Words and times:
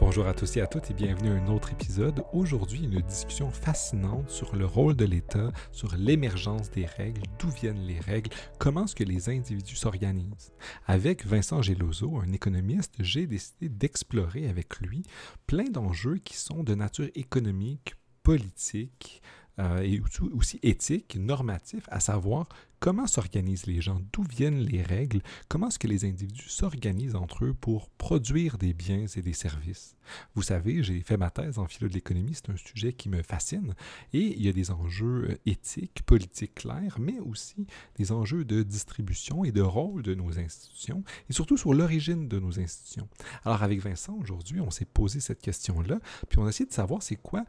Bonjour 0.00 0.28
à 0.28 0.32
tous 0.32 0.56
et 0.56 0.60
à 0.60 0.68
toutes 0.68 0.92
et 0.92 0.94
bienvenue 0.94 1.30
à 1.30 1.42
un 1.42 1.48
autre 1.48 1.72
épisode. 1.72 2.22
Aujourd'hui, 2.32 2.84
une 2.84 3.00
discussion 3.00 3.50
fascinante 3.50 4.30
sur 4.30 4.54
le 4.54 4.64
rôle 4.64 4.94
de 4.94 5.04
l'État, 5.04 5.50
sur 5.72 5.92
l'émergence 5.96 6.70
des 6.70 6.86
règles, 6.86 7.22
d'où 7.40 7.48
viennent 7.48 7.84
les 7.84 7.98
règles, 7.98 8.30
comment 8.58 8.84
est-ce 8.84 8.94
que 8.94 9.02
les 9.02 9.28
individus 9.28 9.74
s'organisent. 9.74 10.52
Avec 10.86 11.26
Vincent 11.26 11.62
Geloso, 11.62 12.20
un 12.20 12.32
économiste, 12.32 12.94
j'ai 13.00 13.26
décidé 13.26 13.68
d'explorer 13.68 14.48
avec 14.48 14.78
lui 14.78 15.02
plein 15.48 15.68
d'enjeux 15.68 16.18
qui 16.18 16.36
sont 16.36 16.62
de 16.62 16.76
nature 16.76 17.08
économique, 17.16 17.96
politique, 18.22 19.20
euh, 19.58 19.80
et 19.80 20.00
aussi 20.32 20.60
éthique, 20.62 21.16
normatif, 21.16 21.82
à 21.88 21.98
savoir 21.98 22.48
comment 22.80 23.06
s'organisent 23.06 23.66
les 23.66 23.80
gens, 23.80 24.00
d'où 24.12 24.22
viennent 24.22 24.60
les 24.60 24.82
règles, 24.82 25.22
comment 25.48 25.68
est-ce 25.68 25.78
que 25.78 25.88
les 25.88 26.04
individus 26.04 26.48
s'organisent 26.48 27.16
entre 27.16 27.44
eux 27.44 27.54
pour 27.54 27.90
produire 27.90 28.58
des 28.58 28.72
biens 28.72 29.06
et 29.16 29.22
des 29.22 29.32
services? 29.32 29.96
Vous 30.34 30.42
savez, 30.42 30.82
j'ai 30.82 31.00
fait 31.00 31.16
ma 31.16 31.30
thèse 31.30 31.58
en 31.58 31.66
philo 31.66 31.88
de 31.88 31.94
l'économie, 31.94 32.34
c'est 32.34 32.50
un 32.50 32.56
sujet 32.56 32.92
qui 32.92 33.08
me 33.08 33.22
fascine, 33.22 33.74
et 34.12 34.36
il 34.36 34.42
y 34.42 34.48
a 34.48 34.52
des 34.52 34.70
enjeux 34.70 35.30
euh, 35.30 35.38
éthiques, 35.46 36.02
politiques 36.06 36.54
clairs, 36.54 36.98
mais 36.98 37.18
aussi 37.20 37.66
des 37.96 38.12
enjeux 38.12 38.44
de 38.44 38.62
distribution 38.62 39.44
et 39.44 39.52
de 39.52 39.60
rôle 39.62 40.02
de 40.02 40.14
nos 40.14 40.38
institutions, 40.38 41.04
et 41.28 41.32
surtout 41.32 41.56
sur 41.56 41.74
l'origine 41.74 42.28
de 42.28 42.38
nos 42.38 42.58
institutions. 42.58 43.08
Alors 43.44 43.62
avec 43.62 43.80
Vincent, 43.80 44.16
aujourd'hui, 44.20 44.60
on 44.60 44.70
s'est 44.70 44.86
posé 44.86 45.20
cette 45.20 45.42
question-là, 45.42 45.98
puis 46.28 46.38
on 46.38 46.46
a 46.46 46.48
essayé 46.48 46.66
de 46.66 46.72
savoir 46.72 47.02
c'est 47.02 47.16
quoi 47.16 47.44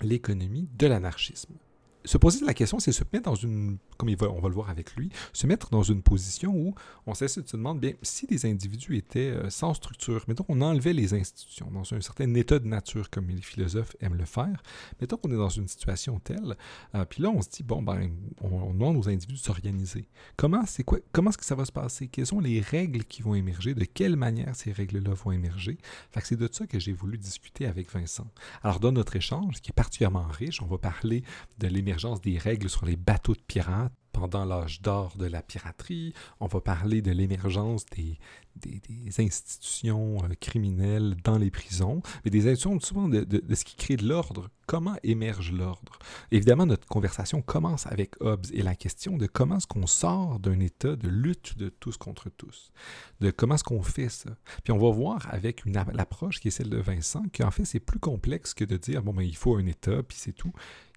l'économie 0.00 0.68
de 0.78 0.86
l'anarchisme. 0.86 1.54
Se 2.04 2.18
poser 2.18 2.44
la 2.44 2.54
question, 2.54 2.78
c'est 2.78 2.92
se 2.92 3.04
mettre 3.12 3.24
dans 3.24 3.34
une 3.34 3.78
comme 4.02 4.28
on 4.28 4.40
va 4.40 4.48
le 4.48 4.54
voir 4.54 4.68
avec 4.68 4.96
lui, 4.96 5.10
se 5.32 5.46
mettre 5.46 5.70
dans 5.70 5.84
une 5.84 6.02
position 6.02 6.52
où 6.54 6.74
on 7.06 7.14
se 7.14 7.56
demande, 7.56 7.80
bien, 7.80 7.92
si 8.02 8.26
les 8.28 8.46
individus 8.46 8.96
étaient 8.96 9.30
euh, 9.30 9.48
sans 9.48 9.74
structure, 9.74 10.24
mettons 10.26 10.42
qu'on 10.42 10.60
enlevait 10.60 10.92
les 10.92 11.14
institutions 11.14 11.70
dans 11.70 11.94
un 11.94 12.00
certain 12.00 12.32
état 12.34 12.58
de 12.58 12.66
nature, 12.66 13.10
comme 13.10 13.28
les 13.28 13.40
philosophes 13.40 13.94
aiment 14.00 14.16
le 14.16 14.24
faire, 14.24 14.62
mettons 15.00 15.16
qu'on 15.16 15.30
est 15.30 15.36
dans 15.36 15.48
une 15.48 15.68
situation 15.68 16.18
telle, 16.18 16.56
euh, 16.96 17.04
puis 17.04 17.22
là, 17.22 17.30
on 17.30 17.40
se 17.42 17.48
dit, 17.48 17.62
bon, 17.62 17.82
ben, 17.82 18.10
on, 18.40 18.72
demande 18.72 18.96
aux 18.96 19.08
individus 19.08 19.40
de 19.40 19.44
s'organiser. 19.44 20.08
Comment, 20.36 20.66
c'est 20.66 20.82
quoi, 20.82 20.98
comment 21.12 21.30
est-ce 21.30 21.38
que 21.38 21.44
ça 21.44 21.54
va 21.54 21.64
se 21.64 21.72
passer? 21.72 22.08
Quelles 22.08 22.26
sont 22.26 22.40
les 22.40 22.60
règles 22.60 23.04
qui 23.04 23.22
vont 23.22 23.34
émerger? 23.34 23.74
De 23.74 23.84
quelle 23.84 24.16
manière 24.16 24.56
ces 24.56 24.72
règles-là 24.72 25.14
vont 25.14 25.30
émerger? 25.30 25.78
Fait 26.10 26.20
que 26.20 26.26
c'est 26.26 26.36
de 26.36 26.48
ça 26.50 26.66
que 26.66 26.80
j'ai 26.80 26.92
voulu 26.92 27.18
discuter 27.18 27.66
avec 27.66 27.92
Vincent. 27.92 28.26
Alors, 28.62 28.80
dans 28.80 28.92
notre 28.92 29.14
échange, 29.14 29.60
qui 29.60 29.70
est 29.70 29.74
particulièrement 29.74 30.26
riche, 30.26 30.60
on 30.60 30.66
va 30.66 30.78
parler 30.78 31.22
de 31.58 31.68
l'émergence 31.68 31.91
des 32.22 32.38
règles 32.38 32.68
sur 32.68 32.86
les 32.86 32.96
bateaux 32.96 33.34
de 33.34 33.40
pirates, 33.40 33.92
pendant 34.12 34.44
l'âge 34.44 34.82
d'or 34.82 35.16
de 35.16 35.26
la 35.26 35.42
piraterie. 35.42 36.12
On 36.38 36.46
va 36.46 36.60
parler 36.60 37.02
de 37.02 37.10
l'émergence 37.10 37.84
des, 37.86 38.18
des, 38.56 38.80
institutions 39.20 40.18
euh, 40.24 40.34
criminelles 40.40 41.16
dans 41.24 41.38
les 41.38 41.50
prisons, 41.50 42.02
mais 42.24 42.30
des 42.30 42.46
institutions 42.46 42.78
souvent 42.80 43.08
de, 43.08 43.24
de, 43.24 43.54
ce 43.54 43.64
qui 43.64 43.76
crée 43.76 43.96
de 43.96 44.06
l'ordre. 44.06 44.48
Comment 44.66 44.96
émerge 45.02 45.52
l'ordre? 45.52 45.98
Évidemment, 46.30 46.66
notre 46.66 46.86
conversation 46.86 47.42
commence 47.42 47.86
avec 47.86 48.14
Hobbes 48.20 48.46
et 48.52 48.62
la 48.62 48.74
question 48.74 49.16
de 49.16 49.26
comment 49.26 49.56
est-ce 49.56 49.66
qu'on 49.66 49.86
sort 49.86 50.38
d'un 50.38 50.60
état 50.60 50.94
de 50.94 51.08
lutte 51.08 51.58
de 51.58 51.68
tous 51.68 51.96
contre 51.96 52.30
tous, 52.30 52.70
de 53.20 53.30
comment 53.30 53.56
est-ce 53.56 53.64
qu'on 53.64 53.82
fait 53.82 54.08
ça? 54.08 54.30
Puis 54.62 54.72
on 54.72 54.78
va 54.78 54.90
voir 54.90 55.26
avec 55.30 55.64
une 55.64 55.76
approche 55.76 56.40
qui 56.40 56.48
est 56.48 56.52
celle 56.52 56.70
de 56.70 56.78
Vincent, 56.78 57.24
qu'en 57.36 57.50
fait 57.50 57.64
c'est 57.64 57.80
plus 57.80 57.98
complexe 57.98 58.54
que 58.54 58.64
de 58.64 58.76
dire, 58.76 59.02
bon, 59.02 59.12
ben, 59.12 59.22
il 59.22 59.36
faut 59.36 59.56
un 59.56 59.66
état, 59.66 60.02
puis 60.02 60.16
c'est 60.18 60.32
tout 60.32 60.52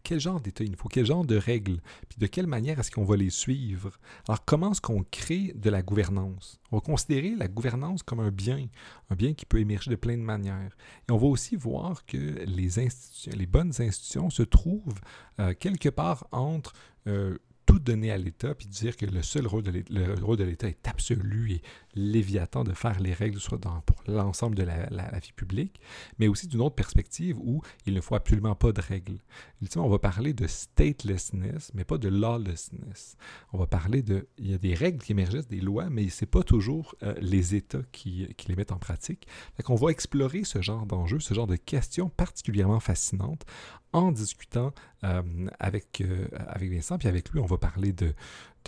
quel 0.05 0.19
genre 0.19 0.39
d'État 0.39 0.63
il 0.63 0.71
nous 0.71 0.77
faut, 0.77 0.87
quel 0.87 1.05
genre 1.05 1.25
de 1.25 1.35
règles, 1.35 1.81
puis 2.07 2.19
de 2.19 2.27
quelle 2.27 2.47
manière 2.47 2.79
est-ce 2.79 2.91
qu'on 2.91 3.03
va 3.03 3.17
les 3.17 3.31
suivre? 3.31 3.99
Alors, 4.27 4.45
comment 4.45 4.71
est-ce 4.71 4.81
qu'on 4.81 5.03
crée 5.03 5.51
de 5.55 5.69
la 5.69 5.81
gouvernance? 5.81 6.61
On 6.71 6.77
va 6.77 6.81
considérer 6.81 7.35
la 7.35 7.47
gouvernance 7.47 8.03
comme 8.03 8.19
un 8.19 8.31
bien, 8.31 8.67
un 9.09 9.15
bien 9.15 9.33
qui 9.33 9.45
peut 9.45 9.59
émerger 9.59 9.89
de 9.89 9.95
plein 9.95 10.15
de 10.15 10.21
manières. 10.21 10.77
Et 11.09 11.11
on 11.11 11.17
va 11.17 11.25
aussi 11.25 11.55
voir 11.55 12.05
que 12.05 12.45
les 12.45 13.45
bonnes 13.47 13.73
institutions 13.79 14.29
se 14.29 14.43
trouvent 14.43 14.99
euh, 15.39 15.53
quelque 15.59 15.89
part 15.89 16.27
entre 16.31 16.73
euh, 17.07 17.37
tout 17.65 17.79
donner 17.79 18.11
à 18.11 18.17
l'État, 18.17 18.53
puis 18.53 18.67
dire 18.67 18.95
que 18.95 19.05
le 19.05 19.23
seul 19.23 19.47
rôle 19.47 19.63
de 19.63 20.43
l'État 20.43 20.67
est 20.67 20.87
absolu 20.87 21.51
et 21.51 21.61
léviathan 21.95 22.63
de 22.63 22.73
faire 22.73 22.99
les 22.99 23.13
règles 23.13 23.39
soit 23.39 23.59
pour 23.59 24.03
l'ensemble 24.07 24.55
de 24.55 24.63
la, 24.63 25.19
vie 25.19 25.31
publique, 25.35 25.79
mais 26.19 26.27
aussi 26.27 26.47
d'une 26.47 26.61
autre 26.61 26.75
perspective 26.75 27.37
où 27.39 27.61
il 27.85 27.93
ne 27.93 28.01
faut 28.01 28.15
absolument 28.15 28.55
pas 28.55 28.71
de 28.71 28.81
règles. 28.81 29.17
Ultimement, 29.61 29.87
on 29.87 29.89
va 29.89 29.99
parler 29.99 30.33
de 30.33 30.45
statelessness, 30.45 31.71
mais 31.73 31.83
pas 31.83 31.97
de 31.97 32.09
lawlessness. 32.09 33.17
On 33.53 33.57
va 33.57 33.67
parler 33.67 34.01
de... 34.01 34.27
Il 34.37 34.51
y 34.51 34.53
a 34.53 34.57
des 34.57 34.73
règles 34.73 35.01
qui 35.01 35.13
émergent, 35.13 35.47
des 35.47 35.61
lois, 35.61 35.89
mais 35.89 36.09
ce 36.09 36.23
n'est 36.23 36.29
pas 36.29 36.43
toujours 36.43 36.95
euh, 37.03 37.13
les 37.19 37.55
États 37.55 37.83
qui, 37.91 38.27
les 38.47 38.55
mettent 38.55 38.71
en 38.71 38.77
pratique. 38.77 39.27
Fait 39.55 39.63
on 39.69 39.75
va 39.75 39.89
explorer 39.89 40.43
ce 40.43 40.61
genre 40.61 40.85
d'enjeux, 40.85 41.19
ce 41.19 41.33
genre 41.33 41.47
de 41.47 41.55
questions 41.55 42.09
particulièrement 42.09 42.79
fascinantes 42.79 43.45
en 43.93 44.11
discutant 44.11 44.73
euh, 45.03 45.21
avec, 45.59 46.01
euh, 46.01 46.27
avec 46.47 46.71
Vincent, 46.71 46.97
puis 46.97 47.07
avec 47.07 47.29
lui, 47.29 47.39
on 47.39 47.45
va 47.45 47.57
parler 47.57 47.93
de, 47.93 48.13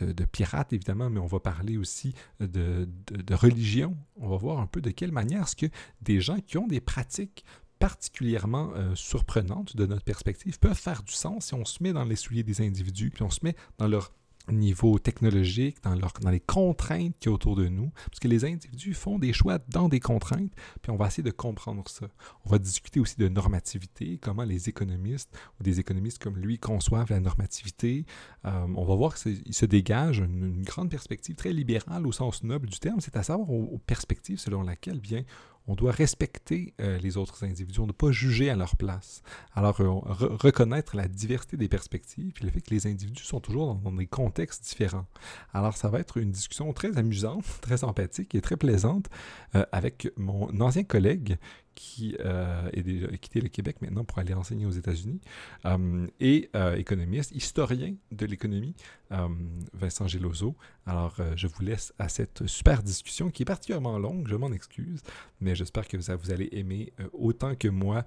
de, 0.03 0.25
pirates, 0.25 0.74
évidemment, 0.74 1.09
mais 1.09 1.19
on 1.19 1.28
va 1.28 1.40
parler 1.40 1.78
aussi 1.78 2.13
de, 2.40 2.88
de, 3.12 3.35
religion. 3.35 3.96
On 4.18 4.30
va 4.30 4.38
voir 4.38 4.59
un 4.59 4.68
peu 4.68 4.81
de 4.81 4.91
quelle 4.91 5.12
manière 5.12 5.44
est-ce 5.44 5.56
que 5.56 5.68
des 6.02 6.22
gens 6.22 6.40
qui 6.40 6.58
ont 6.58 6.68
des 6.68 6.81
pratiques 6.81 7.46
particulièrement 7.80 8.72
euh, 8.75 8.96
surprenantes 8.96 9.75
de 9.75 9.86
notre 9.86 10.03
perspective 10.03 10.59
peuvent 10.59 10.74
faire 10.74 11.03
du 11.03 11.13
sens 11.13 11.47
si 11.47 11.53
on 11.53 11.66
se 11.66 11.81
met 11.84 11.94
dans 11.94 12.06
les 12.06 12.16
souliers 12.16 12.44
des 12.44 12.62
individus, 12.62 13.12
puis 13.12 13.24
on 13.24 13.30
se 13.30 13.40
met 13.44 13.56
dans 13.78 13.88
leur 13.88 14.12
niveau 14.52 15.00
technologique, 15.00 15.78
dans, 15.84 15.96
dans 15.96 16.30
les 16.30 16.40
contraintes 16.40 17.16
qui 17.19 17.30
y 17.30 17.31
autour 17.31 17.56
de 17.56 17.68
nous, 17.68 17.91
parce 18.06 18.19
que 18.19 18.28
les 18.28 18.46
individus 18.46 18.94
font 18.94 19.19
des 19.19 19.34
choix 19.34 19.59
dans 19.69 19.90
des 19.90 20.00
contraintes, 20.00 20.53
puis 20.81 20.91
on 20.91 20.96
va 20.96 21.08
essayer 21.08 21.24
de 21.24 21.31
comprendre 21.31 21.84
ça. 21.88 22.08
On 22.46 22.50
va 22.50 22.57
discuter 22.57 23.00
aussi 23.00 23.18
de 23.18 23.28
normativité, 23.28 24.18
comment 24.18 24.44
les 24.44 24.69
économistes 24.69 25.38
ou 25.59 25.63
des 25.63 25.80
économistes 25.80 26.19
comme 26.19 26.38
lui 26.38 26.59
conçoivent 26.59 27.09
la 27.09 27.19
normativité. 27.19 28.06
Euh, 28.46 28.68
on 28.75 28.86
va 28.86 28.96
voir 28.96 29.16
qu'il 29.16 29.53
se 29.53 29.66
dégage 29.66 30.19
une, 30.19 30.63
grande 30.63 30.90
perspective 30.90 31.36
très 31.36 31.53
libérale 31.53 32.06
au 32.07 32.12
sens 32.12 32.44
noble 32.44 32.68
du 32.68 32.80
terme, 32.80 33.00
c'est 33.00 33.16
à 33.16 33.24
savoir 33.24 33.50
aux, 33.50 33.78
perspectives 33.86 34.40
selon 34.40 34.63
laquelle, 34.63 35.00
bien, 35.00 35.24
on 35.67 35.75
doit 35.75 35.91
respecter 35.91 36.73
euh, 36.81 36.97
les 36.97 37.17
autres 37.17 37.44
individus, 37.44 37.79
on 37.79 37.88
ne 37.88 37.91
pas 37.91 38.11
juger 38.11 38.50
à 38.50 38.55
leur 38.55 38.75
place. 38.75 39.22
Alors, 39.53 39.81
euh, 39.81 39.89
reconnaître 39.89 40.95
la 40.95 41.07
diversité 41.07 41.57
des 41.57 41.67
perspectives, 41.67 42.31
puis 42.31 42.45
le 42.45 42.51
fait 42.51 42.61
que 42.61 42.72
les 42.72 42.88
individus 42.88 43.23
sont 43.23 43.41
toujours 43.41 43.75
dans, 43.75 43.91
des 43.91 44.07
contextes 44.07 44.63
différents. 44.63 45.06
Alors, 45.53 45.75
ça 45.75 45.89
va 45.89 46.00
être 46.00 46.17
une 46.17 46.31
discussion 46.31 46.72
très 46.73 46.97
amusante, 46.97 47.45
très 47.61 47.77
sympathique 47.77 48.33
et 48.33 48.41
très 48.41 48.57
plaisante 48.57 49.07
euh, 49.56 49.66
avec 49.72 50.09
mon 50.16 50.59
ancien 50.61 50.83
collègue 50.83 51.38
qui 51.77 52.17
euh, 52.25 52.67
est 52.73 52.81
déjà 52.81 53.07
quitté 53.17 53.39
le 53.39 53.49
Québec 53.49 53.77
maintenant 53.81 54.03
pour 54.03 54.17
aller 54.17 54.33
enseigner 54.33 54.65
aux 54.65 54.71
États-Unis, 54.71 55.21
euh, 55.65 56.07
et 56.19 56.49
euh, 56.55 56.75
économiste, 56.75 57.31
historien 57.33 57.93
de 58.11 58.25
l'économie, 58.25 58.75
Vincent 59.73 60.05
Geloso. 60.07 60.57
Alors, 60.85 61.15
je 61.38 61.47
vous 61.47 61.61
laisse 61.61 61.93
à 61.97 62.09
cette 62.09 62.45
super 62.45 62.83
discussion 62.83 63.29
qui 63.29 63.43
est 63.43 63.45
particulièrement 63.45 63.97
longue, 63.97 64.27
je 64.27 64.35
m'en 64.35 64.51
excuse, 64.51 65.01
mais 65.39 65.55
j'espère 65.55 65.88
que 65.88 65.95
vous 65.95 66.31
allez 66.31 66.49
aimer 66.51 66.91
autant 67.13 67.55
que 67.55 67.69
moi 67.69 68.03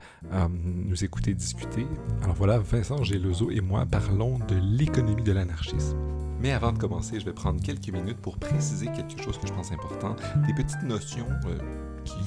nous 0.50 1.02
écouter 1.02 1.32
discuter. 1.32 1.87
Alors 2.22 2.34
voilà, 2.34 2.58
Vincent 2.58 3.02
Geloso 3.02 3.50
et 3.50 3.62
moi 3.62 3.87
parlons 3.87 4.41
de 4.41 4.56
l'économie 4.56 5.22
de 5.22 5.32
l'anarchisme. 5.32 5.97
Mais 6.38 6.52
avant 6.52 6.72
de 6.72 6.78
commencer, 6.78 7.20
je 7.20 7.25
vais 7.25 7.34
prendre 7.34 7.62
quelques 7.62 7.88
minutes 7.88 8.19
pour 8.19 8.38
préciser 8.38 8.87
quelque 8.87 9.22
chose 9.22 9.38
que 9.38 9.47
je 9.47 9.52
pense 9.52 9.72
important, 9.72 10.16
des 10.47 10.54
petites 10.54 10.82
notions 10.82 11.28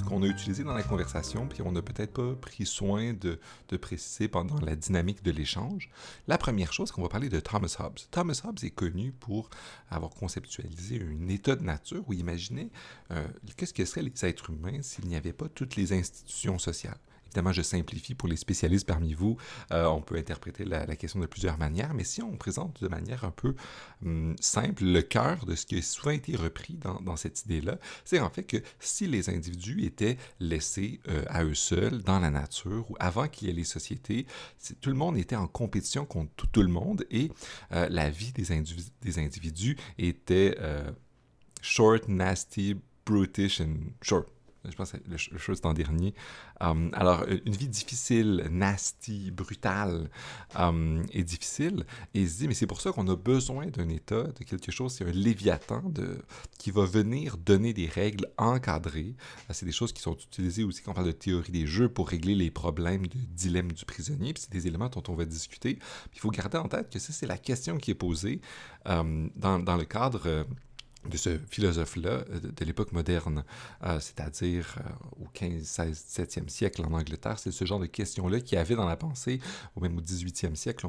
qu'on 0.08 0.22
a 0.24 0.28
utilisé 0.28 0.64
dans 0.64 0.74
la 0.74 0.84
conversation, 0.84 1.48
puis 1.48 1.62
on 1.62 1.72
n'a 1.72 1.82
peut-être 1.82 2.14
pas 2.14 2.36
pris 2.36 2.66
soin 2.66 3.14
de, 3.14 3.40
préciser 3.78 4.28
pendant 4.28 4.60
la 4.60 4.76
dynamique 4.76 5.24
de 5.24 5.32
l'échange. 5.32 5.90
La 6.28 6.38
première 6.38 6.72
chose, 6.72 6.92
qu'on 6.92 7.02
va 7.02 7.10
parler 7.10 7.30
de 7.30 7.40
Thomas 7.40 7.76
Hobbes. 7.80 7.98
Thomas 8.12 8.42
Hobbes 8.44 8.60
est 8.64 8.70
connu 8.70 9.12
pour 9.12 9.50
avoir 9.90 10.12
conceptualisé 10.12 11.02
un 11.02 11.28
état 11.28 11.56
de 11.56 11.64
nature 11.64 12.04
où 12.08 12.14
il 12.14 12.20
imaginait 12.20 12.70
euh, 13.12 13.26
qu'est-ce 13.58 13.74
que 13.74 13.86
seraient 13.86 14.04
les 14.04 14.26
êtres 14.26 14.52
humains 14.52 14.82
s'il 14.82 15.08
n'y 15.08 15.16
avait 15.16 15.34
pas 15.34 15.50
toutes 15.50 15.76
les 15.76 15.94
institutions 15.94 16.60
sociales? 16.60 17.00
Évidemment, 17.34 17.52
je 17.52 17.64
simplifie 17.64 18.14
pour 18.14 18.30
les 18.30 18.38
spécialistes 18.38 18.86
parmi 18.86 19.16
vous. 19.16 19.38
Euh, 19.72 19.88
on 19.88 20.02
peut 20.02 20.18
interpréter 20.18 20.66
la, 20.66 20.86
question 20.96 21.20
de 21.20 21.26
plusieurs 21.26 21.58
manières, 21.58 21.96
mais 21.96 22.04
si 22.04 22.22
on 22.22 22.38
présente 22.38 22.84
de 22.84 22.88
manière 22.88 23.24
un 23.24 23.32
peu 23.32 23.56
hum, 24.06 24.36
simple 24.40 24.84
le 24.84 25.02
cœur 25.02 25.48
de 25.48 25.56
ce 25.56 25.66
qui 25.66 25.80
a 25.80 25.82
souvent 25.82 26.12
été 26.12 26.36
repris 26.36 26.76
dans, 26.76 27.16
cette 27.16 27.44
idée-là, 27.46 27.80
c'est 28.06 28.20
en 28.20 28.30
fait 28.30 28.44
que 28.44 28.58
si 28.80 29.08
les 29.08 29.32
individus 29.32 29.84
étaient 29.84 30.18
laissés 30.40 31.00
euh, 31.08 31.24
à 31.28 31.44
eux 31.44 31.56
seuls 31.56 32.04
dans 32.04 32.20
la 32.20 32.30
nature 32.30 32.92
ou 32.92 32.96
avant 33.00 33.28
qu'il 33.28 33.48
y 33.48 33.52
ait 33.52 33.56
les 33.56 33.64
sociétés, 33.64 34.28
tout 34.80 34.92
le 34.92 34.96
monde 34.96 35.18
était 35.18 35.36
en 35.36 35.48
compétition 35.48 36.06
contre 36.06 36.48
tout, 36.52 36.62
le 36.62 36.68
monde 36.68 37.04
et 37.10 37.32
euh, 37.72 37.88
la 37.90 38.12
vie 38.12 38.32
des, 38.32 38.46
des 39.02 39.20
individus 39.20 39.76
était 39.98 40.56
short, 41.62 42.08
nasty, 42.08 42.76
brutish 43.06 43.60
and 43.60 43.94
short 44.04 44.28
je 44.70 44.76
pense 44.76 44.92
que 44.92 44.98
le, 45.08 45.18
chose 45.18 45.60
en 45.64 45.74
dernier. 45.74 46.14
Um, 46.62 46.90
alors, 46.94 47.26
une 47.46 47.54
vie 47.54 47.68
difficile, 47.68 48.48
nasty, 48.50 49.32
brutale 49.32 50.10
um, 50.56 51.04
et 51.12 51.24
difficile. 51.24 51.86
Et 52.14 52.22
il 52.22 52.30
se 52.30 52.38
dit, 52.38 52.48
mais 52.48 52.54
c'est 52.54 52.68
pour 52.68 52.82
ça 52.82 52.92
qu'on 52.92 53.08
a 53.08 53.16
besoin 53.16 53.68
d'un 53.68 53.90
État, 53.90 54.24
de 54.24 54.44
quelque 54.44 54.72
chose, 54.72 54.94
c'est 54.94 55.06
un 55.06 55.12
léviathan 55.12 55.92
qui 56.58 56.72
va 56.72 56.86
venir 56.86 57.38
donner 57.38 57.74
des 57.74 57.88
règles 57.88 58.28
encadrées. 58.38 59.16
C'est 59.50 59.66
des 59.66 59.72
choses 59.72 59.92
qui 59.92 60.02
sont 60.02 60.16
utilisées 60.16 60.64
aussi 60.64 60.82
quand 60.82 60.92
on 60.92 60.96
parle 60.96 61.08
de 61.08 61.12
théorie 61.12 61.52
des 61.52 61.68
jeux 61.68 61.90
pour 61.90 62.10
régler 62.10 62.36
les 62.36 62.52
problèmes 62.52 63.08
de 63.08 63.18
dilemme 63.18 63.72
du 63.72 63.86
prisonnier. 63.86 64.34
Puis 64.34 64.44
c'est 64.44 64.52
des 64.52 64.68
éléments 64.68 64.90
dont 64.90 65.04
on 65.08 65.16
va 65.16 65.26
discuter. 65.26 65.80
Il 66.14 66.20
faut 66.20 66.32
garder 66.32 66.58
en 66.58 66.68
tête 66.68 66.90
que 66.90 67.00
ça, 67.00 67.12
c'est 67.12 67.28
la 67.28 67.38
question 67.38 67.78
qui 67.78 67.92
est 67.92 67.96
posée 67.96 68.42
um, 68.86 69.30
dans, 69.36 69.60
dans, 69.60 69.78
le 69.78 69.86
cadre 69.86 70.22
euh, 70.26 70.44
de 71.10 71.18
ce 71.18 71.38
philosophe-là 71.50 72.10
euh, 72.10 72.40
de, 72.40 72.66
l'époque 72.66 72.92
moderne, 72.92 73.44
euh, 73.84 74.00
c'est-à-dire 74.00 74.76
euh, 74.80 75.24
au 75.24 75.28
15, 75.34 75.64
16, 75.64 76.06
17e 76.10 76.50
siècle 76.50 76.82
en 76.86 76.94
Angleterre. 76.94 77.40
C'est 77.40 77.52
ce 77.52 77.66
genre 77.66 77.80
de 77.80 77.86
questions-là 77.86 78.40
qu'il 78.40 78.58
y 78.58 78.62
avait 78.62 78.76
dans 78.76 78.88
la 78.88 78.96
pensée, 78.96 79.40
ou 79.76 79.82
même 79.82 79.98
au 79.98 80.02
18e 80.02 80.56
siècle. 80.56 80.88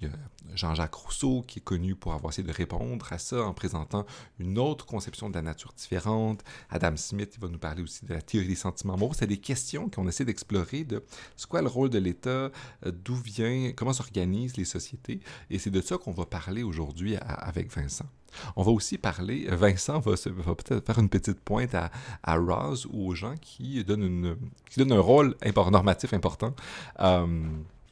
il 0.00 0.08
y 0.08 0.10
a 0.10 0.14
Jean-Jacques 0.54 0.94
Rousseau 0.94 1.42
qui 1.46 1.58
est 1.60 1.62
connu 1.62 1.94
pour 1.94 2.12
avoir 2.12 2.32
essayé 2.32 2.46
de 2.46 2.52
répondre 2.52 3.06
à 3.12 3.18
ça 3.18 3.42
en 3.44 3.54
présentant 3.54 4.06
une 4.38 4.58
autre 4.58 4.86
conception 4.86 5.30
de 5.30 5.34
la 5.34 5.42
nature 5.42 5.72
différente. 5.72 6.42
Adam 6.70 6.96
Smith, 6.96 7.32
il 7.36 7.40
va 7.40 7.48
nous 7.48 7.58
parler 7.58 7.82
aussi 7.82 8.04
de 8.04 8.12
la 8.12 8.22
théorie 8.22 8.48
des 8.48 8.54
sentiments 8.54 8.96
moraux. 8.96 9.14
C'est 9.14 9.26
des 9.26 9.38
questions 9.38 9.88
qu'on 9.88 10.06
essaie 10.08 10.24
d'explorer 10.24 10.84
de 10.84 11.04
c'est 11.36 11.48
quoi 11.48 11.62
le 11.62 11.68
rôle 11.68 11.90
de 11.90 11.98
l'État, 11.98 12.50
d'où 12.84 13.14
vient, 13.14 13.72
comment 13.74 13.92
s'organisent 13.92 14.56
les 14.56 14.64
sociétés. 14.64 15.20
Et 15.50 15.58
c'est 15.58 15.70
de 15.70 15.80
ça 15.80 15.96
qu'on 15.96 16.12
va 16.12 16.26
parler 16.26 16.62
aujourd'hui 16.62 17.16
avec 17.16 17.74
Vincent. 17.74 18.06
On 18.56 18.62
va 18.62 18.72
aussi 18.72 18.98
parler, 18.98 19.46
Vincent 19.50 20.00
va, 20.00 20.12
peut-être 20.12 20.86
faire 20.86 20.98
une 20.98 21.08
petite 21.08 21.40
pointe 21.40 21.74
à, 21.74 21.90
à 22.22 22.38
ou 22.92 23.08
aux 23.08 23.14
gens 23.14 23.34
qui 23.40 23.82
donnent, 23.84 24.04
une, 24.04 24.36
qui 24.70 24.80
donnent 24.80 24.92
un 24.92 25.00
rôle 25.00 25.36
normatif 25.70 26.12
important. 26.12 26.54
Euh, 27.00 27.26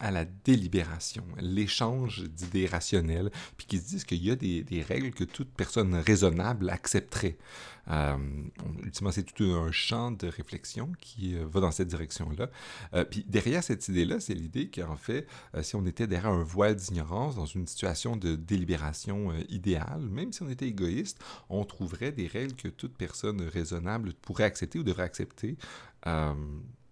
à 0.02 0.10
la 0.10 0.24
délibération, 0.24 1.24
l'échange 1.38 2.24
d'idées 2.24 2.66
rationnelles, 2.66 3.30
puis 3.56 3.68
qui 3.68 3.78
se 3.78 3.88
disent 3.88 4.04
qu'il 4.04 4.22
y 4.22 4.32
a 4.32 4.36
des, 4.36 4.84
règles 4.86 5.12
que 5.12 5.22
toute 5.22 5.48
personne 5.48 5.94
raisonnable 5.94 6.68
accepterait. 6.70 7.38
Euh, 7.88 8.16
ultimement, 8.82 9.12
c'est 9.12 9.22
tout 9.22 9.44
un 9.44 9.70
champ 9.70 10.10
de 10.10 10.26
réflexion 10.26 10.90
qui 11.00 11.36
euh, 11.36 11.46
va 11.46 11.60
dans 11.60 11.70
cette 11.70 11.88
direction-là. 11.88 12.48
Euh, 12.94 13.04
puis 13.04 13.24
derrière 13.28 13.62
cette 13.62 13.86
idée-là, 13.88 14.18
c'est 14.18 14.34
l'idée 14.34 14.70
qu'en 14.70 14.96
fait, 14.96 15.26
si 15.62 15.76
on 15.76 15.86
était 15.86 16.08
derrière 16.08 16.32
un 16.32 16.42
voile 16.42 16.74
d'ignorance, 16.74 17.36
dans 17.36 17.46
une 17.46 17.68
situation 17.68 18.16
de 18.16 18.34
délibération 18.34 19.32
idéale, 19.48 20.00
même 20.00 20.32
si 20.32 20.42
on 20.42 20.48
était 20.48 20.66
égoïste, 20.66 21.22
on 21.48 21.64
trouverait 21.64 22.12
des 22.12 22.26
règles 22.26 22.54
que 22.54 22.68
toute 22.68 22.96
personne 22.96 23.40
raisonnable 23.42 24.14
pourrait 24.14 24.44
accepter 24.44 24.80
ou 24.80 24.82
devrait 24.82 25.04
accepter. 25.04 25.56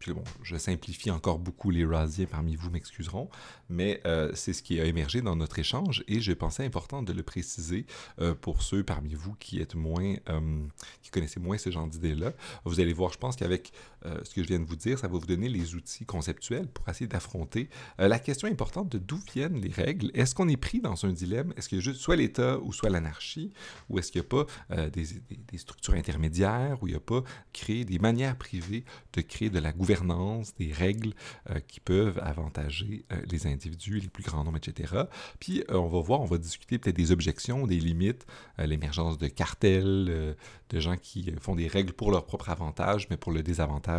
Puis 0.01 0.15
bon, 0.15 0.25
je 0.43 0.57
simplifie 0.57 1.11
encore 1.11 1.39
beaucoup, 1.39 1.71
les 1.71 1.85
rasiers 1.85 2.27
parmi 2.27 2.57
vous 2.57 2.71
m'excuseront, 2.71 3.29
mais 3.69 4.01
euh, 4.07 4.33
c'est 4.35 4.55
ce 4.55 4.63
qui 4.63 4.81
a 4.81 4.87
émergé 4.87 5.21
dans 5.21 5.37
notre 5.37 5.59
échange 5.59 6.03
et 6.09 6.23
je 6.23 6.33
pensais 6.33 6.65
important 6.65 7.03
de 7.03 7.13
le 7.13 7.23
préciser 7.23 7.85
euh, 8.19 8.35
pour 8.35 8.63
ceux 8.63 8.83
parmi 8.83 9.13
vous 9.13 9.35
qui 9.35 9.61
êtes 9.61 9.75
moins, 9.75 10.15
euh, 10.31 10.63
qui 11.03 11.39
moins 11.39 11.59
ce 11.59 11.71
genre 11.71 11.87
d'idées-là. 11.87 12.33
Vous 12.65 12.81
allez 12.81 12.95
voir, 12.95 13.13
je 13.13 13.19
pense 13.19 13.37
qu'avec 13.37 13.73
ce 14.05 14.35
que 14.35 14.43
je 14.43 14.49
viens 14.49 14.59
de 14.59 14.65
vous 14.65 14.77
dire, 14.77 14.99
ça 14.99 15.09
va 15.09 15.19
vous 15.19 15.27
donner 15.27 15.49
les 15.49 15.75
outils 15.75 16.05
conceptuels 16.05 16.69
pour 16.69 16.89
essayer 16.89 17.07
d'affronter 17.07 17.69
la 17.99 18.19
question 18.19 18.49
importante 18.49 18.91
de 18.91 18.99
d'où 18.99 19.21
viennent 19.33 19.61
les 19.61 19.71
règles. 19.71 20.11
Est-ce 20.15 20.35
qu'on 20.35 20.49
est 20.49 20.57
pris 20.57 20.81
dans 20.81 21.05
un 21.05 21.13
dilemme? 21.13 21.53
Est-ce 21.57 21.69
qu'il 21.69 21.79
y 21.79 21.81
a 21.81 21.85
juste 21.85 22.01
soit 22.01 22.17
l'État 22.17 22.59
ou 22.61 22.73
soit 22.73 22.91
l'anarchie? 22.91 23.53
Ou 23.89 23.99
est-ce 23.99 24.11
qu'il 24.13 24.21
n'y 24.21 24.27
a 24.27 24.29
pas 24.29 24.89
des, 24.89 25.05
des, 25.51 25.59
structures 25.59 25.95
intermédiaires, 25.95 26.83
ou 26.83 26.87
il 26.87 26.91
n'y 26.91 26.97
a 26.97 27.01
pas 27.01 27.23
créé 27.53 27.85
des 27.85 27.99
manières 27.99 28.37
privées 28.37 28.85
de 29.13 29.21
créer 29.21 29.51
de 29.51 29.59
la 29.59 29.73
gouvernance 29.73 30.55
des 30.55 30.73
règles 30.73 31.13
euh, 31.51 31.61
qui 31.67 31.81
peuvent 31.81 32.19
avantager 32.23 33.05
euh, 33.13 33.17
les 33.31 33.47
individus, 33.47 33.99
les 33.99 34.09
plus 34.09 34.23
grands 34.23 34.45
nombres, 34.45 34.59
etc. 34.59 35.05
Puis 35.39 35.65
euh, 35.71 35.77
on 35.77 35.89
va 35.89 36.01
voir, 36.01 36.21
on 36.21 36.27
va 36.27 36.39
discuter 36.39 36.79
peut-être 36.79 36.97
des 36.97 37.13
objections, 37.13 37.67
des 37.67 37.79
limites, 37.79 38.27
l'émergence 38.59 39.19
de 39.19 39.29
cartels, 39.29 40.37
de 40.71 40.81
gens 40.81 40.97
qui 40.97 41.33
font 41.41 41.57
des 41.57 41.67
règles 41.67 41.93
pour 41.93 42.11
leur 42.11 42.27
propre 42.27 42.51
avantage, 42.51 43.09
mais 43.11 43.17
pour 43.17 43.33
le 43.33 43.43
désavantage 43.43 43.90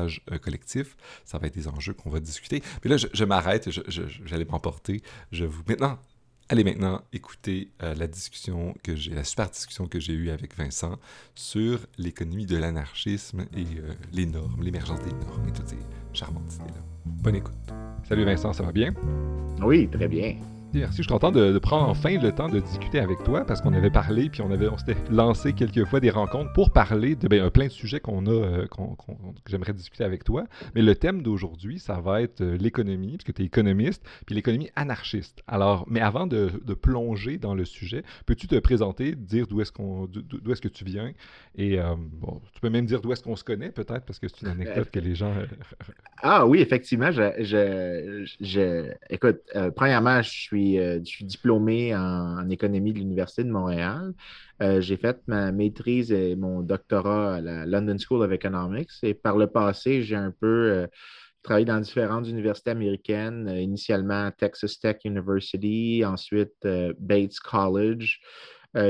collectif. 0.42 0.96
Ça 1.26 1.38
va 1.38 1.48
être 1.48 1.56
des 1.56 1.68
enjeux 1.68 1.94
qu'on 1.94 2.10
va 2.10 2.20
discuter. 2.20 2.62
Mais 2.84 2.90
là, 2.90 2.98
je, 2.98 3.26
m'arrête, 3.26 3.70
j'allais 4.26 4.46
m'emporter. 4.46 5.02
Je 5.32 5.46
vous 5.46 5.64
maintenant 5.68 6.00
Allez 6.52 6.66
maintenant 6.66 7.02
écouter 7.14 7.72
euh, 7.82 7.96
la 7.96 8.08
discussion 8.08 8.76
que 8.84 8.94
j'ai, 8.94 9.14
la 9.14 9.24
super 9.24 9.50
discussion 9.50 9.88
que 9.88 10.02
j'ai 10.02 10.12
eue 10.12 10.32
avec 10.32 10.54
Vincent 10.58 11.00
sur 11.34 11.80
l'économie 11.98 12.46
de 12.46 12.58
l'anarchisme 12.58 13.46
et 13.56 13.62
euh, 13.80 13.94
les 14.12 14.26
normes, 14.26 14.62
l'émergence 14.62 15.00
des 15.00 15.14
normes 15.14 15.48
et 15.48 15.54
toutes 15.54 15.70
ces 15.70 15.80
charmantes 16.12 16.54
idées-là. 16.56 16.84
Bonne 17.06 17.36
écoute. 17.36 17.54
Salut 18.04 18.26
Vincent, 18.26 18.52
ça 18.52 18.64
va 18.64 18.74
bien? 18.74 18.94
Oui, 19.62 19.88
très 19.88 20.10
bien. 20.10 20.36
Merci, 20.74 20.98
je 20.98 21.02
suis 21.02 21.10
content 21.10 21.32
de, 21.32 21.60
prendre 21.60 21.90
enfin 21.90 22.18
le 22.18 22.32
temps 22.32 22.48
de 22.48 22.60
discuter 22.60 23.00
avec 23.00 23.22
toi 23.24 23.44
parce 23.46 23.60
qu'on 23.60 23.74
avait 23.74 23.90
parlé 23.90 24.30
puis 24.30 24.42
on 24.42 24.52
avait 24.52 24.70
on 24.70 24.78
s'était 24.78 24.96
lancé 25.10 25.52
quelques 25.52 25.84
fois 25.86 26.00
des 26.00 26.10
rencontres 26.10 26.54
pour 26.54 26.72
parler 26.72 27.16
de 27.16 27.28
ben, 27.28 27.50
plein 27.50 27.66
de 27.66 27.72
sujets 27.72 28.00
qu'on 28.00 28.26
a 28.26 28.32
euh, 28.32 28.66
que 28.68 29.52
j'aimerais 29.52 29.74
discuter 29.74 30.06
avec 30.06 30.24
toi. 30.24 30.46
Mais 30.74 30.82
le 30.82 30.96
thème 30.96 31.24
d'aujourd'hui, 31.24 31.80
ça 31.80 32.00
va 32.00 32.22
être 32.22 32.42
euh, 32.42 32.58
l'économie, 32.58 33.18
puisque 33.18 33.34
tu 33.34 33.42
es 33.42 33.46
économiste, 33.46 34.04
puis 34.26 34.34
l'économie 34.34 34.70
anarchiste. 34.78 35.44
Alors, 35.46 35.86
mais 35.90 36.00
avant 36.00 36.26
de, 36.26 36.50
plonger 36.82 37.38
dans 37.38 37.54
le 37.54 37.66
sujet, 37.66 38.04
peux-tu 38.26 38.48
te 38.48 38.58
présenter, 38.58 39.14
dire 39.16 39.48
d'où 39.48 39.60
est-ce 39.62 39.74
qu'on 39.74 40.08
d'où 40.08 40.52
est-ce 40.52 40.62
que 40.62 40.70
tu 40.70 40.86
viens? 40.86 41.12
Et 41.56 41.80
euh, 41.80 41.96
bon, 41.98 42.42
tu 42.54 42.62
peux 42.62 42.70
même 42.70 42.86
dire 42.86 43.02
d'où 43.02 43.12
est-ce 43.12 43.24
qu'on 43.24 43.36
se 43.36 43.44
connaît 43.44 43.72
peut-être 43.72 44.06
parce 44.06 44.20
que 44.20 44.28
c'est 44.30 44.42
une 44.44 44.48
anecdote 44.62 44.90
que 44.90 45.00
les 45.00 45.16
gens. 45.16 45.34
ah 46.24 46.48
oui, 46.48 46.60
effectivement, 46.60 47.12
je, 47.12 47.24
je, 47.40 48.26
je 48.40 48.92
écoute, 49.10 49.42
premièrement, 49.76 50.22
je 50.22 50.30
suis 50.30 50.61
euh, 50.80 51.00
je 51.04 51.10
suis 51.10 51.26
diplômé 51.26 51.96
en, 51.96 52.50
économie 52.50 52.94
de 52.94 53.00
l'Université 53.00 53.44
de 53.44 53.52
Montréal. 53.52 54.14
Euh, 54.62 54.82
j'ai 54.82 54.98
fait 54.98 55.18
ma 55.28 55.52
maîtrise 55.52 56.12
et 56.12 56.36
mon 56.36 56.62
doctorat 56.62 57.36
à 57.36 57.42
la 57.42 57.66
London 57.66 57.98
School 57.98 58.24
of 58.24 58.32
Economics. 58.32 58.90
Et 59.04 59.14
par 59.14 59.38
le 59.38 59.48
passé, 59.48 60.04
j'ai 60.04 60.16
un 60.16 60.32
peu 60.32 60.72
euh, 60.72 60.88
travaillé 61.44 61.66
dans 61.66 61.80
différentes 61.80 62.28
universités 62.28 62.72
américaines, 62.72 63.50
initialement 63.50 64.32
Texas 64.32 64.80
Tech 64.80 64.98
University, 65.06 66.04
ensuite 66.06 66.68
Bates 67.00 67.40
College. 67.40 68.20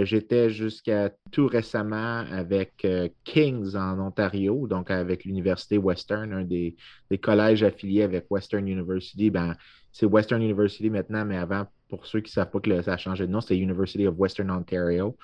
J'étais 0.04 0.52
jusqu'à 0.52 1.12
tout 1.32 1.48
récemment 1.48 2.20
avec 2.30 2.86
King's 3.24 3.74
en 3.74 4.00
Ontario, 4.00 4.68
donc 4.68 4.92
avec 4.92 5.26
l'Université 5.26 5.80
Western, 5.80 6.32
un 6.34 6.44
des, 6.44 6.76
des, 7.10 7.18
collèges 7.18 7.64
affiliés 7.64 8.04
avec 8.04 8.26
Western 8.30 8.68
University. 8.68 9.32
Ben, 9.32 9.56
c'est 9.92 10.06
Western 10.06 10.42
University 10.42 10.90
maintenant, 10.90 11.26
mais 11.26 11.38
avant, 11.38 11.66
pour 11.90 12.06
ceux 12.06 12.22
qui 12.22 12.30
ne 12.30 12.34
savent 12.34 12.50
pas 12.50 12.60
que 12.60 12.82
ça 12.82 12.94
a 12.94 12.98
changé 12.98 13.28
de 13.28 13.32
nom, 13.32 13.42
c'est 13.42 13.58
University 13.58 14.08
of 14.08 14.16
Western 14.18 14.50
Ontario. 14.50 15.18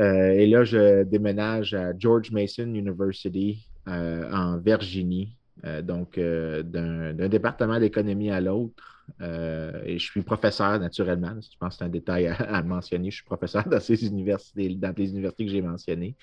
Euh, 0.00 0.30
et 0.30 0.46
là, 0.46 0.64
je 0.64 1.02
déménage 1.04 1.74
à 1.74 1.96
George 1.96 2.30
Mason 2.30 2.72
University 2.74 3.68
euh, 3.88 4.30
en 4.32 4.58
Virginie, 4.58 5.36
euh, 5.64 5.82
donc 5.82 6.18
d'un 6.18 7.28
département 7.28 7.78
d'économie 7.80 8.30
à 8.30 8.40
l'autre. 8.40 9.04
et 9.20 9.98
je 9.98 10.04
suis 10.04 10.22
professeur 10.22 10.78
naturellement. 10.78 11.34
Je 11.40 11.56
pense 11.58 11.74
que 11.74 11.78
c'est 11.78 11.84
un 11.84 11.88
détail 11.88 12.28
à, 12.28 12.62
mentionner. 12.62 13.10
Je 13.10 13.16
suis 13.16 13.24
professeur 13.24 13.68
dans 13.68 13.80
ces 13.80 14.06
universités, 14.06 14.74
dans 14.74 14.94
les 14.96 15.10
universités 15.10 15.46
que 15.46 15.50
j'ai 15.50 15.62
mentionnées. 15.62 16.16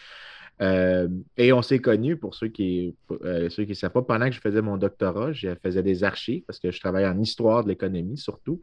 Euh, 0.62 1.08
et 1.38 1.52
on 1.52 1.62
s'est 1.62 1.80
connus, 1.80 2.18
pour 2.18 2.36
ceux 2.36 2.48
qui 2.48 2.96
euh, 3.24 3.50
ne 3.58 3.74
savent 3.74 3.92
pas, 3.92 4.02
pendant 4.02 4.28
que 4.28 4.36
je 4.36 4.40
faisais 4.40 4.62
mon 4.62 4.78
doctorat, 4.78 5.34
je 5.34 5.50
faisais 5.62 5.84
des 5.84 6.04
archives 6.04 6.44
parce 6.46 6.60
que 6.60 6.72
je 6.72 6.80
travaillais 6.80 7.08
en 7.08 7.20
histoire 7.20 7.64
de 7.64 7.70
l'économie 7.70 8.18
surtout. 8.18 8.60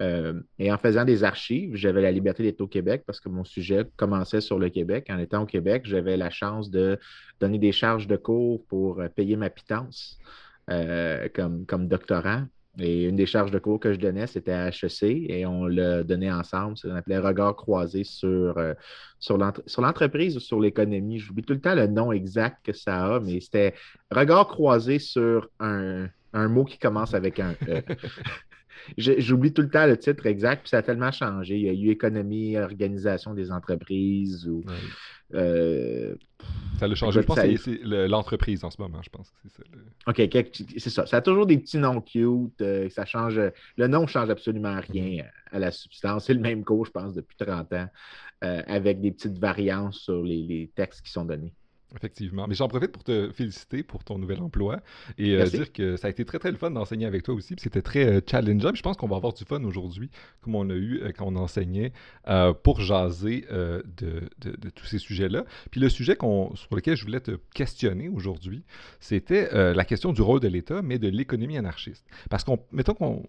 Euh, 0.00 0.40
et 0.58 0.72
en 0.72 0.78
faisant 0.78 1.04
des 1.04 1.24
archives, 1.24 1.74
j'avais 1.74 2.02
la 2.02 2.12
liberté 2.12 2.42
d'être 2.42 2.60
au 2.60 2.66
Québec 2.66 3.02
parce 3.06 3.20
que 3.20 3.28
mon 3.28 3.44
sujet 3.44 3.84
commençait 3.96 4.40
sur 4.40 4.58
le 4.58 4.68
Québec. 4.68 5.08
En 5.10 5.18
étant 5.18 5.42
au 5.42 5.46
Québec, 5.46 5.82
j'avais 5.84 6.16
la 6.16 6.30
chance 6.30 6.70
de 6.70 6.98
donner 7.40 7.58
des 7.58 7.72
charges 7.72 8.06
de 8.06 8.16
cours 8.16 8.64
pour 8.66 9.02
payer 9.14 9.36
ma 9.36 9.50
pitance 9.50 10.18
comme, 11.34 11.66
comme 11.66 11.88
doctorant. 11.88 12.46
Et 12.78 13.04
une 13.04 13.16
des 13.16 13.26
charges 13.26 13.50
de 13.50 13.58
cours 13.58 13.78
que 13.78 13.92
je 13.92 13.98
donnais, 13.98 14.26
c'était 14.26 14.52
à 14.52 14.68
HEC 14.68 15.02
et 15.02 15.44
on 15.44 15.66
le 15.66 16.04
donnait 16.04 16.32
ensemble. 16.32 16.78
Ça 16.78 16.88
s'appelait 16.88 17.18
Regard 17.18 17.54
croisé 17.54 18.02
sur, 18.02 18.56
euh, 18.56 18.72
sur 19.18 19.36
l'entreprise 19.36 20.36
ou 20.36 20.40
sur 20.40 20.58
l'économie. 20.58 21.18
J'oublie 21.18 21.42
tout 21.42 21.52
le 21.52 21.60
temps 21.60 21.74
le 21.74 21.86
nom 21.86 22.12
exact 22.12 22.64
que 22.64 22.72
ça 22.72 23.16
a, 23.16 23.20
mais 23.20 23.40
c'était 23.40 23.74
Regard 24.10 24.48
croisé 24.48 24.98
sur 24.98 25.50
un, 25.60 26.08
mot 26.34 26.64
qui 26.64 26.78
commence 26.78 27.12
avec 27.12 27.40
un 27.40 27.54
E. 27.68 27.82
J'oublie 28.98 29.52
tout 29.52 29.62
le 29.62 29.70
temps 29.70 29.86
le 29.86 29.96
titre 29.96 30.26
exact, 30.26 30.62
puis 30.62 30.70
ça 30.70 30.78
a 30.78 30.82
tellement 30.82 31.12
changé. 31.12 31.56
Il 31.56 31.62
y 31.62 31.68
a 31.68 31.72
eu 31.72 31.90
économie, 31.90 32.56
organisation 32.58 33.34
des 33.34 33.50
entreprises 33.50 34.46
ou. 34.48 34.62
Euh, 35.34 36.14
ça 36.78 36.86
l'a 36.86 36.94
changé. 36.94 37.20
Je 37.20 37.26
pense 37.26 37.38
que 37.38 37.56
c'est 37.56 37.80
l'entreprise 37.82 38.64
en 38.64 38.70
ce 38.70 38.80
moment, 38.80 39.00
je 39.02 39.10
pense 39.10 39.30
que 39.30 39.36
c'est 39.44 39.56
ça. 39.56 39.62
OK, 40.06 40.68
c'est 40.78 40.90
ça. 40.90 41.06
Ça 41.06 41.18
a 41.18 41.20
toujours 41.20 41.46
des 41.46 41.58
petits 41.58 41.78
noms 41.78 42.00
cute. 42.00 42.60
Euh, 42.60 42.88
ça 42.90 43.04
change. 43.04 43.40
Le 43.76 43.86
nom 43.86 44.02
ne 44.02 44.06
change 44.06 44.30
absolument 44.30 44.78
rien 44.80 45.24
à 45.50 45.58
la 45.58 45.70
substance. 45.70 46.26
C'est 46.26 46.34
le 46.34 46.40
même 46.40 46.64
cours, 46.64 46.86
je 46.86 46.90
pense, 46.90 47.14
depuis 47.14 47.36
30 47.36 47.72
ans, 47.72 47.88
euh, 48.44 48.62
avec 48.66 49.00
des 49.00 49.12
petites 49.12 49.38
variances 49.38 50.00
sur 50.00 50.22
les, 50.22 50.70
textes 50.74 51.02
qui 51.02 51.12
sont 51.12 51.24
donnés. 51.24 51.54
Effectivement. 51.94 52.46
Mais 52.48 52.54
j'en 52.54 52.68
profite 52.68 52.92
pour 52.92 53.04
te 53.04 53.30
féliciter 53.32 53.82
pour 53.82 54.04
ton 54.04 54.18
nouvel 54.18 54.40
emploi 54.40 54.80
et 55.18 55.34
euh, 55.34 55.46
dire 55.46 55.72
que 55.72 55.96
ça 55.96 56.06
a 56.06 56.10
été 56.10 56.24
très, 56.24 56.38
très 56.38 56.50
le 56.50 56.56
fun 56.56 56.70
d'enseigner 56.70 57.06
avec 57.06 57.22
toi 57.22 57.34
aussi. 57.34 57.54
C'était 57.58 57.82
très 57.82 58.06
euh, 58.06 58.20
challengeant. 58.26 58.74
Je 58.74 58.82
pense 58.82 58.96
qu'on 58.96 59.08
va 59.08 59.16
avoir 59.16 59.32
du 59.32 59.44
fun 59.44 59.62
aujourd'hui, 59.64 60.10
comme 60.40 60.54
on 60.54 60.68
a 60.70 60.74
eu 60.74 61.00
euh, 61.02 61.12
quand 61.16 61.26
on 61.26 61.36
enseignait, 61.36 61.92
pour 62.62 62.80
jaser 62.80 63.44
de, 63.50 64.28
de, 64.40 64.70
tous 64.70 64.86
ces 64.86 64.98
sujets-là. 64.98 65.44
Puis 65.70 65.80
le 65.80 65.88
sujet 65.88 66.16
sur 66.20 66.74
lequel 66.74 66.96
je 66.96 67.04
voulais 67.04 67.20
te 67.20 67.32
questionner 67.54 68.08
aujourd'hui, 68.08 68.64
c'était 69.00 69.50
la 69.74 69.84
question 69.84 70.12
du 70.12 70.22
rôle 70.22 70.40
de 70.40 70.48
l'État, 70.48 70.82
mais 70.82 70.98
de 70.98 71.08
l'économie 71.08 71.58
anarchiste. 71.58 72.06
Parce 72.30 72.44
qu'on, 72.44 72.58
mettons 72.72 72.94
qu'on 72.94 73.22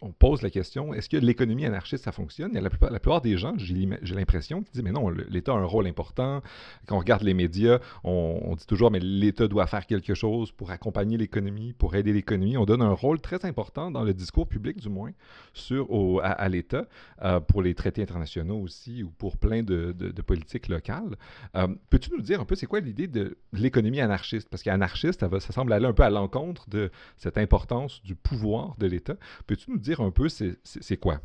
on 0.00 0.12
pose 0.12 0.42
la 0.42 0.50
question, 0.50 0.94
est-ce 0.94 1.08
que 1.08 1.16
l'économie 1.16 1.66
anarchiste, 1.66 2.04
ça 2.04 2.12
fonctionne? 2.12 2.50
Il 2.52 2.56
y 2.56 2.58
a 2.58 2.62
la 2.62 2.70
plupart, 2.70 2.90
la 2.90 3.00
plupart 3.00 3.20
des 3.20 3.36
gens, 3.36 3.54
j'ai 3.58 4.14
l'impression, 4.14 4.62
qui 4.62 4.72
disent, 4.72 4.82
mais 4.82 4.92
non, 4.92 5.08
l'État 5.08 5.52
a 5.52 5.56
un 5.56 5.64
rôle 5.64 5.86
important. 5.86 6.42
Quand 6.86 6.96
on 6.96 7.00
regarde 7.00 7.22
les 7.22 7.34
médias, 7.34 7.75
on, 8.04 8.54
dit 8.56 8.66
toujours, 8.66 8.90
mais 8.90 9.00
l'État 9.00 9.48
doit 9.48 9.66
faire 9.66 9.86
quelque 9.86 10.14
chose 10.14 10.52
pour 10.52 10.70
accompagner 10.70 11.16
l'économie, 11.16 11.72
pour 11.72 11.94
aider 11.94 12.12
l'économie. 12.12 12.56
On 12.56 12.64
donne 12.64 12.82
un 12.82 12.92
rôle 12.92 13.20
très 13.20 13.44
important 13.44 13.90
dans 13.90 14.04
le 14.04 14.14
discours 14.14 14.48
public, 14.48 14.78
du 14.78 14.88
moins, 14.88 15.12
sur, 15.52 16.20
à, 16.22 16.48
l'État, 16.48 16.86
euh, 17.22 17.40
pour 17.40 17.62
les 17.62 17.74
traités 17.74 18.02
internationaux 18.02 18.58
aussi, 18.58 19.02
ou 19.02 19.10
pour 19.10 19.36
plein 19.36 19.62
de, 19.62 19.94
politiques 20.26 20.68
locales. 20.68 21.16
Euh, 21.54 21.68
peux-tu 21.90 22.10
nous 22.10 22.20
dire 22.20 22.40
un 22.40 22.44
peu, 22.44 22.54
c'est 22.54 22.66
quoi 22.66 22.80
l'idée 22.80 23.06
de 23.06 23.36
l'économie 23.52 24.00
anarchiste? 24.00 24.48
Parce 24.48 24.62
qu'anarchiste, 24.62 25.20
ça, 25.20 25.40
ça 25.40 25.52
semble 25.52 25.72
aller 25.72 25.86
un 25.86 25.92
peu 25.92 26.02
à 26.02 26.10
l'encontre 26.10 26.68
de 26.68 26.90
cette 27.16 27.38
importance 27.38 28.02
du 28.02 28.14
pouvoir 28.14 28.76
de 28.78 28.86
l'État. 28.86 29.16
Peux-tu 29.46 29.70
nous 29.70 29.78
dire 29.78 30.00
un 30.00 30.10
peu, 30.10 30.28
c'est 30.28 30.96
quoi? 30.96 31.20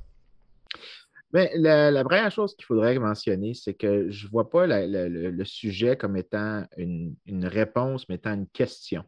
Bien, 1.33 1.47
la, 1.55 2.03
première 2.03 2.31
chose 2.31 2.55
qu'il 2.55 2.65
faudrait 2.65 2.97
mentionner, 2.99 3.53
c'est 3.53 3.73
que 3.73 4.09
je 4.09 4.25
ne 4.25 4.31
vois 4.31 4.49
pas 4.49 4.65
le, 4.67 5.43
sujet 5.45 5.95
comme 5.95 6.17
étant 6.17 6.65
une, 6.77 7.15
réponse, 7.45 8.07
mais 8.09 8.15
étant 8.15 8.33
une 8.33 8.47
question. 8.47 9.03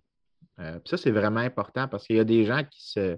Euh, 0.60 0.80
ça, 0.86 0.98
c'est 0.98 1.12
vraiment 1.12 1.40
important 1.40 1.88
parce 1.88 2.08
qu'il 2.08 2.16
y 2.16 2.20
a 2.20 2.26
des 2.26 2.46
gens 2.46 2.64
qui 2.70 2.92
se. 2.92 3.18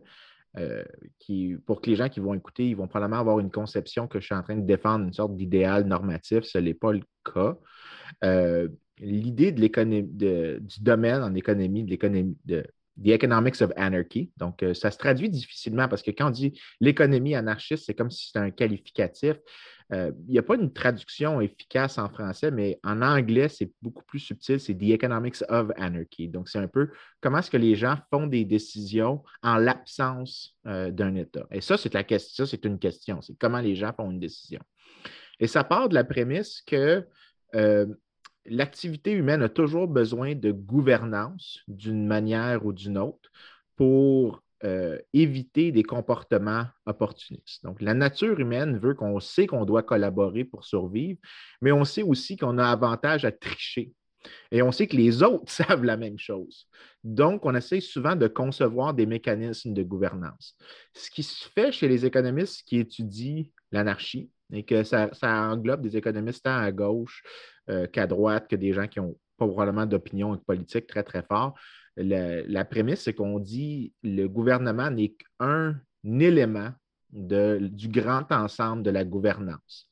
Euh, 0.57 0.85
qui, 1.19 1.57
pour 1.65 1.81
que 1.81 1.89
les 1.89 1.97
gens 1.97 2.07
qui 2.07 2.21
vont 2.21 2.33
écouter, 2.33 2.69
ils 2.69 2.77
vont 2.77 2.87
probablement 2.87 3.19
avoir 3.19 3.41
une 3.41 3.51
conception 3.51 4.07
que 4.07 4.21
je 4.21 4.25
suis 4.27 4.35
en 4.35 4.41
train 4.41 4.55
de 4.55 4.65
défendre 4.65 5.03
une 5.03 5.11
sorte 5.11 5.35
d'idéal 5.35 5.83
normatif. 5.83 6.45
Ce 6.45 6.57
n'est 6.57 6.73
pas 6.73 6.93
le 6.93 7.01
cas. 7.25 7.57
Euh, 8.23 8.69
l'idée 8.99 9.51
de 9.51 9.59
l'économie, 9.59 10.03
du 10.03 10.81
domaine 10.81 11.21
en 11.21 11.35
économie, 11.35 11.83
de 11.83 11.89
l'économie, 11.89 12.37
de, 12.45 12.65
The 13.03 13.09
Economics 13.09 13.61
of 13.61 13.71
Anarchy. 13.75 14.31
Donc, 14.37 14.63
euh, 14.63 14.73
ça 14.73 14.91
se 14.91 14.97
traduit 14.97 15.29
difficilement 15.29 15.87
parce 15.87 16.01
que 16.01 16.11
quand 16.11 16.27
on 16.27 16.31
dit 16.31 16.59
l'économie 16.79 17.35
anarchiste, 17.35 17.85
c'est 17.85 17.93
comme 17.93 18.11
si 18.11 18.27
c'était 18.27 18.39
un 18.39 18.51
qualificatif. 18.51 19.35
Euh, 19.93 20.11
il 20.27 20.31
n'y 20.31 20.39
a 20.39 20.43
pas 20.43 20.55
une 20.55 20.73
traduction 20.73 21.41
efficace 21.41 21.97
en 21.97 22.09
français, 22.09 22.49
mais 22.49 22.79
en 22.83 23.01
anglais, 23.01 23.49
c'est 23.49 23.71
beaucoup 23.81 24.03
plus 24.05 24.19
subtil. 24.19 24.59
C'est 24.59 24.73
The 24.73 24.91
Economics 24.91 25.43
of 25.49 25.71
Anarchy. 25.77 26.27
Donc, 26.29 26.49
c'est 26.49 26.57
un 26.57 26.67
peu 26.67 26.89
comment 27.21 27.39
est-ce 27.39 27.51
que 27.51 27.57
les 27.57 27.75
gens 27.75 27.97
font 28.09 28.27
des 28.27 28.45
décisions 28.45 29.23
en 29.43 29.57
l'absence 29.57 30.55
euh, 30.65 30.89
d'un 30.89 31.15
État. 31.15 31.45
Et 31.51 31.61
ça, 31.61 31.77
c'est 31.77 31.93
la 31.93 32.03
question, 32.03 32.45
c'est 32.45 32.65
une 32.65 32.79
question. 32.79 33.21
C'est 33.21 33.37
comment 33.37 33.59
les 33.59 33.75
gens 33.75 33.93
font 33.93 34.09
une 34.09 34.19
décision. 34.19 34.61
Et 35.39 35.47
ça 35.47 35.63
part 35.63 35.89
de 35.89 35.95
la 35.95 36.03
prémisse 36.03 36.61
que 36.65 37.05
l'activité 38.45 39.11
humaine 39.11 39.41
a 39.41 39.49
toujours 39.49 39.87
besoin 39.87 40.35
de 40.35 40.51
gouvernance 40.51 41.59
d'une 41.67 42.05
manière 42.05 42.65
ou 42.65 42.73
d'une 42.73 42.97
autre 42.97 43.31
pour 43.75 44.43
euh, 44.63 44.97
éviter 45.13 45.71
des 45.71 45.83
comportements 45.83 46.65
opportunistes. 46.85 47.63
Donc, 47.63 47.81
la 47.81 47.93
nature 47.93 48.39
humaine 48.39 48.77
veut 48.77 48.93
qu'on 48.93 49.19
sait 49.19 49.47
qu'on 49.47 49.65
doit 49.65 49.83
collaborer 49.83 50.43
pour 50.43 50.63
survivre, 50.63 51.19
mais 51.61 51.71
on 51.71 51.83
sait 51.83 52.03
aussi 52.03 52.37
qu'on 52.37 52.57
a 52.57 52.65
avantage 52.65 53.25
à 53.25 53.31
tricher. 53.31 53.93
Et 54.51 54.61
on 54.61 54.71
sait 54.71 54.87
que 54.87 54.95
les 54.95 55.23
autres 55.23 55.51
savent 55.51 55.83
la 55.83 55.97
même 55.97 56.17
chose. 56.17 56.67
Donc, 57.03 57.45
on 57.45 57.53
essaie 57.53 57.81
souvent 57.81 58.15
de 58.15 58.27
concevoir 58.27 58.93
des 58.93 59.05
mécanismes 59.05 59.73
de 59.73 59.83
gouvernance. 59.83 60.55
Ce 60.93 61.11
qui 61.11 61.23
se 61.23 61.47
fait 61.49 61.71
chez 61.71 61.87
les 61.87 62.05
économistes 62.05 62.63
qui 62.65 62.79
étudient 62.79 63.43
l'anarchie, 63.71 64.29
et 64.51 64.63
que 64.63 64.83
ça, 64.83 65.09
englobe 65.23 65.81
des 65.81 65.97
économistes 65.97 66.43
tant 66.43 66.57
à 66.57 66.71
gauche 66.71 67.23
euh, 67.69 67.87
qu'à 67.87 68.07
droite, 68.07 68.47
que 68.47 68.55
des 68.55 68.73
gens 68.73 68.87
qui 68.87 68.99
ont 68.99 69.17
probablement 69.37 69.85
d'opinion 69.85 70.37
politique 70.37 70.87
très, 70.87 71.03
très 71.03 71.23
fort. 71.23 71.55
La, 71.97 72.65
prémisse, 72.65 73.03
c'est 73.03 73.13
qu'on 73.13 73.39
dit 73.39 73.93
le 74.03 74.27
gouvernement 74.27 74.89
n'est 74.89 75.15
qu'un 75.39 75.79
élément 76.03 76.71
du 77.11 77.87
grand 77.87 78.29
ensemble 78.31 78.83
de 78.83 78.91
la 78.91 79.05
gouvernance. 79.05 79.89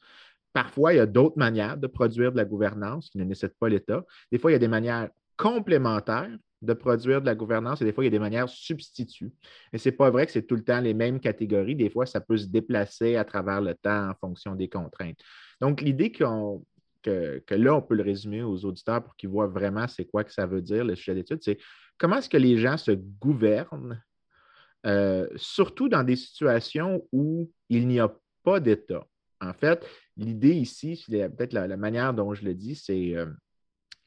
Parfois, 0.52 0.94
il 0.94 0.98
y 0.98 1.00
a 1.00 1.06
d'autres 1.06 1.38
manières 1.38 1.78
de 1.78 1.88
produire 1.88 2.32
de 2.32 2.38
la 2.38 2.46
gouvernance 2.46 3.10
qui 3.10 3.18
ne 3.18 3.24
nécessitent 3.24 3.58
pas 3.58 3.70
l'État. 3.70 4.04
Des 4.32 4.38
fois, 4.38 4.52
il 4.52 4.54
y 4.54 4.58
a 4.58 4.60
des 4.60 4.68
manières 4.68 5.10
complémentaires 5.38 6.38
de 6.64 6.74
produire 6.74 7.22
de 7.22 7.26
la 7.26 7.36
gouvernance 7.36 7.82
et 7.82 7.86
des 7.86 7.92
fois, 7.92 8.04
il 8.04 8.08
y 8.08 8.10
a 8.10 8.12
des 8.12 8.20
manières 8.20 8.50
substituts. 8.50 9.32
Et 9.74 9.78
ce 9.78 9.90
n'est 9.90 9.96
pas 9.96 10.10
vrai 10.10 10.26
que 10.26 10.32
c'est 10.32 10.48
tout 10.48 10.56
le 10.56 10.64
temps 10.64 10.80
les 10.80 10.94
mêmes 10.94 11.20
catégories. 11.20 11.76
Des 11.76 11.90
fois, 11.90 12.06
ça 12.06 12.22
peut 12.22 12.38
se 12.38 12.48
déplacer 12.48 13.16
à 13.18 13.26
travers 13.26 13.62
le 13.62 13.76
temps 13.76 14.10
en 14.10 14.14
fonction 14.16 14.56
des 14.56 14.70
contraintes. 14.70 15.20
Donc, 15.60 15.82
l'idée 15.82 16.12
que, 16.12 16.24
que, 17.02 17.56
là, 17.56 17.76
on 17.76 17.82
peut 17.82 17.96
le 17.96 18.04
résumer 18.04 18.44
aux 18.44 18.64
auditeurs 18.66 19.04
pour 19.04 19.16
qu'ils 19.16 19.30
voient 19.30 19.48
vraiment 19.48 19.88
c'est 19.88 20.06
quoi 20.06 20.24
que 20.24 20.32
ça 20.32 20.46
veut 20.46 20.62
dire, 20.62 20.86
le 20.86 20.96
sujet 20.96 21.16
d'étude, 21.16 21.40
c'est 21.42 21.58
comment 21.98 22.18
est-ce 22.18 22.30
que 22.30 22.38
les 22.38 22.58
gens 22.58 22.78
se 22.78 22.92
gouvernent, 22.92 24.02
euh, 24.86 25.28
surtout 25.36 25.90
dans 25.90 26.04
des 26.04 26.16
situations 26.16 27.06
où 27.12 27.52
il 27.70 27.88
n'y 27.88 28.00
a 28.00 28.14
pas 28.44 28.60
d'État. 28.60 29.06
En 29.42 29.54
fait, 29.54 29.86
l'idée 30.16 30.54
ici, 30.54 31.04
peut-être 31.10 31.54
la, 31.54 31.76
manière 31.76 32.14
dont 32.14 32.34
je 32.34 32.46
le 32.46 32.54
dis, 32.54 32.76
c'est 32.76 33.16
euh, 33.16 33.26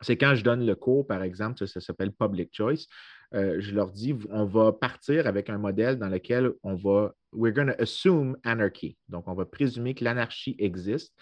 c'est 0.00 0.16
quand 0.16 0.34
je 0.34 0.44
donne 0.44 0.64
le 0.64 0.74
cours, 0.74 1.06
par 1.06 1.22
exemple, 1.22 1.66
ça, 1.66 1.80
s'appelle 1.80 2.12
Public 2.12 2.50
Choice, 2.52 2.86
euh, 3.34 3.56
je 3.58 3.74
leur 3.74 3.90
dis, 3.90 4.14
on 4.30 4.44
va 4.44 4.72
partir 4.72 5.26
avec 5.26 5.50
un 5.50 5.58
modèle 5.58 5.98
dans 5.98 6.08
lequel 6.08 6.52
on 6.62 6.74
va, 6.74 7.12
we're 7.32 7.52
going 7.52 7.66
to 7.66 7.82
assume 7.82 8.36
anarchy. 8.44 8.96
Donc, 9.08 9.26
on 9.26 9.34
va 9.34 9.44
présumer 9.44 9.94
que 9.94 10.04
l'anarchie 10.04 10.54
existe 10.58 11.12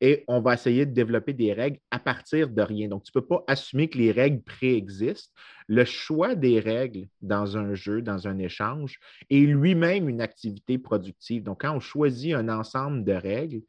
et 0.00 0.24
on 0.26 0.40
va 0.40 0.54
essayer 0.54 0.86
de 0.86 0.92
développer 0.92 1.34
des 1.34 1.52
règles 1.52 1.78
à 1.90 1.98
partir 1.98 2.48
de 2.48 2.62
rien. 2.62 2.88
Donc, 2.88 3.04
tu 3.04 3.12
ne 3.14 3.20
peux 3.20 3.26
pas 3.26 3.44
assumer 3.46 3.88
que 3.88 3.98
les 3.98 4.10
règles 4.10 4.42
préexistent. 4.42 5.32
Le 5.68 5.84
choix 5.84 6.34
des 6.34 6.60
règles 6.60 7.06
dans 7.20 7.58
un 7.58 7.74
jeu, 7.74 8.00
dans 8.00 8.26
un 8.26 8.38
échange, 8.38 8.98
est 9.28 9.40
lui-même 9.40 10.08
une 10.08 10.22
activité 10.22 10.78
productive. 10.78 11.42
Donc, 11.42 11.60
quand 11.60 11.76
on 11.76 11.80
choisit 11.80 12.34
un 12.34 12.48
ensemble 12.48 13.04
de 13.04 13.12
règles, 13.12 13.60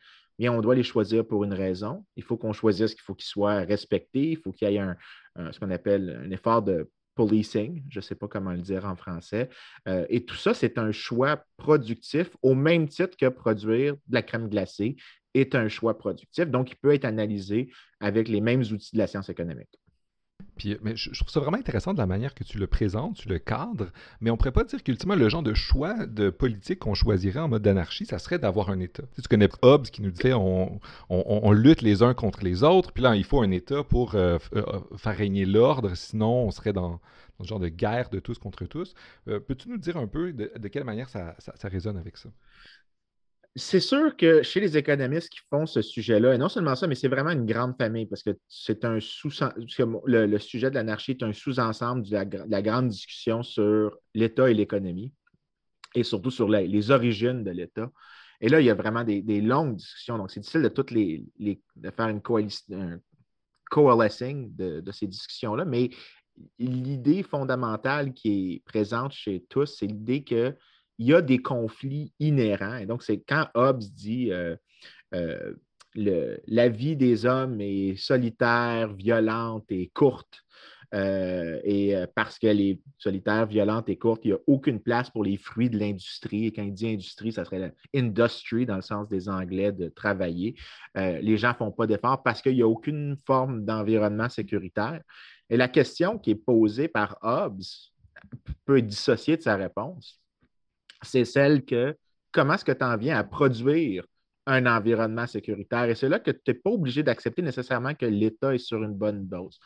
on 0.50 0.62
doit 0.62 0.75
les 0.75 0.83
choisir 0.83 1.25
pour 1.25 1.43
une 1.43 1.53
raison. 1.53 2.05
Il 2.15 2.24
faut 2.24 2.38
qu'on 2.38 2.53
choisisse 2.53 2.93
qu'il 2.93 3.03
faut 3.03 3.13
qu'ils 3.13 3.27
soient 3.27 3.60
respectés, 3.60 4.31
il 4.31 4.38
faut 4.38 4.51
qu'il 4.51 4.69
y 4.69 4.75
ait 4.75 4.79
un, 4.79 4.95
ce 5.51 5.60
qu'on 5.60 5.71
appelle 5.71 6.21
un 6.25 6.31
effort 6.31 6.62
de 6.62 6.89
policing, 7.15 7.83
je 7.89 8.00
ne 8.00 8.01
sais 8.01 8.15
pas 8.15 8.27
comment 8.27 8.51
le 8.51 8.62
dire 8.62 8.86
en 8.86 8.95
français. 8.95 9.50
Euh, 9.88 10.05
et 10.10 10.25
tout 10.25 10.36
ça, 10.36 10.53
c'est 10.53 10.77
un 10.77 10.91
choix 10.91 11.43
productif 11.57 12.29
au 12.41 12.55
même 12.55 12.88
titre 12.88 13.17
que 13.17 13.27
produire 13.27 13.93
de 13.93 14.13
la 14.13 14.21
crème 14.21 14.48
glacée 14.48 14.95
est 15.33 15.55
un 15.55 15.67
choix 15.67 15.98
productif. 15.98 16.48
Donc, 16.50 16.71
il 16.71 16.75
peut 16.75 16.93
être 16.93 17.05
analysé 17.05 17.71
avec 18.00 18.27
les 18.27 18.41
mêmes 18.41 18.62
outils 18.62 18.91
de 18.93 18.98
la 18.98 19.07
science 19.07 19.29
économique. 19.29 19.81
Puis, 20.62 20.77
mais 20.84 20.96
je, 20.96 21.10
trouve 21.15 21.32
ça 21.32 21.39
vraiment 21.39 21.58
intéressant 21.58 21.91
de 21.91 21.98
la 21.98 22.06
manière 22.06 22.36
que 22.36 22.44
tu 22.44 22.60
le 22.60 22.68
présentes, 22.68 23.15
tu 23.15 23.27
le 23.27 23.39
cadres, 23.39 23.88
mais 24.20 24.30
on 24.30 24.34
ne 24.34 24.38
pourrait 24.38 24.51
pas 24.51 24.63
dire 24.63 24.84
qu'ultimement, 24.84 25.15
le 25.15 25.27
genre 25.27 25.41
de 25.41 25.56
choix 25.56 26.06
de 26.06 26.30
politique 26.30 26.77
qu'on 26.77 26.94
choisirait 26.94 27.39
en 27.39 27.48
mode 27.48 27.63
d'anarchie, 27.63 28.06
ça 28.06 28.20
serait 28.20 28.38
d'avoir 28.38 28.70
un 28.70 28.80
État. 28.80 29.01
Tu, 29.15 29.27
connais 29.27 29.50
Hobbes 29.63 29.88
qui 29.88 30.03
nous 30.03 30.12
disait 30.12 30.34
on, 30.36 31.51
lutte 31.51 31.82
les 31.82 32.03
uns 32.03 32.13
contre 32.13 32.44
les 32.44 32.62
autres, 32.62 32.91
puis 32.91 33.01
là, 33.01 33.15
il 33.15 33.24
faut 33.24 33.41
un 33.41 33.50
État 33.50 33.84
pour 33.84 34.13
euh, 34.13 34.38
euh, 34.53 34.63
faire 34.98 35.18
régner 35.18 35.46
l'ordre, 35.46 35.96
sinon 35.96 36.46
on 36.46 36.51
serait 36.51 36.74
dans, 36.74 37.00
ce 37.41 37.48
genre 37.48 37.60
de 37.60 37.70
guerre 37.70 38.12
de 38.12 38.20
tous 38.20 38.38
contre 38.38 38.65
tous. 38.65 38.94
Euh, 39.30 39.39
peux-tu 39.39 39.68
nous 39.68 39.77
dire 39.77 39.98
un 39.98 40.06
peu 40.06 40.32
de, 40.32 40.68
quelle 40.68 40.84
manière 40.84 41.10
ça 41.10 41.34
résonne 41.63 41.98
avec 41.98 42.18
ça? 42.18 42.30
C'est 43.55 43.81
sûr 43.81 44.15
que 44.15 44.43
chez 44.43 44.62
les 44.62 44.77
économistes 44.77 45.29
qui 45.29 45.39
font 45.50 45.65
ce 45.65 45.81
sujet-là, 45.81 46.34
et 46.34 46.38
non 46.38 46.48
seulement 46.48 46.75
ça, 46.75 46.88
mais 46.88 46.96
c'est 46.96 47.10
vraiment 47.10 47.31
une 47.31 47.46
grande 47.46 47.75
famille 47.77 48.05
parce 48.05 48.24
que 48.24 48.31
c'est 48.48 48.86
un 48.86 49.00
sous 49.01 49.29
le, 50.05 50.25
le, 50.25 50.39
sujet 50.39 50.70
de 50.70 50.75
l'anarchie 50.75 51.12
est 51.12 51.24
un 51.24 51.34
sous-ensemble 51.34 52.03
de, 52.03 52.15
la, 52.48 52.62
grande 52.62 52.88
discussion 52.88 53.43
sur 53.43 53.98
l'État 54.13 54.50
et 54.50 54.53
l'économie 54.53 55.13
et 55.96 56.03
surtout 56.03 56.31
sur 56.31 56.48
les 56.48 56.91
origines 56.91 57.43
de 57.43 57.51
l'État. 57.51 57.91
Et 58.39 58.48
là, 58.48 58.62
il 58.62 58.65
y 58.65 58.70
a 58.70 58.74
vraiment 58.74 59.03
des, 59.03 59.41
longues 59.41 59.75
discussions. 59.75 60.17
Donc, 60.17 60.31
c'est 60.31 60.39
difficile 60.39 60.62
de 60.62 60.74
les, 61.38 61.62
faire 61.96 62.08
une 62.08 62.22
un 62.74 63.00
coalescing 63.70 64.55
de 64.55 64.91
ces 64.91 65.08
discussions-là, 65.08 65.65
mais 65.65 65.89
l'idée 66.58 67.24
fondamentale 67.24 68.13
qui 68.13 68.53
est 68.53 68.63
présente 68.65 69.12
chez 69.12 69.46
tous, 69.50 69.65
c'est 69.65 69.88
l'idée 69.88 70.24
que 70.24 70.55
il 70.98 71.07
y 71.07 71.13
a 71.13 71.21
des 71.21 71.39
conflits 71.39 72.13
inhérents. 72.19 72.77
Et 72.77 72.86
donc, 72.86 73.03
c'est 73.03 73.21
quand 73.21 73.48
Hobbes 73.55 73.83
dit 73.83 74.31
euh, 74.31 74.55
euh, 75.15 76.38
la 76.48 76.69
vie 76.69 76.95
des 76.95 77.25
hommes 77.25 77.60
est 77.60 77.95
solitaire, 77.98 78.93
violente 78.93 79.65
et 79.69 79.89
courte. 79.93 80.43
Euh, 80.93 81.62
et 81.63 81.95
euh, 81.95 82.05
parce 82.15 82.38
qu'elle 82.38 82.60
est 82.60 82.81
solitaire, 82.98 83.45
violente 83.45 83.88
et 83.88 83.98
courte, 83.98 84.25
il 84.25 84.29
n'y 84.29 84.33
a 84.33 84.39
aucune 84.48 84.81
place 84.81 85.10
pour 85.10 85.24
les 85.24 85.38
fruits 85.38 85.69
de 85.69 85.79
l'industrie. 85.79 86.48
Et 86.48 86.51
quand 86.51 86.63
il 86.63 86.74
dit 86.74 86.88
industrie, 86.88 87.31
ça 87.31 87.45
serait 87.45 87.74
l'industrie 87.93 88.65
dans 88.65 88.75
le 88.75 88.81
sens 88.81 89.07
des 89.07 89.29
Anglais 89.29 89.71
de 89.71 89.88
travailler. 89.88 90.55
les 90.95 91.38
gens 91.38 91.50
ne 91.50 91.55
font 91.55 91.71
pas 91.71 91.88
d'efforts 91.88 92.24
parce 92.24 92.41
qu'il 92.41 92.55
n'y 92.55 92.62
a 92.62 92.67
aucune 92.67 93.15
forme 93.25 93.63
d'environnement 93.63 94.29
sécuritaire. 94.29 95.01
Et 95.50 95.57
la 95.57 95.67
question 95.67 96.17
qui 96.17 96.31
est 96.31 96.36
posée 96.36 96.88
par 96.88 97.17
Hobbes 97.21 97.63
peut 98.65 98.77
être 98.77 98.88
dissociée 98.88 99.38
de 99.38 99.41
sa 99.41 99.55
réponse. 99.55 100.21
C'est 101.03 101.25
celle 101.25 101.65
que 101.65 101.96
comment 102.31 102.53
est-ce 102.53 102.65
que 102.65 102.72
tu 102.72 102.84
en 102.84 102.98
viens 102.98 103.17
à 103.17 103.24
produire 103.24 104.05
un 104.46 104.65
environnement 104.65 105.27
sécuritaire? 105.27 105.86
Et 105.86 105.96
c'est 105.96 106.10
là 106.10 106.20
que 106.20 106.31
tu 106.31 106.39
n'es 106.48 106.53
pas 106.53 106.70
obligé 106.70 107.03
d'accepter 107.03 107.41
nécessairement 107.41 107.93
que 107.93 108.05
l'État 108.05 108.53
est 108.53 108.60
sur 108.60 108.84
une 108.84 108.93
bonne 108.93 109.27
dose. 109.27 109.60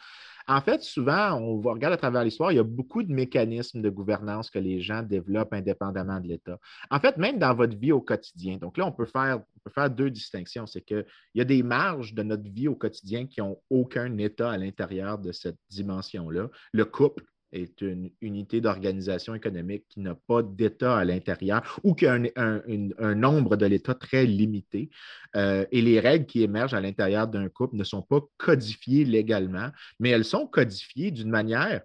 En 0.48 0.62
fait, 0.62 0.84
souvent, 0.84 1.34
on 1.34 1.60
regarde 1.60 1.94
à 1.94 1.98
travers 1.98 2.24
l'histoire, 2.24 2.51
il 2.51 2.56
y 2.56 2.60
a 2.60 2.63
beaucoup 2.63 3.01
de 3.01 3.12
mécanismes 3.12 3.82
de 3.82 3.89
gouvernance 3.89 4.51
que 4.51 4.60
les 4.60 4.80
gens 4.80 5.01
développent 5.01 5.54
indépendamment 5.54 6.20
de 6.20 6.27
l'État. 6.27 6.60
En 6.92 7.00
fait, 7.00 7.18
même 7.18 7.39
dans 7.39 7.56
votre 7.56 7.75
vie 7.75 7.92
au 7.92 8.01
quotidien. 8.01 8.58
Donc 8.58 8.77
là, 8.77 8.86
on 8.86 8.92
peut 8.92 9.08
faire, 9.08 9.42
deux 9.89 10.12
distinctions. 10.12 10.68
C'est 10.68 10.82
qu'il 10.82 11.06
y 11.34 11.42
a 11.42 11.46
des 11.46 11.63
marges 11.63 12.13
de 12.13 12.22
notre 12.22 12.48
vie 12.48 12.68
au 12.68 12.75
quotidien 12.75 13.25
qui 13.25 13.39
n'ont 13.39 13.58
aucun 13.72 14.15
État 14.20 14.51
à 14.51 14.58
l'intérieur 14.58 15.18
de 15.18 15.32
cette 15.32 15.58
dimension-là. 15.72 16.50
Le 16.74 16.86
couple, 16.86 17.24
est 17.56 17.82
une 17.82 18.12
unité 18.22 18.62
d'organisation 18.62 19.34
économique 19.34 19.86
qui 19.90 20.02
n'a 20.02 20.16
pas 20.16 20.44
d'État 20.44 20.98
à 20.98 21.06
l'intérieur 21.06 21.80
ou 21.84 21.94
qui 21.94 22.06
a 22.06 22.20
un, 22.36 23.16
nombre 23.16 23.56
de 23.56 23.66
l'État 23.66 23.94
très 23.94 24.26
limité. 24.26 24.90
Euh, 25.36 25.66
et 25.72 25.82
les 25.82 26.00
règles 26.00 26.26
qui 26.26 26.44
émergent 26.44 26.74
à 26.74 26.82
l'intérieur 26.82 27.28
d'un 27.28 27.50
couple 27.50 27.76
ne 27.76 27.84
sont 27.84 28.02
pas 28.02 28.22
codifiées 28.38 29.06
légalement, 29.06 29.70
mais 30.00 30.10
elles 30.10 30.26
sont 30.26 30.48
codifiées 30.48 31.12
d'une 31.12 31.30
manière 31.30 31.82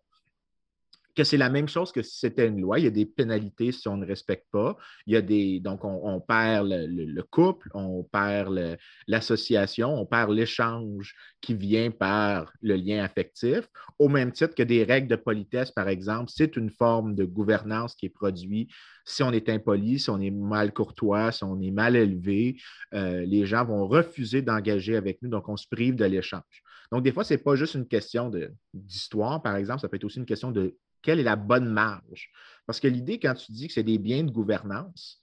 que 1.21 1.25
c'est 1.25 1.37
la 1.37 1.51
même 1.51 1.69
chose 1.69 1.93
que 1.93 2.01
si 2.01 2.19
c'était 2.19 2.49
une 2.49 2.63
loi. 2.63 2.79
Il 2.79 2.85
y 2.85 2.89
a 2.89 2.91
des 2.91 3.05
pénalités 3.05 3.73
si 3.73 3.89
on 3.89 3.99
ne 3.99 4.07
respecte 4.07 4.47
pas. 4.51 4.79
Il 5.07 5.13
y 5.13 5.17
a 5.17 5.21
des, 5.21 5.61
donc, 5.61 5.85
on, 5.85 6.19
perd 6.19 6.67
le, 6.71 7.23
couple, 7.25 7.69
on 7.75 8.05
perd 8.05 8.79
l'association, 9.07 10.01
on 10.01 10.07
perd 10.07 10.31
l'échange 10.31 11.15
qui 11.43 11.53
vient 11.53 11.91
par 11.91 12.51
le 12.63 12.75
lien 12.75 13.05
affectif, 13.05 13.69
au 13.99 14.09
même 14.09 14.33
titre 14.33 14.55
que 14.55 14.63
des 14.63 14.83
règles 14.83 15.09
de 15.09 15.17
politesse, 15.17 15.71
par 15.71 15.89
exemple. 15.89 16.31
C'est 16.35 16.57
une 16.57 16.71
forme 16.71 17.15
de 17.15 17.25
gouvernance 17.25 17.95
qui 17.95 18.07
est 18.07 18.09
produite 18.09 18.71
si 19.05 19.23
on 19.23 19.33
est 19.33 19.51
impoli, 19.51 19.99
si 19.99 20.09
on 20.09 20.21
est 20.21 20.31
mal 20.31 20.73
courtois, 20.73 21.33
si 21.33 21.45
on 21.45 21.61
est 21.61 21.71
mal 21.71 21.97
élevé, 21.97 22.57
euh, 22.95 23.27
les 23.27 23.45
gens 23.45 23.65
vont 23.67 23.87
refuser 23.87 24.41
d'engager 24.41 24.97
avec 24.97 25.21
nous, 25.21 25.29
donc 25.29 25.49
on 25.49 25.57
se 25.57 25.67
prive 25.69 25.97
de 25.97 26.05
l'échange. 26.07 26.63
Donc, 26.93 27.03
des 27.03 27.13
fois, 27.13 27.25
ce 27.25 27.35
n'est 27.35 27.39
pas 27.39 27.55
juste 27.57 27.75
une 27.75 27.87
question 27.87 28.31
d'histoire, 28.75 29.43
par 29.43 29.57
exemple, 29.57 29.81
ça 29.81 29.89
peut 29.89 29.97
être 29.97 30.05
aussi 30.05 30.19
une 30.19 30.27
question 30.27 30.51
de 30.51 30.77
quelle 31.03 31.21
est 31.21 31.25
la 31.25 31.37
bonne 31.37 31.69
marge? 31.69 32.31
Parce 32.67 32.81
que 32.81 32.89
l'idée, 32.89 33.19
quand 33.19 33.35
tu 33.35 33.53
dis 33.53 33.69
que 33.69 33.73
c'est 33.73 33.83
des 33.83 33.99
biens 33.99 34.25
de 34.25 34.31
gouvernance, 34.31 35.21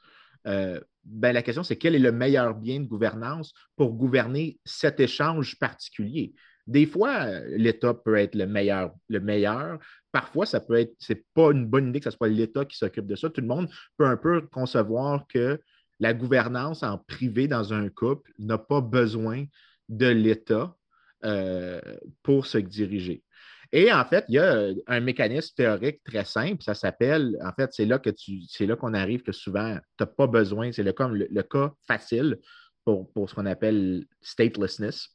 euh, 0.47 0.79
ben, 1.03 1.33
la 1.33 1.41
question, 1.41 1.63
c'est 1.63 1.77
quel 1.77 1.95
est 1.95 1.99
le 1.99 2.11
meilleur 2.11 2.55
bien 2.55 2.79
de 2.79 2.85
gouvernance 2.85 3.53
pour 3.75 3.93
gouverner 3.93 4.59
cet 4.65 4.99
échange 4.99 5.57
particulier? 5.59 6.33
Des 6.67 6.85
fois, 6.85 7.39
l'État 7.47 7.93
peut 7.93 8.17
être 8.17 8.35
le 8.35 8.45
meilleur, 8.45 8.93
le 9.07 9.21
meilleur. 9.21 9.79
Parfois, 10.11 10.45
ça 10.45 10.59
peut 10.59 10.79
être, 10.79 10.93
c'est 10.99 11.25
pas 11.33 11.51
une 11.51 11.65
bonne 11.65 11.89
idée 11.89 11.99
que 11.99 12.09
ce 12.09 12.15
soit 12.15 12.27
l'État 12.27 12.65
qui 12.65 12.77
s'occupe 12.77 13.07
de 13.07 13.15
ça. 13.15 13.29
Tout 13.29 13.41
le 13.41 13.47
monde 13.47 13.69
peut 13.97 14.05
un 14.05 14.17
peu 14.17 14.41
concevoir 14.41 15.25
que 15.27 15.61
la 15.99 16.13
gouvernance 16.13 16.83
en 16.83 16.97
privé 16.97 17.47
dans 17.47 17.73
un 17.73 17.89
couple 17.89 18.31
n'a 18.37 18.57
pas 18.57 18.81
besoin 18.81 19.45
de 19.87 20.07
l'État 20.07 20.75
euh, 21.23 21.79
pour 22.21 22.45
se 22.45 22.57
diriger. 22.57 23.23
Et 23.71 23.91
en 23.91 24.05
fait, 24.05 24.25
il 24.29 24.35
y 24.35 24.39
a 24.39 24.55
euh, 24.55 24.75
un 24.87 24.99
mécanisme 24.99 25.53
théorique 25.55 26.01
très 26.03 26.25
simple, 26.25 26.63
ça 26.63 26.73
s'appelle, 26.73 27.37
en 27.43 27.51
fait, 27.53 27.69
c'est 27.73 27.85
là 27.85 27.99
que 27.99 28.09
tu, 28.09 28.41
c'est 28.47 28.65
là 28.65 28.75
qu'on 28.75 28.93
arrive 28.93 29.23
que 29.23 29.31
souvent, 29.31 29.75
tu 29.75 30.03
n'as 30.03 30.07
pas 30.07 30.27
besoin, 30.27 30.71
c'est 30.71 30.83
le, 30.83 30.93
comme 30.93 31.15
le, 31.15 31.43
cas 31.43 31.73
facile 31.85 32.37
pour, 32.85 33.11
ce 33.29 33.35
qu'on 33.35 33.45
appelle 33.45 34.05
statelessness. 34.21 35.09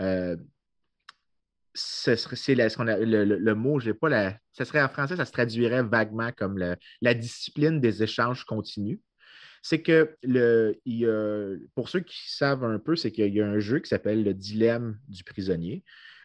Euh, 0.00 0.36
ce 1.74 2.16
serait, 2.16 2.54
le, 2.56 3.52
mot, 3.54 3.78
j'ai 3.78 3.94
pas 3.94 4.08
la. 4.08 4.36
Ce 4.52 4.64
serait 4.64 4.82
en 4.82 4.88
français, 4.88 5.16
ça 5.16 5.24
se 5.24 5.32
traduirait 5.32 5.82
vaguement 5.82 6.32
comme 6.36 6.58
la 6.58 7.14
discipline 7.14 7.80
des 7.80 8.02
échanges 8.02 8.44
continus. 8.44 8.98
C'est 9.62 9.82
que 9.82 10.16
le, 10.22 10.80
pour 11.74 11.88
ceux 11.88 12.00
qui 12.00 12.32
savent 12.32 12.64
un 12.64 12.78
peu, 12.78 12.96
c'est 12.96 13.12
qu'il 13.12 13.32
y 13.32 13.40
a 13.40 13.46
un 13.46 13.60
jeu 13.60 13.78
qui 13.78 13.88
s'appelle 13.88 14.24
le 14.24 14.34
dilemme 14.34 14.98
du 15.08 15.22
prisonnier 15.22 15.84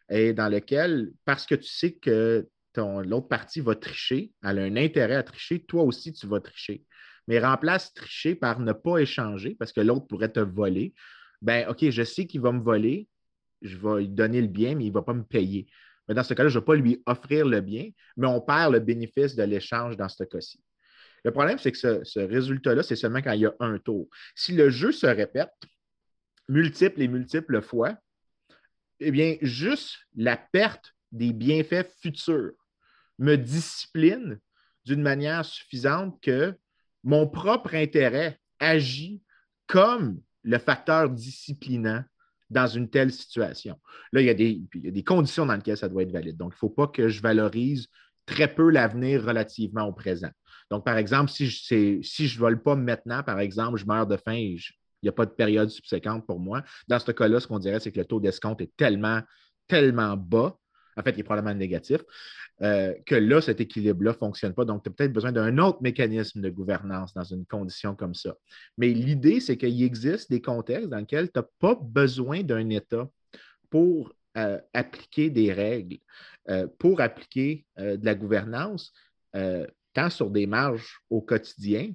et 0.10 0.34
dans 0.34 0.50
lequel, 0.50 1.12
parce 1.26 1.46
que 1.46 1.56
tu 1.56 1.68
sais 1.68 1.94
que 1.94 2.48
l'autre 2.78 3.28
partie 3.28 3.62
va 3.62 3.76
tricher, 3.76 4.32
elle 4.44 4.60
a 4.60 4.64
un 4.64 4.76
intérêt 4.76 5.16
à 5.16 5.24
tricher, 5.24 5.64
toi 5.64 5.84
aussi, 5.84 6.14
tu 6.14 6.28
vas 6.28 6.40
tricher. 6.40 6.84
Mais 7.28 7.40
remplace 7.40 7.94
tricher 7.94 8.36
par 8.36 8.60
ne 8.60 8.74
pas 8.74 8.98
échanger 8.98 9.56
parce 9.58 9.72
que 9.72 9.82
l'autre 9.82 10.08
pourrait 10.08 10.32
te 10.32 10.42
voler. 10.42 10.94
Ben, 11.42 11.68
OK, 11.70 11.90
je 11.90 12.04
sais 12.04 12.26
qu'il 12.26 12.42
va 12.42 12.52
me 12.52 12.62
voler, 12.62 13.08
je 13.62 13.78
vais 13.78 14.02
lui 14.02 14.10
donner 14.10 14.42
le 14.42 14.48
bien, 14.48 14.76
mais 14.76 14.86
il 14.86 14.90
ne 14.90 14.94
va 14.94 15.04
pas 15.04 15.14
me 15.14 15.24
payer. 15.24 15.68
Mais 16.08 16.16
dans 16.16 16.24
ce 16.24 16.34
cas-là, 16.34 16.50
je 16.50 16.58
ne 16.58 16.62
vais 16.62 16.66
pas 16.66 16.76
lui 16.76 17.02
offrir 17.06 17.46
le 17.46 17.62
bien, 17.62 17.90
mais 18.18 18.28
on 18.28 18.42
perd 18.42 18.74
le 18.74 18.80
bénéfice 18.80 19.36
de 19.36 19.44
l'échange 19.44 19.96
dans 19.96 20.10
ce 20.10 20.24
cas-ci. 20.26 20.62
Le 21.24 21.32
problème, 21.32 21.58
c'est 21.58 21.72
que 21.72 21.78
ce, 21.78 22.04
ce 22.04 22.20
résultat-là, 22.20 22.84
c'est 22.84 22.98
seulement 22.98 23.22
quand 23.22 23.32
il 23.32 23.42
y 23.42 23.46
a 23.46 23.54
un 23.62 23.78
tour. 23.80 24.10
Si 24.36 24.52
le 24.54 24.70
jeu 24.70 24.92
se 24.92 25.08
répète 25.08 25.54
multiples 26.50 27.02
et 27.02 27.08
multiples 27.08 27.62
fois, 27.62 27.96
eh 29.04 29.12
bien, 29.12 29.38
juste 29.42 29.98
la 30.16 30.38
perte 30.38 30.94
des 31.12 31.34
bienfaits 31.34 31.88
futurs 32.02 32.54
me 33.20 33.36
discipline 33.36 34.40
d'une 34.86 35.02
manière 35.02 35.46
suffisante 35.46 36.20
que 36.22 36.56
mon 37.04 37.28
propre 37.28 37.76
intérêt 37.76 38.40
agit 38.60 39.22
comme 39.68 40.22
le 40.44 40.58
facteur 40.58 41.10
disciplinant 41.10 42.04
dans 42.50 42.68
une 42.68 42.90
telle 42.90 43.12
situation. 43.12 43.80
Là, 44.12 44.22
il 44.22 44.28
y, 44.28 44.30
a 44.30 44.34
des, 44.34 45.04
conditions 45.04 45.46
dans 45.46 45.56
lesquelles 45.56 45.78
ça 45.78 45.90
doit 45.90 46.04
être 46.04 46.12
valide. 46.12 46.38
Donc, 46.38 46.52
il 46.52 46.56
ne 46.56 46.60
faut 46.60 46.70
pas 46.70 46.88
que 46.88 47.10
je 47.10 47.22
valorise 47.22 47.88
très 48.26 48.54
peu 48.54 48.70
l'avenir 48.70 49.24
relativement 49.24 49.84
au 49.84 49.94
présent. 49.94 50.30
Donc, 50.70 50.86
par 50.86 50.98
exemple, 50.98 51.32
si 51.32 51.48
je 51.48 52.36
ne 52.36 52.40
vole 52.40 52.62
pas 52.62 52.76
maintenant, 52.76 53.24
par 53.24 53.40
exemple, 53.40 53.78
je 53.78 53.86
meurs 53.86 54.08
de 54.08 54.18
faim 54.18 54.34
et 54.34 54.58
je, 54.58 54.74
n'y 55.04 55.10
a 55.10 55.14
pas 55.14 55.26
de 55.26 55.32
période 55.32 55.70
subséquente 55.70 56.26
pour 56.26 56.40
moi. 56.40 56.64
Dans 56.88 57.00
ce 57.00 57.12
cas-là, 57.12 57.40
ce 57.40 57.48
qu'on 57.48 57.60
dirait, 57.60 57.80
c'est 57.80 57.92
que 57.92 58.00
le 58.00 58.06
taux 58.06 58.20
d'escompte 58.20 58.62
est 58.62 58.72
tellement, 58.78 59.22
tellement 59.68 60.18
bas, 60.18 60.58
en 60.96 61.02
fait, 61.02 61.12
il 61.12 61.22
est 61.22 61.24
probablement 61.24 61.56
négatif, 61.56 62.02
euh, 62.62 62.94
que 63.06 63.16
là, 63.16 63.42
cet 63.42 63.60
équilibre-là 63.62 64.12
ne 64.12 64.18
fonctionne 64.18 64.54
pas. 64.54 64.66
Donc, 64.66 64.84
tu 64.84 64.90
as 64.90 64.94
peut-être 64.94 65.14
besoin 65.14 65.32
d'un 65.32 65.58
autre 65.58 65.82
mécanisme 65.82 66.42
de 66.42 66.50
gouvernance 66.50 67.14
dans 67.14 67.24
une 67.24 67.46
condition 67.46 67.96
comme 67.96 68.14
ça. 68.14 68.36
Mais 68.78 68.90
l'idée, 68.90 69.40
c'est 69.40 69.58
qu'il 69.58 69.82
existe 69.84 70.30
des 70.30 70.42
contextes 70.42 70.90
dans 70.90 71.00
lesquels 71.00 71.32
tu 71.32 71.40
n'as 71.40 71.46
pas 71.60 71.76
besoin 71.82 72.44
d'un 72.44 72.70
État 72.70 73.10
pour 73.70 74.14
euh, 74.38 74.60
appliquer 74.74 75.30
des 75.30 75.52
règles, 75.52 75.98
euh, 76.50 76.68
pour 76.78 77.02
appliquer 77.02 77.66
de 77.78 78.06
la 78.06 78.16
gouvernance, 78.16 78.94
tant 79.94 80.10
sur 80.12 80.30
des 80.30 80.46
marges 80.46 81.02
au 81.10 81.22
quotidien 81.22 81.92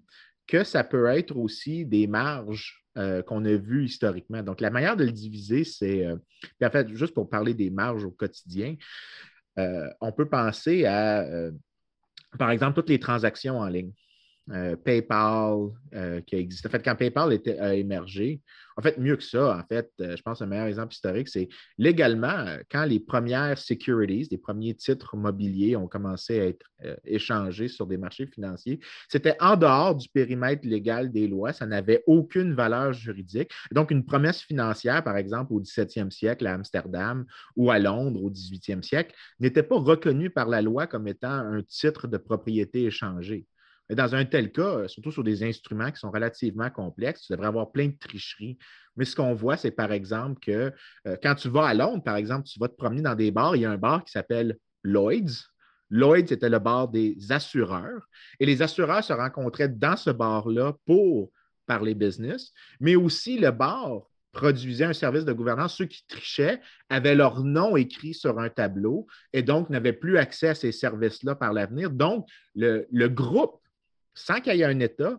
que 0.48 0.64
ça 0.64 0.82
peut 0.82 1.06
être 1.06 1.36
aussi 1.36 1.84
des 1.84 2.08
marges 2.08 2.84
euh, 2.98 3.22
qu'on 3.22 3.44
a 3.44 3.56
vues 3.56 3.84
historiquement. 3.84 4.42
Donc, 4.42 4.60
la 4.60 4.70
manière 4.70 4.96
de 4.96 5.04
le 5.04 5.12
diviser, 5.12 5.64
c'est, 5.64 6.04
euh, 6.04 6.16
en 6.62 6.70
fait, 6.70 6.88
juste 6.94 7.14
pour 7.14 7.28
parler 7.28 7.54
des 7.54 7.70
marges 7.70 8.04
au 8.04 8.10
quotidien, 8.10 8.74
euh, 9.58 9.88
on 10.00 10.12
peut 10.12 10.28
penser 10.28 10.84
à, 10.84 11.24
par 12.38 12.50
exemple, 12.50 12.74
toutes 12.74 12.88
les 12.88 13.00
transactions 13.00 13.58
en 13.58 13.68
ligne. 13.68 13.92
PayPal 14.84 15.68
qui 16.26 16.36
existe. 16.36 16.66
En 16.66 16.70
fait, 16.70 16.82
quand 16.82 16.96
PayPal 16.96 17.32
était, 17.32 17.58
a 17.58 17.74
émergé, 17.74 18.40
en 18.78 18.80
fait, 18.80 18.96
mieux 18.96 19.16
que 19.16 19.24
ça, 19.24 19.58
en 19.58 19.66
fait, 19.66 19.90
euh, 20.00 20.16
je 20.16 20.22
pense 20.22 20.40
un 20.40 20.46
meilleur 20.46 20.66
exemple 20.66 20.94
historique, 20.94 21.28
c'est 21.28 21.48
légalement, 21.78 22.28
euh, 22.28 22.58
quand 22.70 22.84
les 22.84 23.00
premières 23.00 23.58
securities, 23.58 24.28
les 24.30 24.38
premiers 24.38 24.74
titres 24.74 25.16
mobiliers 25.16 25.74
ont 25.74 25.88
commencé 25.88 26.40
à 26.40 26.44
être 26.46 26.64
euh, 26.84 26.94
échangés 27.04 27.66
sur 27.66 27.88
des 27.88 27.98
marchés 27.98 28.28
financiers, 28.28 28.78
c'était 29.08 29.34
en 29.40 29.56
dehors 29.56 29.96
du 29.96 30.08
périmètre 30.08 30.64
légal 30.64 31.10
des 31.10 31.26
lois, 31.26 31.52
ça 31.52 31.66
n'avait 31.66 32.04
aucune 32.06 32.54
valeur 32.54 32.92
juridique. 32.92 33.50
Donc, 33.72 33.90
une 33.90 34.04
promesse 34.04 34.42
financière, 34.42 35.02
par 35.02 35.16
exemple, 35.16 35.54
au 35.54 35.60
17e 35.60 36.12
siècle 36.12 36.46
à 36.46 36.54
Amsterdam 36.54 37.26
ou 37.56 37.72
à 37.72 37.80
Londres 37.80 38.22
au 38.22 38.30
18e 38.30 38.84
siècle, 38.84 39.12
n'était 39.40 39.64
pas 39.64 39.80
reconnue 39.80 40.30
par 40.30 40.46
la 40.46 40.62
loi 40.62 40.86
comme 40.86 41.08
étant 41.08 41.32
un 41.32 41.62
titre 41.62 42.06
de 42.06 42.16
propriété 42.16 42.84
échangé. 42.84 43.44
Mais 43.88 43.96
dans 43.96 44.14
un 44.14 44.24
tel 44.24 44.52
cas, 44.52 44.62
euh, 44.62 44.88
surtout 44.88 45.10
sur 45.10 45.24
des 45.24 45.42
instruments 45.42 45.90
qui 45.90 45.98
sont 45.98 46.10
relativement 46.10 46.70
complexes, 46.70 47.22
tu 47.22 47.32
devrais 47.32 47.48
avoir 47.48 47.70
plein 47.72 47.86
de 47.86 47.96
tricheries. 47.98 48.58
Mais 48.96 49.04
ce 49.04 49.16
qu'on 49.16 49.34
voit, 49.34 49.56
c'est 49.56 49.70
par 49.70 49.92
exemple 49.92 50.40
que 50.40 50.72
euh, 51.06 51.16
quand 51.22 51.34
tu 51.34 51.48
vas 51.48 51.66
à 51.66 51.74
Londres, 51.74 52.02
par 52.02 52.16
exemple, 52.16 52.46
tu 52.46 52.58
vas 52.58 52.68
te 52.68 52.76
promener 52.76 53.02
dans 53.02 53.14
des 53.14 53.30
bars, 53.30 53.56
il 53.56 53.62
y 53.62 53.64
a 53.64 53.70
un 53.70 53.78
bar 53.78 54.04
qui 54.04 54.12
s'appelle 54.12 54.58
Lloyd's. 54.82 55.48
Lloyd's 55.90 56.32
était 56.32 56.50
le 56.50 56.58
bar 56.58 56.88
des 56.88 57.16
assureurs. 57.30 58.08
Et 58.40 58.46
les 58.46 58.60
assureurs 58.60 59.02
se 59.02 59.12
rencontraient 59.12 59.68
dans 59.68 59.96
ce 59.96 60.10
bar-là 60.10 60.74
pour 60.84 61.30
parler 61.66 61.94
business, 61.94 62.52
mais 62.80 62.96
aussi 62.96 63.38
le 63.38 63.50
bar 63.50 64.02
produisaient 64.32 64.84
un 64.84 64.92
service 64.92 65.24
de 65.24 65.32
gouvernance, 65.32 65.76
ceux 65.76 65.86
qui 65.86 66.04
trichaient 66.06 66.60
avaient 66.88 67.14
leur 67.14 67.42
nom 67.42 67.76
écrit 67.76 68.14
sur 68.14 68.38
un 68.38 68.48
tableau 68.48 69.06
et 69.32 69.42
donc 69.42 69.70
n'avaient 69.70 69.92
plus 69.92 70.18
accès 70.18 70.48
à 70.48 70.54
ces 70.54 70.72
services-là 70.72 71.34
par 71.34 71.52
l'avenir. 71.52 71.90
Donc, 71.90 72.26
le, 72.54 73.08
groupe, 73.08 73.60
sans 74.18 74.40
qu'il 74.40 74.56
y 74.56 74.62
ait 74.62 74.64
un 74.64 74.80
État, 74.80 75.18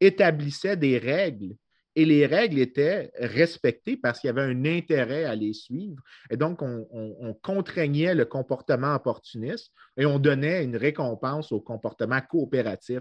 établissait 0.00 0.76
des 0.76 0.98
règles 0.98 1.54
et 1.98 2.04
les 2.04 2.26
règles 2.26 2.60
étaient 2.60 3.10
respectées 3.18 3.96
parce 3.96 4.20
qu'il 4.20 4.28
y 4.28 4.30
avait 4.30 4.42
un 4.42 4.64
intérêt 4.64 5.24
à 5.24 5.34
les 5.34 5.52
suivre. 5.52 6.00
Et 6.30 6.36
donc, 6.36 6.62
on, 6.62 7.34
contraignait 7.42 8.14
le 8.14 8.24
comportement 8.24 8.94
opportuniste 8.94 9.72
et 9.96 10.06
on 10.06 10.20
donnait 10.20 10.62
une 10.62 10.76
récompense 10.76 11.50
au 11.50 11.60
comportement 11.60 12.20
coopératif 12.20 13.00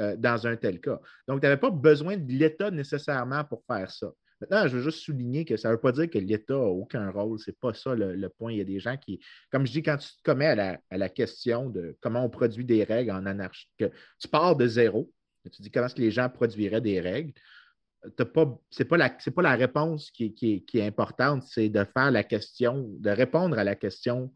euh, 0.00 0.14
dans 0.16 0.46
un 0.46 0.56
tel 0.56 0.80
cas. 0.80 1.00
Donc, 1.26 1.40
tu 1.40 1.46
n'avais 1.46 1.60
pas 1.60 1.70
besoin 1.70 2.16
de 2.16 2.32
l'État 2.32 2.70
nécessairement 2.70 3.42
pour 3.42 3.64
faire 3.66 3.90
ça. 3.90 4.12
Maintenant, 4.40 4.68
je 4.68 4.76
veux 4.76 4.82
juste 4.82 5.00
souligner 5.00 5.44
que 5.44 5.56
ça 5.56 5.68
ne 5.68 5.74
veut 5.74 5.80
pas 5.80 5.92
dire 5.92 6.08
que 6.08 6.18
l'État 6.18 6.54
n'a 6.54 6.60
aucun 6.60 7.10
rôle. 7.10 7.38
Ce 7.38 7.50
n'est 7.50 7.56
pas 7.60 7.74
ça 7.74 7.94
le, 7.94 8.28
point. 8.28 8.52
Il 8.52 8.58
y 8.58 8.60
a 8.60 8.64
des 8.64 8.80
gens 8.80 8.96
qui, 8.96 9.20
comme 9.50 9.66
je 9.66 9.72
dis, 9.72 9.82
quand 9.82 9.96
tu 9.96 10.08
te 10.08 10.22
commets 10.22 10.46
à 10.46 10.78
la, 10.96 11.08
question 11.08 11.70
de 11.70 11.96
comment 12.00 12.24
on 12.24 12.30
produit 12.30 12.64
des 12.64 12.84
règles 12.84 13.10
en 13.10 13.26
anarchie, 13.26 13.68
que 13.78 13.90
tu 14.18 14.28
pars 14.28 14.56
de 14.56 14.66
zéro, 14.66 15.10
tu 15.50 15.62
dis 15.62 15.70
comment 15.70 15.86
est-ce 15.86 15.94
que 15.94 16.00
les 16.00 16.10
gens 16.10 16.28
produiraient 16.28 16.80
des 16.80 17.00
règles, 17.00 17.32
ce 18.04 18.22
n'est 18.22 18.84
pas, 18.84 18.96
la, 18.96 19.10
pas 19.10 19.42
la 19.42 19.54
réponse 19.56 20.10
qui, 20.10 20.64
est 20.72 20.82
importante, 20.82 21.42
c'est 21.44 21.68
de 21.68 21.84
faire 21.84 22.10
la 22.10 22.22
question, 22.22 22.86
de 22.98 23.10
répondre 23.10 23.58
à 23.58 23.64
la 23.64 23.74
question 23.74 24.32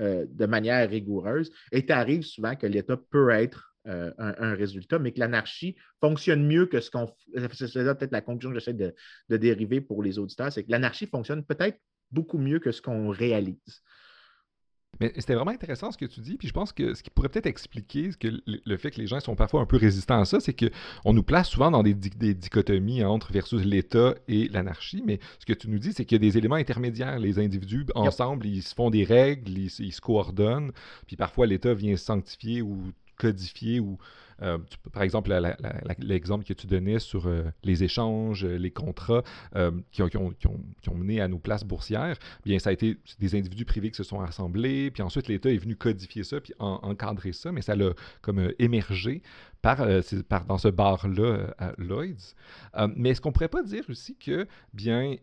euh, 0.00 0.26
de 0.28 0.46
manière 0.46 0.88
rigoureuse. 0.88 1.50
Et 1.72 1.86
tu 1.86 1.92
arrives 1.92 2.24
souvent 2.24 2.56
que 2.56 2.66
l'État 2.66 2.96
peut 2.96 3.30
être 3.30 3.75
euh, 3.86 4.10
un, 4.18 4.54
résultat, 4.54 4.98
mais 4.98 5.12
que 5.12 5.20
l'anarchie 5.20 5.76
fonctionne 6.00 6.44
mieux 6.46 6.66
que 6.66 6.80
ce 6.80 6.90
qu'on. 6.90 7.08
C'est 7.34 7.72
peut-être 7.72 8.10
la 8.10 8.20
conclusion 8.20 8.50
que 8.50 8.58
j'essaie 8.58 8.74
de, 8.74 8.94
dériver 9.28 9.80
pour 9.80 10.02
les 10.02 10.18
auditeurs, 10.18 10.52
c'est 10.52 10.64
que 10.64 10.70
l'anarchie 10.70 11.06
fonctionne 11.06 11.44
peut-être 11.44 11.78
beaucoup 12.10 12.38
mieux 12.38 12.58
que 12.58 12.72
ce 12.72 12.82
qu'on 12.82 13.10
réalise. 13.10 13.82
Mais 14.98 15.12
c'était 15.16 15.34
vraiment 15.34 15.50
intéressant 15.50 15.92
ce 15.92 15.98
que 15.98 16.06
tu 16.06 16.20
dis, 16.20 16.36
puis 16.36 16.48
je 16.48 16.52
pense 16.52 16.72
que 16.72 16.94
ce 16.94 17.02
qui 17.02 17.10
pourrait 17.10 17.28
peut-être 17.28 17.46
expliquer 17.46 18.10
que 18.18 18.28
le 18.46 18.76
fait 18.76 18.90
que 18.90 19.00
les 19.00 19.06
gens 19.06 19.20
sont 19.20 19.36
parfois 19.36 19.60
un 19.60 19.66
peu 19.66 19.76
résistants 19.76 20.20
à 20.20 20.24
ça, 20.24 20.40
c'est 20.40 20.54
qu'on 20.54 21.12
nous 21.12 21.22
place 21.22 21.48
souvent 21.48 21.70
dans 21.70 21.82
des, 21.82 21.94
dichotomies 21.94 23.04
entre 23.04 23.32
versus 23.32 23.62
l'État 23.64 24.14
et 24.26 24.48
l'anarchie, 24.48 25.02
mais 25.04 25.20
ce 25.38 25.46
que 25.46 25.52
tu 25.52 25.68
nous 25.68 25.78
dis, 25.78 25.92
c'est 25.92 26.04
qu'il 26.04 26.16
y 26.16 26.26
a 26.26 26.30
des 26.30 26.38
éléments 26.38 26.56
intermédiaires. 26.56 27.18
Les 27.18 27.38
individus, 27.38 27.86
ensemble, 27.94 28.46
ils 28.46 28.62
se 28.62 28.74
font 28.74 28.90
des 28.90 29.04
règles, 29.04 29.52
ils 29.56 29.92
se 29.92 30.00
coordonnent, 30.00 30.72
puis 31.06 31.16
parfois 31.16 31.46
l'État 31.46 31.74
vient 31.74 31.96
sanctifier 31.96 32.62
ou 32.62 32.92
codifié 33.16 33.80
ou, 33.80 33.98
euh, 34.42 34.58
par 34.92 35.02
exemple, 35.02 35.34
l'exemple 35.98 36.44
que 36.44 36.52
tu 36.52 36.66
donnais 36.66 36.98
sur 36.98 37.26
euh, 37.26 37.44
les 37.62 37.84
échanges, 37.84 38.44
euh, 38.44 38.56
les 38.56 38.70
contrats 38.70 39.22
qui, 39.92 40.02
ont, 40.02 40.94
mené 40.94 41.20
à 41.20 41.28
nos 41.28 41.38
places 41.38 41.64
boursières, 41.64 42.16
bien, 42.44 42.58
ça 42.58 42.70
a 42.70 42.72
été 42.72 42.98
des 43.18 43.34
individus 43.34 43.64
privés 43.64 43.90
qui 43.90 43.96
se 43.96 44.04
sont 44.04 44.18
rassemblés, 44.18 44.90
puis 44.90 45.02
ensuite 45.02 45.28
l'État 45.28 45.50
est 45.50 45.58
venu 45.58 45.76
codifier 45.76 46.24
ça, 46.24 46.40
puis 46.40 46.52
encadrer 46.58 47.32
ça, 47.32 47.52
mais 47.52 47.62
ça 47.62 47.76
l'a 47.76 47.92
comme 48.22 48.52
émergé 48.58 49.22
par, 49.62 49.86
dans 50.46 50.58
ce 50.58 50.68
bar-là 50.68 51.54
à 51.58 51.72
Lloyds. 51.78 52.34
mais 52.96 53.10
est-ce 53.10 53.20
qu'on 53.20 53.32
pourrait 53.32 53.48
pas 53.48 53.62
dire 53.62 53.84
aussi 53.88 54.16
que, 54.16 54.46
bien, 54.72 55.16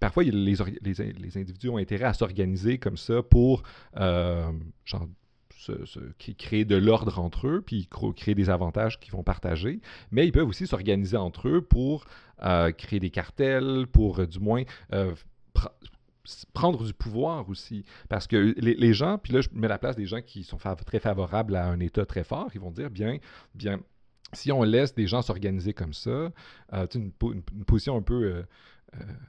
parfois, 0.00 0.22
les, 0.24 0.54
les, 0.82 1.38
individus 1.38 1.68
ont 1.68 1.78
intérêt 1.78 2.04
à 2.04 2.14
s'organiser 2.14 2.78
comme 2.78 2.96
ça 2.96 3.22
pour, 3.22 3.62
genre, 3.94 5.08
qui 6.18 6.34
créer 6.34 6.64
de 6.64 6.76
l'ordre 6.76 7.18
entre 7.18 7.48
eux, 7.48 7.62
puis 7.64 7.88
créer 8.16 8.34
des 8.34 8.50
avantages 8.50 8.98
qu'ils 9.00 9.12
vont 9.12 9.22
partager, 9.22 9.80
mais 10.10 10.26
ils 10.26 10.32
peuvent 10.32 10.48
aussi 10.48 10.66
s'organiser 10.66 11.16
entre 11.16 11.48
eux 11.48 11.60
pour 11.60 12.04
euh, 12.42 12.72
créer 12.72 13.00
des 13.00 13.10
cartels, 13.10 13.86
pour 13.92 14.20
euh, 14.20 14.26
du 14.26 14.40
moins 14.40 14.62
euh, 14.92 15.14
prendre 16.52 16.84
du 16.84 16.94
pouvoir 16.94 17.48
aussi. 17.48 17.84
Parce 18.08 18.26
que 18.26 18.54
les, 18.56 18.94
gens, 18.94 19.18
puis 19.18 19.32
là 19.32 19.40
je 19.40 19.48
mets 19.52 19.68
la 19.68 19.78
place 19.78 19.96
des 19.96 20.06
gens 20.06 20.20
qui 20.22 20.44
sont 20.44 20.58
très 20.86 20.98
favorables 20.98 21.56
à 21.56 21.66
un 21.66 21.80
État 21.80 22.06
très 22.06 22.24
fort, 22.24 22.50
ils 22.54 22.60
vont 22.60 22.70
dire, 22.70 22.90
bien, 22.90 23.18
bien 23.54 23.80
si 24.32 24.50
on 24.50 24.62
laisse 24.62 24.94
des 24.94 25.06
gens 25.06 25.22
s'organiser 25.22 25.74
comme 25.74 25.92
ça, 25.92 26.32
une, 26.94 27.12
une, 27.22 27.42
position 27.66 27.96
un 27.96 28.02
peu 28.02 28.24
euh, 28.24 28.42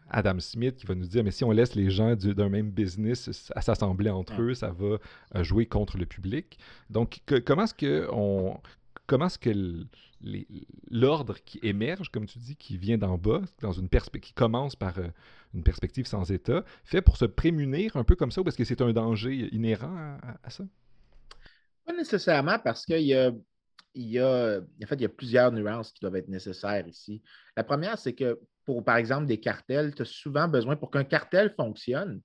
Adam 0.10 0.40
Smith 0.40 0.76
qui 0.76 0.86
va 0.86 0.96
nous 0.96 1.06
dire 1.06 1.24
mais 1.24 1.32
si 1.32 1.44
on 1.44 1.52
laisse 1.52 1.76
les 1.76 1.90
gens 1.90 2.16
d'un 2.16 2.50
même 2.50 2.70
business 2.70 3.32
s'assembler 3.32 4.10
entre 4.10 4.42
eux, 4.42 4.54
ça 4.54 4.72
va 4.72 4.98
euh, 5.36 5.44
jouer 5.44 5.66
contre 5.66 5.98
le 5.98 6.06
public. 6.06 6.58
Donc 6.90 7.22
comment 7.46 7.64
est-ce 7.64 7.74
que 7.74 8.08
on 8.12 8.60
comment 9.08 9.28
est-ce 9.28 9.40
que 9.40 9.86
l'ordre 10.90 11.36
qui 11.44 11.60
émerge, 11.64 12.10
comme 12.10 12.26
tu 12.26 12.40
dis, 12.40 12.56
qui 12.56 12.78
vient 12.78 12.98
d'en 12.98 13.18
bas, 13.18 13.42
dans 13.62 13.74
une 13.74 13.90
qui 13.90 14.34
commence 14.34 14.76
par 14.76 14.98
euh, 14.98 15.08
une 15.54 15.64
perspective 15.64 16.06
sans 16.06 16.32
État, 16.32 16.64
fait 16.84 17.02
pour 17.02 17.18
se 17.18 17.26
prémunir 17.26 17.96
un 17.98 18.04
peu 18.04 18.16
comme 18.16 18.32
ça, 18.32 18.42
ou 18.42 18.44
parce 18.44 18.56
que 18.56 18.64
c'est 18.64 18.82
un 18.82 18.94
danger 18.94 19.50
inhérent 19.54 20.18
à, 20.44 20.50
ça? 20.50 20.64
Pas 21.86 21.94
nécessairement, 21.94 22.58
parce 22.60 22.86
qu'il 22.86 23.02
y 23.02 23.14
a, 23.14 23.32
il 23.94 24.08
y 24.08 24.20
a, 24.20 24.62
en 24.62 24.88
fait, 24.88 24.96
il 24.96 25.02
y 25.02 25.06
a 25.06 25.10
plusieurs 25.10 25.52
nuances 25.52 25.92
qui 25.92 26.00
doivent 26.00 26.16
être 26.16 26.30
nécessaires 26.30 26.88
ici. 26.88 27.22
La 27.58 27.64
première, 27.64 28.00
c'est 28.00 28.14
que 28.14 28.40
pour, 28.66 28.84
par 28.84 28.98
exemple, 28.98 29.26
des 29.26 29.40
cartels, 29.40 29.94
tu 29.96 30.02
as 30.02 30.06
souvent 30.06 30.48
besoin, 30.48 30.76
pour 30.76 30.92
qu'un 30.92 31.04
cartel 31.04 31.54
fonctionne, 31.56 32.22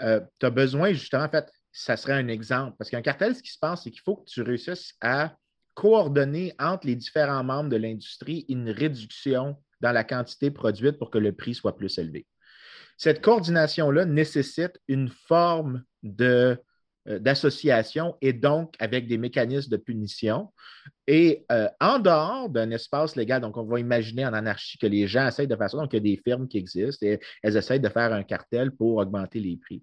euh, 0.00 0.20
tu 0.40 0.46
as 0.46 0.50
besoin 0.50 0.92
justement, 0.92 1.24
en 1.24 1.28
fait, 1.28 1.50
ça 1.72 1.96
serait 1.96 2.14
un 2.14 2.28
exemple. 2.28 2.76
Parce 2.78 2.90
qu'un 2.90 3.02
cartel, 3.02 3.34
ce 3.34 3.42
qui 3.42 3.50
se 3.50 3.58
passe, 3.58 3.82
c'est 3.84 3.90
qu'il 3.90 4.00
faut 4.00 4.16
que 4.16 4.30
tu 4.30 4.42
réussisses 4.42 4.94
à 5.00 5.36
coordonner 5.74 6.54
entre 6.58 6.86
les 6.86 6.94
différents 6.94 7.42
membres 7.42 7.68
de 7.68 7.76
l'industrie 7.76 8.46
une 8.48 8.70
réduction 8.70 9.56
dans 9.80 9.92
la 9.92 10.04
quantité 10.04 10.50
produite 10.50 10.98
pour 10.98 11.10
que 11.10 11.18
le 11.18 11.32
prix 11.32 11.54
soit 11.54 11.76
plus 11.76 11.98
élevé. 11.98 12.26
Cette 12.96 13.20
coordination-là 13.20 14.04
nécessite 14.04 14.80
une 14.86 15.08
forme 15.08 15.82
de 16.02 16.56
d'association 17.06 18.16
et 18.20 18.32
donc 18.32 18.74
avec 18.78 19.06
des 19.06 19.18
mécanismes 19.18 19.70
de 19.70 19.76
punition. 19.76 20.50
Et 21.06 21.44
euh, 21.52 21.68
en 21.80 21.98
dehors 21.98 22.48
d'un 22.48 22.70
espace 22.70 23.16
légal, 23.16 23.40
donc 23.40 23.56
on 23.56 23.64
va 23.64 23.78
imaginer 23.78 24.24
en 24.26 24.32
anarchie 24.32 24.78
que 24.78 24.86
les 24.86 25.06
gens 25.06 25.26
essayent 25.26 25.46
de 25.46 25.56
faire 25.56 25.70
ça, 25.70 25.76
donc 25.76 25.92
il 25.92 25.96
y 25.96 25.98
a 25.98 26.14
des 26.14 26.20
firmes 26.22 26.48
qui 26.48 26.58
existent 26.58 27.06
et 27.06 27.20
elles 27.42 27.56
essayent 27.56 27.80
de 27.80 27.88
faire 27.88 28.12
un 28.12 28.22
cartel 28.22 28.70
pour 28.70 28.96
augmenter 28.96 29.40
les 29.40 29.56
prix. 29.56 29.82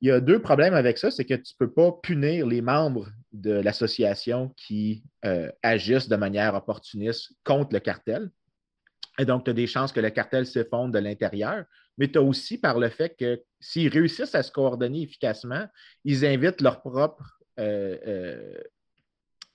Il 0.00 0.08
y 0.08 0.10
a 0.10 0.20
deux 0.20 0.40
problèmes 0.40 0.74
avec 0.74 0.98
ça, 0.98 1.10
c'est 1.10 1.24
que 1.24 1.34
tu 1.34 1.54
ne 1.58 1.66
peux 1.66 1.72
pas 1.72 1.92
punir 2.02 2.46
les 2.46 2.60
membres 2.60 3.08
de 3.32 3.52
l'association 3.52 4.52
qui 4.56 5.02
euh, 5.24 5.50
agissent 5.62 6.08
de 6.08 6.16
manière 6.16 6.54
opportuniste 6.54 7.32
contre 7.44 7.72
le 7.72 7.80
cartel. 7.80 8.30
Et 9.18 9.24
donc, 9.24 9.44
tu 9.44 9.50
as 9.50 9.54
des 9.54 9.66
chances 9.66 9.92
que 9.92 10.00
le 10.00 10.10
cartel 10.10 10.44
s'effondre 10.44 10.92
de 10.92 10.98
l'intérieur 10.98 11.64
mais 11.98 12.08
tu 12.08 12.18
as 12.18 12.22
aussi 12.22 12.58
par 12.58 12.78
le 12.78 12.88
fait 12.88 13.16
que 13.18 13.42
s'ils 13.60 13.88
réussissent 13.88 14.34
à 14.34 14.42
se 14.42 14.52
coordonner 14.52 15.02
efficacement, 15.02 15.66
ils 16.04 16.24
invitent 16.24 16.60
leur 16.60 16.82
propre 16.82 17.38
euh, 17.58 17.96
euh, 18.06 18.58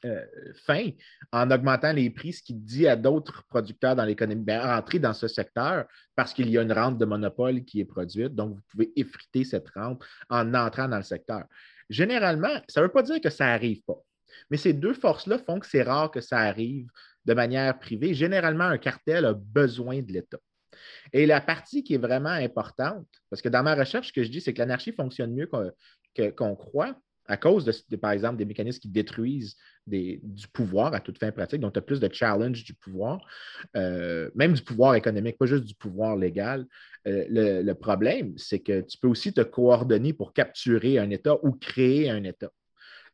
euh, 0.03 0.25
fin 0.65 0.89
en 1.31 1.51
augmentant 1.51 1.93
les 1.93 2.09
prix, 2.09 2.33
ce 2.33 2.41
qui 2.41 2.55
dit 2.55 2.87
à 2.87 2.95
d'autres 2.95 3.43
producteurs 3.47 3.95
dans 3.95 4.03
l'économie, 4.03 4.43
rentrer 4.51 4.97
dans 4.97 5.13
ce 5.13 5.27
secteur 5.27 5.85
parce 6.15 6.33
qu'il 6.33 6.49
y 6.49 6.57
a 6.57 6.63
une 6.63 6.73
rente 6.73 6.97
de 6.97 7.05
monopole 7.05 7.63
qui 7.63 7.81
est 7.81 7.85
produite. 7.85 8.33
Donc, 8.33 8.55
vous 8.55 8.61
pouvez 8.69 8.91
effriter 8.95 9.43
cette 9.43 9.69
rente 9.69 10.03
en 10.29 10.55
entrant 10.55 10.87
dans 10.87 10.97
le 10.97 11.03
secteur. 11.03 11.43
Généralement, 11.89 12.61
ça 12.67 12.81
ne 12.81 12.87
veut 12.87 12.91
pas 12.91 13.03
dire 13.03 13.21
que 13.21 13.29
ça 13.29 13.45
n'arrive 13.45 13.83
pas. 13.83 14.01
Mais 14.49 14.57
ces 14.57 14.73
deux 14.73 14.93
forces-là 14.93 15.37
font 15.37 15.59
que 15.59 15.67
c'est 15.67 15.83
rare 15.83 16.09
que 16.09 16.21
ça 16.21 16.39
arrive 16.39 16.87
de 17.25 17.33
manière 17.35 17.77
privée. 17.77 18.15
Généralement, 18.15 18.63
un 18.63 18.79
cartel 18.79 19.25
a 19.25 19.33
besoin 19.33 20.01
de 20.01 20.11
l'État. 20.11 20.39
Et 21.13 21.25
la 21.25 21.41
partie 21.41 21.83
qui 21.83 21.93
est 21.93 21.99
vraiment 21.99 22.29
importante, 22.29 23.07
parce 23.29 23.41
que 23.41 23.49
dans 23.49 23.63
ma 23.63 23.75
recherche, 23.75 24.07
ce 24.07 24.13
que 24.13 24.23
je 24.23 24.29
dis, 24.29 24.41
c'est 24.41 24.53
que 24.53 24.59
l'anarchie 24.59 24.93
fonctionne 24.93 25.33
mieux 25.33 25.49
qu'on 26.35 26.55
croit 26.55 26.95
à 27.27 27.37
cause, 27.37 27.65
de, 27.65 27.95
par 27.95 28.11
exemple, 28.11 28.37
des 28.37 28.45
mécanismes 28.45 28.79
qui 28.79 28.89
détruisent 28.89 29.55
du 29.87 30.47
pouvoir 30.51 30.93
à 30.93 30.99
toute 30.99 31.17
fin 31.17 31.31
pratique. 31.31 31.61
Donc, 31.61 31.73
tu 31.73 31.79
as 31.79 31.81
plus 31.81 31.99
de 31.99 32.09
challenge 32.11 32.63
du 32.63 32.73
pouvoir, 32.73 33.21
euh, 33.77 34.29
même 34.35 34.53
du 34.53 34.61
pouvoir 34.61 34.95
économique, 34.95 35.37
pas 35.37 35.45
juste 35.45 35.63
du 35.63 35.75
pouvoir 35.75 36.17
légal. 36.17 36.65
Euh, 37.07 37.25
le, 37.29 37.73
problème, 37.73 38.33
c'est 38.37 38.59
que 38.59 38.81
tu 38.81 38.97
peux 38.97 39.07
aussi 39.07 39.33
te 39.33 39.41
coordonner 39.41 40.13
pour 40.13 40.33
capturer 40.33 40.99
un 40.99 41.09
État 41.09 41.37
ou 41.43 41.53
créer 41.53 42.09
un 42.09 42.23
État. 42.23 42.51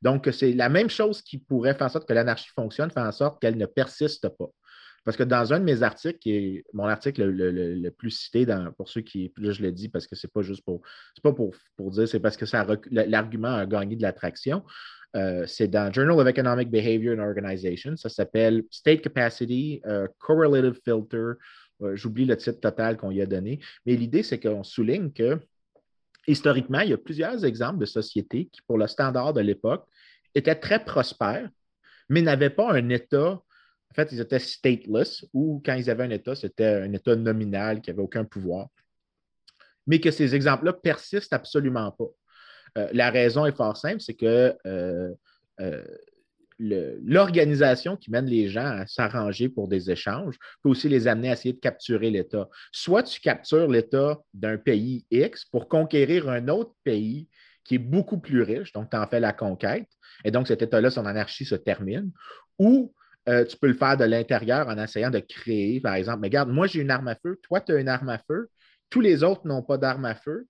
Donc, 0.02 0.30
c'est 0.32 0.54
la 0.54 0.70
même 0.70 0.90
chose 0.90 1.22
qui 1.22 1.38
pourrait 1.38 1.74
faire 1.74 1.88
en 1.88 1.90
sorte 1.90 2.08
que 2.08 2.14
l'anarchie 2.14 2.50
fonctionne, 2.56 2.92
faire 2.92 3.06
en 3.06 3.12
sorte 3.12 3.42
qu'elle 3.42 3.58
ne 3.58 3.66
persiste 3.66 4.30
pas. 4.30 4.50
Parce 5.08 5.16
que 5.16 5.24
dans 5.24 5.54
un 5.54 5.62
de 5.62 5.64
mes 5.64 5.84
articles, 5.84 6.20
qui 6.20 6.32
est 6.34 6.66
mon 6.74 6.84
article 6.84 7.24
le, 7.24 7.90
plus 7.92 8.12
cité 8.12 8.46
pour 8.76 8.90
ceux 8.90 9.00
qui, 9.00 9.32
là 9.38 9.54
je 9.54 9.62
le 9.62 9.72
dis 9.72 9.88
parce 9.88 10.06
que 10.06 10.18
c'est 10.18 10.28
pas 10.30 10.42
juste 10.42 10.66
pour, 10.66 10.82
c'est 11.16 11.24
pas 11.24 11.32
pour, 11.32 11.56
pour 11.78 11.92
dire, 11.92 12.10
c'est 12.10 12.20
parce 12.20 12.36
que 12.36 12.44
l'argument 12.92 13.56
a 13.56 13.66
gagné 13.66 13.96
de 13.96 14.02
l'attraction. 14.02 14.66
Euh, 15.16 15.46
c'est 15.48 15.70
dans 15.70 15.94
Journal 15.94 16.20
of 16.20 16.28
Economic 16.28 16.70
Behavior 16.70 17.18
and 17.18 17.22
Organization. 17.22 17.96
Ça 17.96 18.10
s'appelle 18.10 18.64
State 18.70 19.00
Capacity 19.00 19.82
euh, 19.86 20.10
Correlative 20.20 20.78
Filter. 20.84 21.40
Euh, 21.84 21.96
j'oublie 21.96 22.26
le 22.26 22.36
titre 22.36 22.60
total 22.60 22.98
qu'on 22.98 23.12
y 23.12 23.22
a 23.22 23.26
donné. 23.26 23.62
Mais 23.86 23.96
l'idée, 23.96 24.24
c'est 24.24 24.42
qu'on 24.42 24.66
souligne 24.66 25.14
que 25.14 25.40
historiquement, 26.28 26.82
il 26.82 26.90
y 26.90 26.94
a 26.94 26.98
plusieurs 26.98 27.46
exemples 27.46 27.80
de 27.80 27.86
sociétés 27.86 28.50
qui, 28.52 28.60
pour 28.68 28.78
le 28.78 28.88
standard 28.88 29.32
de 29.32 29.40
l'époque, 29.40 29.88
étaient 30.36 30.56
très 30.56 30.84
prospères, 30.84 31.50
mais 32.10 32.22
n'avaient 32.22 32.50
pas 32.50 32.74
un 32.74 32.90
État 32.90 33.42
En 33.92 33.96
fait, 33.96 34.12
ils 34.12 34.20
étaient 34.20 34.40
stateless, 34.40 35.26
ou 35.34 35.62
quand 35.66 35.76
ils 35.76 35.90
avaient 35.90 36.04
un 36.04 36.10
État, 36.10 36.36
c'était 36.36 36.66
un 36.66 36.94
État 36.94 37.16
nominal 37.16 37.82
qui 37.82 37.90
n'avait 37.90 38.02
aucun 38.02 38.26
pouvoir. 38.26 38.68
Mais 39.88 40.00
que 40.00 40.12
ces 40.12 40.36
exemples-là 40.36 40.74
persistent 40.74 41.34
absolument 41.34 41.92
pas. 41.92 42.10
Euh, 42.78 42.90
la 42.94 43.10
raison 43.10 43.46
est 43.46 43.56
fort 43.56 43.78
simple, 43.78 44.02
c'est 44.02 44.14
que 44.14 44.56
euh, 44.66 45.14
euh, 45.62 45.84
l'organisation 46.60 47.96
qui 47.96 48.12
mène 48.12 48.26
les 48.26 48.50
gens 48.50 48.66
à 48.66 48.88
s'arranger 48.88 49.48
pour 49.48 49.68
des 49.68 49.92
échanges 49.92 50.38
peut 50.64 50.70
aussi 50.70 50.90
les 50.90 51.08
amener 51.08 51.30
à 51.30 51.34
essayer 51.34 51.54
de 51.54 51.60
capturer 51.60 52.10
l'État. 52.10 52.50
Soit 52.72 53.04
tu 53.04 53.22
captures 53.22 53.68
l'État 53.68 54.20
d'un 54.34 54.58
pays 54.58 55.06
X 55.12 55.46
pour 55.46 55.70
conquérir 55.70 56.30
un 56.30 56.48
autre 56.48 56.74
pays 56.84 57.28
qui 57.64 57.76
est 57.76 57.80
beaucoup 57.80 58.20
plus 58.20 58.42
riche, 58.42 58.72
donc 58.72 58.90
tu 58.90 58.98
en 58.98 59.08
fais 59.08 59.20
la 59.20 59.34
conquête, 59.34 59.88
et 60.24 60.32
donc 60.32 60.48
cet 60.48 60.62
État-là, 60.62 60.90
son 60.90 61.06
anarchie 61.06 61.46
se 61.46 61.56
termine, 61.56 62.12
ou 62.58 62.94
tu 63.28 63.58
peux 63.58 63.68
le 63.68 63.74
faire 63.74 63.98
de 63.98 64.06
l'intérieur 64.06 64.68
en 64.68 64.78
essayant 64.78 65.10
de 65.10 65.20
créer, 65.20 65.82
par 65.82 65.96
exemple, 65.96 66.20
mais 66.22 66.28
regarde, 66.28 66.50
moi 66.50 66.68
j'ai 66.68 66.82
une 66.82 66.92
arme 66.92 67.10
à 67.10 67.16
feu, 67.16 67.40
toi 67.44 67.62
tu 67.62 67.74
as 67.74 67.80
une 67.80 67.90
arme 67.90 68.10
à 68.10 68.20
feu, 68.20 68.50
tous 68.90 69.02
les 69.02 69.24
autres 69.24 69.46
n'ont 69.46 69.64
pas 69.64 69.78
d'arme 69.78 70.06
à 70.06 70.16
feu, 70.16 70.48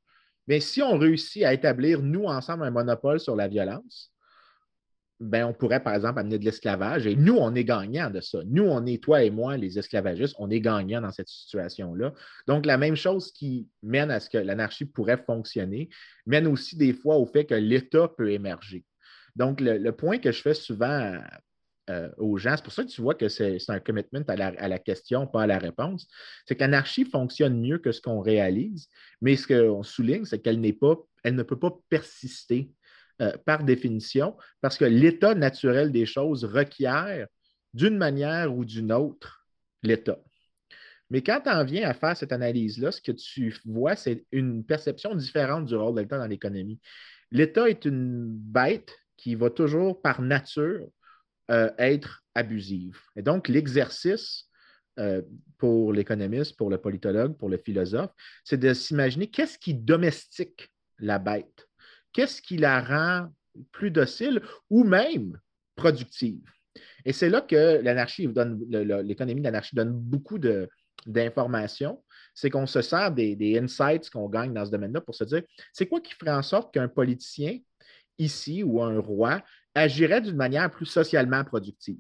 mais 0.48 0.60
si 0.60 0.82
on 0.82 0.98
réussit 0.98 1.44
à 1.44 1.54
établir, 1.54 2.02
nous, 2.02 2.26
ensemble, 2.26 2.64
un 2.64 2.72
monopole 2.72 3.20
sur 3.20 3.36
la 3.36 3.48
violence, 3.48 4.14
ben, 5.20 5.46
on 5.46 5.54
pourrait, 5.54 5.82
par 5.82 5.96
exemple, 5.96 6.20
amener 6.20 6.38
de 6.38 6.46
l'esclavage. 6.46 7.08
Et 7.08 7.16
nous, 7.16 7.36
on 7.36 7.54
est 7.56 7.64
gagnants 7.64 8.12
de 8.12 8.22
ça. 8.22 8.40
Nous, 8.46 8.64
on 8.64 8.86
est, 8.86 9.02
toi 9.04 9.24
et 9.24 9.32
moi, 9.32 9.58
les 9.58 9.80
esclavagistes, 9.80 10.36
on 10.38 10.50
est 10.50 10.62
gagnants 10.62 11.02
dans 11.02 11.12
cette 11.12 11.28
situation-là. 11.28 12.14
Donc, 12.48 12.66
la 12.66 12.78
même 12.78 12.96
chose 12.96 13.32
qui 13.32 13.68
mène 13.82 14.12
à 14.12 14.20
ce 14.20 14.30
que 14.30 14.38
l'anarchie 14.38 14.86
pourrait 14.86 15.18
fonctionner, 15.18 15.90
mène 16.28 16.46
aussi 16.46 16.78
des 16.78 16.94
fois 16.94 17.18
au 17.18 17.26
fait 17.26 17.46
que 17.46 17.56
l'État 17.56 18.08
peut 18.16 18.32
émerger. 18.32 18.86
Donc, 19.36 19.60
le, 19.60 19.92
point 19.92 20.20
que 20.20 20.32
je 20.32 20.42
fais 20.42 20.54
souvent 20.54 21.18
euh, 21.90 22.10
aux 22.18 22.38
gens, 22.38 22.56
c'est 22.58 22.64
pour 22.64 22.74
ça 22.74 22.84
que 22.84 22.90
tu 22.90 23.02
vois 23.02 23.16
que 23.16 23.30
c'est 23.30 23.58
un 23.70 23.80
commitment 23.80 24.24
à 24.28 24.36
la, 24.36 24.48
à 24.48 24.68
la, 24.68 24.80
question, 24.80 25.26
pas 25.26 25.44
à 25.44 25.48
la 25.48 25.58
réponse, 25.58 26.08
c'est 26.46 26.56
que 26.56 26.62
l'anarchie 26.62 27.06
fonctionne 27.06 27.60
mieux 27.62 27.78
que 27.78 27.94
ce 27.94 28.02
qu'on 28.02 28.20
réalise, 28.20 28.90
mais 29.22 29.38
ce 29.38 29.48
qu'on 29.48 29.84
souligne, 29.84 30.26
c'est 30.26 30.40
qu'elle 30.40 30.60
n'est 30.60 30.74
pas, 30.74 30.96
elle 31.24 31.36
ne 31.36 31.44
peut 31.44 31.60
pas 31.60 31.72
persister 31.90 32.72
euh, 33.22 33.32
par 33.46 33.64
définition, 33.64 34.36
parce 34.62 34.78
que 34.78 34.86
l'état 34.86 35.34
naturel 35.34 35.92
des 35.92 36.06
choses 36.06 36.44
requiert 36.44 37.28
d'une 37.74 37.98
manière 37.98 38.56
ou 38.56 38.66
d'une 38.66 38.92
autre 38.92 39.48
l'état. 39.82 40.20
Mais 41.10 41.22
quand 41.22 41.42
tu 41.44 41.50
en 41.50 41.64
viens 41.64 41.90
à 41.90 41.94
faire 41.94 42.18
cette 42.18 42.34
analyse-là, 42.34 42.92
ce 42.92 43.02
que 43.02 43.14
tu 43.14 43.56
vois, 43.66 43.96
c'est 43.96 44.26
une 44.32 44.66
perception 44.66 45.16
différente 45.16 45.66
du 45.66 45.76
rôle 45.76 45.96
de 45.96 46.02
l'État 46.02 46.18
dans 46.18 46.28
l'économie. 46.28 46.82
L'État 47.32 47.70
est 47.70 47.86
une 47.86 48.28
bête 48.28 48.94
qui 49.16 49.36
va 49.36 49.50
toujours, 49.50 50.02
par 50.02 50.22
nature, 50.22 50.88
euh, 51.52 51.72
être 51.78 52.24
abusive. 52.36 53.00
Et 53.16 53.22
donc, 53.22 53.48
l'exercice 53.48 54.46
euh, 55.00 55.22
pour 55.58 55.94
l'économiste, 55.94 56.58
pour 56.58 56.70
le 56.70 56.78
politologue, 56.78 57.38
pour 57.38 57.50
le 57.50 57.58
philosophe, 57.58 58.12
c'est 58.44 58.58
de 58.58 58.74
s'imaginer 58.74 59.28
qu'est-ce 59.30 59.58
qui 59.58 59.74
domestique 59.74 60.70
la 61.00 61.20
bête 61.20 61.68
qu'est-ce 62.18 62.42
qui 62.42 62.58
la 62.58 62.82
rend 62.82 63.32
plus 63.72 63.92
docile 63.92 64.42
ou 64.72 64.84
même 64.84 65.40
productive? 65.76 66.42
Et 67.06 67.14
c'est 67.14 67.30
là 67.30 67.42
que 67.42 67.80
l'anarchie 67.84 68.28
l'économie 68.28 69.42
de 69.42 69.46
l'anarchie 69.46 69.76
donne 69.76 69.94
beaucoup 69.94 70.40
d'informations. 71.06 72.04
C'est 72.34 72.50
qu'on 72.50 72.66
se 72.66 72.82
sert 72.82 73.12
des, 73.12 73.60
insights 73.60 74.10
qu'on 74.10 74.30
gagne 74.30 74.52
dans 74.52 74.66
ce 74.66 74.72
domaine-là 74.72 75.02
pour 75.02 75.14
se 75.14 75.26
dire 75.26 75.44
c'est 75.74 75.86
quoi 75.86 76.02
qui 76.02 76.14
ferait 76.14 76.32
en 76.32 76.42
sorte 76.42 76.74
qu'un 76.74 76.88
politicien 76.88 77.60
ici 78.18 78.64
ou 78.64 78.82
un 78.82 79.00
roi 79.00 79.44
agirait 79.78 80.22
d'une 80.22 80.36
manière 80.36 80.70
plus 80.70 80.86
socialement 80.86 81.44
productive? 81.44 82.00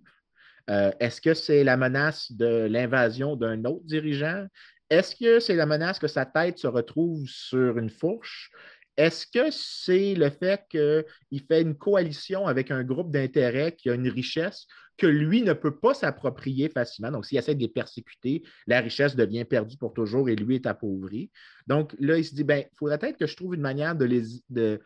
Euh, 0.69 0.91
est-ce 0.99 1.21
que 1.21 1.33
c'est 1.33 1.63
la 1.63 1.77
menace 1.77 2.31
de 2.31 2.67
l'invasion 2.69 3.35
d'un 3.35 3.63
autre 3.65 3.85
dirigeant? 3.85 4.45
Est-ce 4.89 5.15
que 5.15 5.39
c'est 5.39 5.55
la 5.55 5.65
menace 5.65 5.99
que 5.99 6.07
sa 6.07 6.25
tête 6.25 6.57
se 6.57 6.67
retrouve 6.67 7.25
sur 7.27 7.77
une 7.77 7.89
fourche? 7.89 8.51
Est-ce 8.97 9.27
que 9.27 9.51
c'est 9.51 10.15
le 10.15 10.29
fait 10.29 10.63
qu'il 10.69 11.45
fait 11.47 11.61
une 11.61 11.77
coalition 11.77 12.47
avec 12.47 12.71
un 12.71 12.83
groupe 12.83 13.11
d'intérêts 13.11 13.73
qui 13.73 13.89
a 13.89 13.93
une 13.93 14.09
richesse? 14.09 14.65
Que 14.97 15.07
lui 15.07 15.41
ne 15.41 15.53
peut 15.53 15.75
pas 15.75 15.93
s'approprier 15.93 16.69
facilement? 16.69 17.11
Donc, 17.11 17.25
s'il 17.25 17.37
essaie 17.37 17.55
de 17.55 17.61
les 17.61 17.67
persécuter, 17.67 18.43
la 18.65 18.81
richesse 18.81 19.15
devient 19.15 19.45
perdue 19.45 19.77
pour 19.77 19.93
toujours 19.93 20.29
et 20.29 20.35
lui 20.35 20.55
est 20.55 20.65
appauvri. 20.65 21.31
Donc, 21.67 21.95
là, 21.99 22.17
il 22.17 22.25
se 22.25 22.33
dit, 22.33 22.43
ben, 22.43 22.63
il 22.71 22.77
faudrait 22.77 22.97
peut-être 22.97 23.17
que 23.17 23.27
je 23.27 23.35
trouve 23.35 23.55
une 23.55 23.61
manière 23.61 23.95
de 23.95 24.05
les, 24.05 24.23
de, 24.49 24.79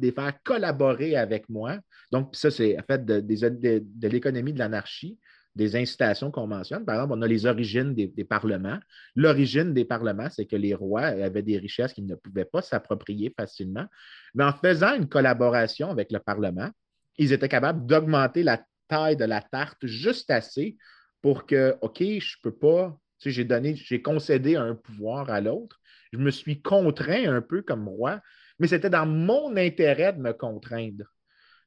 les 0.00 0.12
faire 0.12 0.32
collaborer 0.42 1.16
avec 1.16 1.48
moi. 1.48 1.78
Donc, 2.12 2.34
ça, 2.34 2.50
c'est 2.50 2.78
en 2.78 2.82
fait 2.82 3.04
de 3.04 4.08
l'économie 4.08 4.52
de 4.52 4.58
l'anarchie 4.58 5.18
des 5.56 5.74
incitations 5.74 6.30
qu'on 6.30 6.46
mentionne. 6.46 6.84
Par 6.84 6.96
exemple, 6.96 7.14
on 7.18 7.22
a 7.22 7.26
les 7.26 7.46
origines 7.46 7.94
des, 7.94 8.24
parlements. 8.24 8.78
L'origine 9.16 9.72
des 9.72 9.86
parlements, 9.86 10.28
c'est 10.30 10.44
que 10.44 10.54
les 10.54 10.74
rois 10.74 11.06
avaient 11.06 11.42
des 11.42 11.58
richesses 11.58 11.94
qu'ils 11.94 12.06
ne 12.06 12.14
pouvaient 12.14 12.44
pas 12.44 12.60
s'approprier 12.60 13.34
facilement. 13.36 13.86
Mais 14.34 14.44
en 14.44 14.52
faisant 14.52 14.94
une 14.94 15.08
collaboration 15.08 15.90
avec 15.90 16.12
le 16.12 16.18
Parlement, 16.18 16.68
ils 17.16 17.32
étaient 17.32 17.48
capables 17.48 17.86
d'augmenter 17.86 18.42
la 18.42 18.62
taille 18.88 19.16
de 19.16 19.24
la 19.24 19.40
tarte 19.40 19.86
juste 19.86 20.30
assez 20.30 20.76
pour 21.22 21.46
que, 21.46 21.76
OK, 21.80 21.98
je 22.00 22.04
ne 22.36 22.42
peux 22.42 22.56
pas, 22.56 22.98
tu 23.18 23.24
sais, 23.24 23.30
j'ai 23.30 23.44
donné, 23.44 23.74
j'ai 23.76 24.02
concédé 24.02 24.56
un 24.56 24.74
pouvoir 24.74 25.30
à 25.30 25.40
l'autre. 25.40 25.80
Je 26.12 26.18
me 26.18 26.30
suis 26.30 26.62
contraint 26.62 27.28
un 27.28 27.42
peu 27.42 27.62
comme 27.62 27.88
roi, 27.88 28.20
mais 28.58 28.68
c'était 28.68 28.90
dans 28.90 29.06
mon 29.06 29.56
intérêt 29.56 30.12
de 30.12 30.20
me 30.20 30.32
contraindre. 30.32 31.04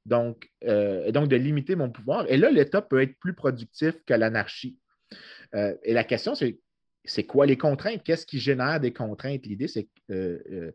Donc, 0.06 0.50
euh, 0.64 1.12
donc, 1.12 1.28
de 1.28 1.36
limiter 1.36 1.76
mon 1.76 1.92
pouvoir. 1.92 2.26
Et 2.30 2.38
là, 2.38 2.50
l'État 2.50 2.82
peut 2.82 3.02
être 3.02 3.18
plus 3.20 3.34
productif 3.34 3.96
que 4.06 4.14
l'anarchie. 4.14 4.78
Euh, 5.56 5.76
et 5.84 5.94
la 5.94 6.04
question, 6.04 6.36
c'est 6.36 6.60
c'est 7.06 7.26
quoi 7.26 7.46
les 7.46 7.58
contraintes? 7.58 8.04
Qu'est-ce 8.04 8.26
qui 8.26 8.40
génère 8.40 8.80
des 8.80 8.94
contraintes? 8.94 9.46
L'idée, 9.46 9.68
c'est 9.68 9.88
euh, 10.12 10.72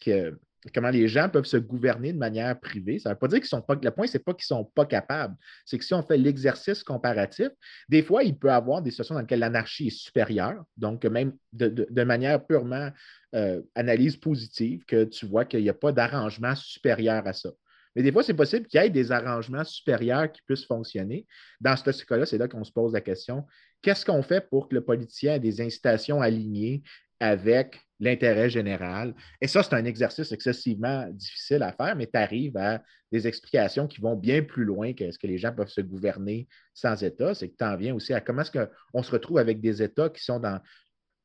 que, 0.00 0.38
comment 0.72 0.90
les 0.90 1.08
gens 1.08 1.28
peuvent 1.28 1.44
se 1.44 1.56
gouverner 1.56 2.12
de 2.12 2.18
manière 2.18 2.58
privée. 2.58 2.98
Ça 2.98 3.10
ne 3.10 3.14
veut 3.14 3.18
pas 3.18 3.28
dire 3.28 3.40
qu'ils 3.40 3.48
sont 3.48 3.60
pas. 3.60 3.76
Le 3.80 3.90
point, 3.90 4.06
ce 4.06 4.16
n'est 4.16 4.22
pas 4.22 4.32
qu'ils 4.32 4.54
ne 4.54 4.58
sont 4.58 4.64
pas 4.64 4.86
capables. 4.86 5.34
C'est 5.64 5.78
que 5.78 5.84
si 5.84 5.94
on 5.94 6.02
fait 6.02 6.16
l'exercice 6.16 6.82
comparatif, 6.82 7.48
des 7.88 8.02
fois, 8.02 8.22
il 8.22 8.38
peut 8.38 8.48
y 8.48 8.50
avoir 8.50 8.82
des 8.82 8.90
situations 8.90 9.14
dans 9.14 9.20
lesquelles 9.20 9.40
l'anarchie 9.40 9.88
est 9.88 9.98
supérieure. 9.98 10.64
Donc, 10.76 11.04
même 11.04 11.34
de, 11.52 12.02
manière 12.04 12.44
purement 12.44 12.90
analyse 13.74 14.16
positive, 14.16 14.84
que 14.86 15.04
tu 15.04 15.26
vois 15.26 15.44
qu'il 15.44 15.62
n'y 15.62 15.68
a 15.68 15.74
pas 15.74 15.92
d'arrangement 15.92 16.54
supérieur 16.54 17.26
à 17.26 17.32
ça. 17.32 17.50
Mais 17.96 18.02
des 18.02 18.10
fois, 18.10 18.22
c'est 18.22 18.34
possible 18.34 18.66
qu'il 18.66 18.80
y 18.80 18.84
ait 18.84 18.90
des 18.90 19.12
arrangements 19.12 19.64
supérieurs 19.64 20.30
qui 20.30 20.40
puissent 20.42 20.66
fonctionner. 20.66 21.26
Dans 21.60 21.76
ce 21.76 22.04
cas-là, 22.04 22.26
c'est 22.26 22.38
là, 22.38 22.48
qu'on 22.48 22.64
se 22.64 22.72
pose 22.72 22.92
la 22.92 23.00
question 23.00 23.44
qu'est-ce 23.84 24.04
qu'on 24.04 24.22
fait 24.22 24.48
pour 24.48 24.68
que 24.68 24.74
le 24.74 24.80
politicien 24.82 25.34
ait 25.34 25.40
des 25.40 25.60
incitations 25.60 26.22
alignées 26.22 26.82
avec 27.20 27.78
l'intérêt 28.04 28.50
général? 28.50 29.14
Et 29.40 29.48
ça, 29.48 29.62
c'est 29.62 29.74
un 29.74 29.84
exercice 29.84 30.30
excessivement 30.32 31.06
difficile 31.10 31.62
à 31.62 31.72
faire, 31.72 31.96
mais 31.96 32.06
tu 32.06 32.18
arrives 32.18 32.56
à 32.56 32.82
des 33.10 33.26
explications 33.26 33.86
qui 33.86 34.00
vont 34.00 34.16
bien 34.16 34.42
plus 34.42 34.64
loin 34.64 34.92
que 34.92 35.10
ce 35.10 35.18
que 35.18 35.26
les 35.26 35.38
gens 35.38 35.52
peuvent 35.52 35.68
se 35.68 35.80
gouverner 35.80 36.48
sans 36.72 37.02
État. 37.02 37.34
C'est 37.34 37.48
que 37.48 37.56
tu 37.56 37.64
en 37.64 37.76
viens 37.76 37.94
aussi 37.94 38.12
à 38.12 38.20
comment 38.20 38.42
est-ce 38.42 38.50
qu'on 38.50 39.02
se 39.02 39.10
retrouve 39.10 39.38
avec 39.38 39.60
des 39.60 39.82
États 39.82 40.08
qui 40.08 40.22
sont 40.22 40.40
dans 40.40 40.60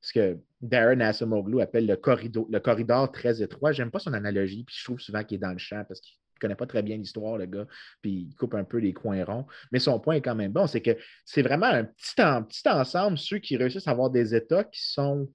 ce 0.02 0.14
que 0.14 0.38
Darren 0.62 1.02
Asimoglu 1.02 1.62
appelle 1.62 1.86
le 1.86 1.96
corridor, 1.96 2.48
le 2.50 2.60
corridor 2.60 3.12
très 3.12 3.42
étroit. 3.42 3.72
J'aime 3.72 3.92
pas 3.92 4.00
son 4.00 4.14
analogie, 4.14 4.64
puis 4.64 4.76
je 4.78 4.84
trouve 4.84 5.00
souvent 5.00 5.24
qu'il 5.24 5.36
est 5.36 5.40
dans 5.40 5.52
le 5.52 5.58
champ 5.58 5.84
parce 5.88 6.00
qu'il 6.00 6.16
ne 6.36 6.40
connaît 6.40 6.56
pas 6.56 6.68
très 6.68 6.84
bien 6.84 6.96
l'histoire, 6.96 7.38
le 7.38 7.46
gars, 7.46 7.66
puis 8.02 8.28
il 8.30 8.36
coupe 8.36 8.56
un 8.56 8.64
peu 8.64 8.78
les 8.78 8.94
coins 8.94 9.26
ronds. 9.26 9.46
Mais 9.72 9.80
son 9.80 10.00
point 10.00 10.16
est 10.16 10.22
quand 10.22 10.36
même 10.36 10.54
bon, 10.54 10.68
c'est 10.68 10.82
que 10.82 10.96
c'est 11.26 11.42
vraiment 11.42 11.66
un 11.66 11.84
petit 11.84 12.70
ensemble, 12.70 13.18
ceux 13.18 13.40
qui 13.40 13.58
réussissent 13.58 13.88
à 13.88 13.92
avoir 13.92 14.10
des 14.10 14.36
États 14.36 14.64
qui 14.64 14.82
sont 14.82 15.30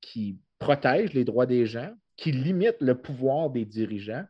qui 0.00 0.38
protègent 0.58 1.12
les 1.12 1.24
droits 1.24 1.46
des 1.46 1.66
gens, 1.66 1.92
qui 2.16 2.32
limitent 2.32 2.80
le 2.80 3.00
pouvoir 3.00 3.50
des 3.50 3.64
dirigeants, 3.64 4.24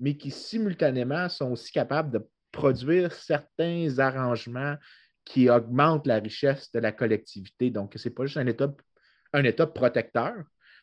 mais 0.00 0.16
qui 0.16 0.30
simultanément 0.30 1.28
sont 1.28 1.52
aussi 1.52 1.72
capables 1.72 2.10
de 2.12 2.26
produire 2.52 3.12
certains 3.12 3.98
arrangements 3.98 4.76
qui 5.24 5.50
augmentent 5.50 6.06
la 6.06 6.18
richesse 6.18 6.72
de 6.72 6.78
la 6.78 6.92
collectivité. 6.92 7.70
Donc, 7.70 7.92
ce 7.96 8.08
n'est 8.08 8.14
pas 8.14 8.26
juste 8.26 8.38
un 8.38 8.46
État, 8.46 8.72
un 9.32 9.44
État 9.44 9.66
protecteur, 9.66 10.34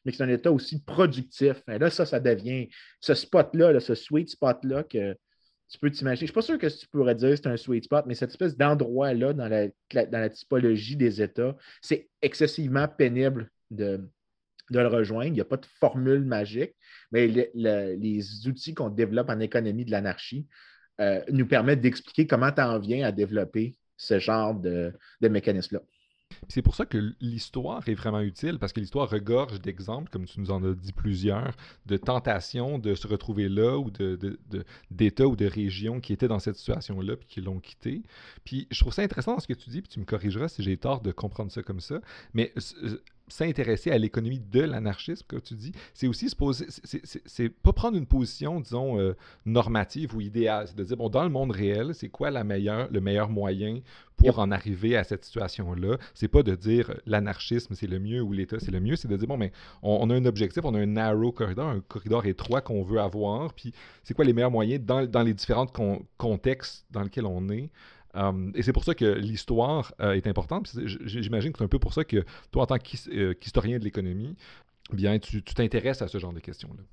mais 0.04 0.12
c'est 0.12 0.24
un 0.24 0.30
État 0.30 0.52
aussi 0.52 0.84
productif. 0.84 1.64
Et 1.68 1.80
là, 1.80 1.90
ça, 1.90 2.06
ça 2.06 2.20
devient 2.20 2.70
ce 3.00 3.14
spot-là, 3.14 3.80
ce 3.80 3.96
sweet 3.96 4.30
spot-là 4.30 4.84
que 4.84 5.18
tu 5.68 5.80
peux 5.80 5.90
t'imaginer. 5.90 6.18
Je 6.18 6.24
ne 6.24 6.28
suis 6.28 6.34
pas 6.34 6.42
sûr 6.44 6.60
que 6.60 6.68
tu 6.68 6.88
pourrais 6.88 7.16
dire 7.16 7.32
que 7.32 7.36
c'est 7.38 7.48
un 7.48 7.58
sweet 7.58 7.86
spot, 7.86 8.06
mais 8.06 8.14
cette 8.14 8.30
espèce 8.30 8.56
d'endroit-là 8.56 9.34
dans 9.34 9.48
la, 9.48 9.68
dans 9.68 10.20
la 10.20 10.30
typologie 10.30 10.96
des 10.96 11.22
États, 11.24 11.56
c'est 11.82 12.08
excessivement 12.22 12.88
pénible 12.88 13.50
de, 13.72 14.08
de 14.72 14.80
le 14.80 14.88
rejoindre. 14.88 15.28
Il 15.28 15.34
n'y 15.34 15.42
a 15.42 15.46
pas 15.46 15.58
de 15.58 15.66
formule 15.80 16.24
magique, 16.24 16.74
mais 17.12 17.28
les 17.28 18.48
outils 18.48 18.74
qu'on 18.74 18.90
développe 18.90 19.30
en 19.30 19.40
économie 19.40 19.86
de 19.86 19.92
l'anarchie 19.92 20.48
euh, 21.02 21.22
nous 21.30 21.48
permettent 21.48 21.82
d'expliquer 21.82 22.28
comment 22.28 22.52
tu 22.52 22.62
en 22.62 22.80
viens 22.80 23.06
à 23.06 23.12
développer 23.12 23.76
ce 23.98 24.20
genre 24.20 24.56
de, 24.56 24.94
de 25.22 25.28
mécanisme-là. 25.28 25.82
C'est 26.48 26.62
pour 26.62 26.76
ça 26.76 26.86
que 26.86 27.14
l'histoire 27.22 27.88
est 27.88 27.94
vraiment 27.94 28.20
utile, 28.20 28.60
parce 28.60 28.74
que 28.74 28.80
l'histoire 28.80 29.10
regorge 29.10 29.62
d'exemples, 29.62 30.10
comme 30.10 30.26
tu 30.26 30.40
nous 30.40 30.52
en 30.52 30.64
as 30.64 30.74
dit 30.74 30.92
plusieurs, 30.92 31.56
de 31.86 31.98
tentations 31.98 32.80
de 32.80 32.96
se 32.96 33.08
retrouver 33.08 33.48
là, 33.48 33.78
ou 33.78 33.90
d'États 33.92 35.24
de, 35.24 35.28
ou 35.28 35.36
de 35.36 35.46
régions 35.46 36.00
qui 36.00 36.14
étaient 36.14 36.28
dans 36.28 36.40
cette 36.40 36.56
situation-là, 36.56 37.16
puis 37.16 37.28
qui 37.28 37.42
l'ont 37.42 37.60
quitté. 37.60 38.04
Puis 38.44 38.68
je 38.72 38.80
trouve 38.80 38.94
ça 38.94 39.02
intéressant 39.02 39.34
dans 39.34 39.40
ce 39.40 39.48
que 39.48 39.54
tu 39.54 39.70
dis, 39.70 39.82
puis 39.82 39.90
tu 39.90 40.00
me 40.00 40.06
corrigeras 40.06 40.48
si 40.48 40.64
j'ai 40.64 40.78
tort 40.78 41.02
de 41.02 41.12
comprendre 41.12 41.52
ça 41.52 41.62
comme 41.62 41.80
ça, 41.80 42.02
mais 42.34 42.54
s'intéresser 43.28 43.92
à 43.92 43.98
l'économie 43.98 44.40
de 44.40 44.62
l'anarchisme, 44.62 45.26
comme 45.28 45.42
tu 45.42 45.56
dis, 45.56 45.72
c'est 45.94 46.08
aussi 46.08 46.30
se 46.30 46.36
poser, 46.36 46.68
c'est 47.26 47.50
pas 47.50 47.74
prendre 47.74 47.98
une 47.98 48.06
position, 48.06 48.60
disons, 48.60 49.00
euh, 49.00 49.16
normative 49.46 50.16
ou 50.16 50.22
idéale. 50.22 50.68
C'est 50.68 50.78
de 50.78 50.84
dire, 50.84 50.98
bon, 50.98 51.10
dans 51.10 51.24
le 51.24 51.30
monde 51.30 51.52
réel, 51.52 51.96
c'est 51.96 52.10
quoi 52.10 52.30
la 52.30 52.44
meilleure, 52.44 52.88
le 52.92 53.02
meilleur 53.02 53.30
moyen 53.30 53.80
pour 54.16 54.40
en 54.40 54.52
arriver 54.52 54.96
à 54.96 55.04
cette 55.04 55.26
situation-là? 55.26 55.98
C'est 56.14 56.28
pas 56.28 56.44
de 56.44 56.56
dire 56.56 56.92
euh, 56.92 56.96
l'anarchisme, 57.06 57.74
c'est 57.74 57.88
le 57.88 58.00
mieux 58.00 58.22
ou 58.22 58.32
l'État, 58.32 58.60
c'est 58.60 58.72
le 58.72 58.80
mieux. 58.80 58.96
C'est 58.96 59.08
de 59.08 59.18
dire, 59.18 59.28
bon, 59.28 59.38
mais 59.38 59.52
on, 59.82 60.10
a 60.10 60.14
un 60.14 60.26
objectif, 60.26 60.64
on 60.64 60.76
a 60.76 60.80
un 60.80 60.86
narrow 60.86 61.32
corridor, 61.32 61.68
un 61.68 61.82
corridor 61.82 62.26
étroit 62.26 62.62
qu'on 62.62 62.84
veut 62.84 63.00
avoir, 63.00 63.54
puis 63.54 63.74
c'est 64.04 64.14
quoi 64.14 64.26
les 64.26 64.34
meilleurs 64.34 64.52
moyens 64.52 64.84
dans, 64.86 65.06
dans 65.06 65.24
les 65.24 65.34
différents 65.34 65.68
contextes 66.18 66.86
dans 66.92 67.02
lesquels 67.02 67.26
on 67.26 67.50
est 67.50 67.70
euh, 68.16 68.52
et 68.56 68.64
c'est 68.64 68.74
pour 68.74 68.84
ça 68.84 68.96
que 68.96 69.06
l'histoire 69.06 69.94
euh, 70.00 70.14
est 70.14 70.28
importante. 70.28 70.72
J'imagine 70.86 71.52
que 71.52 71.60
c'est 71.60 71.64
un 71.64 71.70
peu 71.70 71.80
pour 71.80 71.94
ça 71.94 72.04
que 72.04 72.24
toi, 72.52 72.64
en 72.64 72.66
tant 72.66 72.78
euh, 73.10 73.34
qu'historien 73.34 73.80
de 73.80 73.84
l'économie, 73.84 74.36
bien, 74.92 75.20
tu 75.20 75.44
t'intéresses 75.44 76.02
à 76.02 76.08
ce 76.08 76.18
genre 76.18 76.34
de 76.34 76.40
questions-là. 76.40 76.84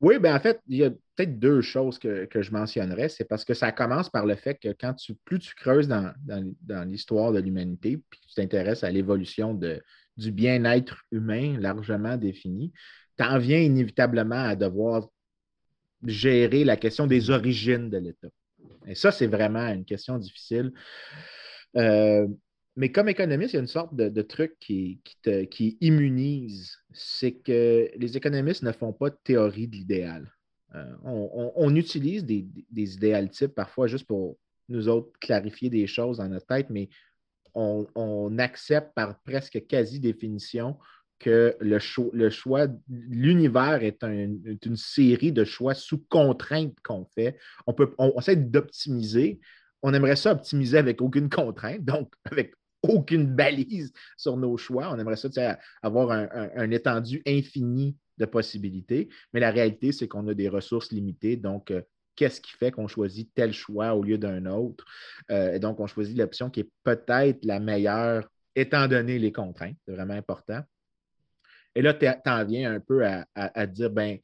Oui, 0.00 0.20
bien 0.20 0.36
en 0.36 0.40
fait, 0.40 0.60
il 0.68 0.76
y 0.76 0.84
a 0.84 0.90
peut-être 0.90 1.40
deux 1.40 1.60
choses 1.60 1.98
que, 1.98 2.28
je 2.32 2.52
mentionnerais. 2.52 3.08
C'est 3.08 3.24
parce 3.24 3.44
que 3.44 3.54
ça 3.54 3.72
commence 3.72 4.08
par 4.08 4.26
le 4.26 4.36
fait 4.36 4.54
que 4.54 4.68
quand 4.68 4.94
tu, 4.94 5.14
plus 5.24 5.40
tu 5.40 5.54
creuses 5.56 5.88
dans, 5.88 6.14
l'histoire 6.86 7.32
de 7.32 7.40
l'humanité, 7.40 8.00
puis 8.08 8.20
tu 8.28 8.34
t'intéresses 8.34 8.84
à 8.84 8.90
l'évolution 8.90 9.58
du 10.16 10.30
bien-être 10.30 11.02
humain 11.10 11.58
largement 11.58 12.16
défini, 12.16 12.72
tu 13.18 13.24
en 13.24 13.38
viens 13.38 13.58
inévitablement 13.58 14.36
à 14.36 14.54
devoir 14.54 15.08
gérer 16.04 16.62
la 16.62 16.76
question 16.76 17.08
des 17.08 17.30
origines 17.30 17.90
de 17.90 17.98
l'État. 17.98 18.28
Et 18.88 18.94
ça, 18.94 19.12
c'est 19.12 19.26
vraiment 19.26 19.66
une 19.68 19.84
question 19.84 20.18
difficile. 20.18 20.72
Euh, 21.76 22.26
mais 22.76 22.90
comme 22.90 23.08
économiste, 23.08 23.52
il 23.52 23.56
y 23.56 23.58
a 23.58 23.62
une 23.62 23.66
sorte 23.66 23.94
de, 23.94 24.22
truc 24.22 24.56
qui, 24.60 25.00
qui, 25.50 25.78
immunise. 25.80 26.76
C'est 26.92 27.32
que 27.32 27.90
les 27.96 28.16
économistes 28.16 28.62
ne 28.62 28.72
font 28.72 28.92
pas 28.92 29.10
de 29.10 29.18
théorie 29.24 29.66
de 29.66 29.76
l'idéal. 29.76 30.32
Euh, 30.74 30.94
on, 31.02 31.74
utilise 31.74 32.24
des, 32.24 32.46
idéal 32.74 33.30
types 33.30 33.54
parfois 33.54 33.86
juste 33.86 34.06
pour 34.06 34.38
nous 34.68 34.88
autres 34.88 35.10
clarifier 35.18 35.70
des 35.70 35.86
choses 35.86 36.18
dans 36.18 36.28
notre 36.28 36.46
tête, 36.46 36.68
mais 36.70 36.88
on 37.54 38.38
accepte 38.38 38.94
par 38.94 39.18
presque 39.22 39.66
quasi 39.66 39.98
définition 39.98 40.76
que 41.18 41.56
le, 41.60 41.78
choix, 41.78 42.66
l'univers 42.88 43.82
est, 43.82 44.02
une 44.02 44.76
série 44.76 45.32
de 45.32 45.44
choix 45.44 45.74
sous 45.74 46.04
contrainte 46.08 46.74
qu'on 46.82 47.06
fait. 47.14 47.36
On, 47.66 47.74
peut, 47.74 47.94
on, 47.98 48.18
essaie 48.18 48.36
d'optimiser. 48.36 49.40
On 49.82 49.94
aimerait 49.94 50.16
ça 50.16 50.32
optimiser 50.32 50.78
avec 50.78 51.00
aucune 51.00 51.28
contrainte, 51.28 51.84
donc 51.84 52.12
avec 52.30 52.54
aucune 52.82 53.26
balise 53.34 53.92
sur 54.16 54.36
nos 54.36 54.56
choix. 54.56 54.90
On 54.92 54.98
aimerait 54.98 55.16
ça 55.16 55.58
avoir 55.82 56.10
un, 56.10 56.70
étendu 56.70 57.22
infini 57.26 57.96
de 58.18 58.24
possibilités, 58.24 59.08
mais 59.32 59.40
la 59.40 59.50
réalité, 59.50 59.92
c'est 59.92 60.08
qu'on 60.08 60.26
a 60.28 60.34
des 60.34 60.48
ressources 60.48 60.90
limitées. 60.92 61.36
Donc, 61.36 61.70
euh, 61.70 61.82
qu'est-ce 62.16 62.40
qui 62.40 62.50
fait 62.52 62.72
qu'on 62.72 62.88
choisit 62.88 63.32
tel 63.34 63.52
choix 63.52 63.94
au 63.94 64.02
lieu 64.02 64.18
d'un 64.18 64.46
autre? 64.46 64.84
Euh, 65.30 65.54
et 65.54 65.58
donc, 65.60 65.78
on 65.78 65.86
choisit 65.86 66.16
l'option 66.16 66.50
qui 66.50 66.60
est 66.60 66.70
peut-être 66.82 67.44
la 67.44 67.60
meilleure 67.60 68.28
étant 68.56 68.88
donné 68.88 69.18
les 69.20 69.30
contraintes. 69.30 69.76
C'est 69.86 69.92
vraiment 69.92 70.14
important. 70.14 70.62
Et 71.78 71.82
là, 71.82 71.94
tu 71.94 72.08
en 72.26 72.44
viens 72.44 72.74
un 72.74 72.80
peu 72.80 73.06
à, 73.06 73.66
dire, 73.68 73.88
ben, 73.88 74.18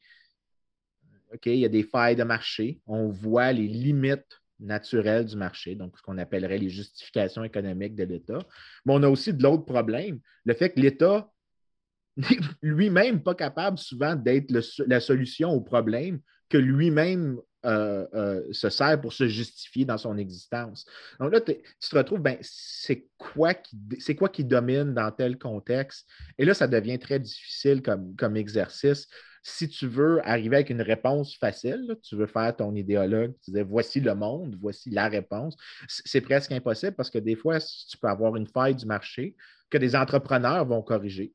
OK, 1.33 1.45
il 1.45 1.59
y 1.59 1.63
a 1.63 1.69
des 1.69 1.83
failles 1.83 2.17
de 2.17 2.25
marché. 2.25 2.81
On 2.85 3.07
voit 3.07 3.53
les 3.53 3.65
limites 3.65 4.41
naturelles 4.59 5.23
du 5.23 5.37
marché, 5.37 5.73
donc 5.73 5.97
ce 5.97 6.01
qu'on 6.01 6.17
appellerait 6.17 6.57
les 6.57 6.69
justifications 6.69 7.45
économiques 7.45 7.95
de 7.95 8.03
l'État. 8.03 8.39
Mais 8.83 8.91
on 8.91 9.03
a 9.03 9.07
aussi 9.07 9.33
de 9.33 9.41
l'autre 9.41 9.63
problème, 9.63 10.19
le 10.43 10.53
fait 10.53 10.71
que 10.71 10.81
l'État 10.81 11.31
n'est 12.17 12.39
lui-même 12.61 13.23
pas 13.23 13.35
capable 13.35 13.77
souvent 13.77 14.17
d'être 14.17 14.51
la 14.85 14.99
solution 14.99 15.51
au 15.51 15.61
problème 15.61 16.19
que 16.49 16.57
lui-même 16.57 17.39
euh, 17.65 18.05
euh, 18.13 18.43
se 18.51 18.69
sert 18.69 19.01
pour 19.01 19.11
se 19.11 19.27
justifier 19.27 19.85
dans 19.85 19.97
son 19.97 20.17
existence. 20.17 20.85
Donc 21.19 21.33
là, 21.33 21.41
tu 21.41 21.55
te 21.55 21.97
retrouves, 21.97 22.19
ben, 22.19 22.37
c'est 22.41 23.07
quoi, 23.17 23.55
qui, 23.55 23.75
quoi 24.15 24.29
qui 24.29 24.43
domine 24.43 24.93
dans 24.93 25.11
tel 25.11 25.39
contexte? 25.39 26.07
Et 26.37 26.45
là, 26.45 26.53
ça 26.53 26.67
devient 26.67 26.99
très 26.99 27.19
difficile 27.19 27.81
comme, 27.81 28.15
comme 28.15 28.37
exercice. 28.37 29.07
Si 29.41 29.67
tu 29.67 29.87
veux 29.87 30.27
arriver 30.27 30.57
avec 30.57 30.69
une 30.69 30.81
réponse 30.81 31.37
facile, 31.37 31.97
tu 32.03 32.15
veux 32.15 32.27
faire 32.27 32.55
ton 32.55 32.75
idéologue, 32.75 33.33
tu 33.43 33.51
disais 33.51 33.63
voici 33.63 33.99
le 33.99 34.13
monde, 34.13 34.55
voici 34.59 34.91
la 34.91 35.07
réponse, 35.07 35.55
c'est 35.87 36.21
presque 36.21 36.51
impossible 36.51 36.93
parce 36.95 37.09
que 37.09 37.19
des 37.19 37.35
fois, 37.35 37.59
tu 37.59 37.97
peux 37.97 38.07
avoir 38.07 38.35
une 38.35 38.47
faille 38.47 38.75
du 38.75 38.85
marché 38.85 39.35
que 39.71 39.77
des 39.79 39.95
entrepreneurs 39.95 40.65
vont 40.65 40.83
corriger. 40.83 41.33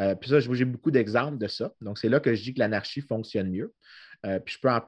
Euh, 0.00 0.14
puis 0.16 0.30
ça, 0.30 0.40
j'ai 0.40 0.64
beaucoup 0.64 0.90
d'exemples 0.90 1.38
de 1.38 1.46
ça. 1.46 1.72
Donc, 1.80 1.98
c'est 1.98 2.08
là 2.08 2.18
que 2.18 2.34
je 2.34 2.42
dis 2.42 2.54
que 2.54 2.58
l'anarchie 2.58 3.02
fonctionne 3.02 3.50
mieux. 3.50 3.72
puis 4.22 4.54
je 4.54 4.58
peux 4.60 4.70
en 4.70 4.80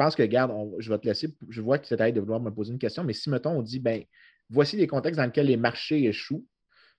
pense 0.00 0.16
que, 0.16 0.22
regarde, 0.22 0.52
je 0.78 0.90
vais 0.90 0.98
te 0.98 1.06
laisser, 1.06 1.28
je 1.48 1.60
vois 1.60 1.78
que 1.78 1.86
c'est 1.86 2.00
à 2.00 2.10
de 2.10 2.20
vouloir 2.20 2.40
me 2.40 2.50
poser 2.50 2.72
une 2.72 2.78
question, 2.78 3.04
mais 3.04 3.12
si, 3.12 3.28
mettons, 3.28 3.50
on 3.50 3.62
dit, 3.62 3.80
ben, 3.80 4.02
voici 4.48 4.76
les 4.76 4.86
contextes 4.86 5.18
dans 5.18 5.26
lesquels 5.26 5.46
les 5.46 5.58
marchés 5.58 6.04
échouent, 6.04 6.46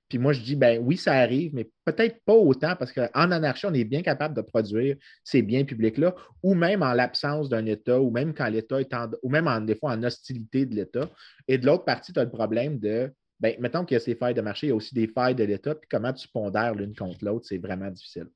puis 0.07 0.19
moi, 0.19 0.33
je 0.33 0.41
dis, 0.41 0.55
ben 0.57 0.77
oui, 0.83 0.97
ça 0.97 1.13
arrive, 1.13 1.55
mais 1.55 1.71
peut-être 1.85 2.21
pas 2.25 2.33
autant, 2.33 2.75
parce 2.75 2.91
qu'en 2.91 3.31
anarchie, 3.31 3.65
on 3.65 3.73
est 3.73 3.85
bien 3.85 4.01
capable 4.01 4.35
de 4.35 4.41
produire 4.41 4.97
ces 5.23 5.41
biens 5.41 5.63
publics-là, 5.63 6.13
ou 6.43 6.53
même 6.53 6.83
en 6.83 6.93
l'absence 6.93 7.49
d'un 7.49 7.65
État, 7.65 7.99
ou 7.99 8.11
même 8.11 8.33
quand 8.33 8.47
l'État 8.49 8.81
est 8.81 8.93
en, 8.93 9.09
ou 9.23 9.29
même 9.29 9.47
en, 9.47 9.61
des 9.61 9.73
fois 9.73 9.93
en 9.93 10.03
hostilité 10.03 10.65
de 10.65 10.75
l'État. 10.75 11.09
Et 11.47 11.57
de 11.57 11.65
l'autre 11.65 11.85
partie, 11.85 12.11
tu 12.11 12.19
as 12.19 12.25
le 12.25 12.29
problème 12.29 12.77
de, 12.77 13.11
ben, 13.39 13.55
mettons 13.59 13.85
qu'il 13.85 13.95
y 13.95 13.97
a 13.97 14.01
ces 14.01 14.15
failles 14.15 14.33
de 14.33 14.41
marché, 14.41 14.67
il 14.67 14.69
y 14.71 14.73
a 14.73 14.75
aussi 14.75 14.93
des 14.93 15.07
failles 15.07 15.35
de 15.35 15.45
l'État, 15.45 15.75
puis 15.75 15.87
comment 15.89 16.11
tu 16.11 16.27
pondères 16.27 16.75
l'une 16.75 16.93
contre 16.93 17.23
l'autre, 17.23 17.45
c'est 17.47 17.57
vraiment 17.57 17.89
difficile. 17.89 18.27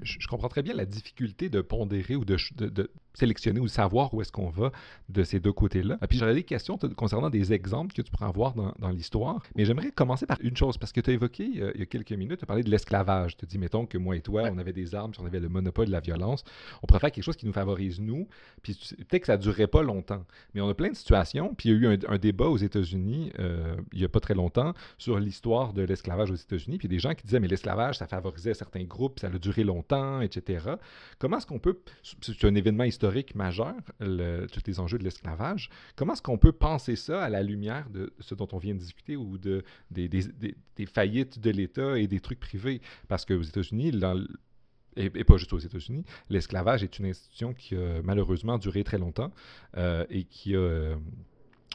Je, 0.00 0.26
comprends 0.26 0.48
très 0.48 0.62
bien 0.62 0.74
la 0.74 0.86
difficulté 0.86 1.50
de 1.50 1.60
pondérer 1.60 2.16
ou 2.16 2.24
de, 2.24 2.36
sélectionner 3.14 3.60
ou 3.60 3.68
savoir 3.68 4.12
où 4.14 4.20
est-ce 4.20 4.32
qu'on 4.32 4.50
va 4.50 4.72
de 5.08 5.24
ces 5.24 5.40
deux 5.40 5.52
côtés-là. 5.52 5.98
Puis 6.08 6.18
j'aurais 6.18 6.34
des 6.34 6.44
questions 6.44 6.78
concernant 6.96 7.30
des 7.30 7.52
exemples 7.52 7.94
que 7.94 8.02
tu 8.02 8.10
pourrais 8.10 8.26
avoir 8.26 8.54
dans, 8.54 8.72
dans 8.78 8.90
l'histoire, 8.90 9.42
mais 9.54 9.64
j'aimerais 9.64 9.90
commencer 9.90 10.26
par 10.26 10.38
une 10.40 10.56
chose, 10.56 10.78
parce 10.78 10.92
que 10.92 11.00
tu 11.00 11.10
as 11.10 11.12
évoqué 11.12 11.50
euh, 11.56 11.72
il 11.74 11.80
y 11.80 11.82
a 11.82 11.86
quelques 11.86 12.12
minutes, 12.12 12.38
tu 12.38 12.44
as 12.44 12.46
parlé 12.46 12.62
de 12.62 12.70
l'esclavage. 12.70 13.36
Tu 13.36 13.44
as 13.44 13.48
dit, 13.48 13.58
mettons 13.58 13.86
que 13.86 13.98
moi 13.98 14.16
et 14.16 14.20
toi, 14.20 14.44
on 14.52 14.58
avait 14.58 14.72
des 14.72 14.94
armes, 14.94 15.10
puis 15.12 15.20
on 15.22 15.26
avait 15.26 15.40
le 15.40 15.48
monopole 15.48 15.86
de 15.86 15.92
la 15.92 16.00
violence, 16.00 16.44
on 16.82 16.86
pourrait 16.86 17.00
faire 17.00 17.12
quelque 17.12 17.24
chose 17.24 17.36
qui 17.36 17.46
nous 17.46 17.52
favorise 17.52 18.00
nous, 18.00 18.28
puis 18.62 18.78
peut-être 19.08 19.22
que 19.22 19.26
ça 19.26 19.36
ne 19.36 19.42
durerait 19.42 19.66
pas 19.66 19.82
longtemps. 19.82 20.24
Mais 20.54 20.60
on 20.60 20.68
a 20.68 20.74
plein 20.74 20.90
de 20.90 20.96
situations, 20.96 21.54
puis 21.54 21.68
il 21.68 21.82
y 21.82 21.86
a 21.86 21.92
eu 21.92 21.98
un, 22.08 22.18
débat 22.18 22.46
aux 22.46 22.56
États-Unis 22.56 23.32
euh, 23.38 23.74
il 23.92 23.98
n'y 23.98 24.04
a 24.04 24.08
pas 24.08 24.20
très 24.20 24.34
longtemps 24.34 24.74
sur 24.96 25.18
l'histoire 25.18 25.72
de 25.72 25.82
l'esclavage 25.82 26.30
aux 26.30 26.36
États-Unis, 26.36 26.78
puis 26.78 26.88
des 26.88 26.98
gens 26.98 27.14
qui 27.14 27.24
disaient, 27.24 27.40
mais 27.40 27.48
l'esclavage, 27.48 27.98
ça 27.98 28.06
favorisait 28.06 28.54
certains 28.54 28.84
groupes, 28.84 29.18
ça 29.18 29.26
a 29.26 29.38
duré 29.38 29.64
longtemps, 29.64 30.20
etc. 30.20 30.66
Comment 31.18 31.38
est-ce 31.38 31.46
qu'on 31.46 31.58
peut, 31.58 31.78
c'est 32.02 32.44
un 32.44 32.54
événement 32.54 32.84
historique, 32.84 33.01
historique 33.02 33.34
majeur, 33.34 33.74
tous 33.98 34.62
les 34.66 34.78
enjeux 34.78 34.96
de 34.96 35.02
l'esclavage. 35.02 35.70
Comment 35.96 36.12
est-ce 36.12 36.22
qu'on 36.22 36.38
peut 36.38 36.52
penser 36.52 36.94
ça 36.94 37.20
à 37.20 37.28
la 37.28 37.42
lumière 37.42 37.90
de 37.90 38.12
ce 38.20 38.36
dont 38.36 38.46
on 38.52 38.58
vient 38.58 38.74
de 38.74 38.78
discuter 38.78 39.16
ou 39.16 39.38
de, 39.38 39.64
des, 39.90 40.08
faillites 40.86 41.40
de 41.40 41.50
l'État 41.50 41.98
et 41.98 42.06
des 42.06 42.20
trucs 42.20 42.38
privés? 42.38 42.80
Parce 43.08 43.24
qu'aux 43.24 43.42
États-Unis, 43.42 43.90
et, 44.94 45.24
pas 45.24 45.36
juste 45.36 45.52
aux 45.52 45.58
États-Unis, 45.58 46.04
l'esclavage 46.30 46.84
est 46.84 46.96
une 47.00 47.06
institution 47.06 47.54
qui 47.54 47.74
a 47.74 48.02
malheureusement 48.04 48.56
duré 48.56 48.84
très 48.84 48.98
longtemps 48.98 49.32
euh, 49.76 50.04
et 50.08 50.22
qui 50.22 50.54
a, 50.54 50.94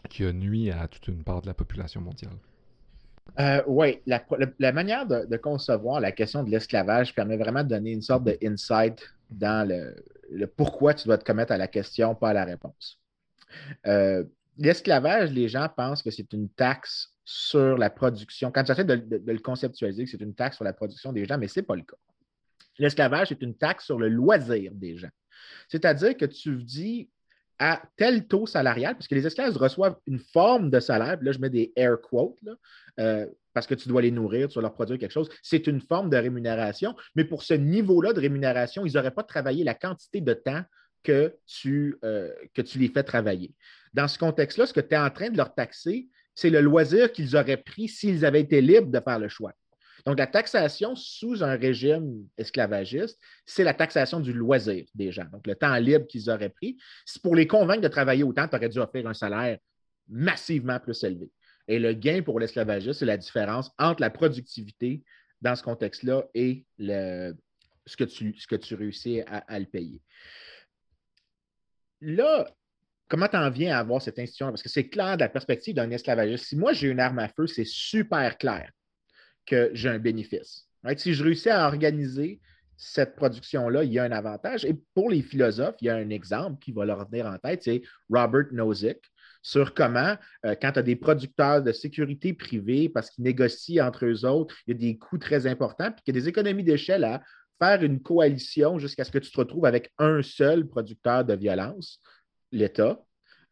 qui 0.10 0.24
a 0.24 0.32
nuit 0.32 0.72
à 0.72 0.88
toute 0.88 1.10
une 1.10 1.26
part 1.26 1.42
de 1.42 1.48
la 1.48 1.54
population 1.54 2.00
mondiale. 2.00 2.38
Euh, 3.38 3.62
oui, 3.68 4.00
la, 4.06 4.72
manière 4.72 5.06
de, 5.06 5.26
de, 5.26 5.36
concevoir 5.36 6.00
la 6.00 6.14
question 6.14 6.46
de 6.46 6.50
l'esclavage 6.50 7.14
permet 7.14 7.36
vraiment 7.36 7.66
de 7.66 7.70
donner 7.70 7.92
une 7.92 8.02
sorte 8.02 8.24
d'insight 8.24 9.14
dans 9.30 9.68
le, 9.68 9.94
le 10.30 10.48
pourquoi 10.48 10.94
tu 10.94 11.08
dois 11.08 11.18
te 11.18 11.24
commettre 11.24 11.52
à 11.52 11.58
la 11.58 11.68
question, 11.68 12.16
pas 12.16 12.30
à 12.30 12.34
la 12.34 12.46
réponse. 12.46 13.00
Euh, 13.86 14.24
l'esclavage, 14.58 15.32
les 15.32 15.48
gens 15.48 15.68
pensent 15.76 16.04
que 16.04 16.12
c'est 16.12 16.32
une 16.34 16.50
taxe 16.50 17.14
sur 17.24 17.78
la 17.78 17.90
production. 17.90 18.52
Quand 18.52 18.64
tu 18.64 18.72
essaies 18.72 18.86
de, 18.86 19.22
le 19.26 19.40
conceptualiser, 19.40 20.06
que 20.06 20.10
c'est 20.10 20.22
une 20.22 20.36
taxe 20.36 20.58
sur 20.58 20.66
la 20.66 20.74
production 20.74 21.12
des 21.14 21.26
gens, 21.26 21.38
mais 21.38 21.48
ce 21.48 21.60
n'est 21.60 21.66
pas 21.66 21.76
le 21.76 21.84
cas. 21.84 21.98
L'esclavage 22.80 23.32
est 23.32 23.42
une 23.42 23.56
taxe 23.56 23.86
sur 23.86 24.00
le 24.00 24.08
loisir 24.08 24.72
des 24.74 24.98
gens. 24.98 25.10
C'est-à-dire 25.68 26.16
que 26.16 26.26
tu 26.26 26.64
dis 26.64 27.10
à 27.60 27.82
tel 27.96 28.28
taux 28.28 28.46
salarial, 28.46 28.96
parce 28.96 29.08
que 29.08 29.16
les 29.16 29.26
esclaves 29.26 29.56
reçoivent 29.58 29.98
une 30.06 30.20
forme 30.20 30.70
de 30.70 30.80
salaire, 30.80 31.18
là 31.22 31.32
je 31.32 31.40
mets 31.40 31.50
des 31.50 31.72
air 31.76 32.00
quotes, 32.02 32.38
euh, 33.00 33.26
parce 33.54 33.66
que 33.66 33.76
tu 33.76 33.90
dois 33.90 34.02
les 34.02 34.12
nourrir, 34.12 34.48
tu 34.48 34.56
dois 34.56 34.64
leur 34.64 34.74
produire 34.74 35.00
quelque 35.00 35.12
chose. 35.12 35.30
C'est 35.42 35.66
une 35.68 35.82
forme 35.82 36.10
de 36.10 36.18
rémunération, 36.18 36.96
mais 37.16 37.24
pour 37.24 37.44
ce 37.44 37.56
niveau-là 37.56 38.14
de 38.14 38.20
rémunération, 38.20 38.86
ils 38.86 38.94
n'auraient 38.94 39.12
pas 39.12 39.24
travaillé 39.24 39.64
la 39.64 39.74
quantité 39.74 40.22
de 40.22 40.34
temps 40.34 40.62
que 41.04 41.36
tu, 41.46 41.98
euh, 42.04 42.32
que 42.54 42.62
tu 42.62 42.80
les 42.80 42.90
fais 42.90 43.04
travailler. 43.04 43.54
Dans 43.94 44.08
ce 44.08 44.20
contexte-là, 44.20 44.68
ce 44.68 44.74
que 44.74 44.82
tu 44.82 44.94
es 44.94 44.98
en 44.98 45.10
train 45.10 45.30
de 45.30 45.38
leur 45.38 45.56
taxer, 45.56 46.08
c'est 46.36 46.52
le 46.52 46.62
loisir 46.62 47.12
qu'ils 47.12 47.36
auraient 47.36 47.58
pris 47.58 47.88
s'ils 47.88 48.26
avaient 48.26 48.42
été 48.42 48.62
libres 48.62 48.92
de 48.92 49.00
faire 49.00 49.18
le 49.18 49.30
choix. 49.30 49.54
Donc, 50.06 50.18
la 50.20 50.28
taxation 50.28 50.96
sous 50.96 51.44
un 51.44 51.56
régime 51.56 52.28
esclavagiste, 52.38 53.20
c'est 53.46 53.64
la 53.64 53.74
taxation 53.74 54.20
du 54.20 54.34
loisir 54.34 54.86
des 54.96 55.12
gens. 55.12 55.26
Donc, 55.32 55.48
le 55.48 55.56
temps 55.56 55.76
libre 55.76 56.08
qu'ils 56.08 56.30
auraient 56.30 56.50
pris. 56.50 56.78
C'est 57.06 57.22
pour 57.22 57.36
les 57.36 57.48
convaincre 57.48 57.82
de 57.82 57.88
travailler 57.88 58.24
autant, 58.24 58.48
tu 58.48 58.56
aurais 58.56 58.70
dû 58.70 58.80
offrir 58.80 59.08
un 59.08 59.14
salaire 59.14 59.58
massivement 60.08 60.80
plus 60.80 61.04
élevé. 61.04 61.32
Et 61.68 61.80
le 61.80 61.94
gain 61.94 62.22
pour 62.22 62.40
l'esclavagiste, 62.40 63.00
c'est 63.00 63.06
la 63.06 63.18
différence 63.18 63.72
entre 63.78 64.02
la 64.02 64.10
productivité 64.10 65.04
dans 65.42 65.56
ce 65.56 65.64
contexte-là 65.64 66.24
et 66.34 66.66
le, 66.78 67.34
ce, 67.86 67.98
que 67.98 68.06
tu, 68.06 68.36
ce 68.38 68.48
que 68.48 68.56
tu 68.56 68.76
réussis 68.76 69.22
à, 69.22 69.60
le 69.60 69.66
payer. 69.66 70.02
Là, 72.02 72.50
comment 73.10 73.28
tu 73.28 73.36
en 73.36 73.50
viens 73.50 73.76
à 73.76 73.80
avoir 73.80 74.02
cette 74.02 74.20
institution? 74.20 74.48
Parce 74.48 74.64
que 74.64 74.70
c'est 74.70 74.88
clair 74.88 75.18
de 75.18 75.22
la 75.22 75.30
perspective 75.30 75.76
d'un 75.76 75.92
esclavagiste. 75.92 76.46
Si 76.46 76.56
moi 76.56 76.74
j'ai 76.74 76.88
une 76.88 77.00
arme 77.00 77.20
à 77.20 77.28
feu, 77.28 77.48
c'est 77.48 77.66
super 77.66 78.38
clair 78.38 78.72
que 79.48 79.72
j'ai 79.74 79.90
un 79.90 79.98
bénéfice. 79.98 80.68
Si 80.98 81.14
je 81.14 81.24
réussis 81.24 81.50
à 81.50 81.68
organiser 81.68 82.40
cette 82.78 83.16
production-là, 83.16 83.84
il 83.84 83.92
y 83.92 84.00
a 84.00 84.04
un 84.04 84.12
avantage. 84.12 84.64
Et 84.64 84.76
pour 84.94 85.10
les 85.10 85.24
philosophes, 85.24 85.76
il 85.82 85.86
y 85.86 85.90
a 85.90 85.96
un 85.96 86.10
exemple 86.10 86.60
qui 86.60 86.72
va 86.72 86.86
leur 86.86 87.10
venir 87.10 87.26
en 87.26 87.38
tête, 87.38 87.64
c'est 87.64 87.82
Robert 88.10 88.46
Nozick, 88.52 89.00
sur 89.42 89.74
comment, 89.74 90.16
euh, 90.46 90.56
quand 90.62 90.74
tu 90.74 90.80
as 90.80 90.84
des 90.84 90.96
producteurs 90.96 91.64
de 91.64 91.72
sécurité 91.72 92.34
privée, 92.34 92.90
parce 92.90 93.10
qu'ils 93.10 93.24
négocient 93.24 93.86
entre 93.86 94.06
eux 94.06 94.26
autres, 94.26 94.56
il 94.68 94.74
y 94.74 94.76
a 94.76 94.80
des 94.80 94.98
coûts 94.98 95.18
très 95.18 95.48
importants, 95.48 95.92
puis 95.92 96.04
qu'il 96.04 96.16
y 96.16 96.18
a 96.18 96.22
des 96.22 96.28
économies 96.28 96.64
d'échelle 96.64 97.04
à 97.04 97.24
faire 97.60 97.82
une 97.84 98.02
coalition 98.02 98.78
jusqu'à 98.78 99.04
ce 99.04 99.12
que 99.12 99.20
tu 99.20 99.32
te 99.32 99.38
retrouves 99.38 99.66
avec 99.66 99.92
un 99.98 100.22
seul 100.22 100.68
producteur 100.68 101.26
de 101.26 101.34
violence, 101.34 102.02
l'État. 102.52 103.00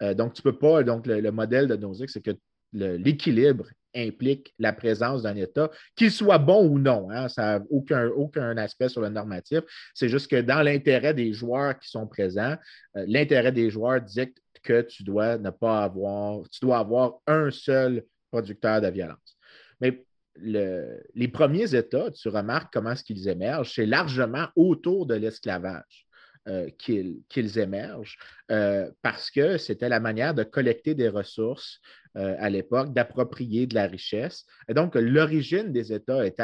Euh, 0.02 0.14
donc, 0.14 0.34
tu 0.34 0.42
ne 0.46 0.52
peux 0.52 0.58
pas, 0.58 0.84
donc 0.84 1.08
le, 1.08 1.32
modèle 1.32 1.68
de 1.68 1.76
Nozick, 1.76 2.10
c'est 2.10 2.22
que 2.22 2.32
l'équilibre 2.74 3.68
implique 3.96 4.54
la 4.60 4.74
présence 4.74 5.24
d'un 5.24 5.36
État, 5.36 5.70
qu'il 5.96 6.12
soit 6.12 6.38
bon 6.38 6.68
ou 6.68 6.80
non. 6.80 7.10
Hein, 7.10 7.28
ça 7.30 7.60
n'a 7.60 7.66
aucun, 7.70 8.58
aspect 8.58 8.90
sur 8.90 9.02
le 9.02 9.10
normatif. 9.10 9.62
C'est 9.94 10.10
juste 10.10 10.30
que 10.30 10.42
dans 10.42 10.62
l'intérêt 10.62 11.14
des 11.14 11.34
joueurs 11.34 11.80
qui 11.80 11.90
sont 11.90 12.08
présents, 12.08 12.56
euh, 12.98 13.06
l'intérêt 13.08 13.52
des 13.52 13.70
joueurs 13.70 14.02
dicte 14.02 14.38
que 14.64 14.82
tu 14.82 15.04
dois 15.04 15.38
ne 15.38 15.50
pas 15.50 15.84
avoir, 15.84 16.42
tu 16.50 16.60
dois 16.62 16.80
avoir 16.80 17.20
un 17.28 17.52
seul 17.52 18.04
producteur 18.32 18.82
de 18.82 18.88
violence. 18.88 19.38
Mais 19.80 20.06
les 20.42 21.28
premiers 21.28 21.76
États, 21.76 22.12
tu 22.12 22.28
remarques 22.28 22.74
comment 22.74 22.92
est-ce 22.92 23.04
qu'ils 23.04 23.30
émergent, 23.30 23.74
c'est 23.74 23.86
largement 23.86 24.48
autour 24.56 25.06
de 25.06 25.16
l'esclavage. 25.16 26.05
Euh, 26.48 26.70
qu'ils 26.78 27.58
émergent 27.58 28.20
euh, 28.52 28.92
parce 29.02 29.32
que 29.32 29.58
c'était 29.58 29.90
la 29.90 30.00
manière 30.00 30.36
de 30.36 30.44
collecter 30.44 30.94
des 30.94 31.10
ressources 31.10 31.82
euh, 32.18 32.36
à 32.38 32.52
l'époque, 32.52 32.94
d'approprier 32.94 33.66
de 33.66 33.74
la 33.74 33.88
richesse. 33.88 34.46
Et 34.68 34.76
donc, 34.76 34.94
l'origine 34.94 35.74
des 35.74 35.92
États 35.92 36.24
est, 36.24 36.40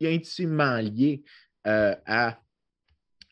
intimement 0.00 0.76
liée 0.76 1.24
à, 1.64 2.38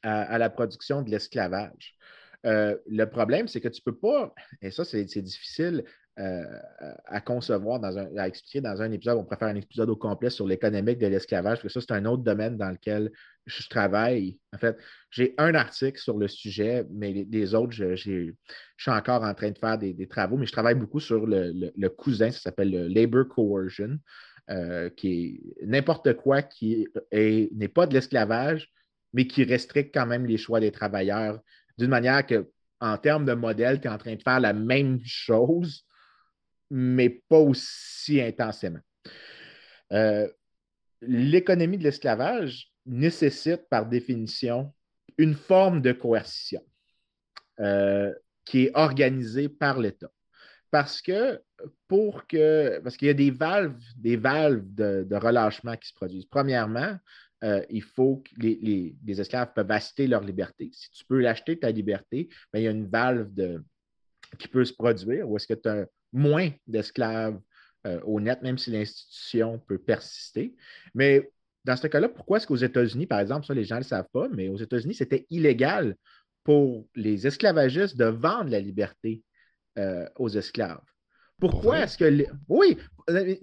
la 0.02 0.50
production 0.50 1.02
de 1.02 1.10
l'esclavage. 1.12 1.94
le 2.42 3.04
problème, 3.04 3.46
c'est 3.46 3.60
que 3.60 3.68
tu 3.68 3.80
ne 3.86 3.92
peux 3.92 3.96
pas, 3.96 4.34
et 4.60 4.72
ça, 4.72 4.84
c'est 4.84 5.04
difficile 5.04 5.84
à 6.16 7.20
concevoir, 7.20 7.78
dans 7.78 7.96
un, 7.96 8.16
à 8.16 8.26
expliquer 8.26 8.60
dans 8.60 8.82
un 8.82 8.90
épisode. 8.90 9.18
On 9.18 9.36
faire 9.36 9.48
un 9.48 9.54
épisode 9.54 9.88
au 9.88 9.96
complet 9.96 10.30
sur 10.30 10.48
l'économique 10.48 10.98
de 10.98 11.06
l'esclavage, 11.06 11.58
parce 11.62 11.74
que 11.74 11.80
ça, 11.80 11.86
c'est 11.86 11.94
un 11.94 12.06
autre 12.06 12.24
domaine 12.24 12.56
dans 12.56 12.70
lequel 12.70 13.12
je 13.46 13.68
travaille. 13.68 14.38
En 14.52 14.58
fait, 14.58 14.76
j'ai 15.10 15.34
un 15.38 15.54
article 15.54 15.98
sur 15.98 16.18
le 16.18 16.28
sujet, 16.28 16.86
mais 16.90 17.26
les, 17.28 17.54
autres, 17.54 17.72
je, 17.72 17.94
suis 17.94 18.36
encore 18.86 19.24
en 19.24 19.34
train 19.34 19.50
de 19.50 19.58
faire 19.58 19.78
des, 19.78 20.06
travaux, 20.08 20.36
mais 20.36 20.46
je 20.46 20.52
travaille 20.52 20.74
beaucoup 20.74 21.00
sur 21.00 21.26
le, 21.26 21.88
cousin, 21.88 22.30
ça 22.30 22.40
s'appelle 22.40 22.70
le 22.70 22.88
labor 22.88 23.28
coercion, 23.28 23.98
euh, 24.50 24.90
qui 24.90 25.54
est 25.60 25.66
n'importe 25.66 26.14
quoi 26.14 26.42
qui 26.42 26.86
n'est 27.12 27.68
pas 27.68 27.86
de 27.86 27.94
l'esclavage, 27.94 28.72
mais 29.12 29.26
qui 29.26 29.44
restricte 29.44 29.94
quand 29.94 30.06
même 30.06 30.26
les 30.26 30.38
choix 30.38 30.60
des 30.60 30.72
travailleurs 30.72 31.40
d'une 31.78 31.90
manière 31.90 32.26
que, 32.26 32.48
en 32.80 32.98
termes 32.98 33.24
de 33.24 33.34
modèle, 33.34 33.80
tu 33.80 33.86
es 33.86 33.90
en 33.90 33.98
train 33.98 34.14
de 34.14 34.22
faire 34.22 34.40
la 34.40 34.52
même 34.52 35.00
chose, 35.04 35.84
mais 36.70 37.22
pas 37.28 37.38
aussi 37.38 38.20
intensément. 38.20 38.80
Euh, 39.92 40.28
l'économie 41.02 41.78
de 41.78 41.84
l'esclavage 41.84 42.71
nécessite 42.86 43.68
par 43.68 43.86
définition 43.86 44.72
une 45.18 45.34
forme 45.34 45.80
de 45.80 45.92
coercition 45.92 46.62
euh, 47.60 48.12
qui 48.44 48.64
est 48.64 48.70
organisée 48.74 49.48
par 49.48 49.78
l'État. 49.78 50.10
Parce 50.70 51.02
que 51.02 51.40
pour 51.86 52.26
que 52.26 52.80
parce 52.82 52.96
qu'il 52.96 53.08
y 53.08 53.10
a 53.10 53.14
des 53.14 53.30
valves, 53.30 53.78
des 53.96 54.16
valves 54.16 54.64
de, 54.74 55.06
relâchement 55.14 55.76
qui 55.76 55.88
se 55.88 55.94
produisent. 55.94 56.26
Premièrement, 56.26 56.96
euh, 57.44 57.62
il 57.68 57.82
faut 57.82 58.16
que 58.24 58.40
les, 58.40 58.96
esclaves 59.06 59.52
peuvent 59.54 59.70
acheter 59.70 60.06
leur 60.06 60.22
liberté. 60.22 60.70
Si 60.72 60.90
tu 60.90 61.04
peux 61.04 61.20
l'acheter, 61.20 61.58
ta 61.58 61.70
liberté, 61.70 62.30
ben, 62.52 62.60
il 62.60 62.64
y 62.64 62.68
a 62.68 62.70
une 62.70 62.88
valve 62.88 63.30
qui 64.38 64.48
peut 64.48 64.64
se 64.64 64.72
produire 64.72 65.28
où 65.28 65.36
est-ce 65.36 65.46
que 65.46 65.54
tu 65.54 65.68
as 65.68 65.86
moins 66.12 66.50
d'esclaves 66.66 67.38
euh, 67.86 68.00
au 68.04 68.20
net, 68.20 68.42
même 68.42 68.58
si 68.58 68.70
l'institution 68.70 69.58
peut 69.58 69.78
persister. 69.78 70.54
Mais 70.94 71.30
dans 71.64 71.76
ce 71.76 71.86
cas-là, 71.86 72.08
pourquoi 72.08 72.38
est-ce 72.38 72.46
qu'aux 72.46 72.56
États-Unis, 72.56 73.06
par 73.06 73.20
exemple, 73.20 73.46
ça, 73.46 73.54
les 73.54 73.64
gens 73.64 73.76
ne 73.76 73.80
le 73.80 73.86
savent 73.86 74.08
pas, 74.12 74.28
mais 74.28 74.48
aux 74.48 74.56
États-Unis, 74.56 74.94
c'était 74.94 75.26
illégal 75.30 75.96
pour 76.44 76.88
les 76.94 77.26
esclavagistes 77.26 77.96
de 77.96 78.06
vendre 78.06 78.50
la 78.50 78.60
liberté 78.60 79.22
euh, 79.78 80.08
aux 80.16 80.28
esclaves? 80.28 80.80
Pourquoi 81.38 81.80
est-ce 81.80 81.98
que. 81.98 82.24
Oui, 82.48 82.78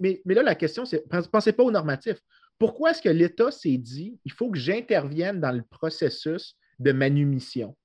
mais, 0.00 0.22
mais, 0.24 0.34
là, 0.34 0.42
la 0.42 0.54
question, 0.54 0.86
c'est 0.86 1.04
pensez 1.30 1.52
pas 1.52 1.62
au 1.62 1.70
normatif. 1.70 2.18
Pourquoi 2.58 2.90
est-ce 2.90 3.02
que 3.02 3.08
l'État 3.08 3.50
s'est 3.50 3.76
dit 3.76 4.18
il 4.24 4.32
faut 4.32 4.50
que 4.50 4.58
j'intervienne 4.58 5.40
dans 5.40 5.52
le 5.52 5.62
processus 5.62 6.56
de 6.78 6.92
manumission? 6.92 7.76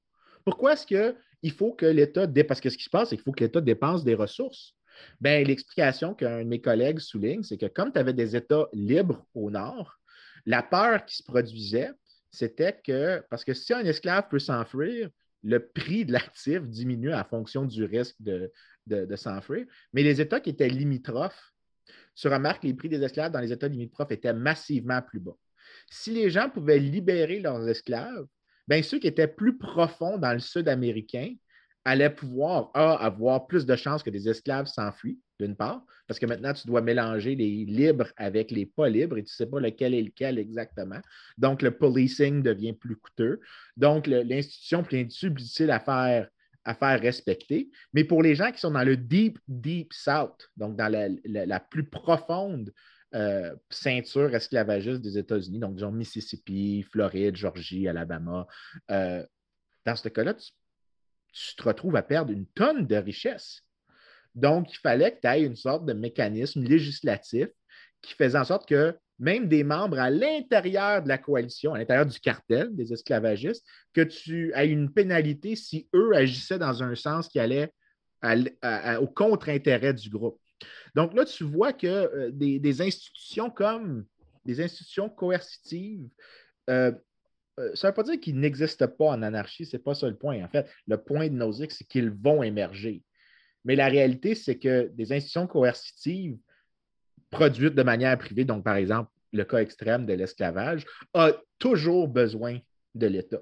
Pourquoi 0.45 0.73
est-ce 0.73 0.87
que 0.87 1.15
il 1.41 1.51
faut 1.51 1.73
que 1.73 1.85
l'État, 1.85 2.27
parce 2.47 2.61
que 2.61 2.69
ce 2.69 2.77
qui 2.77 2.85
se 2.85 2.89
passe, 2.89 3.09
c'est 3.09 3.17
qu'il 3.17 3.23
faut 3.23 3.31
que 3.31 3.43
l'État 3.43 3.61
dépense 3.61 4.03
des 4.03 4.15
ressources? 4.15 4.73
Bien, 5.19 5.43
l'explication 5.43 6.13
qu'un 6.13 6.43
de 6.43 6.47
mes 6.47 6.61
collègues 6.61 6.99
souligne, 6.99 7.43
c'est 7.43 7.57
que 7.57 7.65
comme 7.65 7.91
tu 7.91 7.99
avais 7.99 8.13
des 8.13 8.35
États 8.35 8.67
libres 8.73 9.25
au 9.33 9.51
nord, 9.51 9.97
la 10.45 10.63
peur 10.63 11.05
qui 11.05 11.17
se 11.17 11.23
produisait, 11.23 11.91
c'était 12.31 12.79
que, 12.83 13.23
parce 13.29 13.43
que 13.43 13.53
si 13.53 13.73
un 13.73 13.85
esclave 13.85 14.27
peut 14.29 14.39
s'enfuir, 14.39 15.09
le 15.43 15.59
prix 15.59 16.05
de 16.05 16.11
l'actif 16.11 16.61
diminue 16.63 17.13
en 17.13 17.23
fonction 17.23 17.65
du 17.65 17.85
risque 17.85 18.15
de, 18.19 18.51
s'enfuir. 19.15 19.65
Mais 19.93 20.03
les 20.03 20.19
États 20.19 20.39
qui 20.39 20.49
étaient 20.49 20.67
limitrophes, 20.67 21.53
tu 22.15 22.27
remarques 22.27 22.63
que 22.63 22.67
les 22.67 22.73
prix 22.73 22.89
des 22.89 23.01
esclaves 23.03 23.31
dans 23.31 23.39
les 23.39 23.51
États 23.51 23.67
limitrophes 23.67 24.11
étaient 24.11 24.33
massivement 24.33 25.01
plus 25.01 25.19
bas. 25.19 25.37
Si 25.89 26.11
les 26.11 26.29
gens 26.29 26.49
pouvaient 26.49 26.79
libérer 26.79 27.39
leurs 27.39 27.67
esclaves, 27.67 28.25
bien, 28.67 28.81
ceux 28.81 28.99
qui 28.99 29.07
étaient 29.07 29.27
plus 29.27 29.57
profonds 29.57 30.17
dans 30.17 30.33
le 30.33 30.39
sud 30.39 30.67
américain 30.67 31.35
allaient 31.85 32.09
pouvoir, 32.09 32.71
avoir 32.73 33.47
plus 33.47 33.65
de 33.65 33.75
chances 33.75 34.03
que 34.03 34.09
des 34.09 34.27
esclaves 34.27 34.65
s'enfuient, 34.65 35.19
d'une 35.39 35.55
part, 35.55 35.85
parce 36.07 36.19
que 36.19 36.25
maintenant, 36.25 36.53
tu 36.53 36.67
dois 36.67 36.81
mélanger 36.81 37.35
les 37.35 37.65
libres 37.65 38.07
avec 38.17 38.51
les 38.51 38.65
pas 38.65 38.89
libres 38.89 39.17
et 39.17 39.23
tu 39.23 39.31
ne 39.31 39.35
sais 39.35 39.45
pas 39.45 39.59
lequel 39.59 39.93
est 39.93 40.01
lequel 40.01 40.39
exactement. 40.39 40.99
Donc, 41.37 41.61
le 41.61 41.71
policing 41.71 42.41
devient 42.41 42.73
plus 42.73 42.95
coûteux. 42.95 43.39
Donc, 43.77 44.07
l'institution 44.07 44.81
devient 44.81 45.05
plus 45.05 45.29
difficile 45.29 45.71
à 45.71 45.79
faire, 45.79 46.27
à 46.63 46.73
faire 46.73 46.99
respecter. 46.99 47.69
Mais 47.93 48.03
pour 48.03 48.23
les 48.23 48.35
gens 48.35 48.51
qui 48.51 48.59
sont 48.59 48.71
dans 48.71 48.83
le 48.83 48.97
deep, 48.97 49.39
deep 49.47 49.93
south, 49.93 50.49
donc 50.57 50.75
dans 50.75 50.91
la 50.91 51.59
plus 51.59 51.87
profonde 51.87 52.73
euh, 53.13 53.55
ceinture 53.69 54.33
esclavagiste 54.35 55.01
des 55.01 55.17
États-Unis, 55.17 55.59
donc 55.59 55.75
disons 55.75 55.91
Mississippi, 55.91 56.83
Floride, 56.91 57.35
Georgie, 57.35 57.87
Alabama. 57.87 58.47
Euh, 58.91 59.23
dans 59.85 59.95
ce 59.95 60.09
cas-là, 60.09 60.33
tu, 60.33 60.51
te 61.55 61.63
retrouves 61.63 61.95
à 61.95 62.01
perdre 62.01 62.31
une 62.31 62.45
tonne 62.47 62.87
de 62.87 62.95
richesses. 62.95 63.61
Donc, 64.33 64.71
il 64.73 64.77
fallait 64.79 65.11
que 65.15 65.21
tu 65.21 65.27
aies 65.27 65.43
une 65.43 65.55
sorte 65.55 65.85
de 65.85 65.93
mécanisme 65.93 66.63
législatif 66.63 67.47
qui 68.01 68.13
faisait 68.13 68.37
en 68.37 68.43
sorte 68.43 68.67
que 68.67 68.97
même 69.17 69.47
des 69.47 69.63
membres 69.63 69.99
à 69.99 70.09
l'intérieur 70.09 71.01
de 71.01 71.07
la 71.07 71.17
coalition, 71.17 71.73
à 71.73 71.77
l'intérieur 71.77 72.05
du 72.05 72.19
cartel 72.19 72.75
des 72.75 72.91
esclavagistes, 72.91 73.65
que 73.93 74.01
tu 74.01 74.51
aies 74.55 74.67
une 74.67 74.91
pénalité 74.91 75.55
si 75.55 75.87
eux 75.95 76.13
agissaient 76.13 76.59
dans 76.59 76.83
un 76.83 76.95
sens 76.95 77.29
qui 77.29 77.39
allait 77.39 77.71
au 78.99 79.07
contre-intérêt 79.07 79.93
du 79.93 80.09
groupe. 80.09 80.39
Donc 80.95 81.13
là, 81.13 81.25
tu 81.25 81.43
vois 81.43 81.73
que 81.73 81.87
euh, 81.87 82.31
des, 82.31 82.81
institutions 82.81 83.49
comme 83.49 84.05
des 84.45 84.61
institutions 84.61 85.09
coercitives, 85.09 86.07
euh, 86.69 86.91
ça 87.57 87.87
ne 87.87 87.91
veut 87.91 87.93
pas 87.93 88.03
dire 88.03 88.19
qu'ils 88.19 88.39
n'existent 88.39 88.87
pas 88.87 89.05
en 89.05 89.21
anarchie, 89.21 89.65
ce 89.65 89.77
n'est 89.77 89.83
pas 89.83 89.95
ça 89.95 90.09
le 90.09 90.17
point. 90.17 90.43
En 90.43 90.49
fait, 90.49 90.69
le 90.87 90.97
point 90.97 91.29
de 91.29 91.35
Nozick, 91.35 91.71
c'est 91.71 91.85
qu'ils 91.85 92.09
vont 92.09 92.43
émerger. 92.43 93.03
Mais 93.63 93.75
la 93.75 93.87
réalité, 93.87 94.35
c'est 94.35 94.57
que 94.57 94.89
des 94.93 95.13
institutions 95.13 95.47
coercitives 95.47 96.37
produites 97.31 97.75
de 97.75 97.83
manière 97.83 98.17
privée, 98.17 98.45
donc 98.45 98.63
par 98.63 98.75
exemple 98.75 99.09
le 99.33 99.43
cas 99.43 99.57
extrême 99.57 100.05
de 100.05 100.13
l'esclavage, 100.13 100.85
a 101.13 101.33
toujours 101.59 102.07
besoin 102.07 102.59
de 102.93 103.07
l'État. 103.07 103.41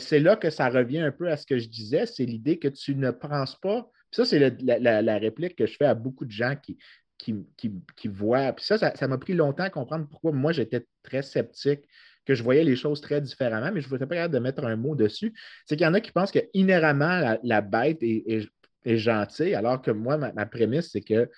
c'est 0.00 0.20
là 0.20 0.36
que 0.36 0.50
ça 0.50 0.68
revient 0.68 0.98
un 0.98 1.12
peu 1.12 1.30
à 1.30 1.36
ce 1.36 1.46
que 1.46 1.58
je 1.58 1.68
disais, 1.68 2.04
c'est 2.04 2.26
l'idée 2.26 2.58
que 2.58 2.68
tu 2.68 2.94
ne 2.94 3.10
penses 3.10 3.58
pas 3.58 3.88
Ça, 4.10 4.24
c'est 4.24 4.38
la, 4.60 5.18
réplique 5.18 5.56
que 5.56 5.66
je 5.66 5.76
fais 5.76 5.86
à 5.86 5.94
beaucoup 5.94 6.26
de 6.26 6.30
gens 6.30 6.56
qui, 6.56 6.76
qui, 7.16 8.08
voient. 8.08 8.52
Puis 8.52 8.66
ça, 8.66 8.76
ça 8.76 9.08
m'a 9.08 9.18
pris 9.18 9.32
longtemps 9.32 9.64
à 9.64 9.70
comprendre 9.70 10.06
pourquoi 10.08 10.32
moi, 10.32 10.52
j'étais 10.52 10.86
très 11.02 11.22
sceptique 11.22 11.84
que 12.26 12.34
je 12.34 12.42
voyais 12.42 12.64
les 12.64 12.76
choses 12.76 13.00
très 13.00 13.20
différemment, 13.20 13.70
mais 13.72 13.80
je 13.80 13.86
ne 13.86 13.90
voudrais 13.90 14.06
pas 14.06 14.28
de 14.28 14.38
mettre 14.38 14.64
un 14.64 14.76
mot 14.76 14.94
dessus. 14.94 15.32
C'est 15.64 15.76
qu'il 15.76 15.86
y 15.86 15.88
en 15.88 15.94
a 15.94 16.00
qui 16.00 16.12
pensent 16.12 16.32
que 16.32 16.40
inhéremment, 16.52 17.38
la, 17.42 17.60
bête 17.62 17.98
est, 18.02 18.48
gentille, 18.84 19.54
alors 19.54 19.80
que 19.80 19.90
moi, 19.90 20.18
ma, 20.18 20.46
prémisse, 20.46 20.90
c'est 20.90 21.00
que 21.00 21.30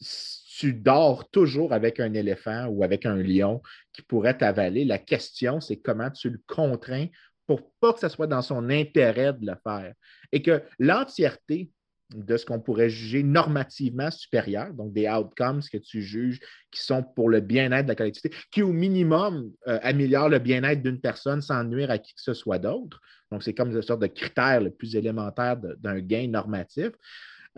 tu 0.00 0.72
dors 0.72 1.28
toujours 1.30 1.72
avec 1.72 2.00
un 2.00 2.14
éléphant 2.14 2.66
ou 2.66 2.82
avec 2.82 3.04
un 3.04 3.16
lion 3.16 3.60
qui 3.92 4.02
pourrait 4.02 4.38
t'avaler. 4.38 4.84
La 4.84 4.98
question, 4.98 5.60
c'est 5.60 5.76
comment 5.76 6.10
tu 6.10 6.30
le 6.30 6.40
contrains 6.46 7.06
pour 7.46 7.72
pas 7.80 7.92
que 7.92 8.00
ce 8.00 8.08
soit 8.08 8.26
dans 8.26 8.42
son 8.42 8.68
intérêt 8.68 9.32
de 9.32 9.46
le 9.46 9.54
faire. 9.64 9.94
Et 10.32 10.42
que 10.42 10.62
l'entièreté 10.78 11.70
de 12.14 12.36
ce 12.36 12.46
qu'on 12.46 12.60
pourrait 12.60 12.88
juger 12.88 13.22
normativement 13.22 14.10
supérieur, 14.10 14.72
donc 14.72 14.92
des 14.92 15.08
outcomes 15.08 15.60
que 15.62 15.76
tu 15.76 16.00
juges 16.00 16.40
qui 16.70 16.80
sont 16.80 17.02
pour 17.02 17.28
le 17.28 17.40
bien-être 17.40 17.84
de 17.84 17.90
la 17.90 17.94
collectivité, 17.94 18.34
qui 18.50 18.62
au 18.62 18.72
minimum 18.72 19.52
euh, 19.66 19.78
améliorent 19.82 20.30
le 20.30 20.38
bien-être 20.38 20.82
d'une 20.82 21.00
personne 21.00 21.42
sans 21.42 21.64
nuire 21.64 21.90
à 21.90 21.98
qui 21.98 22.14
que 22.14 22.22
ce 22.22 22.32
soit 22.32 22.58
d'autre. 22.58 23.00
Donc, 23.30 23.42
c'est 23.42 23.52
comme 23.52 23.70
une 23.70 23.82
sorte 23.82 24.00
de 24.00 24.06
critère 24.06 24.62
le 24.62 24.70
plus 24.70 24.96
élémentaire 24.96 25.58
d'un 25.58 26.00
gain 26.00 26.28
normatif. 26.28 26.92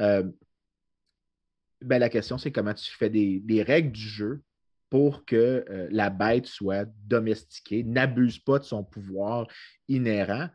Euh, 0.00 0.24
ben, 1.80 1.98
la 1.98 2.08
question, 2.08 2.36
c'est 2.36 2.50
comment 2.50 2.74
tu 2.74 2.90
fais 2.90 3.08
des, 3.08 3.62
règles 3.62 3.92
du 3.92 4.00
jeu 4.00 4.42
pour 4.90 5.24
que 5.24 5.64
euh, 5.70 5.86
la 5.92 6.10
bête 6.10 6.46
soit 6.46 6.88
domestiquée, 7.06 7.84
n'abuse 7.84 8.40
pas 8.40 8.58
de 8.58 8.64
son 8.64 8.82
pouvoir 8.82 9.46
inhérent. 9.86 10.48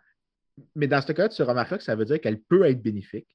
Mais 0.75 0.87
dans 0.87 1.01
ce 1.01 1.13
cas, 1.13 1.29
tu 1.29 1.41
remarqueras 1.43 1.77
que 1.77 1.83
ça 1.83 1.95
veut 1.95 2.03
dire 2.03 2.19
qu'elle 2.19 2.41
peut 2.41 2.65
être 2.65 2.81
bénéfique 2.81 3.27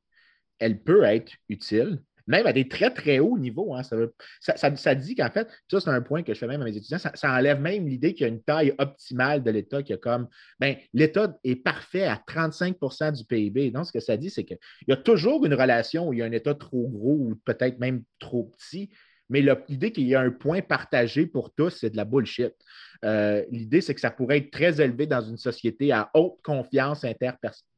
elle 0.61 0.81
peut 0.81 1.03
être 1.05 1.33
utile, 1.49 2.01
même 2.31 2.47
à 2.47 2.53
des 2.53 2.69
très, 2.69 2.93
très 2.93 3.19
hauts 3.19 3.39
niveaux. 3.39 3.75
Hein. 3.75 3.83
Ça, 3.83 4.95
dit 4.95 5.15
qu'en 5.17 5.31
fait, 5.31 5.49
ça, 5.69 5.81
c'est 5.81 5.91
un 5.91 6.01
point 6.01 6.23
que 6.23 6.33
je 6.33 6.39
fais 6.39 6.47
même 6.47 6.63
à 6.63 6.65
mes 6.65 6.77
étudiants, 6.77 6.99
ça, 6.99 7.13
enlève 7.25 7.61
même 7.61 7.89
l'idée 7.89 8.15
qu'il 8.15 8.23
y 8.27 8.31
a 8.31 8.33
une 8.33 8.43
taille 8.43 8.73
optimale 8.79 9.43
de 9.43 9.51
l'État, 9.51 9.83
qui 9.83 9.93
a 9.93 9.97
comme, 9.97 10.29
ben, 10.61 10.77
l'État 10.95 11.37
est 11.43 11.57
parfait 11.57 12.05
à 12.05 12.23
35% 12.29 13.17
du 13.17 13.25
PIB. 13.25 13.73
Donc, 13.73 13.87
ce 13.87 13.93
que 13.93 14.01
ça 14.01 14.17
dit, 14.17 14.31
c'est 14.31 14.45
qu'il 14.45 14.59
y 14.87 14.93
a 14.93 14.97
toujours 14.97 15.45
une 15.45 15.55
relation 15.55 16.09
où 16.09 16.13
il 16.13 16.21
y 16.21 16.23
a 16.23 16.27
un 16.27 16.33
État 16.33 16.55
trop 16.55 16.89
gros 16.89 17.17
ou 17.19 17.41
peut-être 17.45 17.79
même 17.81 18.05
trop 18.21 18.45
petit. 18.45 18.91
Mais 19.29 19.43
l'idée 19.69 19.93
qu'il 19.93 20.09
y 20.09 20.15
a 20.17 20.21
un 20.21 20.31
point 20.31 20.61
partagé 20.61 21.27
pour 21.27 21.55
tous, 21.55 21.71
c'est 21.71 21.91
de 21.91 21.97
la 21.97 22.05
bullshit. 22.05 22.53
Euh, 23.05 23.45
l'idée, 23.51 23.81
c'est 23.81 23.95
que 23.95 24.01
ça 24.01 24.11
pourrait 24.11 24.39
être 24.39 24.51
très 24.51 24.81
élevé 24.81 25.07
dans 25.07 25.21
une 25.21 25.37
société 25.37 25.93
à 25.93 26.11
haute 26.15 26.41
confiance 26.43 27.05
interpersonnelle 27.05 27.70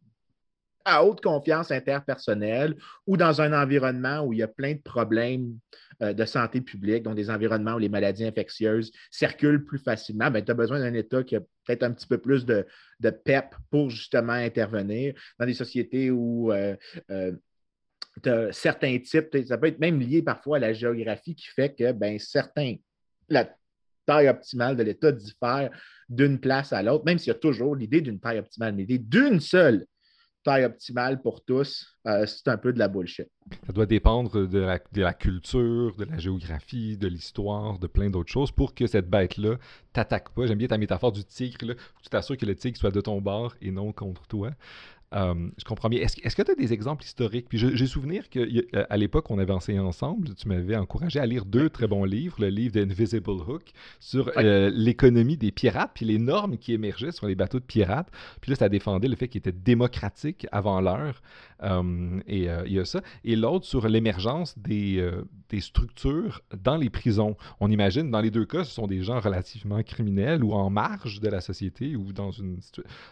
à 0.85 1.05
haute 1.05 1.21
confiance 1.21 1.71
interpersonnelle 1.71 2.77
ou 3.07 3.17
dans 3.17 3.41
un 3.41 3.53
environnement 3.53 4.21
où 4.21 4.33
il 4.33 4.41
y 4.41 4.43
a 4.43 4.49
plein 4.49 4.75
de 4.75 4.81
problèmes 4.81 5.59
euh, 6.03 6.13
de 6.13 6.25
santé 6.25 6.61
publique, 6.61 7.03
donc 7.03 7.15
des 7.15 7.31
environnements 7.31 7.75
où 7.75 7.79
les 7.79 7.89
maladies 7.89 8.25
infectieuses 8.25 8.91
circulent 9.11 9.65
plus 9.65 9.79
facilement, 9.79 10.31
ben, 10.31 10.45
tu 10.45 10.51
as 10.51 10.55
besoin 10.55 10.81
d'un 10.81 10.95
État 10.95 11.23
qui 11.23 11.37
a 11.37 11.41
peut-être 11.41 11.83
un 11.83 11.93
petit 11.93 12.07
peu 12.07 12.19
plus 12.19 12.45
de, 12.45 12.67
PEP 13.01 13.55
pour 13.71 13.91
justement 13.91 14.33
intervenir. 14.33 15.15
Dans 15.39 15.47
des 15.47 15.55
sociétés 15.55 16.11
où 16.11 16.53
euh, 16.53 16.77
euh, 17.11 18.53
certains 18.53 18.99
types, 18.99 19.37
ça 19.47 19.59
peut 19.59 19.69
être 19.69 19.79
même 19.79 20.01
lié 20.01 20.23
parfois 20.23 20.57
à 20.57 20.61
la 20.61 20.73
géographie 20.73 21.35
qui 21.35 21.47
fait 21.47 21.75
que 21.75 21.93
ben, 21.93 22.19
certains, 22.19 22.77
la 23.29 23.49
taille 24.07 24.29
optimale 24.29 24.77
de 24.77 24.83
l'État 24.83 25.13
diffère 25.13 25.71
d'une 26.09 26.39
place 26.39 26.73
à 26.73 26.83
l'autre, 26.83 27.05
même 27.05 27.19
s'il 27.19 27.29
y 27.29 27.37
a 27.37 27.39
toujours 27.39 27.77
l'idée 27.77 28.01
d'une 28.01 28.21
taille 28.21 28.39
optimale, 28.39 28.75
mais 28.75 28.83
l'idée 28.83 28.99
d'une 28.99 29.41
seule 29.41 29.87
taille 30.43 30.65
optimale 30.65 31.23
pour 31.23 31.45
tous, 31.45 31.97
euh, 32.07 32.27
c'est 32.27 32.49
un 32.49 32.59
peu 32.59 32.73
de 32.73 32.79
la 32.79 32.89
bullshit. 32.89 33.29
Ça 33.67 33.73
doit 33.73 33.87
dépendre 33.87 34.47
de 34.47 34.59
la, 34.59 35.15
culture, 35.15 35.97
de 35.97 36.05
la 36.05 36.19
géographie, 36.19 36.97
de 36.97 37.09
l'histoire, 37.09 37.79
de 37.79 37.87
plein 37.87 38.11
d'autres 38.11 38.31
choses 38.31 38.51
pour 38.51 38.75
que 38.75 38.87
cette 38.87 39.09
bête-là 39.09 39.57
t'attaque 39.93 40.31
pas. 40.31 40.47
J'aime 40.47 40.59
bien 40.59 40.69
ta 40.69 40.79
métaphore 40.79 41.13
du 41.13 41.25
tigre. 41.25 41.67
Là. 41.67 41.75
Tu 42.03 42.09
t'assures 42.09 42.37
que 42.37 42.47
le 42.47 42.55
tigre 42.55 42.77
soit 42.77 42.91
de 42.91 43.01
ton 43.01 43.21
bord 43.21 43.55
et 43.61 43.71
non 43.71 43.93
contre 43.93 44.27
toi. 44.27 44.51
Euh, 45.15 45.35
je 45.59 45.65
comprends 45.65 45.89
bien. 45.89 46.01
Est-ce, 46.01 46.37
que 46.37 46.43
tu 46.43 46.51
as 46.51 46.55
des 46.55 46.73
exemples 46.73 47.05
historiques? 47.05 47.47
Puis 47.49 47.59
j'ai 47.59 47.87
souvenir 47.87 48.29
qu'à 48.29 48.97
l'époque, 48.97 49.31
on 49.31 49.39
avait 49.39 49.53
enseigné 49.53 49.79
ensemble, 49.79 50.35
tu 50.35 50.49
m'avais 50.49 50.77
encouragé 50.77 51.19
à 51.21 51.27
lire 51.27 51.45
deux 51.45 51.69
très 51.69 51.87
bons 51.87 52.05
livres. 52.05 52.37
Le 52.39 52.49
livre 52.49 52.75
d'Invisible 52.75 53.31
Hook 53.31 53.73
sur 54.01 54.31
euh, 54.37 54.71
l'économie 54.75 55.37
des 55.37 55.53
pirates, 55.53 55.93
puis 55.95 56.07
les 56.07 56.19
normes 56.19 56.57
qui 56.57 56.73
émergeaient 56.73 57.13
sur 57.13 57.27
les 57.27 57.35
bateaux 57.35 57.61
de 57.61 57.65
pirates. 57.65 58.09
Puis 58.41 58.51
là, 58.51 58.57
ça 58.57 58.69
défendait 58.69 59.09
le 59.09 59.17
fait 59.17 59.29
qu'ils 59.29 59.41
étaient 59.41 59.53
démocratiques 59.53 60.47
avant 60.53 60.81
l'heure. 60.81 61.23
Euh, 61.63 62.21
et 62.27 62.49
il 62.67 62.73
y 62.73 62.79
a 62.79 62.85
ça. 62.85 63.03
Et 63.25 63.37
l'autre 63.37 63.67
sur 63.67 63.87
l'émergence 63.89 64.59
des, 64.59 65.07
des 65.49 65.61
structures 65.61 66.41
dans 66.63 66.77
les 66.77 66.91
prisons. 66.91 67.37
On 67.61 67.71
imagine, 67.71 68.11
dans 68.11 68.21
les 68.21 68.31
deux 68.31 68.47
cas, 68.47 68.65
ce 68.65 68.73
sont 68.73 68.87
des 68.87 69.03
gens 69.03 69.21
relativement 69.21 69.83
criminels 69.83 70.43
ou 70.43 70.53
en 70.53 70.71
marge 70.71 71.21
de 71.21 71.29
la 71.29 71.41
société 71.41 71.97
ou 71.97 72.13
dans 72.13 72.31
une 72.31 72.59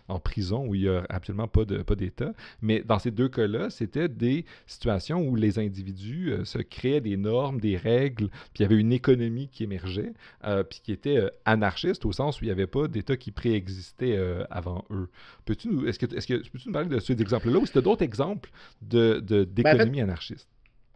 en 0.08 0.18
prison 0.18 0.66
où 0.66 0.74
il 0.74 0.82
n'y 0.82 0.88
a 0.88 1.04
absolument 1.08 1.48
pas 1.48 1.64
de 1.64 1.82
d'État. 1.96 2.32
Mais 2.62 2.82
dans 2.82 2.98
ces 2.98 3.10
deux 3.10 3.28
cas-là, 3.28 3.70
c'était 3.70 4.08
des 4.08 4.44
situations 4.66 5.26
où 5.26 5.36
les 5.36 5.58
individus 5.58 6.32
euh, 6.32 6.44
se 6.44 6.58
créaient 6.58 7.00
des 7.00 7.16
normes, 7.16 7.60
des 7.60 7.76
règles, 7.76 8.28
puis 8.28 8.60
il 8.60 8.62
y 8.62 8.64
avait 8.64 8.76
une 8.76 8.92
économie 8.92 9.48
qui 9.48 9.64
émergeait, 9.64 10.12
euh, 10.44 10.62
puis 10.62 10.80
qui 10.82 10.92
était 10.92 11.18
euh, 11.18 11.30
anarchiste 11.44 12.04
au 12.04 12.12
sens 12.12 12.40
où 12.40 12.44
il 12.44 12.48
n'y 12.48 12.52
avait 12.52 12.66
pas 12.66 12.88
d'État 12.88 13.16
qui 13.16 13.30
préexistait 13.30 14.18
avant 14.50 14.84
eux. 14.90 15.08
Peux-tu 15.44 15.88
est-ce 15.88 15.98
que, 15.98 16.14
est-ce 16.14 16.26
que 16.26 16.34
peux-tu 16.34 16.68
nous 16.68 16.72
parler 16.72 16.88
de 16.88 16.98
ces 17.00 17.20
exemples-là 17.20 17.58
ou 17.58 17.66
c'était 17.66 17.82
d'autres 17.82 18.02
exemples 18.02 18.50
de, 18.82 19.20
ben, 19.20 19.44
d'économie 19.44 20.00
anarchiste? 20.00 20.48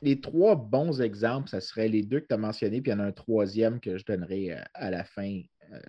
les 0.03 0.20
trois 0.20 0.55
bons 0.55 1.01
exemples, 1.01 1.49
ce 1.49 1.61
seraient 1.61 1.88
les 1.88 2.03
deux 2.03 2.20
que 2.20 2.26
tu 2.26 2.34
as 2.34 2.38
mentionnés, 2.38 2.82
puis 2.82 2.92
il 2.92 2.95
y 2.95 2.97
en 2.97 3.01
a 3.01 3.07
un 3.07 3.12
troisième 3.12 3.80
que 3.80 3.97
je 3.97 4.05
donnerai 4.05 4.55
à 4.74 4.90
la 4.90 5.03
fin. 5.03 5.40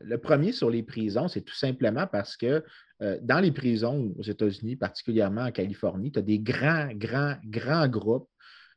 Le 0.01 0.18
premier 0.18 0.53
sur 0.53 0.70
les 0.70 0.84
prisons, 0.84 1.28
c'est 1.28 1.41
tout 1.41 1.56
simplement 1.56 2.08
parce 2.08 2.38
que 2.38 2.64
euh, 3.02 3.18
dans 3.22 3.39
les 3.39 3.52
prisons 3.52 4.14
aux 4.18 4.24
États-Unis, 4.24 4.76
particulièrement 4.76 5.43
en 5.43 5.52
Californie, 5.52 6.12
tu 6.12 6.20
as 6.20 6.22
des 6.22 6.39
grands, 6.39 6.89
grands, 6.93 7.36
grands 7.43 7.88
groupes 7.88 8.30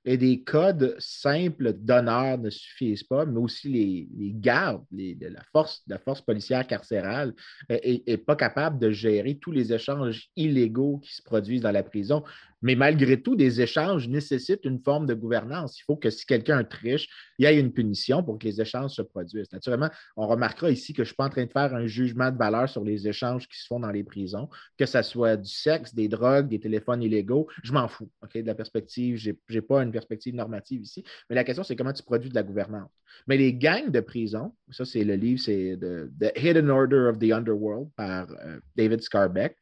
et 0.04 0.16
des 0.16 0.42
codes 0.42 0.96
simples 0.98 1.72
d'honneur 1.74 2.38
ne 2.38 2.50
suffisent 2.50 3.04
pas, 3.04 3.26
mais 3.26 3.38
aussi 3.38 3.68
les, 3.68 4.32
gardes, 4.32 4.84
la, 4.90 5.42
force, 5.52 5.82
la 5.86 5.98
force 5.98 6.22
policière 6.22 6.66
carcérale 6.66 7.34
n'est 7.68 8.02
euh, 8.08 8.16
pas 8.16 8.36
capable 8.36 8.78
de 8.78 8.90
gérer 8.90 9.38
tous 9.38 9.52
les 9.52 9.72
échanges 9.72 10.28
illégaux 10.34 10.98
qui 10.98 11.14
se 11.14 11.22
produisent 11.22 11.60
dans 11.60 11.72
la 11.72 11.82
prison. 11.82 12.24
Mais 12.62 12.74
malgré 12.74 13.20
tout, 13.20 13.36
des 13.36 13.60
échanges 13.60 14.08
nécessitent 14.08 14.64
une 14.64 14.80
forme 14.80 15.06
de 15.06 15.14
gouvernance. 15.14 15.78
Il 15.78 15.82
faut 15.84 15.96
que 15.96 16.10
si 16.10 16.26
quelqu'un 16.26 16.64
triche, 16.64 17.08
il 17.38 17.44
y 17.44 17.46
ait 17.46 17.58
une 17.58 17.72
punition 17.72 18.22
pour 18.22 18.38
que 18.38 18.46
les 18.46 18.60
échanges 18.60 18.92
se 18.92 19.02
produisent. 19.02 19.52
Naturellement, 19.52 19.90
on 20.16 20.26
remarquera 20.26 20.70
ici 20.70 20.92
que 20.92 20.98
je 20.98 21.02
ne 21.02 21.06
suis 21.06 21.16
pas 21.16 21.26
en 21.26 21.30
train 21.30 21.44
de 21.44 21.50
faire 21.50 21.74
un 21.74 21.86
jugement 21.86 22.30
de 22.30 22.36
valeur 22.36 22.68
sur 22.68 22.84
les 22.84 23.06
échanges 23.06 23.48
qui 23.48 23.58
se 23.58 23.66
font 23.66 23.80
dans 23.80 23.90
les 23.90 24.04
prisons, 24.04 24.48
que 24.76 24.86
ce 24.86 25.02
soit 25.02 25.36
du 25.36 25.50
sexe, 25.50 25.94
des 25.94 26.08
drogues, 26.08 26.48
des 26.48 26.60
téléphones 26.60 27.02
illégaux. 27.02 27.48
Je 27.62 27.72
m'en 27.72 27.88
fous 27.88 28.10
de 28.34 28.42
la 28.42 28.54
perspective. 28.54 29.16
Je 29.16 29.32
n'ai 29.50 29.60
pas 29.60 29.82
une 29.82 29.92
perspective 29.92 30.34
normative 30.34 30.82
ici. 30.82 31.04
Mais 31.28 31.36
la 31.36 31.44
question, 31.44 31.62
c'est 31.62 31.76
comment 31.76 31.92
tu 31.92 32.02
produis 32.02 32.30
de 32.30 32.34
la 32.34 32.42
gouvernance. 32.42 32.90
Mais 33.26 33.36
les 33.36 33.54
gangs 33.54 33.90
de 33.90 34.00
prison, 34.00 34.52
ça, 34.70 34.84
c'est 34.84 35.04
le 35.04 35.14
livre, 35.14 35.40
c'est 35.40 35.78
The 35.80 36.32
Hidden 36.36 36.70
Order 36.70 37.08
of 37.10 37.18
the 37.18 37.32
Underworld 37.32 37.90
par 37.96 38.30
euh, 38.30 38.58
David 38.76 39.00
Scarbeck. 39.00 39.56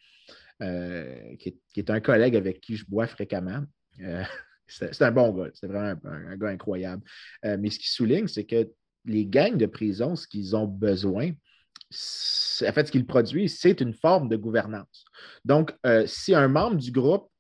Euh, 0.63 1.37
qui, 1.37 1.55
est, 1.77 1.91
un 1.91 2.01
collègue 2.01 2.35
avec 2.35 2.63
qui 2.63 2.77
je 2.77 2.87
bois 2.89 3.07
fréquemment. 3.07 3.63
Euh, 4.01 4.25
c'est 4.67 5.03
un 5.03 5.11
bon 5.11 5.31
gars, 5.31 5.51
c'est 5.53 5.67
vraiment 5.67 5.95
un, 6.05 6.37
gars 6.37 6.49
incroyable. 6.49 7.03
Euh, 7.45 7.59
mais 7.61 7.69
ce 7.69 7.79
qu'il 7.79 7.89
souligne, 7.89 8.27
c'est 8.27 8.45
que 8.45 8.71
les 9.05 9.27
gangs 9.27 9.59
de 9.59 9.67
prison, 9.67 10.17
ce 10.17 10.27
qu'ils 10.27 10.57
ont 10.57 10.67
besoin, 10.67 11.29
en 11.29 12.73
fait, 12.73 12.87
ce 12.87 12.91
qu'ils 12.91 13.07
produisent, 13.07 13.59
c'est 13.59 13.83
une 13.83 13.93
forme 13.93 14.31
de 14.31 14.37
gouvernance. 14.37 15.05
Donc, 15.45 15.73
si 16.07 16.35
un 16.35 16.49
membre 16.49 16.79
du 16.79 16.91
groupe 16.91 17.31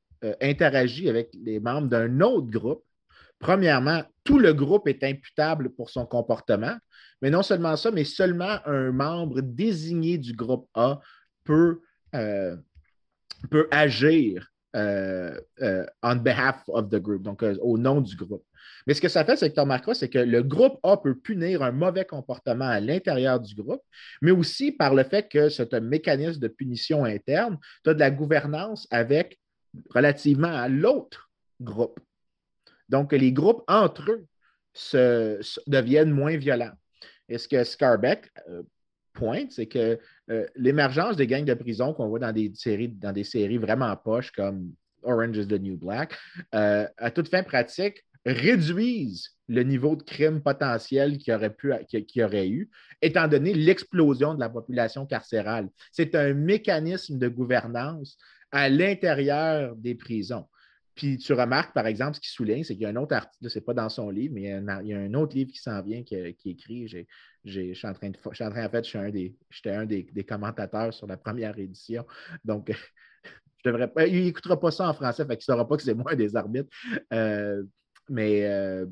interagit 0.41 1.09
avec 1.09 1.31
les 1.35 1.59
membres 1.59 1.89
d'un 1.89 2.21
autre 2.21 2.49
groupe, 2.49 2.85
premièrement, 3.41 4.05
tout 4.23 4.39
le 4.39 4.53
groupe 4.53 4.87
est 4.87 5.03
imputable 5.03 5.71
pour 5.71 5.91
son 5.91 6.07
comportement, 6.07 6.77
mais 7.21 7.31
non 7.31 7.43
seulement 7.43 7.77
ça, 7.77 7.91
mais 7.91 8.05
seulement 8.05 8.59
un 8.67 8.93
membre 8.93 9.41
désigné 9.41 10.19
du 10.19 10.33
groupe 10.35 10.69
A 10.75 11.01
peut 11.43 11.81
peut 13.51 13.69
agir 13.71 14.51
euh, 14.77 15.41
euh, 15.63 15.87
on 16.03 16.17
behalf 16.17 16.63
of 16.69 16.91
the 16.91 17.01
group, 17.01 17.23
donc 17.23 17.43
euh, 17.43 17.57
au 17.63 17.79
nom 17.79 18.03
du 18.03 18.15
groupe. 18.15 18.45
Mais 18.87 18.93
ce 18.93 19.01
que 19.01 19.09
ça 19.09 19.25
fait, 19.25 19.37
c'est 19.37 19.49
que 19.49 19.55
tu 19.55 19.61
remarqueras, 19.61 19.95
c'est 19.95 20.11
que 20.11 20.19
le 20.19 20.43
groupe 20.43 20.79
A 20.83 20.99
peut 20.99 21.15
punir 21.15 21.63
un 21.63 21.73
mauvais 21.73 22.05
comportement 22.05 22.67
à 22.67 22.79
l'intérieur 22.79 23.41
du 23.41 23.55
groupe, 23.55 23.81
mais 24.21 24.33
aussi 24.33 24.73
par 24.73 24.95
le 24.95 25.03
fait 25.05 25.29
que 25.31 25.49
c'est 25.49 25.73
un 25.73 25.81
mécanisme 25.81 26.41
de 26.41 26.49
punition 26.49 27.05
interne, 27.05 27.59
tu 27.85 27.91
as 27.91 27.95
de 27.95 28.01
la 28.01 28.11
gouvernance 28.11 28.87
avec 28.91 29.41
relativement 29.91 30.55
à 30.55 30.69
l'autre 30.69 31.31
groupe. 31.61 31.99
Donc, 32.91 33.13
les 33.13 33.33
groupes 33.33 33.63
entre 33.69 34.11
eux 34.11 34.27
se, 34.75 35.41
deviennent 35.67 36.11
moins 36.11 36.37
violents. 36.37 36.75
Et 37.31 37.39
ce 37.39 37.49
que 37.49 37.65
Scarbeck 37.65 38.31
c'est 39.51 39.67
que 39.67 39.99
euh, 40.31 40.47
l'émergence 40.57 41.17
des 41.17 41.27
gangs 41.27 41.45
de 41.45 41.55
prison 41.55 41.93
qu'on 41.93 42.09
voit 42.09 42.19
dans 42.19 42.33
des 42.33 42.53
séries, 42.55 42.89
dans 42.89 43.13
des 43.13 43.25
séries 43.25 43.59
vraiment 43.59 43.95
poches 43.97 44.31
comme 44.31 44.73
Orange 45.03 45.37
is 45.37 45.47
the 45.47 45.61
New 45.61 45.77
Black, 45.77 46.17
à 46.53 47.11
toute 47.13 47.29
fin 47.29 47.45
pratique, 47.45 48.05
réduisent 48.27 49.31
le 49.49 49.63
niveau 49.63 49.95
de 49.95 50.03
crime 50.03 50.43
potentiel 50.43 51.19
qu'il 51.19 51.33
aurait, 51.33 51.55
pu, 51.55 51.73
qu'il 51.87 52.25
aurait 52.25 52.49
eu, 52.49 52.69
étant 53.01 53.29
donné 53.29 53.55
l'explosion 53.55 54.35
de 54.35 54.41
la 54.41 54.49
population 54.49 55.07
carcérale. 55.07 55.69
C'est 55.93 56.15
un 56.17 56.35
mécanisme 56.35 57.19
de 57.19 57.29
gouvernance 57.29 58.19
à 58.51 58.69
l'intérieur 58.69 59.77
des 59.77 59.95
prisons. 59.95 60.47
Puis 60.97 61.19
tu 61.19 61.35
remarques, 61.35 61.75
par 61.75 61.87
exemple, 61.87 62.17
ce 62.17 62.21
qu'il 62.21 62.31
souligne, 62.31 62.65
c'est 62.65 62.75
qu'il 62.75 62.83
y 62.83 62.87
a 62.87 62.89
un 62.89 62.97
autre 62.97 63.15
article, 63.15 63.51
ce 63.51 63.59
n'est 63.59 63.65
pas 63.65 63.75
dans 63.75 63.91
son 63.91 64.09
livre, 64.09 64.33
mais 64.35 64.43
il 64.43 64.89
y, 64.89 64.95
a 64.95 64.99
un, 64.99 65.15
autre 65.15 65.37
livre 65.37 65.53
qui 65.53 65.61
s'en 65.61 65.83
vient, 65.83 66.03
qui, 66.03 66.15
est 66.15 66.47
écrit. 66.47 66.89
je 67.45 67.75
suis 67.75 67.87
en 67.87 67.93
train 67.93 68.09
de. 68.09 68.17
Je 68.33 68.43
en 68.43 68.51
train, 68.51 68.67
en 68.67 68.71
fait, 68.71 68.85
j'étais 68.85 69.71
un, 69.71 69.85
des, 69.85 70.25
commentateurs 70.27 70.95
sur 70.95 71.07
la 71.07 71.19
première 71.19 71.59
édition. 71.59 72.07
Donc, 72.45 72.73
je 73.65 73.71
devrais 73.71 73.89
pas. 73.89 74.07
Il 74.07 74.25
n'écoutera 74.25 74.59
pas 74.59 74.71
ça 74.71 74.89
en 74.89 74.95
français, 74.95 75.27
fait 75.27 75.37
qu'il 75.37 75.53
ne 75.53 75.55
saura 75.55 75.69
pas 75.69 75.77
que 75.77 75.83
c'est 75.83 75.95
moi 75.95 76.15
des 76.15 76.35
arbitres. 76.35 76.71
Euh, 77.13 77.63
mais 78.09 78.47
euh, 78.47 78.87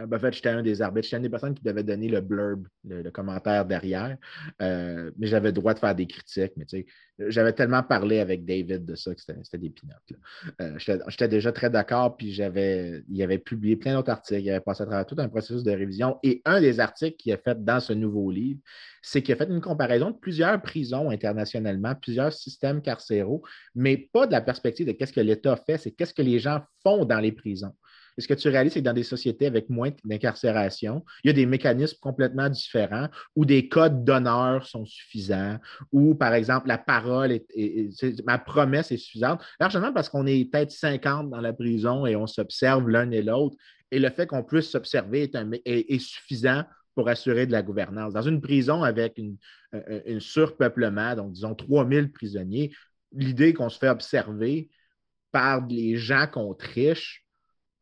en 0.00 0.18
fait, 0.18 0.32
j'étais 0.32 0.48
un 0.48 0.62
des 0.62 0.82
arbitres. 0.82 1.04
J'étais 1.04 1.16
une 1.16 1.22
des 1.24 1.28
personnes 1.28 1.54
qui 1.54 1.62
devait 1.62 1.82
donner 1.82 2.08
le 2.08 2.20
blurb, 2.20 2.66
le, 2.84 3.10
commentaire 3.10 3.64
derrière. 3.64 4.16
Euh, 4.62 5.10
mais 5.18 5.26
j'avais 5.26 5.48
le 5.48 5.52
droit 5.52 5.74
de 5.74 5.78
faire 5.78 5.94
des 5.94 6.06
critiques. 6.06 6.52
Mais 6.56 6.64
tu 6.64 6.78
sais, 6.78 6.86
j'avais 7.18 7.52
tellement 7.52 7.82
parlé 7.82 8.18
avec 8.20 8.44
David 8.44 8.84
de 8.84 8.94
ça 8.94 9.14
que 9.14 9.20
c'était 9.20 9.58
des 9.58 9.70
pinottes. 9.70 10.12
Euh, 10.60 10.78
j'étais 10.78 11.28
déjà 11.28 11.52
très 11.52 11.70
d'accord. 11.70 12.16
Puis 12.16 12.32
j'avais, 12.32 13.02
il 13.08 13.22
avait 13.22 13.38
publié 13.38 13.76
plein 13.76 13.94
d'autres 13.94 14.10
articles. 14.10 14.40
Il 14.40 14.50
avait 14.50 14.60
passé 14.60 14.82
à 14.82 14.86
travers 14.86 15.06
tout 15.06 15.16
un 15.18 15.28
processus 15.28 15.62
de 15.62 15.72
révision. 15.72 16.18
Et 16.22 16.40
un 16.44 16.60
des 16.60 16.80
articles 16.80 17.16
qu'il 17.16 17.32
a 17.32 17.38
fait 17.38 17.62
dans 17.62 17.80
ce 17.80 17.92
nouveau 17.92 18.30
livre, 18.30 18.60
c'est 19.02 19.22
qu'il 19.22 19.34
a 19.34 19.36
fait 19.36 19.48
une 19.48 19.60
comparaison 19.60 20.10
de 20.10 20.16
plusieurs 20.16 20.60
prisons 20.62 21.10
internationalement, 21.10 21.94
plusieurs 21.94 22.32
systèmes 22.32 22.82
carcéraux, 22.82 23.42
mais 23.74 23.96
pas 24.12 24.26
de 24.26 24.32
la 24.32 24.40
perspective 24.40 24.86
de 24.86 24.92
qu'est-ce 24.92 25.12
que 25.12 25.20
l'État 25.20 25.56
fait, 25.56 25.78
c'est 25.78 25.90
qu'est-ce 25.90 26.14
que 26.14 26.22
les 26.22 26.38
gens 26.38 26.60
font 26.82 27.04
dans 27.04 27.20
les 27.20 27.32
prisons 27.32 27.74
ce 28.18 28.26
que 28.26 28.34
tu 28.34 28.48
réalises, 28.48 28.72
c'est 28.74 28.80
que 28.80 28.84
dans 28.84 28.92
des 28.92 29.02
sociétés 29.02 29.46
avec 29.46 29.68
moins 29.68 29.90
d'incarcération, 30.04 31.04
il 31.24 31.28
y 31.28 31.30
a 31.30 31.34
des 31.34 31.46
mécanismes 31.46 31.98
complètement 32.00 32.48
différents 32.48 33.08
où 33.36 33.44
des 33.44 33.68
codes 33.68 34.04
d'honneur 34.04 34.66
sont 34.66 34.84
suffisants, 34.84 35.58
où, 35.92 36.14
par 36.14 36.34
exemple, 36.34 36.68
la 36.68 36.78
parole, 36.78 37.32
est, 37.32 38.24
ma 38.24 38.38
promesse 38.38 38.92
est 38.92 38.96
suffisante, 38.96 39.42
largement 39.58 39.92
parce 39.92 40.08
qu'on 40.08 40.26
est 40.26 40.50
peut-être 40.50 40.70
50 40.70 41.30
dans 41.30 41.40
la 41.40 41.52
prison 41.52 42.06
et 42.06 42.16
on 42.16 42.26
s'observe 42.26 42.88
l'un 42.88 43.10
et 43.10 43.22
l'autre. 43.22 43.56
Et 43.90 43.98
le 43.98 44.10
fait 44.10 44.26
qu'on 44.26 44.44
puisse 44.44 44.70
s'observer 44.70 45.30
est, 45.64 45.98
suffisant 45.98 46.64
pour 46.94 47.08
assurer 47.08 47.46
de 47.46 47.52
la 47.52 47.62
gouvernance. 47.62 48.12
Dans 48.12 48.22
une 48.22 48.40
prison 48.40 48.82
avec 48.82 49.18
une, 49.18 49.36
un 49.72 50.20
surpeuplement, 50.20 51.14
donc 51.16 51.32
disons 51.32 51.54
3000 51.54 52.12
prisonniers, 52.12 52.70
l'idée 53.12 53.52
qu'on 53.52 53.68
se 53.68 53.78
fait 53.78 53.88
observer 53.88 54.70
par 55.32 55.66
les 55.66 55.96
gens 55.96 56.26
qu'on 56.26 56.54
triche, 56.54 57.24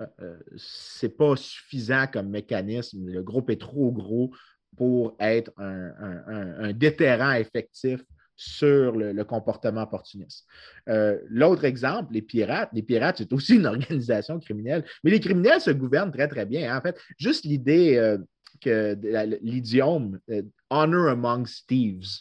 euh, 0.00 0.06
euh, 0.20 0.38
c'est 0.56 1.16
pas 1.16 1.36
suffisant 1.36 2.06
comme 2.06 2.28
mécanisme. 2.28 3.08
Le 3.08 3.22
groupe 3.22 3.50
est 3.50 3.60
trop 3.60 3.90
gros 3.90 4.32
pour 4.76 5.16
être 5.18 5.50
un, 5.56 6.72
déterrent 6.72 7.34
effectif 7.34 8.04
sur 8.36 8.92
le, 8.92 9.24
comportement 9.24 9.82
opportuniste. 9.82 10.46
Euh, 10.88 11.18
l'autre 11.28 11.64
exemple, 11.64 12.12
les 12.12 12.22
pirates. 12.22 12.70
Les 12.72 12.82
pirates, 12.82 13.18
c'est 13.18 13.32
aussi 13.32 13.56
une 13.56 13.66
organisation 13.66 14.38
criminelle, 14.38 14.84
mais 15.02 15.10
les 15.10 15.20
criminels 15.20 15.60
se 15.60 15.70
gouvernent 15.70 16.12
très, 16.12 16.28
très 16.28 16.46
bien. 16.46 16.76
En 16.76 16.80
fait, 16.80 16.96
juste 17.18 17.44
l'idée 17.44 18.16
que 18.60 18.96
l'idiome 19.42 20.20
honor 20.70 21.08
among 21.08 21.48
thieves, 21.66 22.20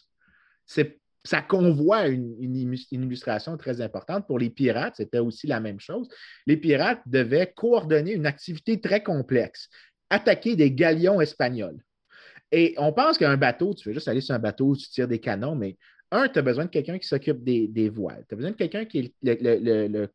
c'est 0.65 0.99
ça 1.27 1.41
convoie 1.41 2.07
une, 2.07 2.55
illustration 2.91 3.57
très 3.57 3.81
importante. 3.81 4.25
Pour 4.27 4.39
les 4.39 4.49
pirates, 4.49 4.95
c'était 4.97 5.19
aussi 5.19 5.45
la 5.45 5.59
même 5.59 5.79
chose. 5.79 6.07
Les 6.45 6.57
pirates 6.57 7.01
devaient 7.05 7.51
coordonner 7.55 8.13
une 8.13 8.25
activité 8.25 8.79
très 8.79 9.03
complexe, 9.03 9.69
attaquer 10.09 10.55
des 10.55 10.71
galions 10.71 11.19
espagnols. 11.19 11.83
Et 12.51 12.75
on 12.77 12.93
pense 12.93 13.17
qu'un 13.17 13.35
bateau, 13.35 13.73
tu 13.73 13.83
fais 13.83 13.93
juste 13.93 14.07
aller 14.07 14.21
sur 14.21 14.35
un 14.35 14.39
bateau, 14.39 14.75
tu 14.75 14.87
tires 14.89 15.07
des 15.07 15.19
canons, 15.19 15.55
mais 15.55 15.77
un, 16.11 16.29
tu 16.29 16.39
as 16.39 16.41
besoin 16.41 16.63
de 16.63 16.69
quelqu'un 16.69 16.97
qui 16.97 17.07
s'occupe 17.07 17.43
des, 17.43 17.89
voiles. 17.89 18.23
Tu 18.29 18.33
as 18.33 18.37
besoin 18.37 18.51
de 18.51 18.55
quelqu'un 18.55 18.85
qui 18.85 18.99
est 18.99 19.13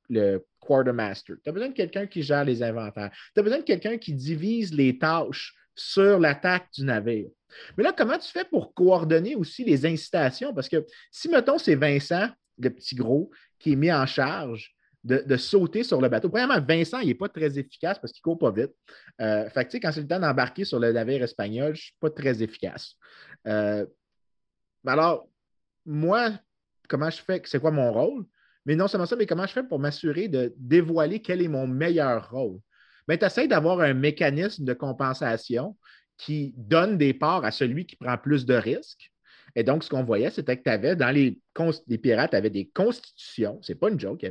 le, 0.08 0.38
quartermaster. 0.60 1.36
Tu 1.44 1.50
as 1.50 1.52
besoin 1.52 1.68
de 1.68 1.74
quelqu'un 1.74 2.06
qui 2.06 2.22
gère 2.22 2.44
les 2.44 2.62
inventaires. 2.62 3.10
Tu 3.34 3.40
as 3.40 3.42
besoin 3.42 3.58
de 3.58 3.64
quelqu'un 3.64 3.98
qui 3.98 4.14
divise 4.14 4.72
les 4.72 4.98
tâches 4.98 5.54
sur 5.74 6.18
l'attaque 6.18 6.68
du 6.74 6.84
navire. 6.84 7.30
Mais 7.76 7.84
là, 7.84 7.92
comment 7.96 8.18
tu 8.18 8.30
fais 8.30 8.44
pour 8.44 8.74
coordonner 8.74 9.34
aussi 9.34 9.64
les 9.64 9.84
incitations? 9.86 10.54
Parce 10.54 10.68
que 10.68 10.84
si, 11.10 11.28
mettons, 11.28 11.58
c'est 11.58 11.74
Vincent, 11.74 12.28
le 12.58 12.70
petit 12.70 12.94
gros, 12.94 13.30
qui 13.58 13.72
est 13.72 13.76
mis 13.76 13.92
en 13.92 14.06
charge 14.06 14.74
de, 15.04 15.36
sauter 15.36 15.82
sur 15.82 16.00
le 16.00 16.08
bateau. 16.08 16.28
Premièrement, 16.28 16.60
Vincent, 16.60 17.00
il 17.00 17.08
n'est 17.08 17.14
pas 17.14 17.28
très 17.28 17.58
efficace 17.58 17.98
parce 17.98 18.12
qu'il 18.12 18.20
ne 18.20 18.34
court 18.34 18.38
pas 18.38 18.50
vite. 18.52 18.72
Euh, 19.20 19.48
fait 19.50 19.66
que, 19.66 19.76
quand 19.78 19.92
c'est 19.92 20.02
le 20.02 20.06
temps 20.06 20.20
d'embarquer 20.20 20.64
sur 20.64 20.78
le 20.78 20.92
navire 20.92 21.22
espagnol, 21.22 21.74
je 21.74 21.80
ne 21.80 21.84
suis 21.84 21.96
pas 21.98 22.10
très 22.10 22.42
efficace. 22.42 22.94
Euh, 23.46 23.84
alors, 24.86 25.28
moi, 25.84 26.30
comment 26.88 27.10
je 27.10 27.20
fais? 27.20 27.42
C'est 27.46 27.60
quoi 27.60 27.72
mon 27.72 27.92
rôle? 27.92 28.24
Mais 28.64 28.76
non 28.76 28.86
seulement 28.86 29.06
ça, 29.06 29.16
mais 29.16 29.26
comment 29.26 29.46
je 29.46 29.52
fais 29.52 29.64
pour 29.64 29.80
m'assurer 29.80 30.28
de 30.28 30.54
dévoiler 30.56 31.20
quel 31.20 31.42
est 31.42 31.48
mon 31.48 31.66
meilleur 31.66 32.30
rôle? 32.30 32.60
Bien, 33.08 33.16
tu 33.16 33.24
essaies 33.24 33.48
d'avoir 33.48 33.80
un 33.80 33.94
mécanisme 33.94 34.64
de 34.64 34.74
compensation 34.74 35.76
qui 36.18 36.54
donne 36.56 36.98
des 36.98 37.14
parts 37.14 37.44
à 37.44 37.50
celui 37.50 37.86
qui 37.86 37.96
prend 37.96 38.16
plus 38.16 38.46
de 38.46 38.54
risques. 38.54 39.12
Et 39.54 39.64
donc, 39.64 39.84
ce 39.84 39.90
qu'on 39.90 40.04
voyait, 40.04 40.30
c'était 40.30 40.56
que 40.56 40.62
tu 40.62 40.70
avais 40.70 40.96
dans 40.96 41.10
les, 41.10 41.38
les 41.86 41.98
pirates, 41.98 42.30
tu 42.30 42.36
avais 42.36 42.48
des 42.48 42.70
constitutions, 42.72 43.58
c'est 43.60 43.74
pas 43.74 43.90
une 43.90 44.00
joke, 44.00 44.24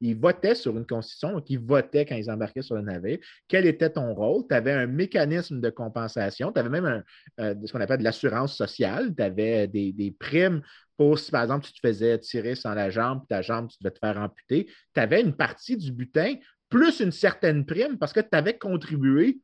ils 0.00 0.18
votaient 0.18 0.54
sur 0.54 0.76
une 0.76 0.86
constitution, 0.86 1.32
donc 1.32 1.48
ils 1.48 1.58
votaient 1.58 2.04
quand 2.04 2.16
ils 2.16 2.30
embarquaient 2.30 2.62
sur 2.62 2.74
le 2.74 2.82
navire. 2.82 3.18
Quel 3.48 3.64
était 3.66 3.88
ton 3.90 4.12
rôle? 4.12 4.44
Tu 4.48 4.54
avais 4.54 4.72
un 4.72 4.86
mécanisme 4.86 5.60
de 5.60 5.70
compensation, 5.70 6.52
tu 6.52 6.60
avais 6.60 6.68
même 6.68 7.02
euh, 7.40 7.54
ce 7.64 7.72
qu'on 7.72 7.80
appelle 7.80 8.00
de 8.00 8.04
l'assurance 8.04 8.54
sociale, 8.54 9.14
tu 9.16 9.22
avais 9.22 9.66
des, 9.66 10.14
primes 10.18 10.60
pour 10.96 11.18
si, 11.18 11.30
par 11.30 11.42
exemple, 11.42 11.66
tu 11.66 11.72
te 11.72 11.86
faisais 11.86 12.18
tirer 12.18 12.54
sans 12.54 12.74
la 12.74 12.90
jambe, 12.90 13.22
ta 13.28 13.42
jambe, 13.42 13.68
tu 13.68 13.76
devais 13.80 13.92
te 13.92 13.98
faire 13.98 14.18
amputer. 14.18 14.66
Tu 14.94 15.00
avais 15.00 15.20
une 15.20 15.34
partie 15.34 15.76
du 15.76 15.92
butin 15.92 16.34
plus 16.68 17.00
une 17.00 17.12
certaine 17.12 17.64
prime 17.64 17.98
parce 17.98 18.12
que 18.12 18.20
tu 18.20 18.28
avais 18.32 18.58
contribué 18.58 19.38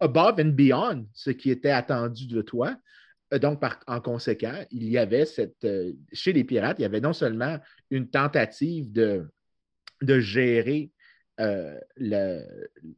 above 0.00 0.40
and 0.40 0.52
beyond 0.54 1.06
ce 1.12 1.30
qui 1.30 1.50
était 1.50 1.70
attendu 1.70 2.26
de 2.26 2.42
toi. 2.42 2.76
Euh, 3.32 3.38
donc, 3.38 3.62
en 3.86 4.00
conséquent, 4.00 4.64
il 4.70 4.88
y 4.88 4.98
avait 4.98 5.26
cette. 5.26 5.64
Euh, 5.64 5.92
chez 6.12 6.32
les 6.32 6.44
pirates, 6.44 6.78
il 6.78 6.82
y 6.82 6.86
avait 6.86 7.00
non 7.00 7.12
seulement 7.12 7.58
une 7.90 8.08
tentative 8.08 8.92
de, 8.92 9.26
de 10.02 10.20
gérer 10.20 10.90
euh, 11.40 11.78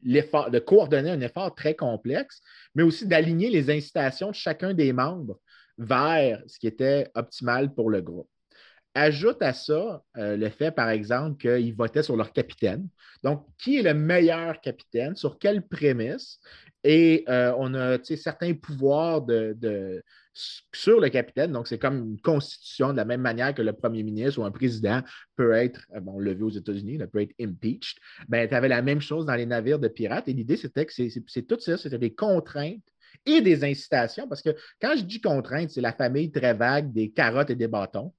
l'effort, 0.03 0.51
de 0.51 0.59
coordonner 0.59 1.11
un 1.11 1.21
effort 1.21 1.55
très 1.55 1.75
complexe, 1.75 2.41
mais 2.75 2.83
aussi 2.83 3.07
d'aligner 3.07 3.51
les 3.51 3.71
incitations 3.71 4.31
de 4.31 4.35
chacun 4.35 4.75
des 4.75 4.93
membres 4.93 5.41
vers 5.79 6.43
ce 6.47 6.59
qui 6.59 6.67
était 6.67 7.11
optimal 7.15 7.75
pour 7.75 7.91
le 7.91 8.03
groupe. 8.03 8.29
Ajoute 8.99 9.43
à 9.43 9.53
ça 9.53 10.03
le 10.15 10.49
fait, 10.49 10.71
par 10.71 10.89
exemple, 10.89 11.37
qu'ils 11.37 11.75
votaient 11.75 12.03
sur 12.03 12.17
leur 12.17 12.33
capitaine. 12.33 12.89
Donc, 13.23 13.45
qui 13.59 13.79
est 13.79 13.83
le 13.83 13.93
meilleur 13.93 14.59
capitaine? 14.63 15.15
Sur 15.17 15.39
quelle 15.39 15.61
prémisse? 15.61 16.41
Et 16.83 17.25
euh, 17.29 17.53
on 17.59 17.75
a 17.75 17.99
certains 18.03 18.55
pouvoirs 18.55 19.21
de, 19.21 20.03
sur 20.73 21.01
le 21.01 21.09
capitaine. 21.11 21.53
Donc, 21.53 21.67
c'est 21.67 21.79
comme 21.79 22.13
une 22.13 22.21
constitution 22.21 22.93
de 22.93 22.97
la 22.97 23.05
même 23.05 23.21
manière 23.21 23.55
que 23.55 23.61
le 23.61 23.73
premier 23.73 24.03
ministre 24.03 24.41
ou 24.41 24.45
un 24.45 24.51
président 24.51 25.03
peut 25.35 25.53
être, 25.53 25.81
euh, 25.95 26.01
bon, 26.01 26.19
levé 26.19 26.43
aux 26.43 26.51
États-Unis, 26.51 26.99
peut 27.13 27.23
être 27.23 27.35
impeached. 27.41 27.99
Ben, 28.29 28.49
tu 28.49 28.55
avais 28.55 28.69
la 28.69 28.81
même 28.83 29.01
chose 29.01 29.27
dans 29.27 29.35
les 29.35 29.47
navires 29.47 29.79
de 29.79 29.89
pirates. 29.89 30.29
Et 30.29 30.33
l'idée, 30.33 30.57
c'était 30.57 30.87
que 30.87 30.93
c'est 30.95 31.43
tout 31.43 31.61
ça, 31.61 31.77
c'était 31.77 31.99
des 31.99 32.15
contraintes 32.15 32.85
et 33.27 33.41
des 33.41 33.65
incitations. 33.65 34.29
Parce 34.29 34.43
que 34.43 34.55
quand 34.81 34.95
je 34.97 35.03
dis 35.03 35.21
contraintes, 35.21 35.71
c'est 35.71 35.81
la 35.81 35.93
famille 35.93 36.31
très 36.31 36.55
vague 36.55 36.93
des 36.93 37.11
carottes 37.11 37.51
et 37.51 37.57
des 37.57 37.69
bâtons. 37.69 38.15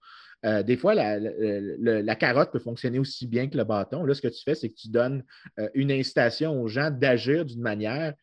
Euh, 0.45 0.63
des 0.63 0.77
fois, 0.77 0.93
la, 0.93 2.15
carotte 2.15 2.51
peut 2.51 2.59
fonctionner 2.59 2.99
aussi 2.99 3.27
bien 3.27 3.47
que 3.47 3.57
le 3.57 3.63
bâton. 3.63 4.03
Là, 4.03 4.13
ce 4.13 4.21
que 4.21 4.27
tu 4.27 4.43
fais, 4.43 4.55
c'est 4.55 4.69
que 4.69 4.75
tu 4.75 4.89
donnes 4.89 5.23
une 5.73 5.91
incitation 5.91 6.61
aux 6.61 6.67
gens 6.67 6.91
d'agir 6.91 7.45
d'une 7.45 7.61
manière 7.61 8.13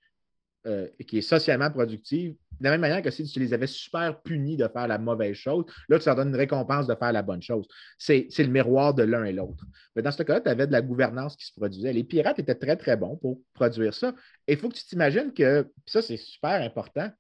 euh, 0.67 0.89
qui 1.07 1.19
est 1.19 1.21
socialement 1.21 1.71
productive, 1.71 2.37
de 2.59 2.65
la 2.65 2.71
même 2.71 2.81
manière 2.81 3.03
que 3.03 3.11
si 3.11 3.23
tu 3.25 3.39
les 3.39 3.53
avais 3.53 3.67
super 3.67 4.23
punis 4.23 4.57
de 4.57 4.67
faire 4.67 4.89
la 4.89 4.97
mauvaise 4.97 5.37
chose, 5.37 5.67
là, 5.91 5.99
tu 5.99 6.07
leur 6.07 6.17
donnes 6.17 6.29
une 6.29 6.37
récompense 6.37 6.87
de 6.87 6.95
faire 6.95 7.13
la 7.13 7.21
bonne 7.21 7.43
chose. 7.43 7.67
C'est 7.99 8.31
le 8.39 8.47
miroir 8.47 8.95
de 8.95 9.03
l'un 9.03 9.25
et 9.25 9.33
l'autre. 9.35 9.67
Mais 9.95 10.01
dans 10.01 10.11
ce 10.11 10.23
cas-là, 10.23 10.41
tu 10.41 10.49
avais 10.49 10.67
de 10.67 10.73
la 10.73 10.81
gouvernance 10.81 11.37
qui 11.37 11.45
se 11.45 11.53
produisait. 11.53 11.93
Les 11.93 12.03
pirates 12.03 12.39
étaient 12.39 12.55
très, 12.55 12.77
très 12.77 12.97
bons 12.97 13.19
pour 13.19 13.43
produire 13.53 13.93
ça. 13.93 14.15
Et 14.47 14.55
il 14.55 14.59
faut 14.59 14.71
que 14.71 14.77
tu 14.77 14.87
t'imagines 14.87 15.35
que, 15.35 15.71
ça, 15.85 16.01
c'est 16.01 16.17
super 16.17 16.63
important, 16.63 17.11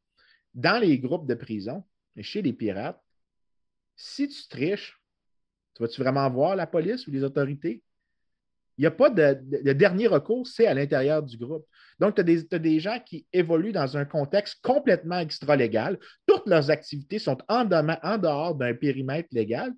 dans 0.54 0.80
les 0.80 0.98
groupes 0.98 1.28
de 1.28 1.34
prison, 1.34 1.84
chez 2.22 2.40
les 2.40 2.54
pirates, 2.54 2.98
si 3.96 4.28
tu 4.28 4.48
triches, 4.48 5.00
tu 5.74 5.82
vas-tu 5.82 6.00
vraiment 6.00 6.28
voir 6.30 6.56
la 6.56 6.66
police 6.66 7.06
ou 7.06 7.10
les 7.10 7.24
autorités? 7.24 7.82
Il 8.76 8.82
n'y 8.82 8.86
a 8.86 8.90
pas 8.90 9.08
de, 9.08 9.38
de, 9.62 9.72
dernier 9.72 10.08
recours, 10.08 10.46
c'est 10.46 10.66
à 10.66 10.74
l'intérieur 10.74 11.22
du 11.22 11.36
groupe. 11.36 11.64
Donc, 12.00 12.16
tu 12.16 12.20
as, 12.20 12.58
des 12.58 12.80
gens 12.80 12.98
qui 12.98 13.26
évoluent 13.32 13.72
dans 13.72 13.96
un 13.96 14.04
contexte 14.04 14.60
complètement 14.62 15.18
extra-légal. 15.18 15.98
Toutes 16.26 16.46
leurs 16.46 16.70
activités 16.70 17.20
sont 17.20 17.38
en, 17.48 17.64
dehors 17.64 18.54
d'un 18.56 18.74
périmètre 18.74 19.28
légal. 19.30 19.72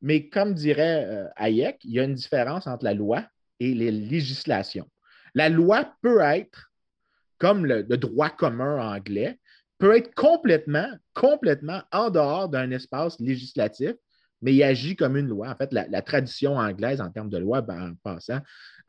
Mais 0.00 0.28
comme 0.28 0.54
dirait 0.54 1.04
euh, 1.04 1.28
Hayek, 1.36 1.78
il 1.84 1.92
y 1.92 2.00
a 2.00 2.04
une 2.04 2.14
différence 2.14 2.66
entre 2.66 2.84
la 2.84 2.94
loi 2.94 3.24
et 3.60 3.74
les 3.74 3.92
législations. 3.92 4.90
La 5.34 5.48
loi 5.48 5.94
peut 6.02 6.20
être, 6.20 6.72
comme 7.38 7.64
le, 7.64 7.84
droit 7.84 8.30
commun 8.30 8.92
anglais, 8.92 9.38
peut 9.82 9.96
être 9.96 10.14
complètement, 10.14 10.86
complètement 11.12 11.82
en 11.90 12.08
dehors 12.08 12.48
d'un 12.48 12.70
espace 12.70 13.18
législatif, 13.18 13.94
mais 14.40 14.54
il 14.54 14.62
agit 14.62 14.94
comme 14.94 15.16
une 15.16 15.26
loi. 15.26 15.48
En 15.48 15.56
fait, 15.56 15.72
la, 15.72 16.02
tradition 16.02 16.56
anglaise 16.56 17.00
en 17.00 17.10
termes 17.10 17.28
de 17.28 17.38
loi, 17.38 17.62
ben, 17.62 17.90
en 17.90 17.94
passant, 18.00 18.38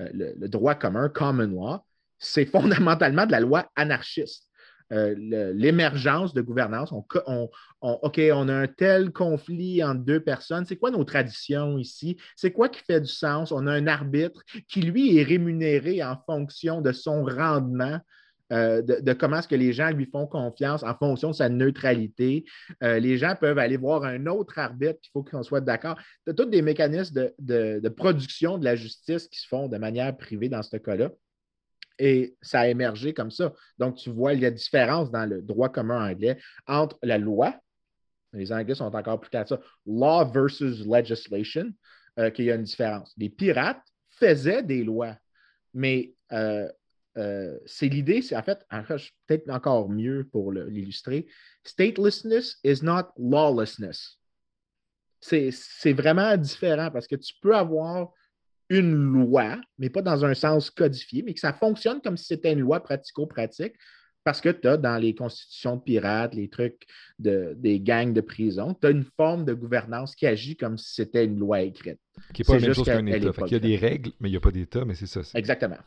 euh, 0.01 0.09
le, 0.13 0.47
droit 0.47 0.75
commun, 0.75 1.09
common 1.09 1.47
law, 1.47 1.79
c'est 2.19 2.45
fondamentalement 2.45 3.25
de 3.25 3.31
la 3.31 3.39
loi 3.39 3.71
anarchiste. 3.75 4.47
Euh, 4.91 5.15
l'émergence 5.55 6.35
de 6.35 6.41
gouvernance. 6.41 6.91
OK, 6.91 8.21
on 8.31 8.49
a 8.49 8.53
un 8.53 8.67
tel 8.67 9.11
conflit 9.11 9.83
entre 9.83 10.01
deux 10.01 10.19
personnes. 10.19 10.67
C'est 10.67 10.77
quoi 10.77 10.91
nos 10.91 11.05
traditions 11.05 11.79
ici? 11.79 12.17
C'est 12.35 12.51
quoi 12.51 12.69
qui 12.69 12.83
fait 12.83 13.01
du 13.01 13.07
sens? 13.07 13.51
On 13.51 13.65
a 13.65 13.73
un 13.73 13.87
arbitre 13.87 14.43
qui, 14.67 14.83
lui, 14.83 15.17
est 15.17 15.23
rémunéré 15.23 16.03
en 16.03 16.21
fonction 16.27 16.81
de 16.81 16.91
son 16.91 17.23
rendement. 17.23 17.99
Euh, 18.53 18.81
de, 18.81 19.13
comment 19.13 19.39
est-ce 19.39 19.47
que 19.47 19.55
les 19.55 19.73
gens 19.73 19.89
lui 19.89 20.05
font 20.05 20.27
confiance 20.27 20.83
en 20.83 20.95
fonction 20.95 21.29
de 21.29 21.35
sa 21.35 21.49
neutralité. 21.49 22.45
Euh, 22.83 22.99
les 22.99 23.17
gens 23.17 23.35
peuvent 23.39 23.57
aller 23.57 23.77
voir 23.77 24.03
un 24.03 24.27
autre 24.27 24.59
arbitre, 24.59 24.99
il 25.03 25.09
faut 25.11 25.23
qu'on 25.23 25.43
soit 25.43 25.61
d'accord. 25.61 25.97
Tu 26.27 26.35
tous 26.35 26.45
des 26.45 26.61
mécanismes 26.61 27.31
de, 27.39 27.89
production 27.89 28.57
de 28.57 28.65
la 28.65 28.75
justice 28.75 29.27
qui 29.27 29.39
se 29.39 29.47
font 29.47 29.67
de 29.67 29.77
manière 29.77 30.15
privée 30.15 30.49
dans 30.49 30.61
ce 30.61 30.77
cas-là. 30.77 31.09
Et 31.99 32.35
ça 32.41 32.61
a 32.61 32.67
émergé 32.67 33.13
comme 33.13 33.31
ça. 33.31 33.53
Donc, 33.77 33.95
tu 33.97 34.09
vois, 34.09 34.33
il 34.33 34.41
y 34.41 34.45
a 34.45 34.51
différence 34.51 35.11
dans 35.11 35.25
le 35.25 35.41
droit 35.41 35.69
commun 35.69 36.11
anglais 36.11 36.37
entre 36.67 36.97
la 37.03 37.17
loi, 37.17 37.55
les 38.33 38.51
Anglais 38.51 38.73
sont 38.73 38.95
encore 38.95 39.19
plus 39.19 39.29
clairs 39.29 39.47
ça, 39.47 39.59
law 39.85 40.25
versus 40.31 40.83
legislation, 40.87 41.71
euh, 42.17 42.31
qu'il 42.31 42.45
y 42.45 42.51
a 42.51 42.55
une 42.55 42.63
différence. 42.63 43.13
Les 43.15 43.29
pirates 43.29 43.83
faisaient 44.09 44.63
des 44.63 44.83
lois, 44.83 45.15
mais 45.75 46.13
euh, 47.17 47.57
c'est 47.65 47.87
l'idée, 47.87 48.21
c'est 48.21 48.35
en 48.35 48.43
fait, 48.43 48.65
peut-être 49.27 49.49
encore 49.49 49.89
mieux 49.89 50.27
pour 50.31 50.51
l'illustrer, 50.51 51.27
statelessness 51.63 52.57
is 52.63 52.83
not 52.83 53.11
lawlessness. 53.17 54.19
C'est 55.19 55.93
vraiment 55.93 56.35
différent 56.37 56.89
parce 56.91 57.07
que 57.07 57.15
tu 57.15 57.33
peux 57.41 57.55
avoir 57.55 58.11
une 58.69 58.93
loi, 58.93 59.61
mais 59.77 59.89
pas 59.89 60.01
dans 60.01 60.25
un 60.25 60.33
sens 60.33 60.69
codifié, 60.69 61.21
mais 61.23 61.33
que 61.33 61.39
ça 61.39 61.53
fonctionne 61.53 62.01
comme 62.01 62.17
si 62.17 62.25
c'était 62.25 62.53
une 62.53 62.59
loi 62.59 62.81
pratico-pratique, 62.81 63.75
parce 64.23 64.41
que 64.41 64.49
tu 64.49 64.67
as 64.67 64.77
dans 64.77 64.97
les 64.97 65.13
constitutions 65.13 65.75
de 65.75 65.81
pirates, 65.81 66.33
les 66.33 66.49
trucs 66.49 66.85
de, 67.19 67.53
des 67.57 67.79
gangs 67.79 68.13
de 68.13 68.21
prison, 68.21 68.73
tu 68.73 68.87
as 68.87 68.89
une 68.89 69.03
forme 69.03 69.45
de 69.45 69.53
gouvernance 69.53 70.15
qui 70.15 70.25
agit 70.25 70.55
comme 70.55 70.77
si 70.77 70.93
c'était 70.93 71.25
une 71.25 71.37
loi 71.37 71.61
écrite. 71.61 71.99
Qui 72.33 72.41
n'est 72.41 72.45
pas 72.45 72.53
la 72.53 72.59
même 72.61 72.73
chose 72.73 72.85
qu'un 72.85 73.05
État. 73.05 73.31
Il 73.47 73.51
y 73.51 73.55
a 73.55 73.59
des 73.59 73.75
règles, 73.75 74.11
mais 74.19 74.29
il 74.29 74.31
n'y 74.31 74.37
a 74.37 74.41
pas 74.41 74.51
d'État, 74.51 74.85
mais 74.85 74.95
c'est 74.95 75.07
ça. 75.07 75.21
Exactement. 75.35 75.77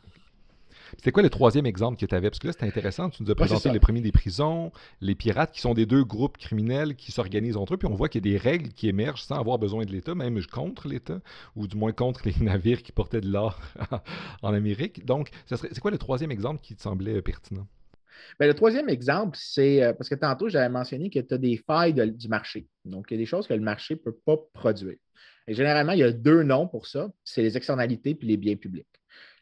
C'était 0.95 1.11
quoi 1.11 1.23
le 1.23 1.29
troisième 1.29 1.65
exemple 1.65 1.99
que 1.99 2.05
tu 2.05 2.15
avais? 2.15 2.29
Parce 2.29 2.39
que 2.39 2.47
là, 2.47 2.53
c'était 2.53 2.65
intéressant. 2.65 3.09
Tu 3.09 3.23
nous 3.23 3.31
as 3.31 3.35
présenté 3.35 3.69
les 3.71 3.79
premiers 3.79 4.01
des 4.01 4.11
prisons, 4.11 4.71
les 5.01 5.15
pirates, 5.15 5.51
qui 5.51 5.61
sont 5.61 5.73
des 5.73 5.85
deux 5.85 6.03
groupes 6.03 6.37
criminels 6.37 6.95
qui 6.95 7.11
s'organisent 7.11 7.57
entre 7.57 7.73
eux. 7.73 7.77
Puis 7.77 7.87
on 7.87 7.95
voit 7.95 8.09
qu'il 8.09 8.25
y 8.25 8.29
a 8.29 8.33
des 8.33 8.37
règles 8.37 8.69
qui 8.69 8.87
émergent 8.87 9.23
sans 9.23 9.35
avoir 9.35 9.57
besoin 9.57 9.85
de 9.85 9.91
l'État, 9.91 10.15
même 10.15 10.37
contre 10.45 10.87
l'État, 10.87 11.19
ou 11.55 11.67
du 11.67 11.77
moins 11.77 11.91
contre 11.91 12.21
les 12.25 12.35
navires 12.43 12.83
qui 12.83 12.91
portaient 12.91 13.21
de 13.21 13.29
l'or 13.29 13.59
en 14.41 14.53
Amérique. 14.53 15.05
Donc, 15.05 15.29
c'est 15.45 15.79
quoi 15.79 15.91
le 15.91 15.97
troisième 15.97 16.31
exemple 16.31 16.61
qui 16.61 16.75
te 16.75 16.81
semblait 16.81 17.21
pertinent? 17.21 17.67
Bien, 18.39 18.47
le 18.47 18.55
troisième 18.55 18.89
exemple, 18.89 19.37
c'est 19.39 19.83
euh, 19.83 19.93
parce 19.93 20.09
que 20.09 20.15
tantôt, 20.15 20.49
j'avais 20.49 20.69
mentionné 20.69 21.09
que 21.09 21.19
tu 21.19 21.33
as 21.33 21.37
des 21.37 21.57
failles 21.57 21.93
du 21.93 22.27
marché. 22.27 22.67
Donc, 22.85 23.07
il 23.09 23.13
y 23.13 23.17
a 23.17 23.19
des 23.19 23.25
choses 23.25 23.47
que 23.47 23.53
le 23.53 23.61
marché 23.61 23.95
ne 23.95 23.99
peut 23.99 24.17
pas 24.25 24.37
produire. 24.53 24.97
Et 25.47 25.53
généralement, 25.53 25.93
il 25.93 25.99
y 25.99 26.03
a 26.03 26.11
deux 26.11 26.43
noms 26.43 26.67
pour 26.67 26.87
ça 26.87 27.09
c'est 27.23 27.41
les 27.41 27.55
externalités 27.55 28.15
puis 28.15 28.27
les 28.27 28.37
biens 28.37 28.55
publics. 28.55 28.87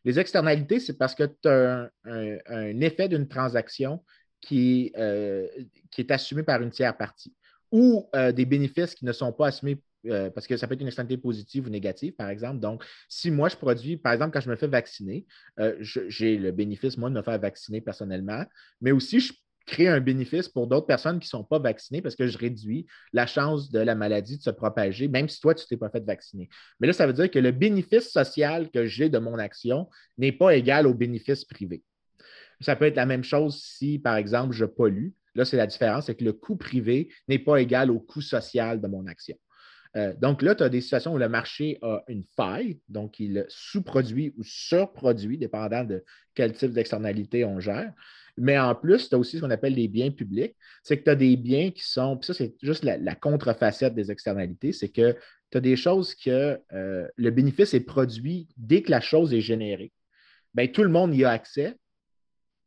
Les 0.06 0.20
externalités, 0.20 0.80
c'est 0.80 0.98
parce 0.98 1.16
que 1.16 1.24
tu 1.24 1.48
as 1.48 1.90
un, 2.06 2.82
effet 2.82 3.10
d'une 3.10 3.28
transaction 3.28 4.04
qui, 4.40 4.94
euh, 4.98 5.48
qui, 5.92 6.02
est 6.02 6.12
assumé 6.12 6.44
par 6.44 6.62
une 6.62 6.70
tiers 6.70 6.96
partie 6.96 7.34
ou 7.72 8.08
euh, 8.16 8.32
des 8.32 8.46
bénéfices 8.46 8.94
qui 8.94 9.04
ne 9.04 9.12
sont 9.12 9.34
pas 9.34 9.48
assumés 9.48 9.82
euh, 10.06 10.30
parce 10.30 10.46
que 10.46 10.56
ça 10.56 10.68
peut 10.68 10.76
être 10.76 10.82
une 10.82 10.88
externalité 10.88 11.20
positive 11.20 11.66
ou 11.66 11.70
négative, 11.72 12.14
par 12.14 12.30
exemple. 12.30 12.60
Donc, 12.60 12.84
si 13.10 13.32
moi, 13.32 13.50
je 13.50 13.56
produis, 13.56 13.98
par 13.98 14.14
exemple, 14.14 14.32
quand 14.32 14.42
je 14.42 14.52
me 14.52 14.56
fais 14.56 14.68
vacciner, 14.68 15.26
j'ai 15.80 16.38
le 16.38 16.52
bénéfice, 16.52 16.96
moi, 16.98 17.10
de 17.10 17.16
me 17.16 17.24
faire 17.24 17.40
vacciner 17.40 17.82
personnellement, 17.82 18.46
mais 18.82 18.92
aussi, 18.92 19.20
je 19.20 19.34
créer 19.66 19.88
un 19.88 20.00
bénéfice 20.00 20.48
pour 20.48 20.68
d'autres 20.68 20.86
personnes 20.86 21.20
qui 21.20 21.26
ne 21.26 21.30
sont 21.30 21.44
pas 21.44 21.60
vaccinées 21.60 22.02
parce 22.02 22.16
que 22.16 22.28
je 22.28 22.38
réduis 22.38 22.86
la 23.14 23.26
chance 23.26 23.72
de 23.72 23.80
la 23.80 23.96
maladie 23.96 24.38
de 24.38 24.44
se 24.44 24.50
propager, 24.50 25.08
même 25.08 25.28
si 25.28 25.40
toi, 25.40 25.56
tu 25.56 25.64
ne 25.64 25.68
t'es 25.68 25.78
pas 25.78 25.90
fait 25.90 26.06
vacciner. 26.06 26.50
Mais 26.80 26.88
là, 26.88 26.94
ça 26.94 27.08
veut 27.08 27.14
dire 27.14 27.30
que 27.30 27.40
le 27.40 27.52
bénéfice 27.52 28.12
social 28.12 28.70
que 28.70 28.86
j'ai 28.86 29.10
de 29.10 29.18
mon 29.18 29.38
action 29.38 29.90
n'est 30.18 30.32
pas 30.32 30.56
égal 30.56 30.88
au 30.88 30.94
bénéfice 30.94 31.46
privé. 31.46 31.84
Ça 32.62 32.76
peut 32.76 32.86
être 32.86 32.96
la 32.96 33.06
même 33.06 33.24
chose 33.24 33.62
si, 33.62 34.00
par 34.00 34.16
exemple, 34.16 34.54
je 34.54 34.66
pollue. 34.66 35.10
Là, 35.34 35.44
c'est 35.44 35.58
la 35.58 35.68
différence, 35.68 36.06
c'est 36.06 36.16
que 36.16 36.24
le 36.24 36.34
coût 36.34 36.56
privé 36.56 37.10
n'est 37.28 37.40
pas 37.40 37.58
égal 37.58 37.92
au 37.92 38.00
coût 38.00 38.22
social 38.22 38.80
de 38.80 38.88
mon 38.88 39.06
action. 39.08 39.36
Euh, 39.98 40.14
donc 40.20 40.42
là, 40.42 40.56
tu 40.56 40.64
as 40.64 40.70
des 40.70 40.82
situations 40.82 41.14
où 41.14 41.18
le 41.18 41.30
marché 41.30 41.80
a 41.82 42.04
une 42.08 42.24
faille, 42.36 42.80
donc 42.90 43.20
il 43.20 43.46
sous-produit 43.48 44.34
ou 44.38 44.44
surproduit, 44.44 45.38
dépendant 45.38 45.84
de 45.84 46.04
quel 46.34 46.54
type 46.54 46.72
d'externalité 46.72 47.46
on 47.46 47.60
gère. 47.60 47.94
Mais 48.38 48.60
en 48.60 48.76
plus, 48.76 49.10
tu 49.10 49.16
as 49.16 49.18
aussi 49.18 49.38
ce 49.38 49.42
qu'on 49.42 49.52
appelle 49.52 49.76
les 49.76 49.88
biens 49.88 50.12
publics. 50.12 50.56
C'est 50.84 50.98
que 50.98 51.04
tu 51.04 51.10
as 51.10 51.16
des 51.16 51.38
biens 51.38 51.72
qui 51.72 51.84
sont, 51.84 52.18
puis 52.18 52.28
ça, 52.28 52.34
c'est 52.34 52.56
juste 52.62 52.84
la, 52.84 53.16
contrefacette 53.16 53.96
des 53.96 54.12
externalités, 54.12 54.74
c'est 54.74 54.90
que 54.90 55.16
tu 55.52 55.58
as 55.58 55.62
des 55.62 55.76
choses 55.76 56.16
que 56.16 56.60
euh, 56.74 57.08
le 57.16 57.32
bénéfice 57.32 57.74
est 57.74 57.82
produit 57.82 58.48
dès 58.58 58.82
que 58.82 58.92
la 58.92 59.02
chose 59.02 59.34
est 59.34 59.42
générée. 59.42 59.94
Bien, 60.54 60.68
tout 60.68 60.84
le 60.84 60.90
monde 60.90 61.16
y 61.16 61.24
a 61.24 61.32
accès. 61.32 61.76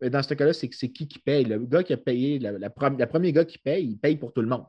dans 0.00 0.22
ce 0.22 0.34
cas-là, 0.34 0.52
c'est 0.52 0.68
qui 0.68 0.90
qui 1.08 1.18
paye? 1.18 1.44
Le 1.44 1.58
gars 1.58 1.82
qui 1.82 1.92
a 1.92 1.96
payé, 1.98 2.38
le 2.38 3.06
premier 3.06 3.32
gars 3.32 3.44
qui 3.44 3.58
paye, 3.58 3.84
il 3.84 3.98
paye 3.98 4.16
pour 4.16 4.32
tout 4.32 4.42
le 4.42 4.48
monde. 4.48 4.64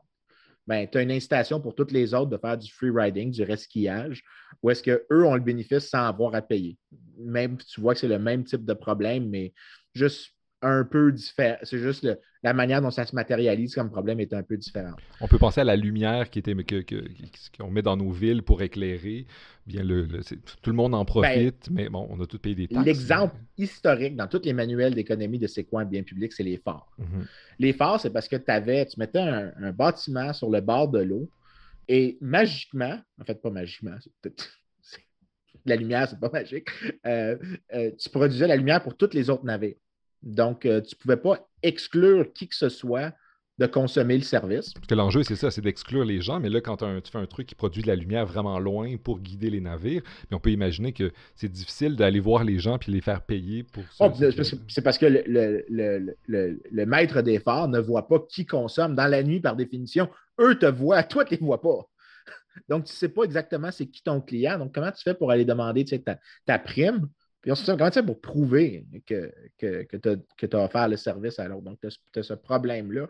Ben, 0.66 0.86
tu 0.86 0.98
as 0.98 1.02
une 1.02 1.10
incitation 1.10 1.60
pour 1.60 1.74
toutes 1.74 1.90
les 1.90 2.14
autres 2.14 2.30
de 2.30 2.36
faire 2.36 2.56
du 2.56 2.70
free 2.70 2.90
riding, 2.90 3.30
du 3.30 3.42
resquillage, 3.42 4.22
ou 4.62 4.70
est-ce 4.70 4.82
qu'eux 4.82 5.24
ont 5.24 5.34
le 5.34 5.40
bénéfice 5.40 5.88
sans 5.88 6.06
avoir 6.06 6.34
à 6.34 6.42
payer? 6.42 6.78
Même, 7.18 7.56
tu 7.56 7.80
vois 7.80 7.94
que 7.94 8.00
c'est 8.00 8.08
le 8.08 8.18
même 8.18 8.44
type 8.44 8.64
de 8.64 8.74
problème, 8.74 9.28
mais 9.28 9.52
juste 9.94 10.32
un 10.62 10.84
peu 10.84 11.12
différent. 11.12 11.56
C'est 11.62 11.78
juste 11.78 12.06
la 12.42 12.54
manière 12.54 12.80
dont 12.80 12.90
ça 12.90 13.04
se 13.04 13.14
matérialise 13.14 13.74
comme 13.74 13.90
problème 13.90 14.20
est 14.20 14.32
un 14.32 14.42
peu 14.42 14.56
différente. 14.56 14.98
On 15.20 15.28
peut 15.28 15.38
penser 15.38 15.60
à 15.60 15.64
la 15.64 15.76
lumière 15.76 16.30
qui 16.30 16.38
était 16.38 16.54
que, 16.54 16.82
qu'on 17.58 17.70
met 17.70 17.82
dans 17.82 17.96
nos 17.96 18.10
villes 18.10 18.42
pour 18.42 18.62
éclairer. 18.62 19.26
Bien 19.66 19.82
le, 19.82 20.08
tout 20.62 20.70
le 20.70 20.76
monde 20.76 20.94
en 20.94 21.04
profite, 21.04 21.68
ben, 21.70 21.74
mais 21.74 21.88
bon, 21.88 22.06
on 22.10 22.20
a 22.20 22.26
tout 22.26 22.38
payé 22.38 22.54
des 22.54 22.68
taxes. 22.68 22.86
L'exemple 22.86 23.36
historique 23.56 24.16
dans 24.16 24.26
tous 24.26 24.42
les 24.44 24.52
manuels 24.52 24.94
d'économie 24.94 25.38
de 25.38 25.46
c'est 25.46 25.64
quoi 25.64 25.82
un 25.82 25.84
bien 25.84 26.02
public, 26.02 26.32
c'est 26.32 26.42
les 26.42 26.56
phares. 26.56 26.90
Mhm. 26.98 27.26
Les 27.58 27.72
phares, 27.72 28.00
c'est 28.00 28.10
parce 28.10 28.26
que 28.26 28.36
avais, 28.48 28.86
tu 28.86 28.98
mettais 28.98 29.20
un, 29.20 29.72
bâtiment 29.72 30.32
sur 30.32 30.50
le 30.50 30.60
bord 30.60 30.88
de 30.88 31.00
l'eau 31.00 31.30
et 31.88 32.18
magiquement, 32.20 32.98
en 33.20 33.24
fait 33.24 33.40
pas 33.40 33.50
magiquement, 33.50 33.96
la 35.66 35.76
lumière, 35.76 36.08
c'est 36.08 36.18
pas 36.18 36.30
magique, 36.30 36.68
euh, 37.06 37.36
euh, 37.74 37.90
tu 37.98 38.08
produisais 38.08 38.46
la 38.48 38.56
lumière 38.56 38.82
pour 38.82 38.96
tous 38.96 39.10
les 39.12 39.30
autres 39.30 39.44
navires. 39.44 39.76
Donc, 40.22 40.66
euh, 40.66 40.80
tu 40.80 40.94
ne 40.94 41.00
pouvais 41.00 41.16
pas 41.16 41.48
exclure 41.62 42.32
qui 42.32 42.48
que 42.48 42.56
ce 42.56 42.68
soit 42.68 43.12
de 43.60 43.66
consommer 43.66 44.16
le 44.16 44.24
service. 44.24 44.72
Parce 44.72 44.86
que 44.86 44.94
l'enjeu, 44.94 45.22
c'est 45.22 45.36
ça, 45.36 45.50
c'est 45.50 45.60
d'exclure 45.60 46.04
les 46.06 46.22
gens. 46.22 46.40
Mais 46.40 46.48
là, 46.48 46.62
quand 46.62 46.78
tu 46.78 47.10
fais 47.12 47.18
un 47.18 47.26
truc 47.26 47.46
qui 47.46 47.54
produit 47.54 47.82
de 47.82 47.88
la 47.88 47.94
lumière 47.94 48.24
vraiment 48.24 48.58
loin 48.58 48.96
pour 48.96 49.20
guider 49.20 49.50
les 49.50 49.60
navires, 49.60 50.02
on 50.32 50.40
peut 50.40 50.50
imaginer 50.50 50.94
que 50.94 51.12
c'est 51.36 51.52
difficile 51.52 51.94
d'aller 51.94 52.20
voir 52.20 52.42
les 52.42 52.58
gens 52.58 52.78
puis 52.78 52.90
les 52.90 53.02
faire 53.02 53.20
payer 53.20 53.62
pour 53.62 53.84
ça. 53.92 54.06
Oh, 54.06 54.12
c'est 54.66 54.80
parce 54.80 54.96
que 54.96 55.04
le, 55.06 56.84
maître 56.86 57.20
des 57.20 57.38
phares 57.38 57.68
ne 57.68 57.78
voit 57.78 58.08
pas 58.08 58.18
qui 58.30 58.46
consomme. 58.46 58.94
Dans 58.94 59.06
la 59.06 59.22
nuit, 59.22 59.40
par 59.40 59.56
définition, 59.56 60.08
eux 60.40 60.58
te 60.58 60.66
voient, 60.66 61.02
toi, 61.02 61.26
tu 61.26 61.34
ne 61.34 61.40
les 61.40 61.44
vois 61.44 61.60
pas. 61.60 61.86
Donc, 62.70 62.84
tu 62.84 62.92
ne 62.92 62.96
sais 62.96 63.10
pas 63.10 63.24
exactement 63.24 63.70
c'est 63.70 63.88
qui 63.88 64.02
ton 64.02 64.22
client. 64.22 64.58
Donc, 64.58 64.74
comment 64.74 64.90
tu 64.90 65.02
fais 65.02 65.14
pour 65.14 65.30
aller 65.30 65.44
demander 65.44 65.84
ta, 65.84 66.18
ta 66.46 66.58
prime? 66.58 67.08
Puis 67.40 67.50
on 67.50 67.54
se 67.54 67.70
comment 67.70 67.90
tu 67.90 68.02
pour 68.04 68.20
prouver 68.20 68.86
que, 69.06 69.32
que, 69.58 69.96
tu 69.96 70.56
as, 70.56 70.64
offert 70.64 70.88
le 70.88 70.96
service 70.96 71.38
à 71.38 71.48
l'autre? 71.48 71.62
Donc, 71.62 71.78
tu 71.80 72.18
as, 72.18 72.22
ce 72.22 72.34
problème-là. 72.34 73.08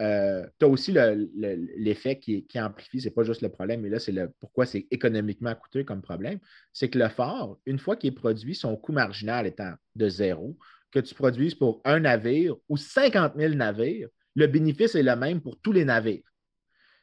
Euh, 0.00 0.46
tu 0.58 0.66
as 0.66 0.68
aussi 0.68 0.94
l'effet 0.94 2.18
qui, 2.18 2.46
qui, 2.46 2.60
amplifie, 2.60 3.00
ce 3.00 3.08
n'est 3.08 3.14
pas 3.14 3.24
juste 3.24 3.42
le 3.42 3.48
problème, 3.48 3.80
mais 3.80 3.88
là, 3.88 3.98
c'est 3.98 4.14
pourquoi 4.38 4.66
c'est 4.66 4.86
économiquement 4.90 5.54
coûteux 5.54 5.84
comme 5.84 6.02
problème. 6.02 6.38
C'est 6.72 6.88
que 6.88 6.98
le 6.98 7.08
phare, 7.08 7.56
une 7.66 7.78
fois 7.78 7.96
qu'il 7.96 8.08
est 8.08 8.16
produit, 8.16 8.54
son 8.54 8.76
coût 8.76 8.92
marginal 8.92 9.46
étant 9.46 9.74
de 9.96 10.08
zéro, 10.08 10.56
que 10.90 11.00
tu 11.00 11.14
produises 11.14 11.54
pour 11.54 11.80
un 11.84 12.00
navire 12.00 12.54
ou 12.68 12.76
50 12.76 13.34
000 13.36 13.54
navires, 13.54 14.08
le 14.36 14.46
bénéfice 14.46 14.94
est 14.94 15.02
le 15.02 15.16
même 15.16 15.40
pour 15.40 15.60
tous 15.60 15.72
les 15.72 15.84
navires. 15.84 16.22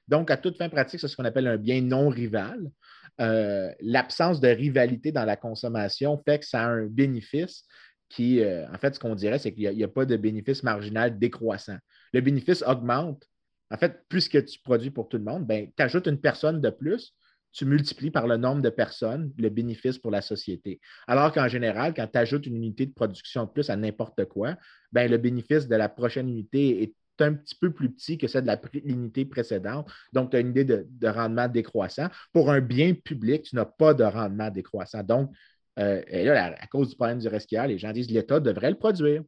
Donc, 0.07 0.31
à 0.31 0.37
toute 0.37 0.57
fin 0.57 0.69
pratique, 0.69 0.99
c'est 0.99 1.07
ce 1.07 1.15
qu'on 1.15 1.25
appelle 1.25 1.47
un 1.47 1.57
bien 1.57 1.81
non 1.81 2.09
rival. 2.09 2.71
Euh, 3.19 3.71
l'absence 3.81 4.39
de 4.39 4.47
rivalité 4.47 5.11
dans 5.11 5.25
la 5.25 5.35
consommation 5.35 6.21
fait 6.25 6.39
que 6.39 6.45
ça 6.45 6.63
a 6.63 6.67
un 6.67 6.87
bénéfice 6.87 7.65
qui, 8.09 8.41
euh, 8.41 8.67
en 8.71 8.77
fait, 8.77 8.95
ce 8.95 8.99
qu'on 8.99 9.15
dirait, 9.15 9.39
c'est 9.39 9.53
qu'il 9.53 9.69
n'y 9.69 9.83
a, 9.83 9.87
pas 9.87 10.05
de 10.05 10.17
bénéfice 10.17 10.63
marginal 10.63 11.17
décroissant. 11.17 11.77
Le 12.13 12.21
bénéfice 12.21 12.63
augmente. 12.65 13.23
En 13.69 13.77
fait, 13.77 14.03
plus 14.09 14.27
que 14.27 14.37
tu 14.37 14.59
produis 14.59 14.91
pour 14.91 15.07
tout 15.07 15.17
le 15.17 15.23
monde, 15.23 15.45
ben, 15.45 15.69
tu 15.75 15.83
ajoutes 15.83 16.07
une 16.07 16.19
personne 16.19 16.59
de 16.59 16.69
plus, 16.69 17.13
tu 17.53 17.65
multiplies 17.65 18.11
par 18.11 18.27
le 18.27 18.37
nombre 18.37 18.61
de 18.61 18.69
personnes 18.69 19.31
le 19.37 19.49
bénéfice 19.49 19.97
pour 19.97 20.11
la 20.11 20.21
société. 20.21 20.79
Alors 21.07 21.31
qu'en 21.31 21.47
général, 21.47 21.93
quand 21.93 22.07
tu 22.07 22.17
ajoutes 22.17 22.45
une 22.47 22.55
unité 22.55 22.85
de 22.85 22.93
production 22.93 23.45
de 23.45 23.49
plus 23.49 23.69
à 23.69 23.75
n'importe 23.75 24.25
quoi, 24.25 24.57
ben, 24.91 25.09
le 25.09 25.17
bénéfice 25.17 25.67
de 25.67 25.75
la 25.75 25.89
prochaine 25.89 26.29
unité 26.29 26.83
est 26.83 26.93
un 27.19 27.33
petit 27.33 27.55
peu 27.55 27.71
plus 27.71 27.91
petit 27.91 28.17
que 28.17 28.27
celle 28.27 28.45
de 28.45 28.57
l'unité 28.73 29.25
précédente. 29.25 29.89
Donc, 30.13 30.31
tu 30.31 30.37
as 30.37 30.39
une 30.39 30.49
idée 30.49 30.65
de, 30.65 31.07
rendement 31.07 31.47
décroissant. 31.47 32.07
Pour 32.33 32.51
un 32.51 32.61
bien 32.61 32.93
public, 32.93 33.43
tu 33.43 33.55
n'as 33.55 33.65
pas 33.65 33.93
de 33.93 34.03
rendement 34.03 34.49
décroissant. 34.49 35.03
Donc, 35.03 35.31
euh, 35.79 36.01
là, 36.09 36.55
à, 36.59 36.67
cause 36.67 36.89
du 36.89 36.95
problème 36.95 37.19
du 37.19 37.27
resquière, 37.27 37.67
les 37.67 37.77
gens 37.77 37.91
disent 37.91 38.09
l'État 38.09 38.39
devrait 38.39 38.71
le 38.71 38.77
produire. 38.77 39.23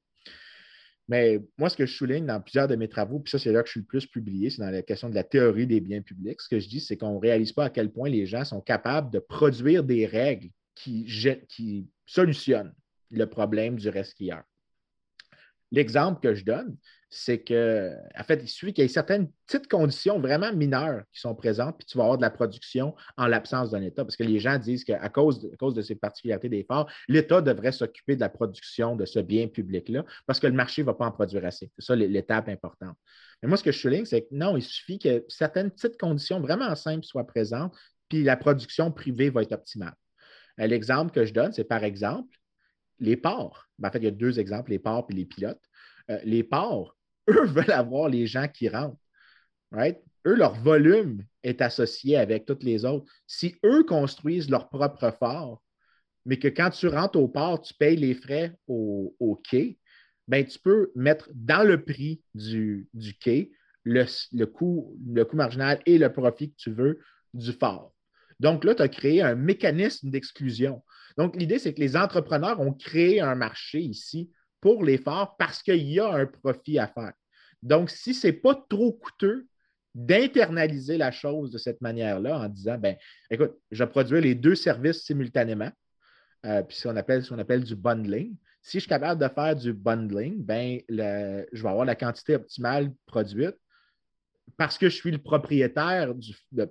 Mais 1.10 1.42
moi, 1.58 1.70
ce 1.70 1.76
que 1.76 1.86
je 1.86 1.94
souligne 1.96 2.26
dans 2.26 2.40
plusieurs 2.40 2.68
de 2.68 2.76
mes 2.76 2.88
travaux, 2.88 3.20
puis 3.20 3.32
ça, 3.32 3.38
c'est 3.38 3.52
là 3.52 3.62
que 3.62 3.68
je 3.68 3.72
suis 3.72 3.80
le 3.82 3.86
plus 3.86 4.08
publié, 4.08 4.50
c'est 4.50 4.62
dans 4.62 4.70
la 4.70 4.82
question 4.82 5.10
de 5.10 5.16
la 5.16 5.24
théorie 5.24 5.68
des 5.68 5.82
biens 5.82 6.02
publics. 6.02 6.40
Ce 6.42 6.48
que 6.48 6.60
je 6.60 6.70
dis, 6.70 6.80
c'est 6.80 6.96
qu'on 6.96 7.16
ne 7.16 7.20
réalise 7.20 7.52
pas 7.52 7.66
à 7.66 7.70
quel 7.70 7.92
point 7.92 8.10
les 8.10 8.26
gens 8.26 8.46
sont 8.46 8.62
capables 8.62 9.12
de 9.12 9.20
produire 9.20 9.84
des 9.84 10.06
règles 10.06 10.50
qui, 10.76 11.06
qui 11.50 11.90
solutionnent 12.06 12.74
le 13.12 13.26
problème 13.26 13.76
du 13.76 13.90
resquilleur. 13.90 14.44
L'exemple 15.74 16.22
que 16.22 16.36
je 16.36 16.46
donne, 16.46 16.78
c'est 17.10 17.40
que, 17.40 17.92
en 18.18 18.24
fait, 18.24 18.40
il 18.42 18.48
suffit 18.48 18.74
qu'il 18.74 18.84
y 18.84 18.86
ait 18.86 18.90
certaines 18.90 19.28
petites 19.48 19.68
conditions 19.68 20.20
vraiment 20.20 20.54
mineures 20.54 21.04
qui 21.12 21.20
sont 21.20 21.34
présentes, 21.34 21.78
puis 21.78 21.86
tu 21.86 21.98
vas 21.98 22.06
avoir 22.06 22.18
de 22.18 22.22
la 22.22 22.30
production 22.30 22.96
en 23.18 23.26
l'absence 23.28 23.72
d'un 23.72 23.82
État. 23.82 24.06
Parce 24.06 24.16
que 24.16 24.24
les 24.24 24.40
gens 24.40 24.58
disent 24.58 24.84
qu'à 24.84 25.10
cause, 25.10 25.50
cause 25.60 25.74
de 25.74 25.82
ces 25.82 25.96
particularités 25.96 26.48
des 26.48 26.64
phares, 26.64 26.88
l'État 27.08 27.42
devrait 27.42 27.72
s'occuper 27.72 28.16
de 28.16 28.22
la 28.22 28.30
production 28.30 28.96
de 28.96 29.06
ce 29.06 29.20
bien 29.20 29.48
public-là, 29.48 30.06
parce 30.28 30.40
que 30.40 30.48
le 30.48 30.54
marché 30.54 30.84
ne 30.84 30.86
va 30.86 30.94
pas 30.94 31.06
en 31.06 31.12
produire 31.12 31.44
assez. 31.46 31.72
C'est 31.78 31.86
ça 31.86 31.96
l'étape 31.96 32.50
importante. 32.50 32.96
Mais 33.42 33.48
moi, 33.48 33.58
ce 33.58 33.64
que 33.64 33.72
je 33.72 33.80
souligne, 33.80 34.06
c'est 34.06 34.22
que 34.22 34.30
non, 34.32 34.56
il 34.58 34.64
suffit 34.64 35.00
que 35.00 35.26
certaines 35.28 35.72
petites 35.72 36.00
conditions 36.00 36.40
vraiment 36.40 36.74
simples 36.76 37.06
soient 37.06 37.28
présentes, 37.28 37.76
puis 38.10 38.24
la 38.24 38.38
production 38.38 38.92
privée 38.92 39.32
va 39.32 39.42
être 39.42 39.54
optimale. 39.54 39.96
Euh, 40.60 40.68
l'exemple 40.68 41.12
que 41.12 41.26
je 41.26 41.34
donne, 41.34 41.52
c'est 41.52 41.64
par 41.64 41.84
exemple 41.84 42.30
les 43.00 43.18
ports. 43.18 43.68
Ben, 43.80 43.90
en 43.90 43.92
fait, 43.92 44.00
il 44.00 44.06
y 44.06 44.08
a 44.08 44.12
deux 44.12 44.40
exemples, 44.40 44.72
les 44.72 44.80
ports 44.80 45.08
et 45.10 45.14
les 45.14 45.26
pilotes. 45.26 45.62
Euh, 46.10 46.20
les 46.24 46.44
ports, 46.44 46.98
eux 47.30 47.46
veulent 47.46 47.72
avoir 47.72 48.10
les 48.10 48.28
gens 48.28 48.48
qui 48.48 48.70
rentrent. 48.70 48.98
Eux, 50.26 50.36
leur 50.36 50.56
volume 50.56 51.24
est 51.42 51.62
associé 51.62 52.18
avec 52.18 52.46
toutes 52.46 52.64
les 52.64 52.86
autres. 52.86 53.12
Si 53.28 53.56
eux 53.66 53.84
construisent 53.84 54.50
leur 54.50 54.70
propre 54.70 55.12
phare, 55.20 55.62
mais 56.26 56.38
que 56.38 56.48
quand 56.48 56.70
tu 56.70 56.88
rentres 56.88 57.20
au 57.20 57.28
port, 57.28 57.62
tu 57.62 57.74
payes 57.74 57.98
les 57.98 58.14
frais 58.14 58.56
au, 58.68 59.42
quai, 59.50 59.78
ben, 60.28 60.46
tu 60.46 60.60
peux 60.60 60.92
mettre 60.96 61.30
dans 61.34 61.68
le 61.68 61.84
prix 61.84 62.22
du, 62.34 62.88
quai 63.20 63.52
le, 63.84 64.46
coût, 64.46 64.98
le 65.06 65.26
coût 65.26 65.36
marginal 65.36 65.82
et 65.86 65.98
le 65.98 66.12
profit 66.14 66.52
que 66.52 66.58
tu 66.58 66.72
veux 66.72 67.00
du 67.34 67.52
phare. 67.52 67.90
Donc 68.40 68.64
là, 68.64 68.76
tu 68.76 68.82
as 68.82 68.88
créé 68.88 69.22
un 69.22 69.36
mécanisme 69.36 70.10
d'exclusion. 70.10 70.82
Donc, 71.18 71.36
l'idée, 71.36 71.60
c'est 71.60 71.74
que 71.74 71.80
les 71.80 71.96
entrepreneurs 71.96 72.60
ont 72.60 72.74
créé 72.74 73.22
un 73.22 73.36
marché 73.36 73.80
ici 73.80 74.32
pour 74.60 74.84
les 74.84 74.98
parce 74.98 75.62
qu'il 75.62 75.90
y 75.90 76.00
a 76.00 76.10
un 76.10 76.26
profit 76.26 76.80
à 76.80 76.88
faire. 76.88 77.14
Donc, 77.62 77.90
si 77.90 78.14
ce 78.14 78.28
n'est 78.28 78.34
pas 78.34 78.56
trop 78.70 78.94
coûteux 78.94 79.48
d'internaliser 79.96 80.98
la 80.98 81.12
chose 81.12 81.52
de 81.52 81.58
cette 81.58 81.82
manière-là 81.82 82.40
en 82.40 82.50
disant, 82.50 82.78
ben, 82.78 82.96
écoute, 83.30 83.54
je 83.72 83.84
vais 83.84 83.90
produire 83.90 84.22
les 84.22 84.36
deux 84.36 84.56
services 84.56 85.04
simultanément, 85.04 85.70
euh, 86.46 86.64
puis 86.64 86.78
ce 86.78 86.88
qu'on 86.88 86.96
appelle, 86.96 87.24
appelle 87.40 87.64
du 87.64 87.76
bundling. 87.76 88.36
Si 88.62 88.78
je 88.78 88.82
suis 88.82 88.90
capable 88.90 89.22
de 89.22 89.28
faire 89.28 89.56
du 89.56 89.74
bundling, 89.74 90.44
ben, 90.44 90.80
je 90.90 90.96
vais 91.62 91.70
avoir 91.70 91.86
la 91.86 91.96
quantité 91.96 92.36
optimale 92.36 92.92
produite 93.06 93.56
parce 94.58 94.78
que 94.78 94.90
je 94.90 94.96
suis 94.96 95.12
le 95.12 95.18
propriétaire, 95.18 96.14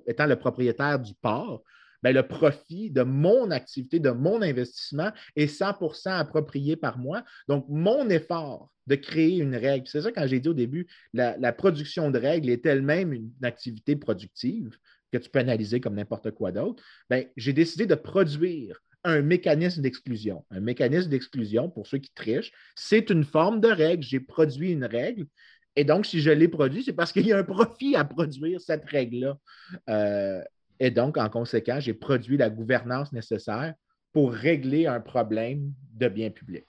étant 0.06 0.26
le 0.26 0.36
propriétaire 0.36 0.98
du 0.98 1.14
port, 1.14 1.62
ben, 2.02 2.14
le 2.14 2.26
profit 2.26 2.90
de 2.90 3.02
mon 3.02 3.50
activité, 3.50 4.00
de 4.00 4.10
mon 4.10 4.42
investissement 4.42 5.10
est 5.36 5.46
100% 5.46 6.10
approprié 6.10 6.76
par 6.76 6.98
moi. 6.98 7.24
Donc, 7.48 7.66
mon 7.68 8.08
effort 8.10 8.70
de 8.86 8.96
créer 8.96 9.38
une 9.38 9.54
règle, 9.54 9.86
c'est 9.86 10.02
ça 10.02 10.12
quand 10.12 10.26
j'ai 10.26 10.40
dit 10.40 10.48
au 10.48 10.54
début, 10.54 10.86
la, 11.12 11.52
production 11.52 12.10
de 12.10 12.18
règles 12.18 12.50
est 12.50 12.66
elle-même 12.66 13.12
une 13.12 13.30
activité 13.42 13.96
productive 13.96 14.76
que 15.12 15.18
tu 15.18 15.28
peux 15.30 15.38
analyser 15.38 15.80
comme 15.80 15.94
n'importe 15.94 16.30
quoi 16.32 16.52
d'autre. 16.52 16.82
Ben, 17.10 17.26
j'ai 17.36 17.52
décidé 17.52 17.86
de 17.86 17.94
produire 17.94 18.80
un 19.04 19.20
mécanisme 19.20 19.82
d'exclusion. 19.82 20.44
Un 20.50 20.60
mécanisme 20.60 21.10
d'exclusion, 21.10 21.68
pour 21.68 21.86
ceux 21.86 21.98
qui 21.98 22.12
trichent, 22.14 22.52
c'est 22.76 23.10
une 23.10 23.24
forme 23.24 23.60
de 23.60 23.68
règle. 23.68 24.02
J'ai 24.02 24.20
produit 24.20 24.72
une 24.72 24.84
règle. 24.84 25.26
Et 25.76 25.84
donc, 25.84 26.06
si 26.06 26.20
je 26.20 26.30
l'ai 26.30 26.48
produit, 26.48 26.84
c'est 26.84 26.92
parce 26.92 27.12
qu'il 27.12 27.26
y 27.26 27.32
a 27.32 27.38
un 27.38 27.44
profit 27.44 27.96
à 27.96 28.04
produire 28.04 28.60
cette 28.60 28.84
règle-là. 28.84 29.38
Euh, 29.88 30.42
et 30.82 30.90
donc, 30.90 31.16
en 31.16 31.28
conséquence, 31.28 31.84
j'ai 31.84 31.94
produit 31.94 32.36
la 32.36 32.50
gouvernance 32.50 33.12
nécessaire 33.12 33.74
pour 34.12 34.32
régler 34.32 34.88
un 34.88 34.98
problème 34.98 35.74
de 35.94 36.08
bien 36.08 36.28
public. 36.30 36.64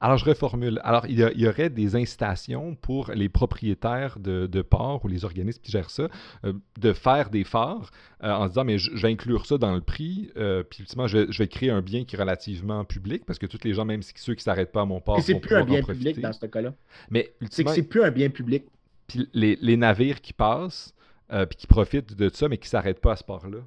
Alors, 0.00 0.16
je 0.16 0.24
reformule. 0.24 0.80
Alors, 0.84 1.04
il 1.06 1.18
y, 1.20 1.46
aurait 1.46 1.68
des 1.68 1.94
incitations 1.94 2.74
pour 2.76 3.10
les 3.10 3.28
propriétaires 3.28 4.18
de, 4.18 4.62
ports 4.62 5.04
ou 5.04 5.08
les 5.08 5.26
organismes 5.26 5.60
qui 5.62 5.70
gèrent 5.70 5.90
ça 5.90 6.08
euh, 6.46 6.54
de 6.80 6.94
faire 6.94 7.28
des 7.28 7.44
phares 7.44 7.90
euh, 8.24 8.32
en 8.32 8.44
se 8.44 8.52
disant, 8.52 8.64
mais 8.64 8.78
je, 8.78 8.90
vais 8.96 9.12
inclure 9.12 9.44
ça 9.44 9.58
dans 9.58 9.74
le 9.74 9.82
prix, 9.82 10.30
euh, 10.38 10.62
puis 10.62 10.80
ultimement, 10.80 11.06
je, 11.06 11.18
vais 11.18 11.46
créer 11.46 11.68
un 11.70 11.82
bien 11.82 12.06
qui 12.06 12.16
est 12.16 12.18
relativement 12.18 12.86
public 12.86 13.26
parce 13.26 13.38
que 13.38 13.46
tous 13.46 13.62
les 13.64 13.74
gens, 13.74 13.84
même 13.84 14.00
ceux 14.02 14.32
qui 14.32 14.40
ne 14.40 14.44
s'arrêtent 14.44 14.72
pas 14.72 14.80
à 14.80 14.86
mon 14.86 15.02
port, 15.02 15.20
c'est 15.20 15.38
plus 15.38 15.56
un 15.56 15.66
bien 15.66 15.82
public 15.82 16.18
dans 16.22 16.32
ce 16.32 16.46
cas-là. 16.46 16.72
Mais 17.10 17.34
c'est 17.50 17.64
que 17.64 17.70
c'est 17.70 17.82
plus 17.82 18.02
un 18.02 18.10
bien 18.10 18.30
public. 18.30 18.64
Puis 19.08 19.28
les, 19.34 19.58
les 19.60 19.76
navires 19.76 20.22
qui 20.22 20.32
passent, 20.32 20.94
euh, 21.32 21.46
puis 21.46 21.56
qui 21.56 21.66
profitent 21.66 22.14
de 22.14 22.28
ça, 22.28 22.48
mais 22.48 22.58
qui 22.58 22.66
ne 22.66 22.70
s'arrêtent 22.70 23.00
pas 23.00 23.12
à 23.12 23.16
ce 23.16 23.24
port-là? 23.24 23.58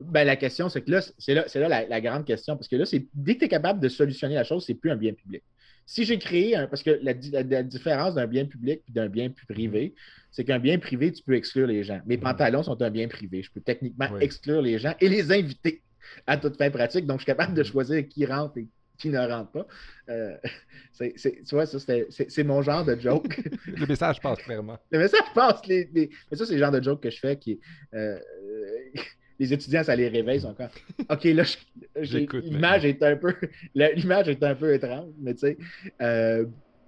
Ben, 0.00 0.24
la 0.24 0.36
question, 0.36 0.68
c'est 0.68 0.82
que 0.82 0.90
là, 0.90 1.00
c'est 1.18 1.34
là, 1.34 1.46
là 1.54 1.86
la, 1.86 2.00
grande 2.00 2.24
question, 2.24 2.56
parce 2.56 2.68
que 2.68 2.76
là, 2.76 2.84
c'est 2.84 3.06
dès 3.14 3.34
que 3.34 3.40
tu 3.40 3.44
es 3.46 3.48
capable 3.48 3.80
de 3.80 3.88
solutionner 3.88 4.34
la 4.34 4.44
chose, 4.44 4.64
c'est 4.66 4.74
plus 4.74 4.90
un 4.90 4.96
bien 4.96 5.12
public. 5.12 5.42
Si 5.86 6.04
j'ai 6.04 6.18
créé 6.18 6.56
un. 6.56 6.66
Parce 6.66 6.82
que 6.82 6.98
la, 7.02 7.62
différence 7.62 8.14
d'un 8.14 8.26
bien 8.26 8.46
public 8.46 8.82
et 8.88 8.92
d'un 8.92 9.08
bien 9.08 9.30
privé, 9.30 9.94
c'est 10.30 10.44
qu'un 10.44 10.58
bien 10.58 10.78
privé, 10.78 11.12
tu 11.12 11.22
peux 11.22 11.34
exclure 11.34 11.66
les 11.66 11.84
gens. 11.84 12.00
Mes 12.06 12.16
mm. 12.16 12.20
pantalons 12.20 12.62
sont 12.62 12.80
un 12.82 12.90
bien 12.90 13.06
privé. 13.06 13.42
Je 13.42 13.50
peux 13.50 13.60
techniquement 13.60 14.18
exclure 14.18 14.62
les 14.62 14.78
gens 14.78 14.94
et 15.00 15.08
les 15.08 15.30
inviter 15.32 15.82
à 16.26 16.36
toute 16.36 16.56
fin 16.56 16.70
pratique. 16.70 17.06
Donc, 17.06 17.18
je 17.18 17.24
suis 17.24 17.32
capable 17.32 17.54
de 17.54 17.62
mm. 17.62 17.66
choisir 17.66 18.08
qui 18.08 18.26
rentre 18.26 18.58
et 18.58 18.66
qui 18.98 19.08
ne 19.08 19.18
rentre 19.18 19.50
pas. 19.50 19.66
Euh, 20.08 20.36
tu 20.98 21.32
vois, 21.52 21.66
ça, 21.66 21.78
c'est 21.78 22.44
mon 22.44 22.62
genre 22.62 22.84
de 22.84 22.98
joke. 22.98 23.40
le 23.66 23.86
message 23.86 24.20
passe 24.20 24.38
clairement. 24.38 24.78
Le 24.90 24.98
message 24.98 25.32
passe. 25.34 25.66
Les, 25.66 25.88
Mais 25.94 26.36
ça, 26.36 26.46
c'est 26.46 26.54
le 26.54 26.58
genre 26.58 26.72
de 26.72 26.82
joke 26.82 27.00
que 27.00 27.10
je 27.10 27.18
fais 27.18 27.36
qui 27.36 27.60
euh, 27.94 28.18
les 29.38 29.52
étudiants, 29.52 29.82
ça 29.82 29.96
les 29.96 30.08
réveille, 30.08 30.38
ils 30.38 30.42
sont 30.42 30.54
comme 30.54 30.68
OK, 31.08 31.24
là, 31.24 31.42
l'image 31.96 32.84
est 32.84 33.02
un 33.02 33.16
peu 33.16 33.34
l'image 33.74 34.28
est 34.28 34.42
un 34.42 34.54
peu 34.54 34.72
étrange, 34.72 35.10
mais 35.20 35.34
tu 35.34 35.40
sais. 35.40 35.58
Euh, 36.00 36.46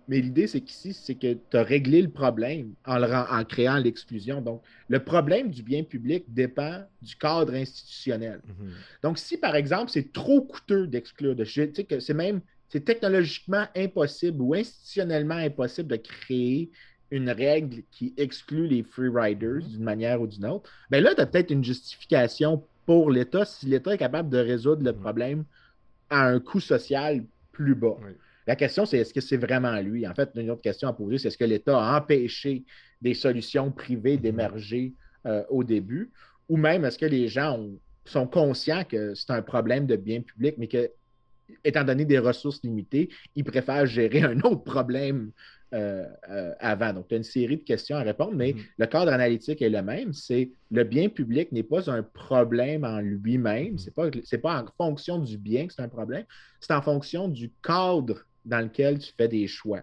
mais 0.08 0.20
l'idée, 0.20 0.46
c'est 0.46 0.60
qu'ici, 0.60 0.92
c'est 0.92 1.16
que 1.16 1.34
tu 1.34 1.56
as 1.56 1.62
réglé 1.62 2.00
le 2.00 2.10
problème 2.10 2.74
en, 2.86 3.02
en 3.02 3.44
créant 3.44 3.78
l'exclusion. 3.78 4.40
Donc, 4.40 4.62
le 4.88 5.00
problème 5.00 5.50
du 5.50 5.62
bien 5.62 5.82
public 5.82 6.24
dépend 6.28 6.84
du 7.02 7.16
cadre 7.16 7.54
institutionnel. 7.54 8.40
Mhm. 8.46 8.72
Donc, 9.02 9.18
si, 9.18 9.36
par 9.36 9.56
exemple, 9.56 9.90
c'est 9.90 10.12
trop 10.12 10.42
coûteux 10.42 10.86
d'exclure 10.86 11.34
de 11.34 11.44
sais 11.44 11.68
que 11.68 12.00
c'est 12.00 12.14
même 12.14 12.40
c'est 12.68 12.84
technologiquement 12.84 13.64
impossible 13.76 14.42
ou 14.42 14.54
institutionnellement 14.54 15.36
impossible 15.36 15.88
de 15.88 15.96
créer 15.96 16.70
une 17.12 17.30
règle 17.30 17.82
qui 17.92 18.12
exclut 18.16 18.66
les 18.66 18.82
free 18.82 19.08
riders 19.08 19.62
d'une 19.62 19.84
manière 19.84 20.20
ou 20.20 20.26
d'une 20.26 20.46
autre, 20.46 20.68
bien 20.90 21.00
là, 21.00 21.14
tu 21.14 21.20
as 21.20 21.26
peut-être 21.26 21.52
une 21.52 21.62
justification 21.62 22.64
pour 22.84 23.10
l'État 23.10 23.44
si 23.44 23.66
l'État 23.66 23.94
est 23.94 23.98
capable 23.98 24.28
de 24.30 24.38
résoudre 24.38 24.84
le 24.84 24.92
mhm. 24.92 25.00
problème 25.00 25.44
à 26.10 26.26
un 26.26 26.40
coût 26.40 26.60
social 26.60 27.24
plus 27.52 27.74
bas. 27.74 27.96
La 28.46 28.54
question, 28.54 28.86
c'est 28.86 28.98
est-ce 28.98 29.12
que 29.12 29.20
c'est 29.20 29.36
vraiment 29.36 29.78
lui? 29.80 30.06
En 30.06 30.14
fait, 30.14 30.30
une 30.36 30.50
autre 30.50 30.62
question 30.62 30.88
à 30.88 30.92
poser, 30.92 31.18
c'est 31.18 31.28
est-ce 31.28 31.38
que 31.38 31.44
l'État 31.44 31.78
a 31.78 31.98
empêché 31.98 32.64
des 33.02 33.14
solutions 33.14 33.72
privées 33.72 34.16
d'émerger 34.16 34.94
euh, 35.26 35.42
au 35.50 35.64
début? 35.64 36.12
Ou 36.48 36.56
même 36.56 36.84
est-ce 36.84 36.98
que 36.98 37.06
les 37.06 37.26
gens 37.28 37.68
sont 38.04 38.26
conscients 38.26 38.84
que 38.84 39.14
c'est 39.14 39.32
un 39.32 39.42
problème 39.42 39.86
de 39.86 39.96
bien 39.96 40.20
public, 40.20 40.54
mais 40.58 40.68
que, 40.68 40.90
étant 41.64 41.82
donné 41.82 42.04
des 42.04 42.20
ressources 42.20 42.62
limitées, 42.62 43.08
ils 43.34 43.42
préfèrent 43.42 43.86
gérer 43.86 44.22
un 44.22 44.38
autre 44.40 44.62
problème 44.62 45.32
euh, 45.74 46.06
euh, 46.30 46.54
avant? 46.60 46.92
Donc, 46.92 47.08
tu 47.08 47.14
as 47.14 47.18
une 47.18 47.24
série 47.24 47.56
de 47.56 47.64
questions 47.64 47.96
à 47.96 48.02
répondre, 48.02 48.34
mais 48.36 48.52
mm-hmm. 48.52 48.66
le 48.78 48.86
cadre 48.86 49.12
analytique 49.12 49.60
est 49.60 49.70
le 49.70 49.82
même. 49.82 50.12
C'est 50.12 50.52
le 50.70 50.84
bien 50.84 51.08
public 51.08 51.50
n'est 51.50 51.64
pas 51.64 51.90
un 51.90 52.04
problème 52.04 52.84
en 52.84 53.00
lui-même. 53.00 53.74
Mm-hmm. 53.74 54.24
Ce 54.24 54.36
n'est 54.36 54.40
pas, 54.40 54.62
pas 54.62 54.84
en 54.84 54.90
fonction 54.90 55.18
du 55.18 55.36
bien 55.36 55.66
que 55.66 55.74
c'est 55.74 55.82
un 55.82 55.88
problème. 55.88 56.24
C'est 56.60 56.72
en 56.72 56.82
fonction 56.82 57.26
du 57.26 57.50
cadre 57.60 58.24
dans 58.46 58.60
lequel 58.60 58.98
tu 58.98 59.12
fais 59.16 59.28
des 59.28 59.46
choix. 59.46 59.82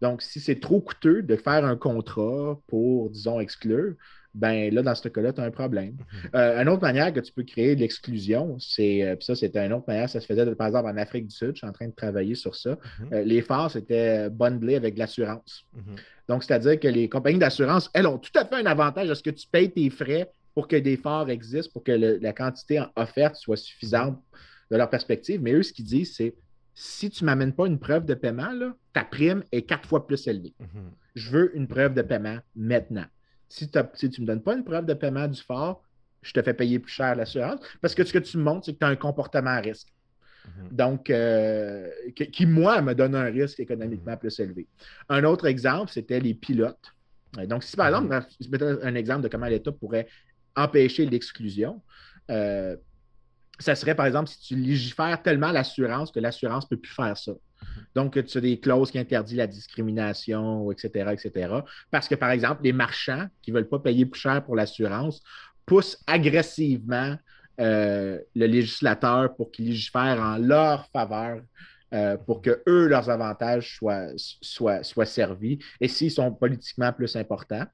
Donc, 0.00 0.22
si 0.22 0.40
c'est 0.40 0.60
trop 0.60 0.80
coûteux 0.80 1.22
de 1.22 1.36
faire 1.36 1.64
un 1.64 1.76
contrat 1.76 2.60
pour, 2.66 3.10
disons, 3.10 3.40
exclure, 3.40 3.94
ben 4.34 4.72
là, 4.72 4.82
dans 4.82 4.94
ce 4.94 5.08
cas-là, 5.08 5.32
tu 5.32 5.40
as 5.40 5.44
un 5.44 5.50
problème. 5.50 5.92
Mhm. 5.92 6.30
Euh, 6.34 6.62
une 6.62 6.68
autre 6.68 6.82
manière 6.82 7.12
que 7.12 7.20
tu 7.20 7.32
peux 7.32 7.42
créer 7.42 7.74
de 7.74 7.80
l'exclusion, 7.80 8.58
c'est, 8.60 9.02
euh, 9.02 9.16
ça, 9.20 9.34
c'était 9.34 9.64
une 9.64 9.72
autre 9.72 9.86
manière, 9.88 10.10
ça 10.10 10.20
se 10.20 10.26
faisait 10.26 10.54
par 10.54 10.66
exemple 10.66 10.88
en 10.88 10.96
Afrique 10.98 11.28
du 11.28 11.34
Sud, 11.34 11.52
je 11.54 11.58
suis 11.58 11.66
en 11.66 11.72
train 11.72 11.88
de 11.88 11.94
travailler 11.94 12.34
sur 12.34 12.54
ça. 12.54 12.72
Mhm. 13.00 13.08
Euh, 13.12 13.22
les 13.22 13.40
phares, 13.40 13.70
c'était 13.70 14.28
bundlé 14.28 14.76
avec 14.76 14.98
l'assurance. 14.98 15.64
Mhm. 15.74 15.96
Donc, 16.28 16.44
c'est-à-dire 16.44 16.78
que 16.78 16.88
les 16.88 17.08
compagnies 17.08 17.38
d'assurance, 17.38 17.88
elles 17.94 18.06
ont 18.06 18.18
tout 18.18 18.32
à 18.34 18.44
fait 18.44 18.56
un 18.56 18.66
avantage 18.66 19.08
à 19.08 19.14
ce 19.14 19.22
que 19.22 19.30
tu 19.30 19.46
payes 19.48 19.70
tes 19.70 19.88
frais 19.88 20.30
pour 20.54 20.68
que 20.68 20.76
des 20.76 20.96
forts 20.98 21.30
existent, 21.30 21.72
pour 21.72 21.84
que 21.84 21.92
la 21.92 22.32
quantité 22.32 22.82
offerte 22.96 23.36
soit 23.36 23.56
suffisante 23.56 24.18
de 24.70 24.76
leur 24.76 24.90
perspective. 24.90 25.40
Mais 25.40 25.52
eux, 25.52 25.62
ce 25.62 25.72
qu'ils 25.72 25.84
disent, 25.84 26.14
c'est 26.16 26.34
si 26.78 27.08
tu 27.08 27.24
ne 27.24 27.26
m'amènes 27.26 27.54
pas 27.54 27.66
une 27.66 27.78
preuve 27.78 28.04
de 28.04 28.12
paiement, 28.12 28.50
ta 28.92 29.02
prime 29.02 29.42
est 29.50 29.62
quatre 29.62 29.88
fois 29.88 30.06
plus 30.06 30.26
élevée. 30.28 30.52
Mhm. 30.60 30.90
Je 31.14 31.30
veux 31.30 31.56
une 31.56 31.66
preuve 31.66 31.94
de 31.94 32.02
paiement 32.02 32.38
maintenant. 32.54 33.06
Si, 33.48 33.66
tu 33.70 33.78
ne 33.78 34.20
me 34.20 34.26
donnes 34.26 34.42
pas 34.42 34.54
une 34.54 34.62
preuve 34.62 34.84
de 34.84 34.92
paiement 34.92 35.26
du 35.26 35.40
fort, 35.40 35.82
je 36.20 36.32
te 36.34 36.42
fais 36.42 36.52
payer 36.52 36.78
plus 36.78 36.92
cher 36.92 37.16
l'assurance 37.16 37.60
parce 37.80 37.94
que 37.94 38.04
ce 38.04 38.12
que 38.12 38.18
tu 38.18 38.36
me 38.36 38.42
montres, 38.42 38.66
c'est 38.66 38.74
que 38.74 38.78
tu 38.78 38.84
as 38.84 38.88
un 38.88 38.96
comportement 38.96 39.50
à 39.50 39.60
risque. 39.60 39.88
Mhm. 40.44 40.68
Donc, 40.76 41.08
euh, 41.08 41.88
qui, 42.14 42.44
moi, 42.44 42.82
me 42.82 42.94
donne 42.94 43.14
un 43.14 43.24
risque 43.24 43.58
économiquement 43.58 44.12
mhm. 44.12 44.18
plus 44.18 44.38
élevé. 44.38 44.66
Un 45.08 45.24
autre 45.24 45.46
exemple, 45.46 45.90
c'était 45.90 46.20
les 46.20 46.34
pilotes. 46.34 46.92
Donc, 47.48 47.64
si 47.64 47.74
par 47.76 47.86
exemple, 47.86 48.22
je 48.38 48.48
mettais 48.50 48.84
un 48.84 48.94
exemple 48.94 49.22
de 49.22 49.28
comment 49.28 49.46
l'État 49.46 49.72
pourrait 49.72 50.08
empêcher 50.54 51.06
l'exclusion, 51.06 51.82
euh, 52.30 52.76
ça 53.58 53.74
serait, 53.74 53.94
par 53.94 54.06
exemple, 54.06 54.28
si 54.28 54.40
tu 54.40 54.56
légifères 54.56 55.22
tellement 55.22 55.50
l'assurance 55.50 56.10
que 56.10 56.20
l'assurance 56.20 56.64
ne 56.64 56.76
peut 56.76 56.80
plus 56.80 56.92
faire 56.92 57.16
ça. 57.16 57.32
Donc, 57.94 58.22
tu 58.24 58.38
as 58.38 58.40
des 58.40 58.60
clauses 58.60 58.90
qui 58.90 58.98
interdisent 58.98 59.38
la 59.38 59.46
discrimination, 59.46 60.70
etc., 60.70 61.12
etc. 61.12 61.54
Parce 61.90 62.08
que, 62.08 62.14
par 62.14 62.30
exemple, 62.30 62.62
les 62.64 62.72
marchands 62.72 63.26
qui 63.42 63.50
ne 63.50 63.56
veulent 63.56 63.68
pas 63.68 63.78
payer 63.78 64.06
plus 64.06 64.20
cher 64.20 64.44
pour 64.44 64.56
l'assurance 64.56 65.22
poussent 65.64 65.98
agressivement 66.06 67.16
euh, 67.58 68.18
le 68.34 68.46
législateur 68.46 69.34
pour 69.34 69.50
qu'il 69.50 69.66
légifère 69.66 70.20
en 70.20 70.36
leur 70.36 70.86
faveur 70.88 71.40
euh, 71.94 72.16
pour 72.16 72.42
que 72.42 72.62
eux, 72.66 72.88
leurs 72.88 73.08
avantages 73.08 73.78
soient, 74.42 75.06
servis. 75.06 75.58
Et 75.80 75.88
s'ils 75.88 76.10
sont 76.10 76.32
politiquement 76.32 76.92
plus 76.92 77.16
importants, 77.16 77.64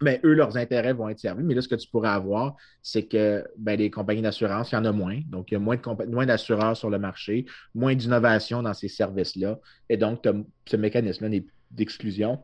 mais 0.00 0.20
eux, 0.24 0.34
leurs 0.34 0.56
intérêts 0.56 0.92
vont 0.92 1.08
être 1.08 1.18
servis. 1.18 1.44
Mais 1.44 1.54
là, 1.54 1.62
ce 1.62 1.68
que 1.68 1.74
tu 1.74 1.88
pourrais 1.88 2.10
avoir, 2.10 2.56
c'est 2.82 3.04
que 3.04 3.44
ben, 3.56 3.78
les 3.78 3.90
compagnies 3.90 4.22
d'assurance, 4.22 4.72
il 4.72 4.74
y 4.74 4.78
en 4.78 4.84
a 4.84 4.92
moins. 4.92 5.20
Donc, 5.28 5.50
il 5.50 5.54
y 5.54 5.56
a 5.56 5.60
moins, 5.60 5.76
de 5.76 6.10
moins 6.10 6.26
d'assureurs 6.26 6.76
sur 6.76 6.90
le 6.90 6.98
marché, 6.98 7.46
moins 7.74 7.94
d'innovation 7.94 8.62
dans 8.62 8.74
ces 8.74 8.88
services-là. 8.88 9.58
Et 9.88 9.96
donc, 9.96 10.26
ce 10.66 10.76
mécanisme-là 10.76 11.38
d'exclusion 11.70 12.42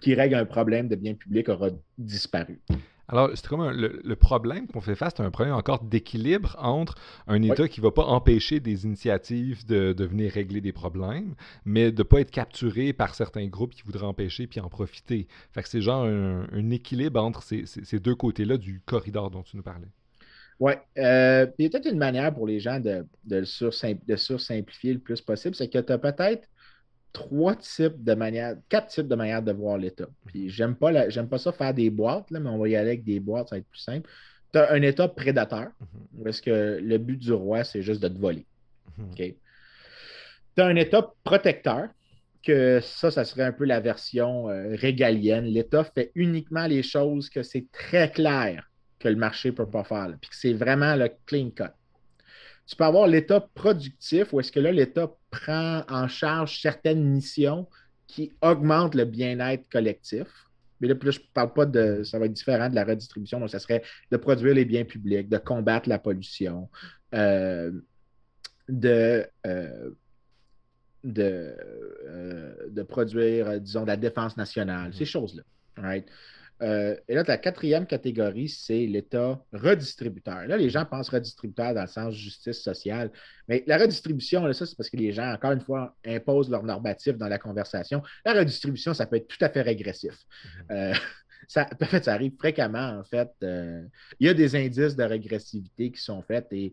qui 0.00 0.14
règle 0.14 0.34
un 0.34 0.44
problème 0.44 0.88
de 0.88 0.96
bien 0.96 1.14
public 1.14 1.48
aura 1.48 1.70
disparu. 1.96 2.60
Alors, 3.10 3.30
c'est 3.34 3.46
comme 3.46 3.70
le, 3.70 4.16
problème 4.16 4.66
qu'on 4.66 4.82
fait 4.82 4.94
face, 4.94 5.14
c'est 5.16 5.22
un 5.22 5.30
problème 5.30 5.54
encore 5.54 5.82
d'équilibre 5.82 6.56
entre 6.58 6.94
un 7.26 7.40
État 7.42 7.66
qui 7.66 7.80
ne 7.80 7.86
va 7.86 7.90
pas 7.90 8.04
empêcher 8.04 8.60
des 8.60 8.84
initiatives 8.84 9.64
de, 9.66 10.04
venir 10.04 10.30
régler 10.30 10.60
des 10.60 10.72
problèmes, 10.72 11.34
mais 11.64 11.90
de 11.90 11.98
ne 11.98 12.02
pas 12.02 12.20
être 12.20 12.30
capturé 12.30 12.92
par 12.92 13.14
certains 13.14 13.46
groupes 13.46 13.74
qui 13.74 13.82
voudraient 13.82 14.06
empêcher 14.06 14.46
puis 14.46 14.60
en 14.60 14.68
profiter. 14.68 15.26
Fait 15.52 15.62
que 15.62 15.70
c'est 15.70 15.80
genre 15.80 16.04
un, 16.04 16.70
équilibre 16.70 17.22
entre 17.22 17.42
ces, 17.42 17.98
deux 17.98 18.14
côtés-là 18.14 18.58
du 18.58 18.82
corridor 18.84 19.30
dont 19.30 19.42
tu 19.42 19.56
nous 19.56 19.62
parlais. 19.62 19.88
Oui. 20.60 20.72
Euh, 20.98 21.46
il 21.58 21.62
y 21.62 21.66
a 21.66 21.70
peut-être 21.70 21.90
une 21.90 21.98
manière 21.98 22.34
pour 22.34 22.46
les 22.46 22.60
gens 22.60 22.78
de, 22.78 23.06
de, 23.24 23.40
de 24.06 24.16
sursimplifier 24.16 24.92
le 24.92 24.98
plus 24.98 25.22
possible, 25.22 25.54
c'est 25.54 25.68
que 25.68 25.78
tu 25.78 25.92
as 25.92 25.98
peut-être 25.98 26.46
trois 27.12 27.56
types 27.56 28.02
de 28.02 28.14
manières, 28.14 28.56
quatre 28.68 28.88
types 28.88 29.08
de 29.08 29.14
manières 29.14 29.42
de 29.42 29.52
voir 29.52 29.78
l'État. 29.78 30.08
Puis 30.26 30.50
j'aime 30.50 30.74
pas, 30.74 31.08
j'aime 31.08 31.28
pas 31.28 31.38
ça 31.38 31.52
faire 31.52 31.74
des 31.74 31.90
boîtes, 31.90 32.30
là, 32.30 32.40
mais 32.40 32.50
on 32.50 32.58
va 32.58 32.68
y 32.68 32.76
aller 32.76 32.90
avec 32.90 33.04
des 33.04 33.20
boîtes, 33.20 33.48
ça 33.48 33.56
va 33.56 33.60
être 33.60 33.68
plus 33.68 33.80
simple. 33.80 34.08
Tu 34.52 34.58
as 34.58 34.72
un 34.72 34.82
État 34.82 35.08
prédateur, 35.08 35.68
mhm. 35.80 36.24
parce 36.24 36.40
que 36.40 36.78
le 36.82 36.98
but 36.98 37.18
du 37.18 37.32
roi, 37.32 37.64
c'est 37.64 37.82
juste 37.82 38.02
de 38.02 38.08
te 38.08 38.18
voler. 38.18 38.46
Mhm. 38.96 39.14
Tu 39.14 39.34
as 40.58 40.66
un 40.66 40.76
État 40.76 41.12
protecteur, 41.24 41.88
que 42.42 42.80
ça, 42.80 43.10
ça 43.10 43.24
serait 43.24 43.42
un 43.42 43.52
peu 43.52 43.64
la 43.64 43.80
version 43.80 44.48
euh, 44.48 44.74
régalienne. 44.76 45.44
L'État 45.44 45.84
fait 45.84 46.12
uniquement 46.14 46.66
les 46.66 46.82
choses 46.82 47.28
que 47.28 47.42
c'est 47.42 47.66
très 47.72 48.10
clair 48.10 48.70
que 48.98 49.08
le 49.08 49.16
marché 49.16 49.50
ne 49.50 49.54
peut 49.54 49.68
pas 49.68 49.84
faire, 49.84 50.08
puis 50.20 50.30
que 50.30 50.36
c'est 50.36 50.54
vraiment 50.54 50.96
le 50.96 51.10
clean 51.26 51.50
cut. 51.50 51.74
Tu 52.68 52.76
peux 52.76 52.84
avoir 52.84 53.08
l'État 53.08 53.40
productif, 53.40 54.32
où 54.32 54.40
est-ce 54.40 54.52
que 54.52 54.60
là, 54.60 54.70
l'État 54.70 55.10
prend 55.30 55.82
en 55.88 56.06
charge 56.06 56.60
certaines 56.60 57.02
missions 57.02 57.66
qui 58.06 58.32
augmentent 58.42 58.94
le 58.94 59.04
bien-être 59.04 59.68
collectif. 59.70 60.26
Mais 60.80 60.88
là, 60.88 60.94
je 61.00 61.08
ne 61.08 61.24
parle 61.34 61.52
pas 61.54 61.66
de. 61.66 62.02
Ça 62.04 62.18
va 62.18 62.26
être 62.26 62.32
différent 62.32 62.68
de 62.68 62.74
la 62.74 62.84
redistribution. 62.84 63.40
Donc, 63.40 63.50
ça 63.50 63.58
serait 63.58 63.82
de 64.10 64.16
produire 64.16 64.54
les 64.54 64.64
biens 64.64 64.84
publics, 64.84 65.28
de 65.28 65.38
combattre 65.38 65.88
la 65.88 65.98
pollution, 65.98 66.68
euh, 67.14 67.72
de, 68.68 69.26
euh, 69.46 69.90
de, 71.04 71.56
euh, 72.06 72.54
de, 72.68 72.82
produire, 72.82 73.60
disons, 73.60 73.82
de 73.82 73.88
la 73.88 73.96
défense 73.96 74.36
nationale, 74.36 74.92
ces 74.94 75.06
choses-là. 75.06 75.42
Right? 75.76 76.06
Euh, 76.62 76.96
et 77.06 77.14
là, 77.14 77.22
la 77.26 77.38
quatrième 77.38 77.86
catégorie, 77.86 78.48
c'est 78.48 78.86
l'État 78.86 79.40
redistributeur. 79.52 80.46
Là, 80.46 80.56
les 80.56 80.70
gens 80.70 80.84
pensent 80.84 81.08
redistributeur 81.08 81.74
dans 81.74 81.82
le 81.82 81.88
sens 81.88 82.14
justice 82.14 82.60
sociale. 82.60 83.10
Mais 83.46 83.62
la 83.66 83.78
redistribution, 83.78 84.44
là, 84.44 84.52
ça, 84.52 84.66
c'est 84.66 84.76
parce 84.76 84.90
que 84.90 84.96
les 84.96 85.12
gens, 85.12 85.32
encore 85.32 85.52
une 85.52 85.60
fois, 85.60 85.96
imposent 86.04 86.50
leur 86.50 86.64
normatif 86.64 87.16
dans 87.16 87.28
la 87.28 87.38
conversation. 87.38 88.02
La 88.24 88.32
redistribution, 88.34 88.92
ça 88.94 89.06
peut 89.06 89.16
être 89.16 89.28
tout 89.28 89.42
à 89.44 89.48
fait 89.48 89.62
régressif. 89.62 90.14
Mhm. 90.14 90.76
Euh, 90.76 90.94
ça, 91.48 91.68
en 91.80 91.86
fait, 91.86 92.04
ça 92.04 92.14
arrive 92.14 92.34
fréquemment, 92.38 92.98
en 92.98 93.04
fait. 93.04 93.30
Euh, 93.42 93.82
il 94.18 94.26
y 94.26 94.30
a 94.30 94.34
des 94.34 94.56
indices 94.56 94.96
de 94.96 95.04
régressivité 95.04 95.90
qui 95.90 96.00
sont 96.00 96.22
faits 96.22 96.46
et 96.52 96.72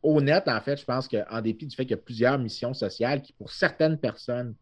honnête, 0.00 0.46
en 0.46 0.60
fait, 0.60 0.76
je 0.76 0.84
pense 0.84 1.08
qu'en 1.08 1.40
dépit 1.40 1.66
du 1.66 1.74
fait 1.74 1.82
qu'il 1.82 1.90
y 1.90 1.98
a 1.98 2.02
plusieurs 2.02 2.38
missions 2.38 2.72
sociales 2.72 3.20
qui, 3.20 3.32
pour 3.32 3.50
certaines 3.50 3.98
personnes, 3.98 4.54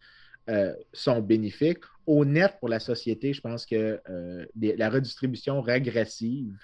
sont 0.92 1.20
bénéfiques, 1.20 1.84
au 2.06 2.24
net 2.24 2.56
pour 2.60 2.68
la 2.68 2.78
société, 2.78 3.32
je 3.32 3.40
pense 3.40 3.66
que 3.66 4.00
euh, 4.08 4.46
la 4.54 4.88
redistribution 4.88 5.60
régressive 5.60 6.56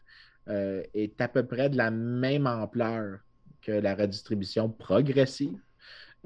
euh, 0.48 0.82
est 0.94 1.20
à 1.20 1.28
peu 1.28 1.44
près 1.44 1.68
de 1.68 1.76
la 1.76 1.90
même 1.90 2.46
ampleur 2.46 3.18
que 3.60 3.72
la 3.72 3.94
redistribution 3.94 4.68
progressive. 4.68 5.58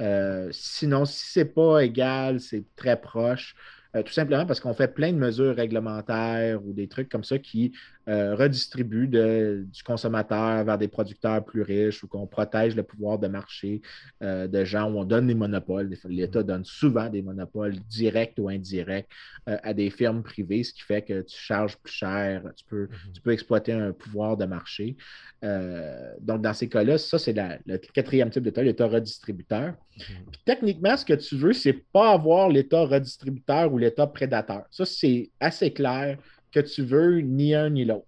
Euh, 0.00 0.48
sinon, 0.52 1.04
si 1.04 1.32
ce 1.32 1.40
n'est 1.40 1.44
pas 1.46 1.80
égal, 1.80 2.40
c'est 2.40 2.64
très 2.76 3.00
proche. 3.00 3.54
Euh, 3.94 4.02
tout 4.02 4.12
simplement 4.12 4.44
parce 4.44 4.61
qu'on 4.61 4.74
fait 4.74 4.92
plein 4.92 5.12
de 5.12 5.18
mesures 5.18 5.57
réglementaires 5.57 6.64
ou 6.64 6.72
des 6.72 6.88
trucs 6.88 7.09
comme 7.09 7.24
ça 7.24 7.38
qui 7.38 7.72
euh, 8.09 8.36
redistribuent 8.36 9.09
du 9.09 9.82
consommateur 9.82 10.64
vers 10.64 10.78
des 10.78 10.86
producteurs 10.86 11.44
plus 11.44 11.62
riches 11.62 12.04
ou 12.04 12.07
qu'on 12.07 12.26
protège 12.26 12.76
le 12.76 12.84
pouvoir 12.84 13.18
de 13.18 13.26
marché 13.26 13.82
euh, 14.22 14.46
de 14.46 14.64
gens 14.64 14.90
où 14.90 14.98
on 14.98 15.04
donne 15.04 15.26
des 15.26 15.34
monopoles. 15.34 15.92
L'État 16.09 16.44
donne 16.44 16.64
souvent 16.64 17.09
des 17.09 17.22
monopoles 17.22 17.74
directs 17.88 18.34
ou 18.38 18.48
indirects 18.48 19.09
à 19.46 19.74
des 19.74 19.90
firmes 19.90 20.22
privées, 20.22 20.64
ce 20.64 20.72
qui 20.72 20.82
fait 20.82 21.02
que 21.02 21.22
tu 21.22 21.36
charges 21.36 21.76
plus 21.76 21.92
cher, 21.92 22.42
tu 22.57 22.64
peux, 22.64 22.88
tu 23.14 23.20
peux 23.20 23.30
exploiter 23.32 23.72
un 23.72 23.92
pouvoir 23.92 24.36
de 24.36 24.44
marché. 24.44 24.96
donc, 25.42 26.42
dans 26.42 26.52
ces 26.52 26.68
cas-là, 26.68 26.98
ça, 26.98 27.18
c'est 27.18 27.34
le 27.66 27.78
quatrième 27.78 28.30
type 28.30 28.42
d'État, 28.42 28.62
l'État 28.62 28.86
redistributeur. 28.86 29.74
Mm-hmm. 29.96 30.44
techniquement, 30.44 30.96
ce 30.96 31.04
que 31.04 31.14
tu 31.14 31.36
veux, 31.36 31.52
c'est 31.54 31.72
pas 31.72 32.12
avoir 32.12 32.48
l'État 32.50 32.84
redistributeur 32.84 33.72
ou 33.72 33.78
l'État 33.78 34.07
prédateur. 34.07 34.64
Ça, 34.70 34.84
c'est 34.84 35.30
assez 35.40 35.72
clair 35.72 36.18
que 36.53 36.61
tu 36.61 36.82
veux 36.82 37.18
ni 37.20 37.55
un 37.55 37.70
ni 37.70 37.84
l'autre. 37.84 38.07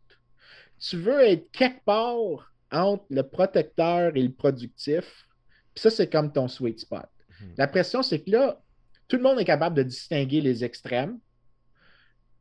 Tu 0.79 0.97
veux 0.97 1.21
être 1.21 1.51
quelque 1.51 1.85
part 1.85 2.53
entre 2.71 3.05
le 3.11 3.23
protecteur 3.23 4.13
et 4.15 4.23
le 4.23 4.31
productif. 4.31 5.27
Puis 5.75 5.83
ça, 5.83 5.91
c'est 5.91 6.11
comme 6.11 6.33
ton 6.33 6.49
sweet 6.49 6.81
spot. 6.81 7.07
Mhm. 7.41 7.55
La 7.57 7.67
pression, 7.67 8.03
c'est 8.03 8.21
que 8.21 8.31
là, 8.31 8.61
tout 9.09 9.17
le 9.17 9.23
monde 9.23 9.41
est 9.41 9.45
capable 9.45 9.77
de 9.77 9.83
distinguer 9.83 10.41
les 10.41 10.65
extrêmes. 10.65 11.19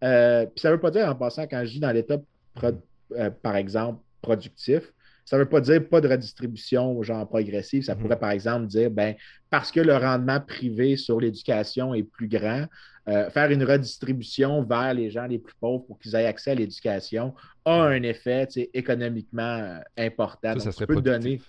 Euh, 0.03 0.45
puis 0.45 0.61
ça 0.61 0.69
ne 0.69 0.75
veut 0.75 0.79
pas 0.79 0.91
dire, 0.91 1.07
en 1.07 1.15
passant, 1.15 1.47
quand 1.47 1.63
je 1.65 1.71
dis 1.71 1.79
dans 1.79 1.91
l'état, 1.91 2.17
euh, 2.63 3.29
par 3.41 3.55
exemple, 3.55 4.01
productif, 4.21 4.91
ça 5.25 5.37
ne 5.37 5.43
veut 5.43 5.49
pas 5.49 5.59
dire 5.59 5.87
pas 5.89 5.99
de 5.99 6.07
redistribution 6.07 7.01
genre 7.03 7.27
progressive. 7.27 7.83
Ça 7.83 7.95
mhm. 7.95 8.01
pourrait, 8.01 8.19
par 8.19 8.31
exemple, 8.31 8.67
dire 8.67 8.91
ben, 8.91 9.15
parce 9.49 9.71
que 9.71 9.79
le 9.79 9.95
rendement 9.95 10.39
privé 10.39 10.97
sur 10.97 11.19
l'éducation 11.19 11.93
est 11.93 12.03
plus 12.03 12.27
grand, 12.27 12.65
euh, 13.07 13.29
faire 13.29 13.49
une 13.51 13.63
redistribution 13.63 14.63
vers 14.63 14.93
les 14.93 15.09
gens 15.09 15.27
les 15.27 15.39
plus 15.39 15.53
pauvres 15.59 15.85
pour 15.85 15.97
qu'ils 15.97 16.13
aient 16.15 16.25
accès 16.25 16.51
à 16.51 16.55
l'éducation 16.55 17.33
a 17.63 17.83
un 17.83 18.03
effet 18.03 18.47
économiquement 18.73 19.43
euh, 19.43 19.79
important. 19.97 20.59
Ça, 20.59 20.73
serait 20.73 21.01
donner. 21.01 21.41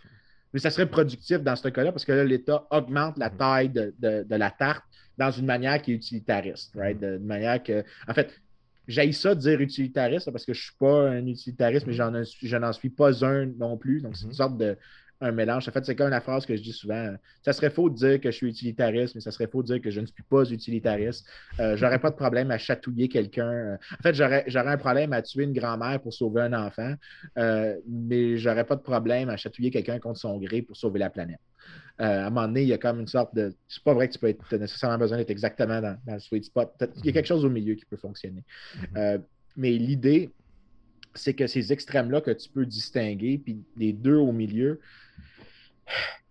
Mais 0.53 0.61
ça 0.61 0.71
serait 0.71 0.87
productif 0.87 1.39
dans 1.43 1.57
ce 1.57 1.69
cas-là 1.69 1.91
parce 1.91 2.05
que 2.05 2.13
l'État 2.13 2.65
augmente 2.71 3.19
la 3.19 3.31
mhm. 3.31 3.37
taille 3.37 3.69
de, 3.71 4.25
la 4.31 4.51
tarte 4.51 4.85
dans 5.19 5.33
une 5.33 5.47
manière 5.47 5.83
qui 5.83 5.93
est 5.93 5.97
utilitariste, 5.97 6.75
right? 6.77 7.01
Mhm. 7.01 7.19
De, 7.19 7.19
manière 7.19 7.63
que. 7.63 7.85
En 8.07 8.15
fait, 8.15 8.41
j'ai 8.87 9.11
ça 9.13 9.35
de 9.35 9.41
dire 9.41 9.61
utilitariste 9.61 10.31
parce 10.31 10.47
que 10.47 10.55
je 10.55 10.61
ne 10.61 10.63
suis 10.63 10.77
pas 10.79 11.11
un 11.11 11.27
utilitariste, 11.27 11.87
mais 11.87 11.93
mhm. 11.93 12.25
je 12.41 12.57
n'en 12.57 12.73
suis 12.73 12.91
pas 12.91 13.25
un 13.25 13.47
non 13.47 13.77
plus. 13.77 14.01
Donc, 14.01 14.17
c'est 14.17 14.27
une 14.27 14.33
sorte 14.33 14.57
de 14.57 14.77
un 15.21 15.33
mélange. 15.33 15.69
En 15.69 15.73
fait, 15.73 15.85
c'est 15.85 15.97
comme 15.97 16.11
la 16.11 16.21
phrase 16.21 16.47
que 16.47 16.57
je 16.57 16.63
dis 16.63 16.73
souvent. 16.73 17.15
Ça 17.43 17.53
serait 17.53 17.71
faux 17.71 17.91
de 17.91 17.97
dire 17.97 18.21
que 18.21 18.31
je 18.31 18.37
suis 18.37 18.49
utilitariste, 18.49 19.15
mais 19.15 19.21
ça 19.21 19.31
serait 19.31 19.49
faux 19.49 19.63
de 19.63 19.69
dire 19.69 19.81
que 19.81 19.91
je 19.91 20.01
ne 20.01 20.07
suis 20.07 20.23
pas 20.23 20.45
utilitariste. 20.45 21.27
Euh, 21.59 21.77
j'aurais 21.77 21.99
pas 21.99 22.11
de 22.11 22.17
problème 22.17 22.51
à 22.51 22.59
chatouiller 22.59 23.09
quelqu'un. 23.09 23.79
En 23.99 24.03
fait, 24.03 24.15
j'aurais, 24.15 24.45
un 24.55 24.77
problème 24.77 25.13
à 25.13 25.23
tuer 25.23 25.45
une 25.45 25.53
grand-mère 25.53 26.01
pour 26.01 26.13
sauver 26.13 26.43
un 26.43 26.53
enfant, 26.53 26.95
euh, 27.37 27.77
mais 27.89 28.37
j'aurais 28.37 28.65
pas 28.65 28.77
de 28.77 28.83
problème 28.83 29.29
à 29.29 29.37
chatouiller 29.37 29.71
quelqu'un 29.71 29.99
contre 29.99 30.21
son 30.21 30.39
gré 30.39 30.63
pour 30.63 30.77
sauver 30.77 30.99
la 30.99 31.11
planète. 31.11 31.41
Euh, 32.01 32.05
à 32.05 32.27
un 32.27 32.31
moment 32.31 32.47
donné, 32.47 32.63
il 32.63 32.69
y 32.69 32.73
a 32.73 32.79
comme 32.79 33.01
une 33.01 33.09
sorte 33.09 33.35
de. 33.35 33.53
C'est 33.67 33.83
pas 33.83 33.95
vrai 33.95 34.09
que 34.09 34.13
tu 34.13 34.19
peux 34.21 34.29
être 34.29 34.57
nécessairement 34.57 34.99
besoin 34.99 35.19
d'être 35.19 35.31
exactement 35.31 35.81
dans, 35.81 35.99
le 36.07 36.21
sweet 36.21 36.45
spot. 36.45 36.71
Il 36.99 37.07
y 37.07 37.09
a 37.09 37.13
quelque 37.13 37.27
chose 37.27 37.45
au 37.45 37.51
milieu 37.51 37.75
qui 37.75 37.85
peut 37.87 37.97
fonctionner. 37.97 38.45
Mm-hmm. 38.95 39.23
mais 39.57 39.73
l'idée, 39.73 40.31
c'est 41.15 41.35
que 41.35 41.47
ces 41.47 41.73
extrêmes-là 41.73 42.21
que 42.21 42.31
tu 42.31 42.49
peux 42.49 42.65
distinguer, 42.65 43.39
puis 43.39 43.65
les 43.77 43.93
deux 43.93 44.17
au 44.17 44.31
milieu, 44.31 44.81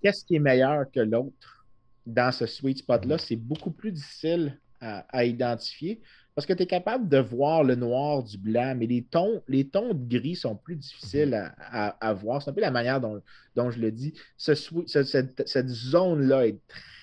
qu'est-ce 0.02 0.26
qui 0.26 0.36
est 0.36 0.40
meilleur 0.40 0.90
que 0.92 1.00
l'autre 1.00 1.66
dans 2.06 2.32
ce 2.32 2.46
sweet 2.46 2.80
spot-là? 2.80 3.18
C'est 3.18 3.36
beaucoup 3.36 3.72
plus 3.72 3.92
difficile 3.92 4.60
à, 4.80 5.26
identifier 5.26 6.02
parce 6.36 6.46
que 6.46 6.54
tu 6.54 6.64
es 6.64 6.68
capable 6.68 7.10
de 7.10 7.18
voir 7.18 7.64
le 7.64 7.74
noir 7.74 8.24
du 8.24 8.38
blanc, 8.38 8.76
mais 8.78 8.86
les 8.86 9.04
tons, 9.04 9.42
les 9.48 9.68
tons 9.68 9.96
de 9.96 10.08
gris 10.08 10.36
sont 10.36 10.56
plus 10.56 10.76
difficiles 10.76 11.52
à, 11.60 12.14
voir. 12.14 12.44
C'est 12.44 12.52
un 12.52 12.54
peu 12.54 12.62
la 12.62 12.70
manière 12.70 13.02
dont, 13.02 13.72
je 13.72 13.80
le 13.80 13.92
dis. 13.92 14.14
cette, 14.38 15.68
zone-là 15.68 16.48
est 16.48 16.60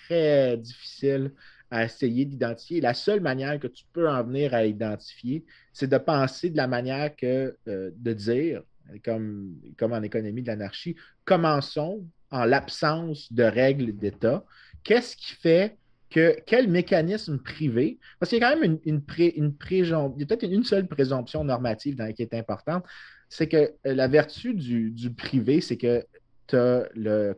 très 0.07 0.57
difficile 0.57 1.33
à 1.71 1.85
essayer 1.85 2.25
d'identifier. 2.25 2.81
La 2.81 2.95
seule 2.95 3.21
manière 3.21 3.59
que 3.59 3.67
tu 3.67 3.85
peux 3.93 4.09
en 4.09 4.23
venir 4.23 4.55
à 4.55 4.65
identifier, 4.65 5.45
c'est 5.73 5.91
de 5.91 5.99
penser 5.99 6.51
de 6.51 6.57
la 6.57 6.69
manière 6.69 7.17
que 7.17 7.57
euh, 7.67 7.91
de 7.97 8.13
dire, 8.13 8.63
comme, 9.05 9.57
comme 9.77 9.93
en 9.93 10.03
économie 10.03 10.43
de 10.43 10.47
l'anarchie, 10.47 10.95
commençons 11.25 12.05
en 12.31 12.45
l'absence 12.45 13.33
de 13.33 13.45
règles 13.45 13.97
d'État. 13.97 14.45
Qu'est-ce 14.83 15.17
qui 15.17 15.35
fait 15.35 15.77
que 16.11 16.37
quel 16.47 16.69
mécanisme 16.69 17.39
privé, 17.39 17.99
parce 18.21 18.31
qu'il 18.31 18.39
y 18.39 18.43
a 18.43 18.53
quand 18.53 18.61
même 18.61 18.79
une, 18.85 19.03
une, 19.37 19.55
présomption, 19.55 20.15
il 20.17 20.21
y 20.21 20.25
a 20.25 20.27
peut-être 20.27 20.51
une, 20.51 20.63
seule 20.63 20.87
présomption 20.87 21.43
normative 21.43 21.97
qui 22.15 22.23
est 22.23 22.35
importante, 22.35 22.85
c'est 23.29 23.49
que 23.49 23.57
euh, 23.57 23.95
la 23.95 24.07
vertu 24.07 24.55
du, 24.55 25.13
privé, 25.13 25.61
c'est 25.61 25.77
que 25.77 26.07
le, 26.53 27.35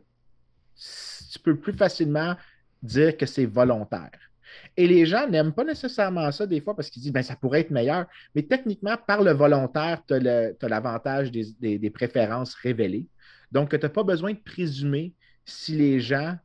tu 1.31 1.39
peux 1.39 1.55
plus 1.55 1.73
facilement 1.73 2.35
dire 2.83 3.17
que 3.17 3.25
c'est 3.25 3.45
volontaire. 3.45 4.11
Et 4.75 4.87
les 4.87 5.05
gens 5.05 5.27
n'aiment 5.27 5.53
pas 5.53 5.63
nécessairement 5.63 6.31
ça 6.31 6.45
des 6.45 6.61
fois 6.61 6.75
parce 6.75 6.89
qu'ils 6.89 7.01
disent 7.01 7.11
ben, 7.11 7.23
ça 7.23 7.35
pourrait 7.35 7.61
être 7.61 7.71
meilleur. 7.71 8.05
Mais 8.35 8.43
techniquement, 8.43 8.95
par 9.07 9.23
le 9.23 9.31
volontaire, 9.31 10.01
tu 10.07 10.13
as 10.13 10.67
l'avantage 10.67 11.31
des, 11.31 11.91
préférences 11.93 12.53
révélées. 12.55 13.07
Donc, 13.51 13.69
tu 13.69 13.77
n'as 13.77 13.89
pas 13.89 14.03
besoin 14.03 14.33
de 14.33 14.39
présumer 14.39 15.13
si 15.45 15.75
les 15.75 15.99
gens 15.99 16.35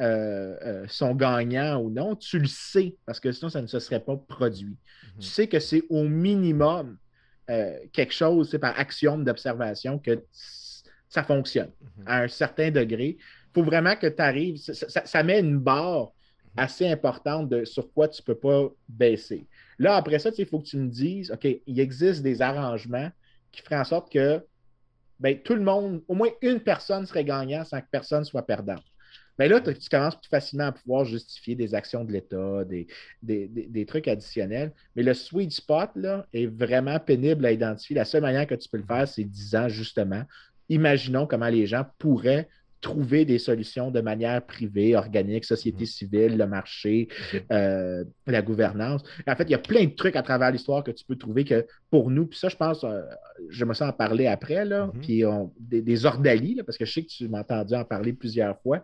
euh, 0.00 0.56
euh, 0.62 0.84
sont 0.86 1.12
gagnants 1.14 1.80
ou 1.80 1.90
non, 1.90 2.14
tu 2.14 2.38
le 2.38 2.46
sais, 2.46 2.96
parce 3.04 3.18
que 3.18 3.32
sinon, 3.32 3.48
ça 3.48 3.60
ne 3.60 3.66
se 3.66 3.80
serait 3.80 3.98
pas 3.98 4.16
produit. 4.16 4.66
Mhm. 5.16 5.20
Tu 5.20 5.26
sais 5.26 5.48
que 5.48 5.58
c'est 5.58 5.82
au 5.90 6.04
minimum 6.04 6.98
euh, 7.50 7.76
quelque 7.92 8.12
chose, 8.12 8.48
c'est 8.48 8.60
par 8.60 8.78
axiome 8.78 9.24
d'observation 9.24 9.98
que 9.98 10.22
ça 11.08 11.24
fonctionne 11.24 11.72
mhm. 11.96 12.04
à 12.06 12.22
un 12.22 12.28
certain 12.28 12.70
degré. 12.70 13.16
Il 13.18 13.50
faut 13.54 13.64
vraiment 13.64 13.96
que 13.96 14.06
tu 14.06 14.22
arrives, 14.22 14.58
ça, 14.58 15.22
met 15.24 15.40
une 15.40 15.58
barre 15.58 16.04
mhm. 16.04 16.12
assez 16.58 16.88
importante 16.88 17.48
de 17.48 17.64
sur 17.64 17.92
quoi 17.92 18.06
tu 18.06 18.22
ne 18.22 18.26
peux 18.26 18.38
pas 18.38 18.68
baisser. 18.88 19.48
Là, 19.80 19.96
après 19.96 20.20
ça, 20.20 20.30
il 20.38 20.46
faut 20.46 20.60
que 20.60 20.66
tu 20.66 20.76
me 20.76 20.88
dises, 20.88 21.32
OK, 21.32 21.44
il 21.66 21.80
existe 21.80 22.22
des 22.22 22.40
arrangements 22.40 23.10
qui 23.50 23.62
feraient 23.62 23.80
en 23.80 23.84
sorte 23.84 24.12
que 24.12 24.44
ben, 25.20 25.38
tout 25.38 25.54
le 25.54 25.62
monde, 25.62 26.02
au 26.08 26.14
moins 26.14 26.30
une 26.42 26.60
personne 26.60 27.06
serait 27.06 27.24
gagnant 27.24 27.64
sans 27.64 27.80
que 27.80 27.86
personne 27.90 28.24
soit 28.24 28.46
perdant. 28.46 28.78
Mais 29.38 29.48
là, 29.48 29.60
tu 29.60 29.88
commences 29.88 30.16
plus 30.16 30.28
facilement 30.28 30.66
à 30.66 30.72
pouvoir 30.72 31.04
justifier 31.04 31.54
des 31.54 31.74
actions 31.74 32.04
de 32.04 32.12
l'État, 32.12 32.64
des, 33.22 33.86
trucs 33.86 34.08
additionnels. 34.08 34.72
Mais 34.96 35.04
le 35.04 35.14
sweet 35.14 35.52
spot 35.52 35.90
là, 35.94 36.26
est 36.32 36.46
vraiment 36.46 36.98
pénible 36.98 37.46
à 37.46 37.52
identifier. 37.52 37.94
La 37.94 38.04
seule 38.04 38.22
manière 38.22 38.48
que 38.48 38.56
tu 38.56 38.68
peux 38.68 38.78
le 38.78 38.84
faire, 38.84 39.06
c'est 39.06 39.24
10 39.24 39.54
ans, 39.54 39.68
justement. 39.68 40.24
Imaginons 40.68 41.26
comment 41.26 41.48
les 41.48 41.66
gens 41.66 41.86
pourraient 41.98 42.48
trouver 42.80 43.24
des 43.24 43.38
solutions 43.38 43.90
de 43.90 44.00
manière 44.00 44.44
privée, 44.44 44.96
organique, 44.96 45.44
société 45.44 45.80
mhm. 45.80 45.86
civile, 45.86 46.36
le 46.36 46.46
marché, 46.46 47.08
euh, 47.52 48.04
la 48.26 48.42
gouvernance. 48.42 49.02
En 49.26 49.34
fait, 49.36 49.44
il 49.44 49.50
y 49.50 49.54
a 49.54 49.58
plein 49.58 49.84
de 49.84 49.94
trucs 49.94 50.16
à 50.16 50.22
travers 50.22 50.50
l'histoire 50.50 50.84
que 50.84 50.90
tu 50.90 51.04
peux 51.04 51.16
trouver 51.16 51.44
que 51.44 51.66
pour 51.90 52.10
nous, 52.10 52.26
puis 52.26 52.38
ça, 52.38 52.48
je 52.48 52.56
pense, 52.56 52.84
euh, 52.84 53.02
je 53.48 53.64
me 53.64 53.74
sens 53.74 53.90
en 53.90 53.92
parler 53.92 54.26
après, 54.26 54.64
là, 54.64 54.86
mhm. 54.86 55.00
puis 55.00 55.22
des, 55.58 55.82
des 55.82 56.06
ordalies, 56.06 56.60
parce 56.64 56.78
que 56.78 56.84
je 56.84 56.92
sais 56.92 57.02
que 57.02 57.08
tu 57.08 57.28
m'as 57.28 57.40
entendu 57.40 57.74
en 57.74 57.84
parler 57.84 58.12
plusieurs 58.12 58.60
fois. 58.60 58.82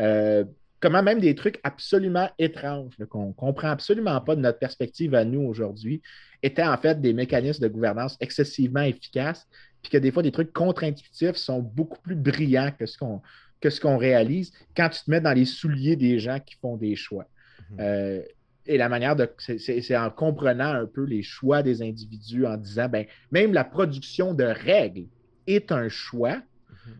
Euh, 0.00 0.44
comment 0.80 1.02
même 1.02 1.20
des 1.20 1.34
trucs 1.34 1.58
absolument 1.62 2.28
étranges, 2.38 2.94
qu'on 3.08 3.28
ne 3.28 3.32
comprend 3.32 3.70
absolument 3.70 4.20
pas 4.20 4.36
de 4.36 4.40
notre 4.40 4.58
perspective 4.58 5.14
à 5.14 5.24
nous 5.24 5.40
aujourd'hui, 5.40 6.02
étaient 6.42 6.62
en 6.62 6.76
fait 6.76 7.00
des 7.00 7.12
mécanismes 7.12 7.62
de 7.62 7.68
gouvernance 7.68 8.16
excessivement 8.20 8.82
efficaces, 8.82 9.46
puis 9.86 9.92
que 9.92 10.02
des 10.02 10.10
fois, 10.10 10.24
des 10.24 10.32
trucs 10.32 10.52
contre-intuitifs 10.52 11.36
sont 11.36 11.60
beaucoup 11.60 12.00
plus 12.00 12.16
brillants 12.16 12.72
que 12.76 12.86
ce 12.86 12.98
qu'on 12.98 13.22
que 13.60 13.70
ce 13.70 13.80
qu'on 13.80 13.98
réalise 13.98 14.52
quand 14.76 14.88
tu 14.88 15.00
te 15.04 15.08
mets 15.08 15.20
dans 15.20 15.32
les 15.32 15.44
souliers 15.44 15.94
des 15.94 16.18
gens 16.18 16.40
qui 16.40 16.56
font 16.56 16.76
des 16.76 16.96
choix. 16.96 17.28
Mhm. 17.70 17.76
Euh, 17.80 18.22
et 18.66 18.78
la 18.78 18.88
manière 18.88 19.14
de. 19.14 19.30
C'est 19.38 19.96
en 19.96 20.10
comprenant 20.10 20.72
un 20.72 20.86
peu 20.86 21.04
les 21.04 21.22
choix 21.22 21.62
des 21.62 21.82
individus, 21.82 22.46
en 22.46 22.56
disant, 22.56 22.88
ben, 22.88 23.06
même 23.30 23.52
la 23.52 23.62
production 23.62 24.34
de 24.34 24.42
règles 24.42 25.06
est 25.46 25.70
un 25.70 25.88
choix, 25.88 26.42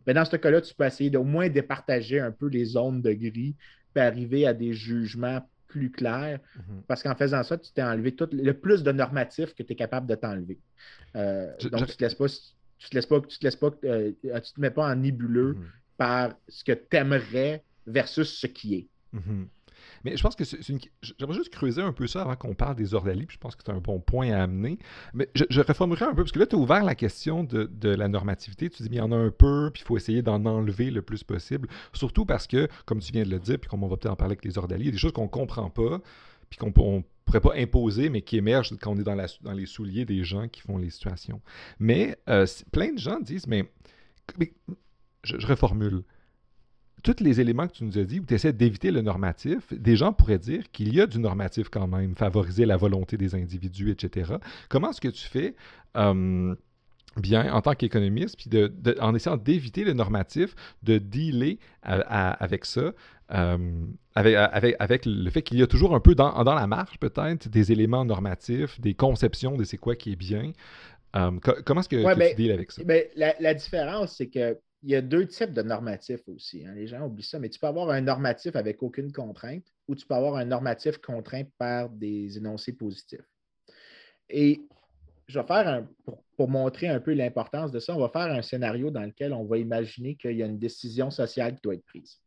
mais 0.07 0.15
dans 0.15 0.25
ce 0.25 0.37
cas-là, 0.37 0.61
tu 0.61 0.73
peux 0.73 0.85
essayer 0.85 1.11
d'au 1.11 1.25
moins 1.25 1.49
départager 1.49 2.21
un 2.21 2.31
peu 2.31 2.47
les 2.47 2.65
zones 2.65 3.03
de 3.03 3.13
gris, 3.13 3.57
puis 3.93 4.01
arriver 4.01 4.47
à 4.47 4.55
des 4.55 4.75
jugements 4.75 5.41
plus 5.67 5.91
clairs, 5.91 6.39
mhm. 6.55 6.83
parce 6.87 7.03
qu'en 7.03 7.17
faisant 7.17 7.43
ça, 7.43 7.59
tu 7.59 7.73
t'es 7.73 7.83
enlevé 7.83 8.15
tout 8.15 8.29
le 8.31 8.53
plus 8.53 8.85
de 8.85 8.93
normatifs 8.93 9.53
que 9.55 9.65
tu 9.65 9.73
es 9.73 9.77
capable 9.77 10.07
de 10.07 10.15
t'enlever. 10.15 10.61
Euh, 11.17 11.51
donc, 11.71 11.87
tu 11.87 11.93
ne 11.93 11.97
te 11.97 12.05
laisses 12.05 12.15
pas, 12.15 12.27
tu 12.79 12.91
te 12.91 12.95
laisses 12.95 13.07
pas, 13.07 13.21
tu 13.21 13.39
te 13.39 13.45
laisses 13.45 13.57
pas, 13.57 13.71
euh, 13.85 14.13
tu 14.23 14.53
te 14.53 14.61
mets 14.61 14.71
pas 14.71 14.91
en 14.91 14.97
nébuleux 14.97 15.55
mhm. 15.55 15.67
par 15.97 16.35
ce 16.49 16.65
que 16.65 16.73
tu 16.73 16.97
aimerais 16.97 17.65
versus 17.87 18.39
ce 18.39 18.47
qui 18.47 18.75
est. 18.75 18.89
Mhm. 19.13 19.49
Mais 20.05 20.17
je 20.17 20.23
pense 20.23 20.37
que 20.37 20.45
c'est 20.45 20.69
une... 20.69 20.79
J'aimerais 21.19 21.37
juste 21.37 21.51
creuser 21.51 21.83
un 21.83 21.93
peu 21.93 22.07
ça 22.07 22.23
avant 22.23 22.37
qu'on 22.37 22.55
parle 22.55 22.77
des 22.77 22.95
ordalies, 22.95 23.27
puis 23.27 23.35
je 23.35 23.41
pense 23.41 23.57
que 23.57 23.63
c'est 23.65 23.73
un 23.73 23.81
bon 23.81 24.01
point 24.01 24.31
à 24.31 24.43
amener. 24.43 24.79
Mais 25.15 25.29
je, 25.35 25.45
je 25.51 25.61
réformerai 25.61 26.05
un 26.05 26.15
peu, 26.15 26.23
parce 26.23 26.33
que 26.33 26.39
là, 26.39 26.47
tu 26.47 26.57
as 26.57 26.59
ouvert 26.59 26.85
la 26.85 26.95
question 26.95 27.45
de, 27.45 27.89
la 27.89 28.09
normativité. 28.09 28.71
Tu 28.71 28.83
dis, 28.83 28.89
mais 28.91 28.97
il 28.97 28.99
y 29.01 29.03
en 29.03 29.13
a 29.13 29.17
un 29.17 29.31
peu, 29.31 29.71
puis 29.73 29.83
il 29.83 29.87
faut 29.87 29.97
essayer 29.97 30.23
d'en 30.23 30.45
enlever 30.45 30.91
le 30.91 31.03
plus 31.03 31.25
possible. 31.25 31.69
Surtout 31.93 32.25
parce 32.25 32.47
que, 32.47 32.69
comme 32.85 33.01
tu 33.01 33.13
viens 33.13 33.25
de 33.25 33.31
le 33.31 33.41
dire, 33.41 33.59
puis 33.59 33.69
comme 33.69 33.83
on 33.83 33.89
va 33.89 33.97
peut-être 33.97 34.13
en 34.13 34.17
parler 34.17 34.33
avec 34.33 34.45
les 34.45 34.59
ordalies, 34.59 34.85
il 34.85 34.87
y 34.87 34.91
a 34.91 34.93
des 34.93 34.99
choses 34.99 35.13
qu'on 35.13 35.25
ne 35.25 35.29
comprend 35.29 35.71
pas, 35.71 36.01
puis 36.51 36.59
qu'on 36.59 36.73
pourrait 37.27 37.41
pas 37.41 37.55
imposer, 37.57 38.09
mais 38.09 38.23
qui 38.23 38.37
émergent 38.37 38.73
quand 38.81 38.93
on 38.93 38.99
est 38.99 39.03
dans, 39.03 39.53
les 39.53 39.67
souliers 39.67 40.07
des 40.07 40.25
gens 40.25 40.49
qui 40.49 40.63
font 40.63 40.79
les 40.79 40.91
situations. 40.91 41.43
Mais 41.79 42.17
euh, 42.29 42.47
plein 42.73 42.93
de 42.93 42.99
gens 42.99 43.21
disent, 43.21 43.47
mais, 43.47 43.71
je, 45.25 45.47
reformule 45.47 46.03
tous 47.03 47.17
les 47.21 47.41
éléments 47.41 47.67
que 47.67 47.75
tu 47.75 47.85
nous 47.85 47.99
as 47.99 48.05
dit, 48.05 48.21
où 48.21 48.25
tu 48.25 48.35
essaies 48.35 48.53
d'éviter 48.53 48.91
le 48.91 49.03
normatif, 49.03 49.73
des 49.73 49.97
gens 49.97 50.13
pourraient 50.13 50.39
dire 50.39 50.71
qu'il 50.71 50.95
y 50.95 51.01
a 51.01 51.07
du 51.07 51.19
normatif 51.19 51.69
quand 51.69 51.87
même, 51.87 52.15
favoriser 52.15 52.65
la 52.65 52.77
volonté 52.77 53.17
des 53.17 53.35
individus, 53.35 53.91
etc. 53.91 54.35
Comment 54.69 54.91
est-ce 54.91 55.01
que 55.01 55.09
tu 55.09 55.27
fais 55.27 55.55
bien 57.17 57.53
en 57.53 57.63
tant 57.63 57.75
qu'économiste, 57.75 58.37
puis 58.37 58.51
en 59.01 59.15
essayant 59.15 59.37
d'éviter 59.37 59.85
le 59.85 59.93
normatif, 59.95 60.55
de 60.83 60.99
dealer 60.99 61.59
avec 61.83 62.65
ça, 62.65 62.93
euh, 63.33 63.87
avec, 64.15 64.35
avec, 64.79 65.07
le 65.07 65.29
fait 65.31 65.43
qu'il 65.43 65.59
y 65.59 65.63
a 65.63 65.67
toujours 65.67 65.95
un 65.95 66.01
peu 66.01 66.15
dans, 66.15 66.45
dans 66.45 66.55
la 66.55 66.67
marge 66.67 66.99
peut-être 66.99 67.49
des 67.49 67.73
éléments 67.73 68.05
normatifs, 68.05 68.81
des 68.81 68.95
conceptions 68.95 69.57
de 69.57 69.65
c'est 69.65 69.77
quoi 69.77 69.97
qui 69.97 70.13
est 70.13 70.17
bien. 70.17 70.53
Euh, 71.17 71.33
comment 71.65 71.81
est-ce 71.81 71.89
que, 71.89 71.97
tu 71.97 72.19
ben, 72.19 72.37
deals 72.37 72.53
avec 72.53 72.73
ça? 72.73 72.83
Ben, 72.85 73.05
la, 73.17 73.35
la 73.41 73.55
différence, 73.55 74.17
c'est 74.17 74.29
que 74.29 74.59
il 74.83 74.91
y 74.91 74.95
a 74.95 75.01
deux 75.01 75.27
types 75.27 75.53
de 75.53 75.63
normatifs 75.63 76.29
aussi. 76.29 76.65
Hein. 76.65 76.73
Les 76.75 76.87
gens 76.87 77.05
oublient 77.07 77.25
ça, 77.25 77.41
mais 77.41 77.49
tu 77.49 77.59
peux 77.59 77.67
avoir 77.67 77.91
un 77.91 78.01
normatif 78.01 78.55
avec 78.55 78.83
aucune 78.83 79.11
contrainte 79.11 79.65
ou 79.89 79.97
tu 79.97 80.07
peux 80.07 80.15
avoir 80.15 80.37
un 80.37 80.45
normatif 80.45 80.99
contraint 80.99 81.43
par 81.59 81.89
des 81.91 82.37
énoncés 82.39 82.73
positifs. 82.73 83.27
Et 84.29 84.63
je 85.27 85.41
vais 85.41 85.47
faire 85.47 85.67
un, 85.67 85.89
pour, 86.37 86.49
montrer 86.49 86.89
un 86.89 87.01
peu 87.01 87.15
l'importance 87.15 87.73
de 87.73 87.81
ça, 87.81 87.97
on 87.97 88.01
va 88.01 88.09
faire 88.11 88.33
un 88.33 88.43
scénario 88.43 88.91
dans 88.91 89.03
lequel 89.03 89.33
on 89.33 89.45
va 89.45 89.59
imaginer 89.59 90.15
qu'il 90.15 90.37
y 90.37 90.43
a 90.43 90.47
une 90.47 90.59
décision 90.59 91.11
sociale 91.11 91.57
qui 91.57 91.63
doit 91.63 91.75
être 91.75 91.87
prise. 91.87 92.21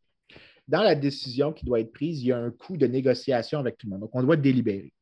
Dans 0.68 0.82
la 0.82 0.94
décision 0.94 1.52
qui 1.52 1.64
doit 1.64 1.80
être 1.80 1.92
prise, 1.92 2.22
il 2.22 2.28
y 2.28 2.32
a 2.32 2.38
un 2.38 2.50
coût 2.50 2.76
de 2.76 2.86
négociation 2.86 3.58
avec 3.58 3.78
tout 3.78 3.86
le 3.86 3.92
monde. 3.92 4.00
Donc, 4.00 4.10
on 4.14 4.22
doit 4.22 4.36
délibérer. 4.36 4.92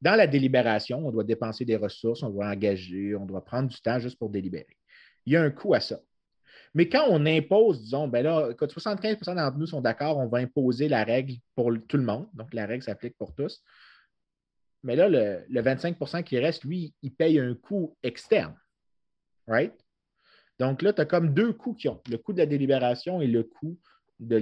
Dans 0.00 0.16
la 0.16 0.26
délibération, 0.26 1.06
on 1.06 1.12
doit 1.12 1.24
dépenser 1.24 1.64
des 1.64 1.76
ressources, 1.76 2.22
on 2.22 2.30
doit 2.30 2.46
engager, 2.46 3.14
on 3.14 3.24
doit 3.24 3.44
prendre 3.44 3.68
du 3.68 3.80
temps 3.80 3.98
juste 3.98 4.18
pour 4.18 4.30
délibérer. 4.30 4.76
Il 5.26 5.32
y 5.32 5.36
a 5.36 5.42
un 5.42 5.50
coût 5.50 5.74
à 5.74 5.80
ça. 5.80 6.00
Mais 6.74 6.88
quand 6.88 7.04
on 7.08 7.24
impose, 7.26 7.82
disons, 7.82 8.08
ben 8.08 8.24
là, 8.24 8.50
75% 8.52 9.36
d'entre 9.36 9.58
nous 9.58 9.66
sont 9.66 9.80
d'accord, 9.80 10.18
on 10.18 10.26
va 10.26 10.38
imposer 10.38 10.88
la 10.88 11.04
règle 11.04 11.34
pour 11.54 11.70
tout 11.86 11.96
le 11.96 12.02
monde. 12.02 12.28
Donc, 12.34 12.52
la 12.54 12.66
règle 12.66 12.82
s'applique 12.82 13.16
pour 13.16 13.34
tous. 13.34 13.62
Mais 14.82 14.96
là, 14.96 15.08
le, 15.08 15.44
25% 15.48 16.24
qui 16.24 16.38
reste, 16.38 16.64
lui, 16.64 16.94
il 17.02 17.14
paye 17.14 17.38
un 17.38 17.54
coût 17.54 17.96
externe. 18.02 18.56
Right? 19.46 19.74
Donc 20.58 20.82
là, 20.82 20.92
tu 20.92 21.00
as 21.00 21.06
comme 21.06 21.34
deux 21.34 21.52
coûts 21.52 21.74
qui 21.74 21.88
ont 21.88 22.00
le 22.08 22.18
coût 22.18 22.32
de 22.32 22.38
la 22.38 22.46
délibération 22.46 23.20
et 23.20 23.26
le 23.26 23.42
coût 23.42 23.78
de 24.28 24.36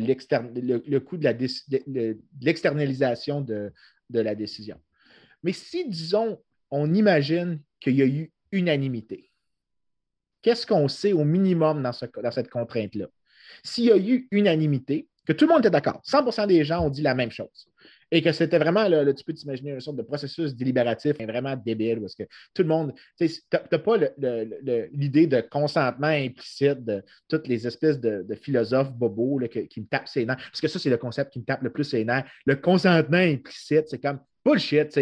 l'externalisation 2.40 3.40
de, 3.40 3.72
de 4.10 4.20
la 4.20 4.34
décision. 4.34 4.80
Mais 5.42 5.52
si, 5.52 5.88
disons, 5.88 6.42
on 6.70 6.92
imagine 6.94 7.60
qu'il 7.80 7.96
y 7.96 8.02
a 8.02 8.06
eu 8.06 8.32
unanimité, 8.52 9.30
Qu'est-ce 10.42 10.66
qu'on 10.66 10.88
sait 10.88 11.12
au 11.12 11.24
minimum 11.24 11.82
dans, 11.82 11.92
cette 11.92 12.50
contrainte-là? 12.50 13.06
S'il 13.62 13.84
y 13.84 13.92
a 13.92 13.96
eu 13.96 14.26
unanimité, 14.30 15.08
que 15.26 15.32
tout 15.32 15.46
le 15.46 15.50
monde 15.50 15.60
était 15.60 15.70
d'accord, 15.70 16.00
100% 16.06 16.46
des 16.46 16.64
gens 16.64 16.86
ont 16.86 16.90
dit 16.90 17.02
la 17.02 17.14
même 17.14 17.30
chose, 17.30 17.68
Et 18.10 18.22
que 18.22 18.32
c'était 18.32 18.58
vraiment, 18.58 18.88
là, 18.88 19.12
tu 19.12 19.24
peux 19.24 19.32
t'imaginer 19.32 19.72
une 19.72 19.80
sorte 19.80 19.96
de 19.96 20.02
processus 20.02 20.54
délibératif 20.54 21.18
vraiment 21.18 21.56
débile, 21.56 22.00
parce 22.00 22.14
que 22.14 22.24
tout 22.54 22.62
le 22.62 22.68
monde, 22.68 22.92
tu 23.18 23.28
n'as 23.52 23.78
pas 23.78 23.96
l'idée 24.92 25.26
de 25.26 25.40
consentement 25.40 26.08
implicite 26.08 26.84
de 26.84 27.02
toutes 27.28 27.46
les 27.46 27.66
espèces 27.66 28.00
de, 28.00 28.26
philosophes 28.34 28.92
bobos 28.92 29.40
qui 29.48 29.80
me 29.80 29.86
tapent 29.86 30.08
ses 30.08 30.24
nerfs, 30.24 30.36
parce 30.36 30.60
que 30.60 30.68
ça, 30.68 30.78
c'est 30.78 30.90
le 30.90 30.96
concept 30.96 31.32
qui 31.32 31.40
me 31.40 31.44
tape 31.44 31.62
le 31.62 31.70
plus 31.70 31.84
ses 31.84 32.04
nerfs. 32.04 32.24
Le 32.46 32.56
consentement 32.56 33.18
implicite, 33.18 33.88
c'est 33.88 34.00
comme 34.00 34.20
bullshit. 34.44 34.98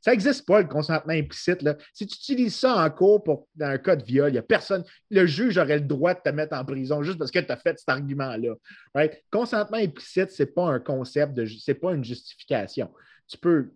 Ça 0.00 0.10
n'existe 0.10 0.46
pas, 0.46 0.60
le 0.60 0.68
consentement 0.68 1.12
implicite. 1.12 1.62
Là. 1.62 1.76
Si 1.92 2.06
tu 2.06 2.16
utilises 2.16 2.56
ça 2.56 2.76
en 2.76 2.90
cours 2.90 3.22
pour, 3.22 3.48
dans 3.54 3.66
un 3.66 3.78
cas 3.78 3.96
de 3.96 4.04
viol, 4.04 4.32
il 4.32 4.38
a 4.38 4.42
personne. 4.42 4.84
Le 5.10 5.26
juge 5.26 5.56
aurait 5.58 5.78
le 5.78 5.86
droit 5.86 6.14
de 6.14 6.20
te 6.20 6.28
mettre 6.28 6.56
en 6.56 6.64
prison 6.64 7.02
juste 7.02 7.18
parce 7.18 7.30
que 7.30 7.38
tu 7.38 7.50
as 7.50 7.56
fait 7.56 7.78
cet 7.78 7.88
argument-là. 7.88 8.54
Consentement 9.30 9.78
implicite, 9.78 10.30
ce 10.30 10.42
n'est 10.42 10.50
pas 10.50 10.66
un 10.66 10.80
concept, 10.80 11.34
ce 11.46 11.70
n'est 11.70 11.74
pas 11.74 11.92
une 11.92 12.04
justification. 12.04 12.90
Tu 13.28 13.38
peux 13.38 13.70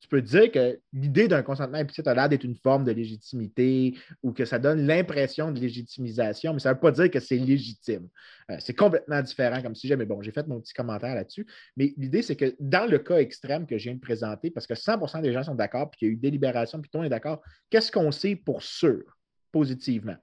tu 0.00 0.08
peux 0.08 0.20
dire 0.22 0.52
que 0.52 0.78
l'idée 0.92 1.26
d'un 1.26 1.42
consentement 1.42 1.78
implicite 1.78 2.06
a 2.06 2.14
l'air 2.14 2.28
d'être 2.28 2.44
une 2.44 2.56
forme 2.56 2.84
de 2.84 2.92
légitimité 2.92 3.98
ou 4.22 4.32
que 4.32 4.44
ça 4.44 4.58
donne 4.58 4.86
l'impression 4.86 5.50
de 5.50 5.58
légitimisation, 5.58 6.52
mais 6.52 6.60
ça 6.60 6.70
ne 6.70 6.74
veut 6.74 6.80
pas 6.80 6.90
dire 6.90 7.10
que 7.10 7.18
c'est 7.18 7.38
légitime. 7.38 8.08
Euh, 8.50 8.56
c'est 8.60 8.74
complètement 8.74 9.22
différent 9.22 9.62
comme 9.62 9.74
sujet, 9.74 9.96
mais 9.96 10.04
bon, 10.04 10.20
j'ai 10.22 10.32
fait 10.32 10.46
mon 10.46 10.60
petit 10.60 10.74
commentaire 10.74 11.14
là-dessus. 11.14 11.46
Mais 11.76 11.94
l'idée, 11.96 12.22
c'est 12.22 12.36
que 12.36 12.54
dans 12.60 12.88
le 12.88 12.98
cas 12.98 13.18
extrême 13.18 13.66
que 13.66 13.78
je 13.78 13.84
viens 13.84 13.94
de 13.94 14.00
présenter, 14.00 14.50
parce 14.50 14.66
que 14.66 14.74
100% 14.74 15.22
des 15.22 15.32
gens 15.32 15.42
sont 15.42 15.54
d'accord, 15.54 15.90
puis 15.90 15.98
qu'il 15.98 16.08
y 16.08 16.10
a 16.10 16.14
eu 16.14 16.16
délibération, 16.16 16.80
puis 16.80 16.90
tout 16.90 16.98
le 16.98 17.04
monde 17.04 17.06
est 17.06 17.16
d'accord, 17.16 17.42
qu'est-ce 17.70 17.90
qu'on 17.90 18.12
sait 18.12 18.36
pour 18.36 18.62
sûr, 18.62 19.02
positivement? 19.50 20.16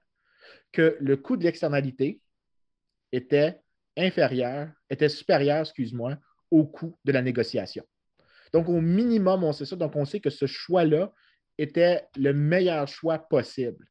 Que 0.72 0.96
le 1.00 1.16
coût 1.16 1.36
de 1.36 1.44
l'externalité 1.44 2.20
était 3.12 3.60
inférieur, 3.96 4.70
était 4.88 5.08
supérieur, 5.08 5.60
excuse-moi, 5.60 6.16
au 6.50 6.64
coût 6.64 6.96
de 7.04 7.12
la 7.12 7.22
négociation. 7.22 7.84
Donc, 8.54 8.68
au 8.68 8.80
minimum, 8.80 9.42
on 9.42 9.52
sait 9.52 9.64
ça. 9.64 9.74
Donc, 9.74 9.96
on 9.96 10.04
sait 10.04 10.20
que 10.20 10.30
ce 10.30 10.46
choix-là 10.46 11.12
était 11.58 12.06
le 12.16 12.32
meilleur 12.32 12.86
choix 12.86 13.18
possible. 13.18 13.84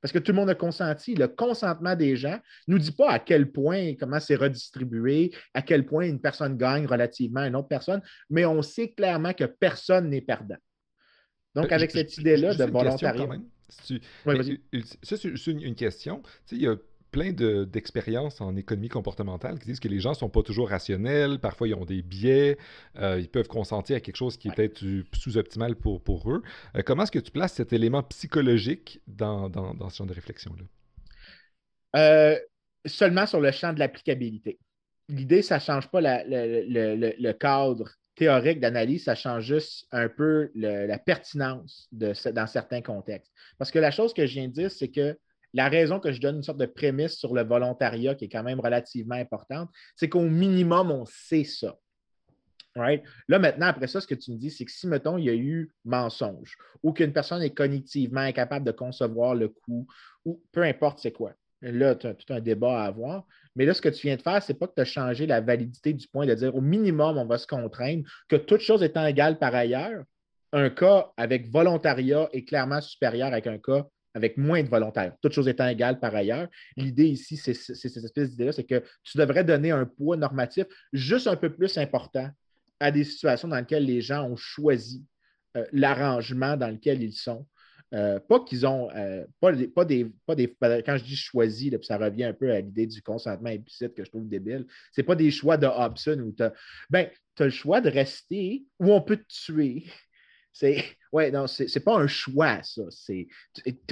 Parce 0.00 0.10
que 0.10 0.18
tout 0.18 0.32
le 0.32 0.36
monde 0.36 0.50
a 0.50 0.56
consenti. 0.56 1.14
Le 1.14 1.28
consentement 1.28 1.94
des 1.94 2.16
gens 2.16 2.40
ne 2.66 2.74
nous 2.74 2.78
dit 2.80 2.90
pas 2.90 3.10
à 3.12 3.20
quel 3.20 3.52
point, 3.52 3.94
comment 3.94 4.18
c'est 4.18 4.34
redistribué, 4.34 5.30
à 5.54 5.62
quel 5.62 5.86
point 5.86 6.04
une 6.04 6.20
personne 6.20 6.56
gagne 6.56 6.84
relativement 6.84 7.40
à 7.40 7.46
une 7.46 7.54
autre 7.54 7.68
personne, 7.68 8.02
mais 8.28 8.44
on 8.44 8.60
sait 8.60 8.90
clairement 8.90 9.32
que 9.32 9.44
personne 9.44 10.10
n'est 10.10 10.20
perdant. 10.20 10.58
Donc, 11.54 11.70
avec 11.70 11.92
cette 11.92 12.18
idée-là 12.18 12.54
de 12.54 12.64
volontariat. 12.64 13.28
ça, 13.68 15.16
c'est 15.16 15.46
une, 15.46 15.74
question. 15.76 16.24
il 16.50 16.62
y 16.62 16.66
a 16.66 16.74
plein 17.10 17.32
d'expériences 17.32 18.40
en 18.40 18.56
économie 18.56 18.88
comportementale 18.88 19.58
qui 19.58 19.66
disent 19.66 19.80
que 19.80 19.88
les 19.88 20.00
gens 20.00 20.10
ne 20.10 20.14
sont 20.14 20.28
pas 20.28 20.42
toujours 20.42 20.68
rationnels, 20.68 21.38
parfois 21.38 21.68
ils 21.68 21.74
ont 21.74 21.84
des 21.84 22.02
biais, 22.02 22.58
euh, 22.98 23.18
ils 23.18 23.28
peuvent 23.28 23.48
consentir 23.48 23.96
à 23.96 24.00
quelque 24.00 24.16
chose 24.16 24.36
qui 24.36 24.48
est 24.48 24.54
peut-être 24.54 24.84
sous-optimal 25.14 25.76
pour, 25.76 26.02
pour 26.02 26.30
eux. 26.30 26.42
Euh, 26.76 26.82
comment 26.84 27.04
est-ce 27.04 27.12
que 27.12 27.18
tu 27.18 27.30
places 27.30 27.54
cet 27.54 27.72
élément 27.72 28.02
psychologique 28.02 29.00
dans, 29.06 29.48
dans, 29.48 29.88
ce 29.88 29.96
genre 29.96 30.06
de 30.06 30.14
réflexion-là? 30.14 30.64
Euh, 31.96 32.38
seulement 32.86 33.26
sur 33.26 33.40
le 33.40 33.50
champ 33.50 33.72
de 33.72 33.78
l'applicabilité. 33.78 34.58
L'idée, 35.08 35.40
ça 35.42 35.56
ne 35.56 35.60
change 35.60 35.88
pas 35.88 36.00
le, 36.02 37.32
cadre 37.32 37.90
théorique 38.14 38.60
d'analyse, 38.60 39.04
ça 39.04 39.14
change 39.14 39.44
juste 39.44 39.86
un 39.92 40.08
peu 40.08 40.50
la 40.54 40.98
pertinence 40.98 41.88
de, 41.92 42.12
dans 42.32 42.46
certains 42.46 42.82
contextes. 42.82 43.32
Parce 43.56 43.70
que 43.70 43.78
la 43.78 43.90
chose 43.90 44.12
que 44.12 44.26
je 44.26 44.34
viens 44.34 44.48
de 44.48 44.52
dire, 44.52 44.70
c'est 44.70 44.88
que 44.88 45.16
la 45.54 45.68
raison 45.68 46.00
que 46.00 46.12
je 46.12 46.20
donne 46.20 46.36
une 46.36 46.42
sorte 46.42 46.58
de 46.58 46.66
prémisse 46.66 47.16
sur 47.16 47.34
le 47.34 47.42
volontariat 47.42 48.14
qui 48.14 48.26
est 48.26 48.28
quand 48.28 48.42
même 48.42 48.60
relativement 48.60 49.14
importante, 49.14 49.70
c'est 49.96 50.08
qu'au 50.08 50.22
minimum, 50.22 50.90
on 50.90 51.04
sait 51.06 51.44
ça. 51.44 51.76
Là, 53.28 53.38
maintenant, 53.38 53.66
après 53.66 53.86
ça, 53.86 54.00
ce 54.00 54.06
que 54.06 54.14
tu 54.14 54.30
me 54.30 54.36
dis, 54.36 54.50
c'est 54.50 54.64
que 54.64 54.70
si, 54.70 54.86
mettons, 54.86 55.18
il 55.18 55.24
y 55.24 55.30
a 55.30 55.34
eu 55.34 55.72
mensonge 55.84 56.56
ou 56.82 56.92
qu'une 56.92 57.12
personne 57.12 57.42
est 57.42 57.54
cognitivement 57.54 58.20
incapable 58.20 58.64
de 58.64 58.72
concevoir 58.72 59.34
le 59.34 59.48
coup, 59.48 59.86
ou 60.24 60.40
peu 60.52 60.62
importe 60.62 61.00
c'est 61.00 61.12
quoi. 61.12 61.32
Là, 61.60 61.96
tu 61.96 62.06
as 62.06 62.14
tout 62.14 62.32
un 62.32 62.40
débat 62.40 62.82
à 62.82 62.86
avoir. 62.86 63.26
Mais 63.56 63.64
là, 63.64 63.74
ce 63.74 63.82
que 63.82 63.88
tu 63.88 64.06
viens 64.06 64.14
de 64.14 64.22
faire, 64.22 64.40
ce 64.40 64.52
n'est 64.52 64.58
pas 64.58 64.68
que 64.68 64.74
tu 64.76 64.80
as 64.80 64.84
changé 64.84 65.26
la 65.26 65.40
validité 65.40 65.92
du 65.92 66.06
point 66.06 66.24
de 66.24 66.34
dire 66.34 66.54
au 66.54 66.60
minimum, 66.60 67.18
on 67.18 67.26
va 67.26 67.38
se 67.38 67.48
contraindre 67.48 68.04
que 68.28 68.36
toute 68.36 68.60
chose 68.60 68.84
étant 68.84 69.04
égale 69.04 69.38
par 69.38 69.54
ailleurs, 69.54 70.04
un 70.52 70.70
cas 70.70 71.10
avec 71.16 71.48
volontariat 71.48 72.28
est 72.32 72.44
clairement 72.44 72.80
supérieur 72.80 73.28
avec 73.28 73.48
un 73.48 73.58
cas 73.58 73.86
avec 74.14 74.36
moins 74.36 74.62
de 74.62 74.68
volontaires, 74.68 75.14
toutes 75.20 75.32
choses 75.32 75.48
étant 75.48 75.68
égales 75.68 76.00
par 76.00 76.14
ailleurs. 76.14 76.48
L'idée 76.76 77.06
ici, 77.06 77.36
c'est 77.36 77.54
cette 77.54 78.04
espèce 78.04 78.30
d'idée-là, 78.30 78.52
c'est 78.52 78.64
que 78.64 78.82
tu 79.02 79.18
devrais 79.18 79.44
donner 79.44 79.70
un 79.70 79.84
poids 79.84 80.16
normatif 80.16 80.66
juste 80.92 81.26
un 81.26 81.36
peu 81.36 81.50
plus 81.50 81.76
important 81.78 82.28
à 82.80 82.90
des 82.90 83.04
situations 83.04 83.48
dans 83.48 83.56
lesquelles 83.56 83.84
les 83.84 84.00
gens 84.00 84.24
ont 84.24 84.36
choisi 84.36 85.04
euh, 85.56 85.64
l'arrangement 85.72 86.56
dans 86.56 86.68
lequel 86.68 87.02
ils 87.02 87.12
sont. 87.12 87.46
Euh, 87.94 88.20
pas 88.20 88.40
qu'ils 88.40 88.66
ont, 88.66 88.90
euh, 88.94 89.24
pas, 89.40 89.52
des, 89.52 89.66
pas, 89.66 90.34
des, 90.34 90.54
quand 90.84 90.98
je 90.98 91.04
dis 91.04 91.16
choisi, 91.16 91.72
ça 91.82 91.96
revient 91.96 92.24
un 92.24 92.34
peu 92.34 92.52
à 92.52 92.60
l'idée 92.60 92.86
du 92.86 93.00
consentement 93.00 93.48
implicite 93.48 93.94
que 93.94 94.04
je 94.04 94.10
trouve 94.10 94.28
débile. 94.28 94.66
Ce 94.92 95.00
n'est 95.00 95.06
pas 95.06 95.14
des 95.14 95.30
choix 95.30 95.56
de 95.56 95.66
Hobson 95.66 96.20
où 96.20 96.32
tu 96.32 96.42
as, 96.42 96.52
ben, 96.90 97.08
as 97.38 97.44
le 97.44 97.50
choix 97.50 97.80
de 97.80 97.88
rester 97.88 98.66
ou 98.78 98.92
on 98.92 99.00
peut 99.00 99.16
te 99.16 99.28
tuer. 99.28 99.86
C'est, 100.58 100.84
ouais, 101.12 101.30
non, 101.30 101.46
c'est 101.46 101.84
pas 101.84 101.96
un 101.96 102.08
choix, 102.08 102.60
ça. 102.64 102.82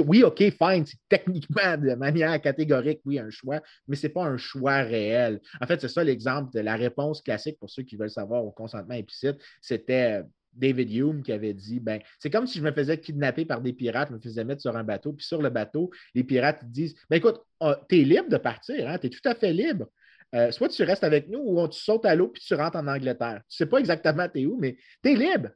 Oui, 0.05 0.24
OK, 0.24 0.38
fine, 0.38 0.84
c'est 0.84 0.98
techniquement, 1.09 1.76
de 1.76 1.94
manière 1.94 2.40
catégorique, 2.40 3.01
oui, 3.05 3.20
un 3.20 3.30
choix, 3.30 3.60
mais 3.86 3.94
c'est 3.94 4.09
pas 4.09 4.24
un 4.24 4.36
choix 4.36 4.78
réel. 4.78 5.40
En 5.60 5.66
fait, 5.68 5.80
c'est 5.80 5.88
ça 5.88 6.02
l'exemple 6.02 6.52
de 6.52 6.60
la 6.60 6.74
réponse 6.74 7.22
classique 7.22 7.56
pour 7.60 7.70
ceux 7.70 7.84
qui 7.84 7.94
veulent 7.94 8.10
savoir 8.10 8.44
au 8.44 8.51
consentement 8.51 8.94
implicite. 8.94 9.36
C'était 9.60 10.22
David 10.55 10.93
Hume 10.93 11.22
qui 11.22 11.30
avait 11.30 11.55
dit 11.55 11.78
ben, 11.78 12.01
c'est 12.18 12.30
comme 12.30 12.48
si 12.48 12.59
je 12.59 12.64
me 12.64 12.72
faisais 12.72 12.98
kidnapper 12.98 13.44
par 13.44 13.60
des 13.60 13.72
pirates, 13.72 14.09
je 14.09 14.14
me 14.14 14.20
faisais 14.20 14.44
mettre 14.44 14.62
sur 14.62 14.76
un 14.76 14.82
bateau, 14.82 15.12
puis 15.12 15.24
sur 15.24 15.40
le 15.40 15.51
bateau, 15.51 15.90
les 16.16 16.24
pirates 16.24 16.64
disent 16.64 16.97
ben, 17.09 17.18
écoute, 17.18 17.40
ah, 17.60 17.80
tu 17.88 18.01
es 18.01 18.02
libre 18.02 18.28
de 18.28 18.38
partir, 18.38 18.88
hein, 18.88 18.98
tu 18.98 19.06
es 19.06 19.10
tout 19.10 19.28
à 19.28 19.36
fait 19.36 19.52
libre. 19.52 19.86
Euh, 20.34 20.51
soit 20.51 20.68
tu 20.68 20.82
restes 20.82 21.05
avec 21.05 21.28
nous 21.28 21.38
ou 21.38 21.68
tu 21.68 21.78
sautes 21.78 22.06
à 22.06 22.16
l'eau 22.16 22.26
puis 22.26 22.43
tu 22.44 22.55
rentres 22.55 22.76
en 22.76 22.88
Angleterre. 22.88 23.43
Tu 23.48 23.62
ne 23.62 23.66
sais 23.66 23.70
pas 23.70 23.78
exactement 23.78 24.28
tu 24.28 24.40
es 24.40 24.47
où, 24.47 24.59
mais 24.59 24.76
tu 25.05 25.12
es 25.12 25.14
libre. 25.14 25.51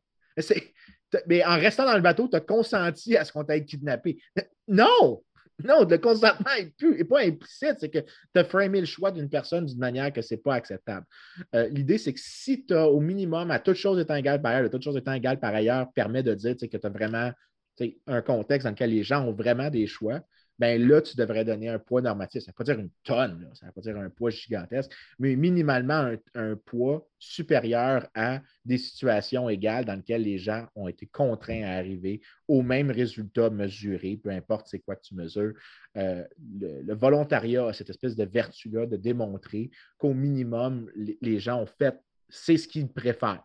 Mais 1.27 1.45
en 1.45 1.57
restant 1.57 1.85
dans 1.85 1.97
le 1.97 2.03
bateau, 2.03 2.29
tu 2.29 2.37
as 2.37 2.41
consenti 2.41 3.17
à 3.17 3.25
ce 3.25 3.33
qu'on 3.33 3.45
t'ait 3.45 3.65
kidnappé. 3.65 4.21
Non! 4.69 5.23
Non, 5.65 5.85
le 5.85 5.99
consentement 5.99 6.51
n'est 6.81 7.05
pas 7.05 7.21
implicite, 7.21 7.77
c'est 7.79 7.91
que 7.91 7.99
tu 7.99 8.41
as 8.41 8.45
framé 8.45 8.81
le 8.81 8.87
choix 8.87 9.11
d'une 9.11 9.29
personne 9.29 9.67
d'une 9.67 9.79
manière 9.79 10.13
que 10.13 10.23
ce 10.23 10.35
n'est 10.35 10.41
pas 10.41 10.55
acceptable. 10.55 11.05
Euh, 11.55 11.69
l'idée, 11.69 11.99
c'est 11.99 12.13
que 12.13 12.21
si 12.23 12.65
tu 12.65 12.75
as 12.75 12.89
au 12.89 13.01
minimum, 13.01 13.51
à 13.51 13.59
toute 13.59 13.77
chose 13.77 13.99
étant 14.01 14.15
égale 14.15 14.41
par 14.41 14.53
ailleurs, 14.53 14.71
toute 14.71 14.83
chose 14.83 14.97
étant 14.97 15.13
égale 15.13 15.39
par 15.39 15.55
ailleurs, 15.55 15.93
permet 15.93 16.23
de 16.23 16.35
dire 16.35 16.57
que 16.57 16.77
tu 16.77 16.87
as 16.87 16.89
vraiment 16.89 17.31
un 18.07 18.23
contexte 18.23 18.65
dans 18.65 18.71
lequel 18.71 18.91
les 18.91 19.03
gens 19.03 19.27
ont 19.27 19.33
vraiment 19.33 19.71
des 19.71 19.87
choix, 19.87 20.21
ben 20.61 20.87
là, 20.87 21.01
tu 21.01 21.17
devrais 21.17 21.43
donner 21.43 21.71
un 21.71 21.79
poids 21.79 22.03
normatif. 22.03 22.43
Ça 22.43 22.51
ne 22.51 22.53
veut 22.53 22.57
pas 22.57 22.65
dire 22.65 22.79
une 22.79 22.91
tonne, 23.03 23.51
ça 23.55 23.65
ne 23.65 23.71
veut 23.71 23.75
pas 23.75 23.81
dire 23.81 23.97
un 23.97 24.11
poids 24.11 24.29
gigantesque, 24.29 24.93
mais 25.19 25.35
minimalement 25.35 26.15
un, 26.35 26.55
poids 26.55 27.09
supérieur 27.19 28.07
à 28.15 28.43
des 28.67 28.77
situations 28.77 29.49
égales 29.49 29.87
dans 29.87 29.95
lesquelles 29.95 30.23
les 30.23 30.37
gens 30.37 30.67
ont 30.75 30.87
été 30.87 31.07
contraints 31.07 31.63
à 31.63 31.79
arriver 31.79 32.21
au 32.47 32.61
même 32.61 32.91
résultat 32.91 33.49
mesuré, 33.49 34.21
peu 34.23 34.29
importe 34.29 34.69
c'est 34.69 34.81
quoi 34.81 34.97
que 34.97 35.03
tu 35.03 35.15
mesures. 35.15 35.55
Euh, 35.97 36.23
le, 36.61 36.95
volontariat 36.95 37.69
a 37.69 37.73
cette 37.73 37.89
espèce 37.89 38.15
de 38.15 38.25
vertu-là 38.25 38.85
de 38.85 38.99
démontrer 38.99 39.71
qu'au 39.97 40.13
minimum, 40.13 40.91
les, 40.95 41.17
les 41.23 41.41
gens 41.41 41.63
ont 41.63 41.67
fait, 41.67 41.99
c'est 42.29 42.59
ce 42.59 42.69
qu'ils 42.69 42.93
préfèrent. 42.93 43.45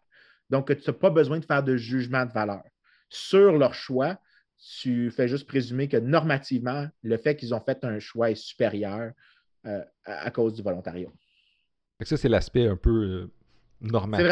Donc, 0.50 0.68
tu 0.68 0.84
n'as 0.86 0.98
pas 0.98 1.10
besoin 1.10 1.40
de 1.40 1.46
faire 1.46 1.64
de 1.64 1.78
jugement 1.78 2.26
de 2.26 2.34
valeur 2.34 2.64
sur 3.08 3.58
leur 3.58 3.74
choix, 3.74 4.20
tu 4.58 5.12
fais 5.12 5.28
juste 5.28 5.48
présumer 5.48 5.88
que 5.88 5.98
normativement, 5.98 6.88
le 7.04 7.18
fait 7.18 7.36
qu'ils 7.36 7.54
ont 7.54 7.60
fait 7.60 7.84
un 7.84 8.00
choix 8.00 8.32
est 8.32 8.36
supérieur 8.36 9.12
euh, 9.66 9.84
à, 10.06 10.32
cause 10.32 10.54
du 10.54 10.62
volontariat. 10.62 11.10
Ça, 12.02 12.18
c'est 12.18 12.30
l'aspect 12.30 12.68
un 12.68 12.76
peu 12.76 12.90
euh, 12.90 13.32
normatif. 13.82 14.26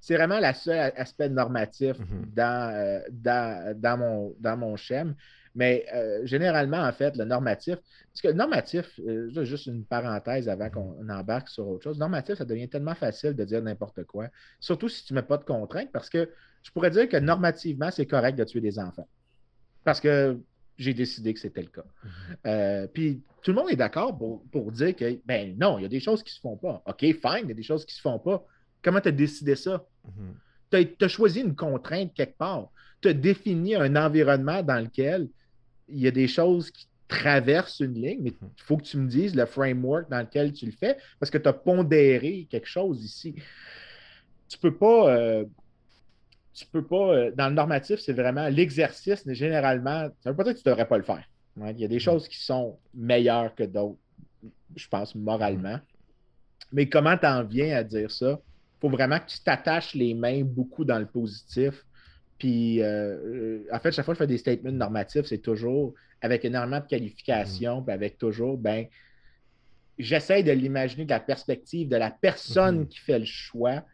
C'est 0.00 0.16
vraiment, 0.16 0.38
la, 0.38 0.54
seul 0.54 0.92
aspect 0.96 1.28
normatif 1.28 1.96
mm-hmm. 1.98 2.38
euh, 2.38 3.00
dans, 3.10 3.80
dans, 3.80 3.98
mon, 3.98 4.34
dans 4.38 4.56
mon 4.56 4.76
schème. 4.76 5.14
Mais 5.54 5.84
généralement, 6.24 6.78
en 6.78 6.92
fait, 6.92 7.14
le 7.14 7.26
normatif, 7.26 7.76
parce 7.76 8.22
que 8.22 8.28
le 8.28 8.34
normatif, 8.34 8.98
juste 9.42 9.66
une 9.66 9.84
parenthèse 9.84 10.48
avant 10.48 10.70
qu'on 10.70 11.06
embarque 11.10 11.50
sur 11.50 11.68
autre 11.68 11.84
chose, 11.84 11.98
normatif, 11.98 12.36
ça 12.36 12.46
devient 12.46 12.70
tellement 12.70 12.94
facile 12.94 13.34
de 13.34 13.44
dire 13.44 13.60
n'importe 13.60 14.04
quoi, 14.04 14.28
surtout 14.60 14.88
si 14.88 15.04
tu 15.04 15.12
ne 15.12 15.18
mets 15.18 15.26
pas 15.26 15.36
de 15.36 15.44
contraintes, 15.44 15.92
parce 15.92 16.08
que 16.08 16.30
je 16.62 16.70
pourrais 16.70 16.88
dire 16.88 17.06
que 17.06 17.18
normativement, 17.18 17.90
c'est 17.90 18.06
correct 18.06 18.38
de 18.38 18.44
tuer 18.44 18.62
des 18.62 18.78
enfants 18.78 19.06
parce 19.84 20.00
que 20.00 20.38
j'ai 20.78 20.94
décidé 20.94 21.34
que 21.34 21.40
c'était 21.40 21.62
le 21.62 21.68
cas. 21.68 21.84
Mhm. 22.04 22.10
Euh, 22.46 22.86
puis 22.86 23.22
tout 23.42 23.50
le 23.52 23.56
monde 23.56 23.70
est 23.70 23.76
d'accord 23.76 24.16
pour, 24.16 24.72
dire 24.72 24.94
que, 24.94 25.18
ben 25.26 25.56
non, 25.58 25.78
il 25.78 25.82
y 25.82 25.84
a 25.84 25.88
des 25.88 26.00
choses 26.00 26.22
qui 26.22 26.30
ne 26.32 26.34
se 26.34 26.40
font 26.40 26.56
pas. 26.56 26.82
OK, 26.86 27.00
fine, 27.00 27.44
il 27.44 27.48
y 27.48 27.52
a 27.52 27.54
des 27.54 27.62
choses 27.62 27.84
qui 27.84 27.92
ne 27.92 27.96
se 27.96 28.00
font 28.00 28.18
pas. 28.18 28.44
Comment 28.82 29.00
tu 29.00 29.08
as 29.08 29.12
décidé 29.12 29.56
ça? 29.56 29.84
Mhm. 30.04 30.34
Tu 30.70 31.04
as, 31.04 31.08
choisi 31.08 31.40
une 31.40 31.54
contrainte 31.54 32.14
quelque 32.14 32.36
part. 32.36 32.70
Tu 33.00 33.08
as 33.08 33.14
défini 33.14 33.74
un 33.74 33.94
environnement 33.96 34.62
dans 34.62 34.82
lequel 34.82 35.28
il 35.88 35.98
y 35.98 36.06
a 36.06 36.10
des 36.10 36.28
choses 36.28 36.70
qui 36.70 36.88
traversent 37.08 37.80
une 37.80 37.94
ligne, 37.94 38.20
mais 38.22 38.30
mhm. 38.30 38.50
il 38.56 38.62
faut 38.62 38.76
que 38.76 38.84
tu 38.84 38.96
me 38.96 39.08
dises 39.08 39.34
le 39.34 39.46
framework 39.46 40.10
dans 40.10 40.20
lequel 40.20 40.52
tu 40.52 40.66
le 40.66 40.72
fais 40.72 40.96
parce 41.20 41.30
que 41.30 41.38
tu 41.38 41.48
as 41.48 41.52
pondéré 41.52 42.46
quelque 42.50 42.68
chose 42.68 43.04
ici 43.04 43.34
tu 44.52 44.58
peux 44.58 44.74
pas. 44.74 45.16
Euh, 45.16 45.44
tu 46.54 46.66
peux 46.66 46.84
pas. 46.84 47.14
Euh, 47.14 47.30
dans 47.34 47.48
le 47.48 47.54
normatif, 47.54 48.00
c'est 48.00 48.12
vraiment 48.12 48.48
l'exercice, 48.48 49.24
généralement. 49.26 50.08
Ça 50.22 50.30
veut 50.30 50.36
pas 50.36 50.44
dire 50.44 50.54
que 50.54 50.58
tu 50.58 50.68
ne 50.68 50.72
devrais 50.72 50.88
pas 50.88 50.98
le 50.98 51.04
faire. 51.04 51.24
Il 51.56 51.78
y 51.78 51.84
a 51.84 51.88
des 51.88 51.96
mm. 51.96 52.00
choses 52.00 52.28
qui 52.28 52.38
sont 52.38 52.78
meilleures 52.94 53.54
que 53.54 53.64
d'autres, 53.64 53.98
je 54.76 54.88
pense, 54.88 55.14
moralement. 55.14 55.78
Mais 56.72 56.88
comment 56.88 57.16
tu 57.16 57.26
en 57.26 57.44
viens 57.44 57.76
à 57.76 57.84
dire 57.84 58.10
ça? 58.10 58.40
Il 58.40 58.80
faut 58.80 58.88
vraiment 58.88 59.18
que 59.18 59.26
tu 59.26 59.40
t'attaches 59.40 59.94
les 59.94 60.14
mains 60.14 60.42
beaucoup 60.42 60.84
dans 60.84 60.98
le 60.98 61.06
positif. 61.06 61.84
Puis, 62.38 62.82
euh, 62.82 63.60
en 63.70 63.78
fait, 63.78 63.92
chaque 63.92 64.04
fois 64.04 64.14
que 64.14 64.18
je 64.18 64.24
fais 64.24 64.28
des 64.28 64.38
statements 64.38 64.72
normatifs, 64.72 65.26
c'est 65.26 65.38
toujours 65.38 65.94
avec 66.20 66.44
énormément 66.44 66.80
de 66.80 66.86
qualifications, 66.86 67.80
mm. 67.80 67.84
puis 67.84 67.94
avec 67.94 68.18
toujours, 68.18 68.56
ben, 68.56 68.86
j'essaie 69.98 70.42
de 70.42 70.52
l'imaginer 70.52 71.04
de 71.04 71.10
la 71.10 71.20
perspective 71.20 71.88
de 71.88 71.96
la 71.96 72.10
personne 72.10 72.82
mm-hmm. 72.82 72.88
qui 72.88 72.98
fait 72.98 73.18
le 73.18 73.24
choix. 73.24 73.84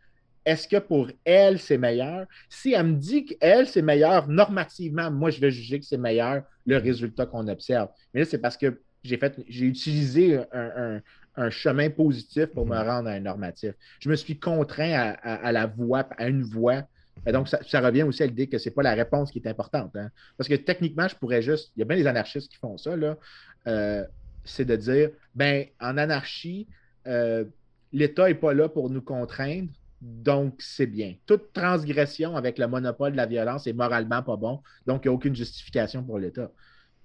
Est-ce 0.48 0.66
que 0.66 0.78
pour 0.78 1.10
elle, 1.26 1.58
c'est 1.58 1.76
meilleur? 1.76 2.26
Si 2.48 2.72
elle 2.72 2.86
me 2.86 2.94
dit 2.94 3.26
qu'elle, 3.26 3.66
c'est 3.66 3.82
meilleur, 3.82 4.28
normativement, 4.28 5.10
moi, 5.10 5.28
je 5.28 5.42
vais 5.42 5.50
juger 5.50 5.78
que 5.78 5.84
c'est 5.84 5.98
meilleur 5.98 6.42
le 6.64 6.78
résultat 6.78 7.26
qu'on 7.26 7.46
observe. 7.48 7.90
Mais 8.14 8.20
là, 8.20 8.26
c'est 8.26 8.38
parce 8.38 8.56
que 8.56 8.80
j'ai 9.04 9.18
fait, 9.18 9.38
j'ai 9.46 9.66
utilisé 9.66 10.40
un, 10.54 11.02
chemin 11.50 11.90
positif 11.90 12.46
pour 12.46 12.64
me 12.64 12.74
mm-hmm. 12.74 12.86
rendre 12.86 13.08
à 13.10 13.12
un 13.12 13.20
normatif. 13.20 13.74
Je 14.00 14.08
me 14.08 14.16
suis 14.16 14.38
contraint 14.38 15.14
à, 15.22 15.52
la 15.52 15.66
voix, 15.66 16.08
à 16.16 16.28
une 16.28 16.42
voix. 16.42 16.82
Et 17.26 17.32
donc, 17.32 17.46
ça, 17.46 17.80
revient 17.80 18.04
aussi 18.04 18.22
à 18.22 18.26
l'idée 18.26 18.46
que 18.46 18.56
ce 18.56 18.70
n'est 18.70 18.74
pas 18.74 18.82
la 18.82 18.94
réponse 18.94 19.30
qui 19.30 19.40
est 19.40 19.48
importante. 19.48 19.94
Hein. 19.96 20.08
Parce 20.38 20.48
que 20.48 20.54
techniquement, 20.54 21.08
je 21.08 21.14
pourrais 21.14 21.42
juste. 21.42 21.72
Il 21.76 21.80
y 21.80 21.82
a 21.82 21.84
bien 21.84 21.98
des 21.98 22.06
anarchistes 22.06 22.50
qui 22.50 22.56
font 22.56 22.78
ça. 22.78 22.96
Là. 22.96 23.18
Euh, 23.66 24.02
c'est 24.44 24.64
de 24.64 24.76
dire, 24.76 25.10
ben, 25.34 25.66
en 25.78 25.98
anarchie, 25.98 26.66
euh, 27.06 27.44
l'État 27.92 28.28
n'est 28.28 28.34
pas 28.34 28.54
là 28.54 28.70
pour 28.70 28.88
nous 28.88 29.02
contraindre, 29.02 29.68
donc 30.00 30.54
c'est 30.58 30.86
bien. 30.86 31.14
Toute 31.26 31.52
transgression 31.52 32.36
avec 32.36 32.58
le 32.58 32.68
monopole 32.68 33.12
de 33.12 33.16
la 33.16 33.26
violence 33.26 33.66
est 33.66 33.72
moralement 33.72 34.22
pas 34.22 34.36
bon, 34.36 34.60
donc 34.86 35.04
il 35.04 35.08
n'y 35.08 35.12
a 35.12 35.14
aucune 35.14 35.34
justification 35.34 36.02
pour 36.04 36.18
l'État. 36.18 36.50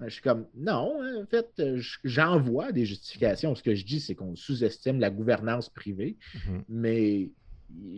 Je 0.01 0.09
suis 0.09 0.21
comme, 0.21 0.47
non, 0.55 0.99
en 1.21 1.25
fait, 1.27 1.61
j'envoie 2.03 2.71
des 2.71 2.85
justifications. 2.85 3.55
Ce 3.55 3.63
que 3.63 3.73
je 3.73 3.85
dis, 3.85 3.99
c'est 3.99 4.15
qu'on 4.15 4.35
sous-estime 4.35 4.99
la 4.99 5.09
gouvernance 5.09 5.69
privée, 5.69 6.17
mm-hmm. 6.35 6.61
mais 6.67 7.29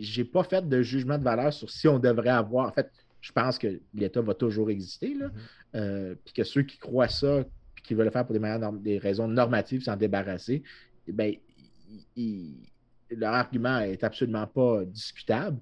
je 0.00 0.20
n'ai 0.20 0.24
pas 0.24 0.44
fait 0.44 0.68
de 0.68 0.82
jugement 0.82 1.18
de 1.18 1.24
valeur 1.24 1.52
sur 1.52 1.68
si 1.70 1.88
on 1.88 1.98
devrait 1.98 2.28
avoir. 2.28 2.68
En 2.68 2.72
fait, 2.72 2.90
je 3.20 3.32
pense 3.32 3.58
que 3.58 3.80
l'État 3.94 4.20
va 4.20 4.34
toujours 4.34 4.70
exister, 4.70 5.14
là, 5.14 5.26
mm-hmm. 5.26 5.32
euh, 5.76 6.14
puis 6.24 6.34
que 6.34 6.44
ceux 6.44 6.62
qui 6.62 6.78
croient 6.78 7.08
ça, 7.08 7.44
qui 7.82 7.94
veulent 7.94 8.06
le 8.06 8.12
faire 8.12 8.26
pour 8.26 8.38
des, 8.38 8.58
des 8.82 8.98
raisons 8.98 9.26
normatives, 9.26 9.82
s'en 9.82 9.96
débarrasser, 9.96 10.62
eh 11.08 11.12
bien, 11.12 11.32
leur 13.10 13.34
argument 13.34 13.78
est 13.80 14.02
absolument 14.04 14.46
pas 14.46 14.84
discutable 14.84 15.58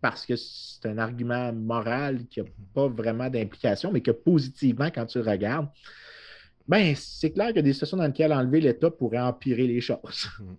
parce 0.00 0.26
que 0.26 0.34
c'est 0.36 0.86
un 0.86 0.98
argument 0.98 1.52
moral 1.52 2.26
qui 2.26 2.40
n'a 2.40 2.46
pas 2.74 2.88
vraiment 2.88 3.30
d'implication, 3.30 3.92
mais 3.92 4.00
que 4.00 4.10
positivement, 4.10 4.90
quand 4.92 5.06
tu 5.06 5.18
le 5.18 5.30
regardes, 5.30 5.68
ben, 6.66 6.94
c'est 6.96 7.30
clair 7.30 7.54
que 7.54 7.60
des 7.60 7.72
situations 7.72 7.96
dans 7.96 8.06
lesquelles 8.06 8.32
enlever 8.32 8.60
l'État 8.60 8.90
pourrait 8.90 9.20
empirer 9.20 9.66
les 9.66 9.80
choses. 9.80 10.28
Mm. 10.40 10.56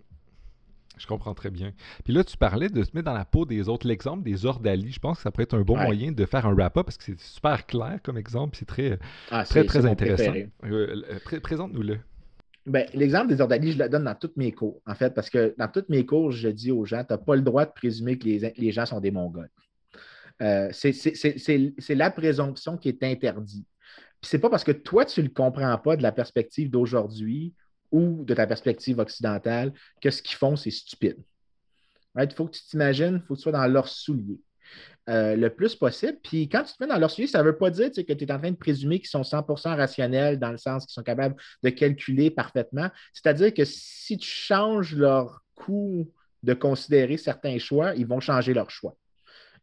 Je 0.96 1.06
comprends 1.08 1.34
très 1.34 1.50
bien. 1.50 1.72
Puis 2.04 2.12
là, 2.12 2.22
tu 2.22 2.36
parlais 2.36 2.68
de 2.68 2.82
se 2.84 2.90
mettre 2.94 3.06
dans 3.06 3.14
la 3.14 3.24
peau 3.24 3.44
des 3.44 3.68
autres. 3.68 3.86
L'exemple 3.86 4.22
des 4.22 4.46
ordalis, 4.46 4.92
je 4.92 5.00
pense 5.00 5.16
que 5.16 5.22
ça 5.24 5.32
pourrait 5.32 5.42
être 5.42 5.56
un 5.58 5.62
bon 5.62 5.76
moyen 5.76 6.12
de 6.12 6.24
faire 6.24 6.46
un 6.46 6.54
wrap-up 6.54 6.86
parce 6.86 6.96
que 6.96 7.04
c'est 7.04 7.20
super 7.20 7.66
clair 7.66 7.98
comme 8.02 8.16
exemple. 8.16 8.56
C'est 8.56 8.64
très, 8.64 8.98
ah, 9.30 9.44
très, 9.44 9.64
très 9.64 9.86
intéressant. 9.86 10.32
Euh, 10.64 11.02
euh, 11.32 11.40
présente-nous-le. 11.40 11.98
Ben, 12.66 12.88
l'exemple 12.94 13.28
des 13.28 13.40
ordalis, 13.42 13.72
je 13.72 13.78
le 13.78 13.88
donne 13.90 14.04
dans 14.04 14.14
tous 14.14 14.32
mes 14.36 14.52
cours, 14.52 14.80
en 14.86 14.94
fait, 14.94 15.12
parce 15.12 15.28
que 15.28 15.54
dans 15.58 15.68
tous 15.68 15.84
mes 15.90 16.06
cours, 16.06 16.32
je 16.32 16.48
dis 16.48 16.70
aux 16.72 16.86
gens, 16.86 17.04
tu 17.04 17.12
n'as 17.12 17.18
pas 17.18 17.36
le 17.36 17.42
droit 17.42 17.66
de 17.66 17.72
présumer 17.72 18.18
que 18.18 18.24
les, 18.24 18.72
gens 18.72 18.86
sont 18.86 19.00
des 19.00 19.10
Mongols. 19.10 19.50
Euh, 20.40 20.70
c'est 20.72 21.94
la 21.94 22.10
présomption 22.10 22.78
qui 22.78 22.88
est 22.88 23.02
interdite. 23.02 23.66
Ce 24.22 24.34
n'est 24.34 24.40
pas 24.40 24.48
parce 24.48 24.64
que 24.64 24.72
toi, 24.72 25.04
tu 25.04 25.20
ne 25.20 25.26
le 25.26 25.32
comprends 25.32 25.76
pas 25.76 25.96
de 25.96 26.02
la 26.02 26.12
perspective 26.12 26.70
d'aujourd'hui 26.70 27.54
ou 27.92 28.24
de 28.24 28.32
ta 28.32 28.46
perspective 28.46 28.98
occidentale 28.98 29.74
que 30.00 30.10
ce 30.10 30.22
qu'ils 30.22 30.36
font, 30.36 30.56
c'est 30.56 30.70
stupide. 30.70 31.18
Il 32.18 32.30
faut 32.32 32.46
que 32.46 32.56
tu 32.56 32.62
t'imagines, 32.62 33.20
il 33.22 33.26
faut 33.26 33.34
que 33.34 33.40
tu 33.40 33.42
sois 33.42 33.52
dans 33.52 33.66
leurs 33.66 33.88
souliers. 33.88 34.40
Euh, 35.10 35.36
le 35.36 35.50
plus 35.50 35.74
possible. 35.74 36.16
Puis 36.22 36.48
quand 36.48 36.62
tu 36.62 36.72
te 36.72 36.82
mets 36.82 36.88
dans 36.88 36.96
leurs 36.98 37.10
souliers, 37.10 37.26
ça 37.26 37.40
ne 37.40 37.44
veut 37.44 37.58
pas 37.58 37.68
dire 37.68 37.90
que 37.90 38.00
tu 38.00 38.24
es 38.24 38.32
en 38.32 38.38
train 38.38 38.50
de 38.50 38.56
présumer 38.56 38.98
qu'ils 38.98 39.10
sont 39.10 39.20
100% 39.20 39.76
rationnels 39.76 40.38
dans 40.38 40.50
le 40.50 40.56
sens 40.56 40.86
qu'ils 40.86 40.94
sont 40.94 41.02
capables 41.02 41.36
de 41.62 41.68
calculer 41.68 42.30
parfaitement. 42.30 42.88
C'est-à-dire 43.12 43.52
que 43.52 43.66
si 43.66 44.16
tu 44.16 44.26
changes 44.26 44.96
leur 44.96 45.42
coût 45.56 46.10
de 46.42 46.54
considérer 46.54 47.18
certains 47.18 47.58
choix, 47.58 47.94
ils 47.96 48.06
vont 48.06 48.20
changer 48.20 48.54
leur 48.54 48.70
choix. 48.70 48.96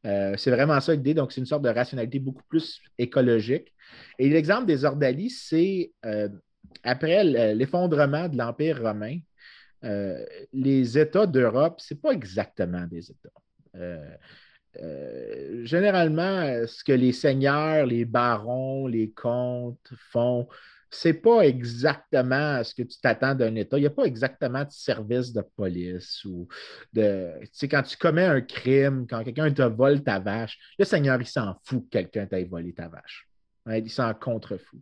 Euh, 0.05 0.35
c'est 0.37 0.51
vraiment 0.51 0.79
ça 0.79 0.93
l'idée. 0.93 1.15
Donc, 1.15 1.31
c'est 1.31 1.41
une 1.41 1.47
sorte 1.47 1.63
de 1.63 1.69
rationalité 1.69 2.19
beaucoup 2.19 2.43
plus 2.47 2.79
écologique. 2.99 3.73
Et 4.19 4.29
l'exemple 4.29 4.67
des 4.67 4.85
ordalis, 4.85 5.31
c'est 5.31 5.91
euh, 6.05 6.29
après 6.83 7.23
l'effondrement 7.55 8.29
de 8.29 8.37
l'Empire 8.37 8.79
romain, 8.79 9.17
les 10.53 10.99
États 10.99 11.25
d'Europe, 11.25 11.81
ce 11.81 11.95
n'est 11.95 11.99
pas 11.99 12.11
exactement 12.11 12.85
des 12.85 13.09
États. 13.09 13.31
Euh, 14.79 15.65
généralement, 15.65 16.65
ce 16.65 16.83
que 16.83 16.93
les 16.93 17.11
seigneurs, 17.11 17.85
les 17.85 18.05
barons, 18.05 18.87
les 18.87 19.11
comtes 19.11 19.91
font, 20.11 20.47
c'est 20.89 21.13
pas 21.13 21.41
exactement 21.41 22.63
ce 22.63 22.75
que 22.75 22.83
tu 22.83 22.99
t'attends 22.99 23.33
d'un 23.33 23.55
État. 23.55 23.77
Il 23.77 23.81
n'y 23.81 23.87
a 23.87 23.91
pas 23.91 24.03
exactement 24.03 24.63
de 24.63 24.71
service 24.71 25.31
de 25.31 25.41
police 25.55 26.23
ou 26.25 26.47
de. 26.91 27.31
Tu 27.43 27.49
sais, 27.53 27.67
quand 27.69 27.83
tu 27.83 27.95
commets 27.97 28.25
un 28.25 28.41
crime, 28.41 29.07
quand 29.09 29.23
quelqu'un 29.23 29.51
te 29.51 29.61
vole 29.61 30.03
ta 30.03 30.19
vache, 30.19 30.57
le 30.77 30.85
Seigneur, 30.85 31.19
il 31.19 31.27
s'en 31.27 31.55
fout 31.63 31.83
que 31.85 31.89
quelqu'un 31.89 32.25
t'aille 32.25 32.47
voler 32.47 32.73
ta 32.73 32.89
vache. 32.89 33.27
Il 33.67 33.89
s'en 33.89 34.13
contrefout. 34.13 34.81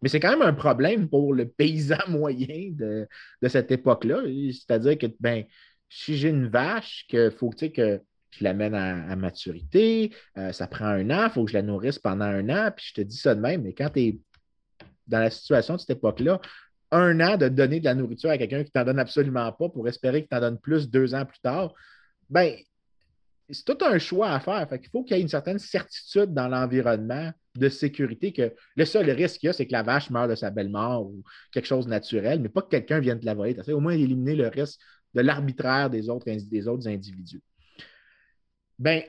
Mais 0.00 0.08
c'est 0.08 0.20
quand 0.20 0.30
même 0.30 0.42
un 0.42 0.52
problème 0.52 1.08
pour 1.08 1.34
le 1.34 1.48
paysan 1.48 1.98
moyen 2.08 2.70
de, 2.70 3.08
cette 3.48 3.72
époque-là. 3.72 4.22
C'est-à-dire 4.52 4.96
que 4.96 5.06
ben, 5.18 5.44
si 5.88 6.16
j'ai 6.16 6.28
une 6.28 6.48
vache, 6.48 7.04
qu'il 7.08 7.32
faut 7.32 7.50
que 7.50 8.00
je 8.30 8.44
l'amène 8.44 8.74
à, 8.74 9.16
maturité, 9.16 10.14
euh, 10.36 10.52
ça 10.52 10.66
prend 10.66 10.86
un 10.86 11.10
an, 11.10 11.24
il 11.26 11.30
faut 11.30 11.44
que 11.44 11.50
je 11.50 11.56
la 11.56 11.62
nourrisse 11.62 11.98
pendant 11.98 12.26
un 12.26 12.48
an, 12.48 12.70
puis 12.74 12.86
je 12.88 12.94
te 12.94 13.00
dis 13.00 13.16
ça 13.16 13.34
de 13.34 13.40
même, 13.40 13.62
mais 13.62 13.72
quand 13.72 13.90
tu 13.90 14.00
es 14.00 14.18
dans 15.06 15.20
la 15.20 15.30
situation 15.30 15.74
de 15.74 15.80
cette 15.80 15.96
époque-là, 15.96 16.40
un 16.90 17.20
an 17.20 17.36
de 17.36 17.48
donner 17.48 17.80
de 17.80 17.84
la 17.84 17.94
nourriture 17.94 18.30
à 18.30 18.38
quelqu'un 18.38 18.62
qui 18.62 18.70
ne 18.74 18.80
t'en 18.80 18.84
donne 18.84 18.98
absolument 18.98 19.50
pas 19.52 19.68
pour 19.68 19.88
espérer 19.88 20.20
qu'il 20.20 20.28
t'en 20.28 20.40
donne 20.40 20.58
plus 20.58 20.88
deux 20.88 21.14
ans 21.14 21.24
plus 21.24 21.40
tard, 21.40 21.74
ben, 22.30 22.54
c'est 23.50 23.64
tout 23.64 23.78
un 23.84 23.98
choix 23.98 24.30
à 24.30 24.40
faire. 24.40 24.66
il 24.70 24.88
faut 24.90 25.02
qu'il 25.04 25.16
y 25.16 25.20
ait 25.20 25.22
une 25.22 25.28
certaine 25.28 25.58
certitude 25.58 26.34
dans 26.34 26.48
l'environnement 26.48 27.32
de 27.54 27.68
sécurité 27.68 28.32
que 28.32 28.54
le 28.76 28.84
seul 28.84 29.10
risque 29.10 29.40
qu'il 29.40 29.46
y 29.48 29.50
a, 29.50 29.52
c'est 29.52 29.66
que 29.66 29.72
la 29.72 29.82
vache 29.82 30.10
meure 30.10 30.28
de 30.28 30.34
sa 30.34 30.50
belle 30.50 30.68
mort 30.68 31.06
ou 31.06 31.22
quelque 31.52 31.66
chose 31.66 31.86
de 31.86 31.90
naturel, 31.90 32.40
mais 32.40 32.50
pas 32.50 32.62
que 32.62 32.68
quelqu'un 32.68 33.00
vienne 33.00 33.18
te 33.18 33.26
la 33.26 33.34
voler. 33.34 33.56
Au 33.70 33.80
moins 33.80 33.92
éliminer 33.92 34.36
le 34.36 34.48
risque 34.48 34.78
de 35.14 35.22
l'arbitraire 35.22 35.88
des 35.88 36.10
autres, 36.10 36.30
des 36.30 36.68
autres 36.68 36.88
individus. 36.88 37.42
Ben, 38.78 39.02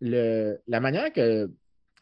la 0.00 0.80
manière 0.80 1.12
que 1.12 1.50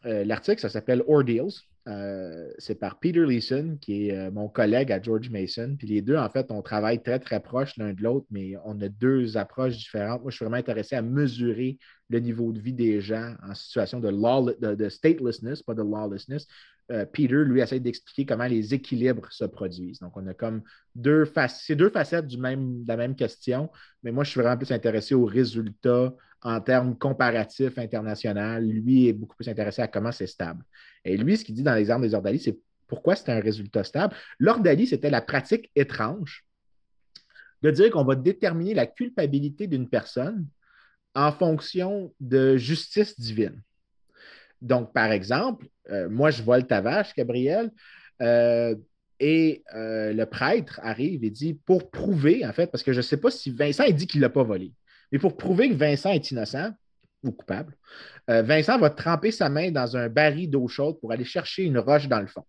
euh, 0.05 0.23
l'article, 0.23 0.61
ça 0.61 0.69
s'appelle 0.69 1.03
Ordeals. 1.07 1.53
Euh, 1.87 2.49
c'est 2.57 2.79
par 2.79 2.99
Peter 2.99 3.23
Leeson, 3.25 3.77
qui 3.79 4.07
est 4.07 4.17
euh, 4.17 4.31
mon 4.31 4.49
collègue 4.49 4.91
à 4.91 4.99
George 4.99 5.29
Mason. 5.29 5.75
Puis 5.77 5.87
les 5.87 6.01
deux, 6.01 6.15
en 6.15 6.29
fait, 6.29 6.47
on 6.49 6.63
travaille 6.63 7.01
très, 7.01 7.19
très 7.19 7.39
proche 7.39 7.77
l'un 7.77 7.93
de 7.93 8.01
l'autre, 8.01 8.25
mais 8.31 8.53
on 8.65 8.79
a 8.81 8.89
deux 8.89 9.37
approches 9.37 9.77
différentes. 9.77 10.21
Moi, 10.23 10.31
je 10.31 10.35
suis 10.35 10.45
vraiment 10.45 10.57
intéressé 10.57 10.95
à 10.95 11.03
mesurer 11.03 11.77
le 12.09 12.19
niveau 12.19 12.51
de 12.51 12.59
vie 12.59 12.73
des 12.73 13.01
gens 13.01 13.35
en 13.47 13.53
situation 13.53 13.99
de, 13.99 14.09
de, 14.75 14.89
statelessness, 14.89 15.61
pas 15.61 15.75
de 15.75 15.83
lawlessness. 15.83 16.47
Peter, 17.13 17.43
lui, 17.45 17.61
essaie 17.61 17.79
d'expliquer 17.79 18.27
comment 18.27 18.45
les 18.45 18.75
équilibres 18.75 19.31
se 19.31 19.45
produisent. 19.45 19.99
Donc, 19.99 20.15
on 20.17 20.27
a 20.27 20.35
comme 20.35 20.61
deux 20.93 21.25
facettes, 21.25 21.63
c'est 21.65 21.75
deux 21.75 21.89
facettes 21.89 22.27
du 22.27 22.37
même, 22.37 22.83
de 22.83 22.87
la 22.87 22.95
même 22.95 23.15
question, 23.15 23.71
mais 24.03 24.11
moi, 24.11 24.23
je 24.23 24.29
suis 24.29 24.39
vraiment 24.39 24.57
plus 24.57 24.71
intéressé 24.71 25.15
aux 25.15 25.25
résultats 25.25 26.13
en 26.45 26.61
termes 26.61 26.95
comparatifs 26.95 27.77
internationaux. 27.77 28.59
Lui 28.59 29.07
est 29.07 29.13
beaucoup 29.13 29.35
plus 29.35 29.49
intéressé 29.49 29.81
à 29.81 29.87
comment 29.87 30.11
c'est 30.11 30.27
stable. 30.27 30.63
Et 31.03 31.17
lui, 31.17 31.37
ce 31.37 31.43
qu'il 31.43 31.55
dit 31.55 31.63
dans 31.63 31.73
l'exemple 31.73 32.03
des 32.03 32.13
ordalis, 32.13 32.39
c'est 32.39 32.57
pourquoi 32.87 33.15
c'est 33.15 33.31
un 33.31 33.39
résultat 33.39 33.83
stable. 33.83 34.15
L'ordalie, 34.37 34.85
c'était 34.85 35.09
la 35.09 35.21
pratique 35.21 35.71
étrange 35.75 36.45
de 37.63 37.71
dire 37.71 37.89
qu'on 37.89 38.03
va 38.03 38.13
déterminer 38.13 38.75
la 38.75 38.85
culpabilité 38.85 39.65
d'une 39.65 39.89
personne 39.89 40.45
en 41.15 41.31
fonction 41.31 42.13
de 42.19 42.57
justice 42.57 43.19
divine. 43.19 43.59
Donc, 44.61 44.93
par 44.93 45.11
exemple, 45.11 45.65
euh, 45.89 46.09
moi, 46.09 46.29
je 46.29 46.43
vole 46.43 46.67
ta 46.67 46.79
vache, 46.79 47.15
Gabriel, 47.15 47.71
euh, 48.21 48.75
et 49.19 49.63
euh, 49.73 50.13
le 50.13 50.25
prêtre 50.27 50.79
arrive 50.83 51.23
et 51.23 51.31
dit, 51.31 51.55
pour 51.55 51.89
prouver, 51.89 52.45
en 52.45 52.53
fait, 52.53 52.67
parce 52.67 52.83
que 52.83 52.93
je 52.93 52.97
ne 52.97 53.03
sais 53.03 53.17
pas 53.17 53.31
si 53.31 53.49
Vincent 53.49 53.85
il 53.85 53.95
dit 53.95 54.05
qu'il 54.05 54.19
ne 54.19 54.25
l'a 54.25 54.29
pas 54.29 54.43
volé. 54.43 54.73
Mais 55.11 55.19
pour 55.19 55.37
prouver 55.37 55.69
que 55.69 55.75
Vincent 55.75 56.11
est 56.11 56.31
innocent 56.31 56.71
ou 57.23 57.31
coupable, 57.31 57.75
euh, 58.29 58.41
Vincent 58.41 58.77
va 58.77 58.89
tremper 58.89 59.31
sa 59.31 59.49
main 59.49 59.71
dans 59.71 59.97
un 59.97 60.09
baril 60.09 60.49
d'eau 60.49 60.67
chaude 60.67 60.99
pour 60.99 61.11
aller 61.11 61.25
chercher 61.25 61.63
une 61.63 61.77
roche 61.77 62.07
dans 62.07 62.19
le 62.19 62.27
fond. 62.27 62.43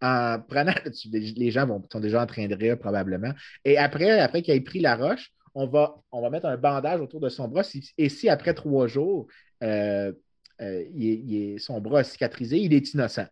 En 0.00 0.38
prenant, 0.40 0.72
les 1.12 1.50
gens 1.50 1.66
vont, 1.66 1.82
sont 1.90 2.00
déjà 2.00 2.22
en 2.22 2.26
train 2.26 2.46
de 2.46 2.54
rire 2.54 2.78
probablement. 2.78 3.32
Et 3.64 3.78
après, 3.78 4.20
après 4.20 4.42
qu'il 4.42 4.54
ait 4.54 4.60
pris 4.60 4.80
la 4.80 4.96
roche, 4.96 5.30
on 5.54 5.66
va, 5.66 5.96
on 6.12 6.22
va 6.22 6.30
mettre 6.30 6.46
un 6.46 6.56
bandage 6.56 7.00
autour 7.00 7.20
de 7.20 7.28
son 7.28 7.48
bras. 7.48 7.62
et 7.98 8.08
si 8.08 8.28
après 8.28 8.54
trois 8.54 8.86
jours, 8.86 9.26
euh, 9.62 10.12
euh, 10.60 11.58
son 11.58 11.80
bras 11.80 12.00
a 12.00 12.04
cicatrisé, 12.04 12.58
il 12.58 12.72
est 12.72 12.94
innocent. 12.94 13.26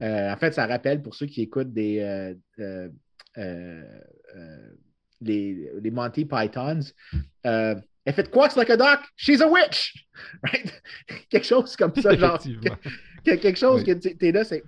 en 0.00 0.36
fait, 0.38 0.52
ça 0.52 0.66
rappelle 0.66 1.02
pour 1.02 1.14
ceux 1.14 1.26
qui 1.26 1.42
écoutent 1.42 1.72
des, 1.72 2.34
les, 5.20 5.70
les, 5.80 5.90
Monty 5.90 6.24
Pythons. 6.24 6.80
If 8.04 8.18
it 8.18 8.30
quacks 8.30 8.56
like 8.56 8.70
a 8.70 8.76
duck, 8.76 9.00
she's 9.16 9.40
a 9.40 9.48
witch! 9.48 10.06
quelque 11.30 11.44
chose 11.44 11.76
comme 11.76 11.94
ça, 11.94 12.16
genre. 12.16 12.38
quelque 13.24 13.56
chose 13.56 13.84
que 13.84 13.92
tu 13.92 14.26
es 14.26 14.32
là, 14.32 14.44
c'est 14.44 14.62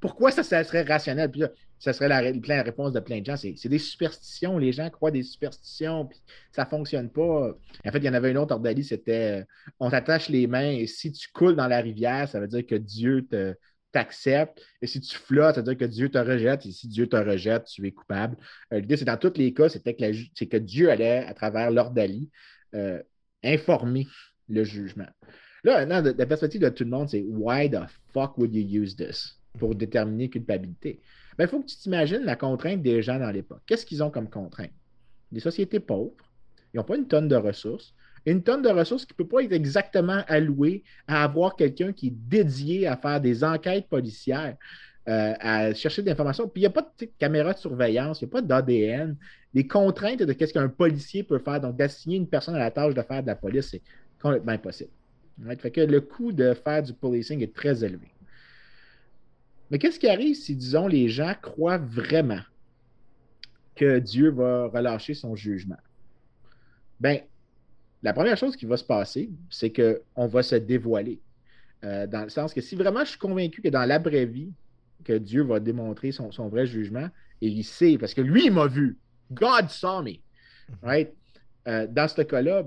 pourquoi 0.00 0.30
ça, 0.30 0.42
serait 0.42 0.82
rationnel? 0.82 1.30
Puis 1.30 1.40
là, 1.40 1.48
ça 1.78 1.94
serait 1.94 2.08
la, 2.08 2.20
la, 2.30 2.62
réponse 2.62 2.92
de 2.92 3.00
plein 3.00 3.20
de 3.20 3.24
gens. 3.24 3.36
C'est 3.36 3.68
des 3.68 3.78
superstitions. 3.78 4.58
Les 4.58 4.70
gens 4.70 4.90
croient 4.90 5.10
des 5.10 5.22
superstitions, 5.22 6.04
puis 6.04 6.18
ça 6.52 6.64
ne 6.64 6.68
fonctionne 6.68 7.08
pas. 7.08 7.56
En 7.86 7.90
fait, 7.90 7.98
il 7.98 8.04
y 8.04 8.08
en 8.10 8.14
avait 8.14 8.30
une 8.30 8.36
autre 8.36 8.52
ordalie, 8.52 8.84
c'était 8.84 9.40
euh, 9.40 9.44
on 9.80 9.88
t'attache 9.88 10.28
les 10.28 10.46
mains 10.46 10.70
et 10.70 10.86
si 10.86 11.10
tu 11.10 11.28
coules 11.32 11.56
dans 11.56 11.68
la 11.68 11.80
rivière, 11.80 12.28
ça 12.28 12.38
veut 12.38 12.48
dire 12.48 12.66
que 12.66 12.74
Dieu 12.74 13.26
t'accepte. 13.92 14.60
Et 14.82 14.86
si 14.86 15.00
tu 15.00 15.16
flottes, 15.16 15.54
ça 15.54 15.62
veut 15.62 15.74
dire 15.74 15.78
que 15.78 15.90
Dieu 15.90 16.10
te 16.10 16.18
rejette. 16.18 16.66
Et 16.66 16.72
si 16.72 16.86
Dieu 16.86 17.06
te 17.06 17.16
rejette, 17.16 17.64
tu 17.64 17.86
es 17.86 17.92
coupable. 17.92 18.36
Euh, 18.74 18.80
l'idée, 18.80 18.98
c'est 18.98 19.06
dans 19.06 19.16
tous 19.16 19.38
les 19.38 19.54
cas, 19.54 19.70
c'était 19.70 19.94
que, 19.94 20.44
que 20.44 20.56
Dieu 20.58 20.90
allait, 20.90 21.24
à 21.24 21.32
travers 21.32 21.70
l'ordalie, 21.70 22.30
euh, 22.74 23.02
informer 23.42 24.06
le 24.48 24.64
jugement. 24.64 25.06
Là, 25.62 25.86
maintenant, 25.86 26.12
la 26.16 26.26
perspective 26.26 26.60
de 26.60 26.68
tout 26.68 26.84
le 26.84 26.90
monde, 26.90 27.08
c'est 27.08 27.22
Why 27.22 27.70
the 27.70 27.80
fuck 28.12 28.36
would 28.38 28.54
you 28.54 28.82
use 28.82 28.96
this? 28.96 29.38
pour 29.58 29.74
déterminer 29.74 30.28
culpabilité? 30.28 31.00
Il 31.32 31.36
ben, 31.38 31.48
faut 31.48 31.60
que 31.60 31.66
tu 31.66 31.76
t'imagines 31.76 32.22
la 32.24 32.36
contrainte 32.36 32.82
des 32.82 33.02
gens 33.02 33.18
dans 33.18 33.30
l'époque. 33.30 33.62
Qu'est-ce 33.66 33.86
qu'ils 33.86 34.02
ont 34.02 34.10
comme 34.10 34.28
contrainte? 34.28 34.72
Des 35.32 35.40
sociétés 35.40 35.80
pauvres, 35.80 36.14
ils 36.72 36.76
n'ont 36.78 36.84
pas 36.84 36.96
une 36.96 37.08
tonne 37.08 37.28
de 37.28 37.36
ressources. 37.36 37.94
Une 38.26 38.42
tonne 38.42 38.62
de 38.62 38.68
ressources 38.68 39.04
qui 39.04 39.12
ne 39.12 39.16
peut 39.16 39.28
pas 39.28 39.42
être 39.42 39.52
exactement 39.52 40.22
allouée 40.28 40.82
à 41.06 41.24
avoir 41.24 41.56
quelqu'un 41.56 41.92
qui 41.92 42.08
est 42.08 42.14
dédié 42.14 42.86
à 42.86 42.96
faire 42.96 43.20
des 43.20 43.44
enquêtes 43.44 43.88
policières, 43.88 44.56
euh, 45.08 45.34
à 45.38 45.74
chercher 45.74 46.02
des 46.02 46.10
informations. 46.10 46.48
Puis 46.48 46.62
il 46.62 46.64
n'y 46.64 46.66
a 46.66 46.70
pas 46.70 46.90
de 46.98 47.08
caméra 47.18 47.52
de 47.52 47.58
surveillance, 47.58 48.20
il 48.20 48.24
n'y 48.24 48.30
a 48.30 48.32
pas 48.32 48.42
d'ADN. 48.42 49.16
Les 49.52 49.66
contraintes 49.66 50.22
de 50.22 50.32
ce 50.32 50.52
qu'un 50.52 50.68
policier 50.68 51.22
peut 51.22 51.38
faire, 51.38 51.60
donc 51.60 51.76
d'assigner 51.76 52.16
une 52.16 52.26
personne 52.26 52.54
à 52.54 52.58
la 52.58 52.70
tâche 52.70 52.94
de 52.94 53.02
faire 53.02 53.22
de 53.22 53.26
la 53.26 53.36
police, 53.36 53.68
c'est 53.70 53.82
complètement 54.20 54.52
impossible. 54.52 54.90
Fait 55.58 55.70
que 55.70 55.80
le 55.80 56.00
coût 56.00 56.32
de 56.32 56.54
faire 56.54 56.82
du 56.82 56.92
policing 56.92 57.42
est 57.42 57.54
très 57.54 57.84
élevé. 57.84 58.08
Mais 59.70 59.78
qu'est-ce 59.78 59.98
qui 59.98 60.08
arrive 60.08 60.36
si, 60.36 60.54
disons, 60.54 60.86
les 60.86 61.08
gens 61.08 61.34
croient 61.40 61.78
vraiment 61.78 62.40
que 63.74 63.98
Dieu 63.98 64.30
va 64.30 64.68
relâcher 64.68 65.14
son 65.14 65.34
jugement? 65.34 65.78
Bien, 67.00 67.20
la 68.02 68.12
première 68.12 68.36
chose 68.36 68.56
qui 68.56 68.66
va 68.66 68.76
se 68.76 68.84
passer, 68.84 69.30
c'est 69.50 69.70
qu'on 69.70 70.26
va 70.26 70.42
se 70.42 70.56
dévoiler. 70.56 71.20
Euh, 71.82 72.06
dans 72.06 72.22
le 72.22 72.30
sens 72.30 72.54
que 72.54 72.60
si 72.60 72.76
vraiment 72.76 73.04
je 73.04 73.10
suis 73.10 73.18
convaincu 73.18 73.60
que 73.60 73.68
dans 73.68 73.84
l'après-vie, 73.84 74.52
que 75.04 75.12
Dieu 75.12 75.42
va 75.42 75.60
démontrer 75.60 76.12
son, 76.12 76.48
vrai 76.48 76.66
jugement, 76.66 77.08
et 77.40 77.48
il 77.48 77.64
sait, 77.64 77.98
parce 77.98 78.14
que 78.14 78.20
lui, 78.20 78.46
il 78.46 78.52
m'a 78.52 78.66
vu. 78.66 78.98
God 79.30 79.68
saw 79.68 80.02
me. 80.02 80.16
Right? 80.82 81.12
Euh, 81.68 81.86
dans 81.86 82.08
ce 82.08 82.22
cas-là, 82.22 82.64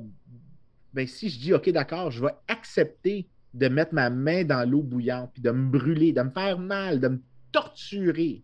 ben, 0.94 1.08
si 1.08 1.30
je 1.30 1.40
dis 1.40 1.54
OK, 1.54 1.70
d'accord, 1.70 2.12
je 2.12 2.24
vais 2.24 2.34
accepter 2.48 3.28
de 3.54 3.68
mettre 3.68 3.94
ma 3.94 4.10
main 4.10 4.44
dans 4.44 4.70
l'eau 4.70 4.84
bouillante, 4.84 5.32
puis 5.34 5.42
de 5.42 5.52
me 5.52 5.70
brûler, 5.70 6.14
de 6.14 6.22
me 6.22 6.30
faire 6.30 6.60
mal, 6.60 7.00
de 7.00 7.08
me 7.08 7.22
torturer, 7.52 8.44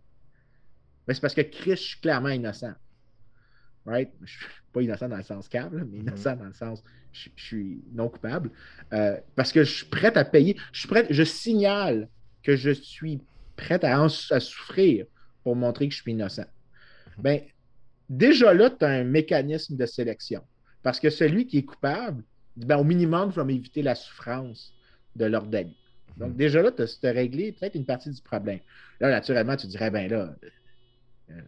mais 1.06 1.14
c'est 1.14 1.20
parce 1.20 1.34
que 1.34 1.42
Christ, 1.42 1.82
je 1.82 1.88
suis 1.88 2.00
clairement 2.00 2.30
innocent. 2.30 2.74
Right? 3.86 4.10
Je 4.22 4.32
suis 4.32 4.46
pas 4.72 4.82
innocent 4.82 5.08
dans 5.08 5.18
le 5.18 5.22
sens 5.22 5.48
câble, 5.48 5.86
mais 5.90 5.98
mm-hmm. 5.98 6.00
innocent 6.00 6.36
dans 6.36 6.46
le 6.46 6.54
sens 6.54 6.82
je, 7.12 7.28
suis 7.36 7.84
non 7.92 8.08
coupable. 8.08 8.50
Euh, 8.92 9.18
parce 9.36 9.52
que 9.52 9.62
je 9.62 9.72
suis 9.72 9.86
prêt 9.86 10.16
à 10.16 10.24
payer. 10.24 10.56
Je 10.72 10.80
suis 10.80 10.88
prêt, 10.88 11.06
je 11.10 11.22
signale 11.22 12.08
que 12.42 12.56
je 12.56 12.70
suis 12.70 13.20
prêt 13.56 13.82
à, 13.84 14.08
souffrir 14.08 15.06
pour 15.42 15.56
montrer 15.56 15.88
que 15.88 15.94
je 15.94 16.02
suis 16.02 16.12
innocent. 16.12 16.42
Mm-hmm. 16.42 17.22
Ben, 17.22 17.40
déjà 18.08 18.52
là, 18.54 18.70
tu 18.70 18.84
as 18.84 18.88
un 18.88 19.04
mécanisme 19.04 19.76
de 19.76 19.86
sélection. 19.86 20.42
Parce 20.82 21.00
que 21.00 21.10
celui 21.10 21.46
qui 21.46 21.58
est 21.58 21.64
coupable, 21.64 22.22
ben, 22.56 22.76
au 22.76 22.84
minimum, 22.84 23.30
je 23.30 23.40
vais 23.40 23.46
m'éviter 23.46 23.82
la 23.82 23.94
souffrance 23.94 24.72
de 25.16 25.24
l'ordalie. 25.24 25.76
Donc, 26.16 26.30
mhm. 26.30 26.36
déjà 26.36 26.62
là, 26.62 26.70
tu 26.70 26.82
as, 26.82 27.10
réglé 27.10 27.52
peut-être 27.52 27.74
une 27.74 27.86
partie 27.86 28.10
du 28.10 28.22
problème. 28.22 28.60
Là, 29.00 29.10
naturellement, 29.10 29.56
tu 29.56 29.66
dirais, 29.66 29.90
ben 29.90 30.08
là, 30.08 30.36
euh, 31.30 31.40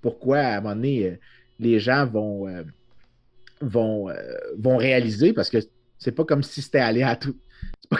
pourquoi 0.00 0.38
à 0.38 0.56
un 0.56 0.60
moment 0.60 0.74
donné, 0.74 1.06
euh, 1.06 1.16
les 1.58 1.78
gens 1.78 2.06
vont, 2.06 2.48
euh, 2.48 2.64
vont, 3.60 4.08
vont 4.58 4.76
réaliser, 4.76 5.32
parce 5.32 5.50
que 5.50 5.58
c'est 5.98 6.12
pas 6.12 6.24
comme 6.24 6.42
si 6.42 6.62
c'était 6.62 6.78
allé 6.78 7.02
à 7.02 7.14
tout. 7.14 7.36
C'est 7.82 7.90
pas, 7.90 7.98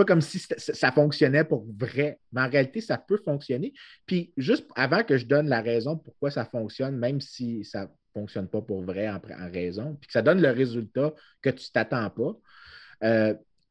pas, 0.00 0.04
comme 0.04 0.20
si 0.20 0.38
ça 0.38 0.92
fonctionnait 0.92 1.44
pour 1.44 1.66
vrai. 1.78 2.18
Mais 2.32 2.40
en 2.42 2.48
réalité, 2.48 2.80
ça 2.80 2.98
peut 2.98 3.20
fonctionner. 3.24 3.72
Puis, 4.06 4.32
juste 4.36 4.66
avant 4.76 5.02
que 5.02 5.16
je 5.16 5.26
donne 5.26 5.48
la 5.48 5.60
raison 5.60 5.96
pourquoi 5.96 6.30
ça 6.30 6.44
fonctionne, 6.44 6.96
même 6.96 7.20
si 7.20 7.64
ça 7.64 7.82
ne 7.82 7.88
fonctionne 8.14 8.48
pas 8.48 8.60
pour 8.60 8.82
vrai 8.82 9.08
en, 9.08 9.20
raison, 9.52 9.96
puis 10.00 10.08
que 10.08 10.12
ça 10.12 10.22
donne 10.22 10.40
le 10.40 10.50
résultat 10.50 11.14
que 11.42 11.50
tu 11.50 11.66
ne 11.66 11.72
t'attends 11.72 12.10
pas 12.10 12.36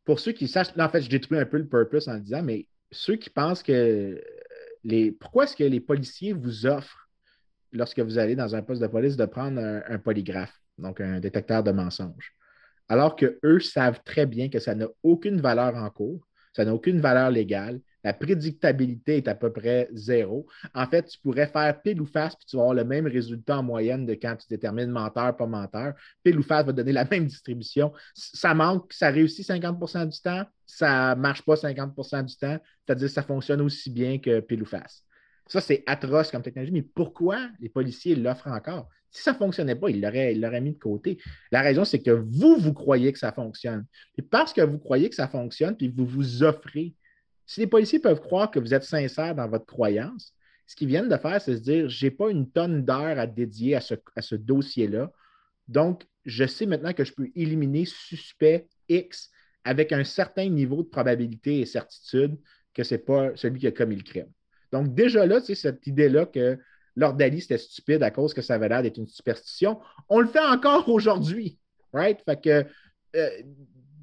pour 0.10 0.20
ceux 0.20 0.32
qui 0.32 0.48
sachent, 0.48 0.76
là, 0.76 0.88
en 0.88 0.90
fait, 0.90 1.04
je 1.04 1.10
détruis 1.10 1.38
un 1.38 1.46
peu 1.46 1.58
le 1.58 1.68
purpose 1.68 2.08
en 2.08 2.18
disant, 2.18 2.42
mais 2.42 2.68
ceux 2.92 3.16
qui 3.16 3.30
pensent 3.30 3.62
que 3.62 4.20
les. 4.84 5.12
Pourquoi 5.12 5.44
est-ce 5.44 5.56
que 5.56 5.64
les 5.64 5.80
policiers 5.80 6.34
vous 6.34 6.66
offrent, 6.66 7.08
lorsque 7.72 8.00
vous 8.00 8.18
allez 8.18 8.36
dans 8.36 8.56
un 8.56 8.64
poste 8.64 8.82
de 8.82 8.88
police, 8.88 9.18
de 9.18 9.26
prendre 9.26 9.62
un, 9.62 10.00
polygraphe, 10.00 10.60
donc 10.80 11.00
un 11.00 11.20
détecteur 11.20 11.62
de 11.64 11.72
mensonges? 11.72 12.34
Alors 12.90 13.16
qu'eux 13.16 13.60
savent 13.60 14.02
très 14.04 14.26
bien 14.26 14.50
que 14.50 14.60
ça 14.60 14.76
n'a 14.76 14.88
aucune 15.04 15.40
valeur 15.40 15.76
en 15.76 15.90
cours, 15.90 16.28
ça 16.54 16.66
n'a 16.66 16.74
aucune 16.74 17.00
valeur 17.00 17.30
légale, 17.30 17.80
la 18.04 18.14
prédictabilité 18.14 19.18
est 19.18 19.28
à 19.28 19.36
peu 19.36 19.52
près 19.52 19.90
zéro. 19.92 20.48
En 20.74 20.86
fait, 20.86 21.04
tu 21.04 21.20
pourrais 21.20 21.48
faire 21.48 21.82
pile 21.82 22.02
ou 22.02 22.06
face, 22.06 22.36
puis 22.36 22.46
tu 22.46 22.56
vas 22.56 22.64
avoir 22.64 22.76
le 22.76 22.86
même 22.86 23.08
résultat 23.08 23.60
en 23.60 23.64
moyenne 23.64 24.06
de 24.06 24.14
quand 24.14 24.36
tu 24.38 24.48
détermines 24.50 24.90
menteur, 24.90 25.36
pas 25.36 25.46
menteur. 25.46 25.94
Pile 26.24 26.40
ou 26.40 26.44
face 26.44 26.66
va 26.66 26.72
donner 26.72 26.94
la 26.94 27.06
même 27.12 27.26
distribution. 27.26 27.92
Ça 28.14 28.54
manque, 28.54 28.94
ça 28.94 29.10
réussit 29.10 29.46
50% 29.46 30.08
du 30.08 30.20
temps, 30.22 30.46
ça 30.66 31.14
ne 31.16 31.22
marche 31.22 31.42
pas 31.42 31.56
50% 31.56 32.26
du 32.26 32.36
temps, 32.38 32.58
c'est-à-dire 32.86 33.08
que 33.08 33.14
ça 33.14 33.24
fonctionne 33.24 33.62
aussi 33.62 33.90
bien 33.90 34.18
que 34.18 34.40
pile 34.40 34.62
ou 34.62 34.66
face. 34.66 35.04
Ça, 35.48 35.62
c'est 35.62 35.84
atroce 35.88 36.32
comme 36.32 36.44
technologie, 36.44 36.72
mais 36.72 36.84
pourquoi 36.84 37.50
les 37.60 37.70
policiers 37.70 38.16
l'offrent 38.16 38.48
encore? 38.48 38.88
Si 39.12 39.24
ça 39.24 39.34
ne 39.34 39.38
fonctionnait 39.38 39.76
pas, 39.76 39.90
ils 39.90 40.02
l'auraient 40.02 40.62
mis 40.62 40.74
de 40.74 40.80
côté. 40.80 41.18
La 41.52 41.62
raison, 41.62 41.84
c'est 41.84 42.00
que 42.00 42.12
vous, 42.12 42.58
vous 42.58 42.74
croyez 42.74 43.12
que 43.12 43.20
ça 43.20 43.32
fonctionne. 43.32 43.86
Et 44.18 44.22
parce 44.22 44.54
que 44.54 44.62
vous 44.62 44.78
croyez 44.78 45.10
que 45.10 45.16
ça 45.16 45.28
fonctionne, 45.28 45.76
puis 45.76 45.88
vous 45.88 46.06
vous 46.06 46.44
offrez 46.44 46.94
si 47.50 47.62
les 47.62 47.68
policiers 47.68 47.98
peuvent 47.98 48.22
croire 48.22 48.52
que 48.52 48.60
vous 48.60 48.76
êtes 48.76 48.84
sincère 48.84 49.34
dans 49.34 49.50
votre 49.50 49.66
croyance, 49.66 50.36
ce 50.68 50.76
qu'ils 50.76 50.88
viennent 50.88 51.10
de 51.10 51.18
faire, 51.18 51.42
c'est 51.42 51.56
se 51.56 51.62
dire 51.62 51.90
je 51.90 52.06
n'ai 52.06 52.12
pas 52.12 52.30
une 52.30 52.48
tonne 52.52 52.86
d'heures 52.86 53.18
à 53.18 53.26
dédier 53.26 53.76
à 53.76 53.82
ce, 53.82 54.36
dossier-là. 54.36 55.12
Donc, 55.68 56.06
je 56.26 56.46
sais 56.46 56.68
maintenant 56.68 56.94
que 56.94 57.04
je 57.04 57.12
peux 57.12 57.32
éliminer 57.34 57.86
suspect 57.86 58.68
X 58.88 59.32
avec 59.64 59.92
un 59.94 60.04
certain 60.04 60.48
niveau 60.48 60.84
de 60.84 60.90
probabilité 60.90 61.60
et 61.60 61.66
certitude 61.66 62.38
que 62.76 62.84
ce 62.84 62.94
n'est 62.94 63.00
pas 63.00 63.36
celui 63.36 63.62
qui 63.62 63.68
a 63.68 63.72
commis 63.72 63.96
le 63.96 64.04
crime. 64.04 64.32
Donc, 64.72 64.94
déjà 64.94 65.26
là, 65.26 65.42
tu 65.42 65.56
cette 65.56 65.88
idée-là 65.88 66.28
que 66.28 66.60
l'ordalie, 67.00 67.42
c'était 67.42 67.58
stupide 67.58 68.04
à 68.04 68.12
cause 68.12 68.34
que 68.34 68.42
ça 68.42 68.56
avait 68.56 68.70
l'air 68.70 68.84
d'être 68.84 68.98
une 68.98 69.08
superstition, 69.08 69.80
on 70.10 70.20
le 70.20 70.28
fait 70.28 70.40
encore 70.40 70.90
aujourd'hui. 70.90 71.60
Right? 71.94 72.22
Fait 72.24 72.42
que 72.42 72.66
euh, 73.16 73.30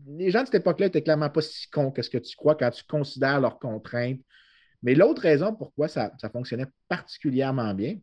les 0.07 0.31
gens 0.31 0.41
de 0.41 0.47
cette 0.47 0.57
époque-là 0.57 0.87
étaient 0.87 1.03
clairement 1.03 1.31
pas 1.31 1.43
si 1.43 1.69
cons 1.69 1.91
que 1.91 2.03
ce 2.03 2.11
que 2.11 2.19
tu 2.19 2.37
crois 2.37 2.55
quand 2.55 2.71
tu 2.71 2.85
considères 2.85 3.41
leurs 3.41 3.59
contraintes. 3.59 4.21
Mais 4.83 4.95
l'autre 4.95 5.23
raison 5.23 5.55
pourquoi 5.55 5.89
ça, 5.89 6.13
fonctionnait 6.33 6.67
particulièrement 6.89 7.75
bien, 7.75 7.97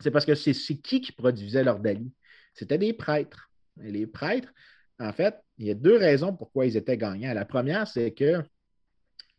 c'est 0.00 0.10
parce 0.10 0.26
que 0.26 0.34
c'est 0.34 0.52
qui 0.52 1.00
qui 1.00 1.12
produisait 1.12 1.64
l'ordalie? 1.64 2.12
C'était 2.54 2.78
des 2.78 2.92
prêtres. 2.92 3.50
Et 3.82 3.90
les 3.90 4.06
prêtres, 4.06 4.52
en 4.98 5.12
fait, 5.12 5.36
il 5.58 5.66
y 5.66 5.70
a 5.70 5.74
deux 5.74 5.96
raisons 5.96 6.34
pourquoi 6.34 6.66
ils 6.66 6.76
étaient 6.76 6.96
gagnants. 6.96 7.34
La 7.34 7.44
première, 7.44 7.86
c'est 7.86 8.12
que 8.12 8.42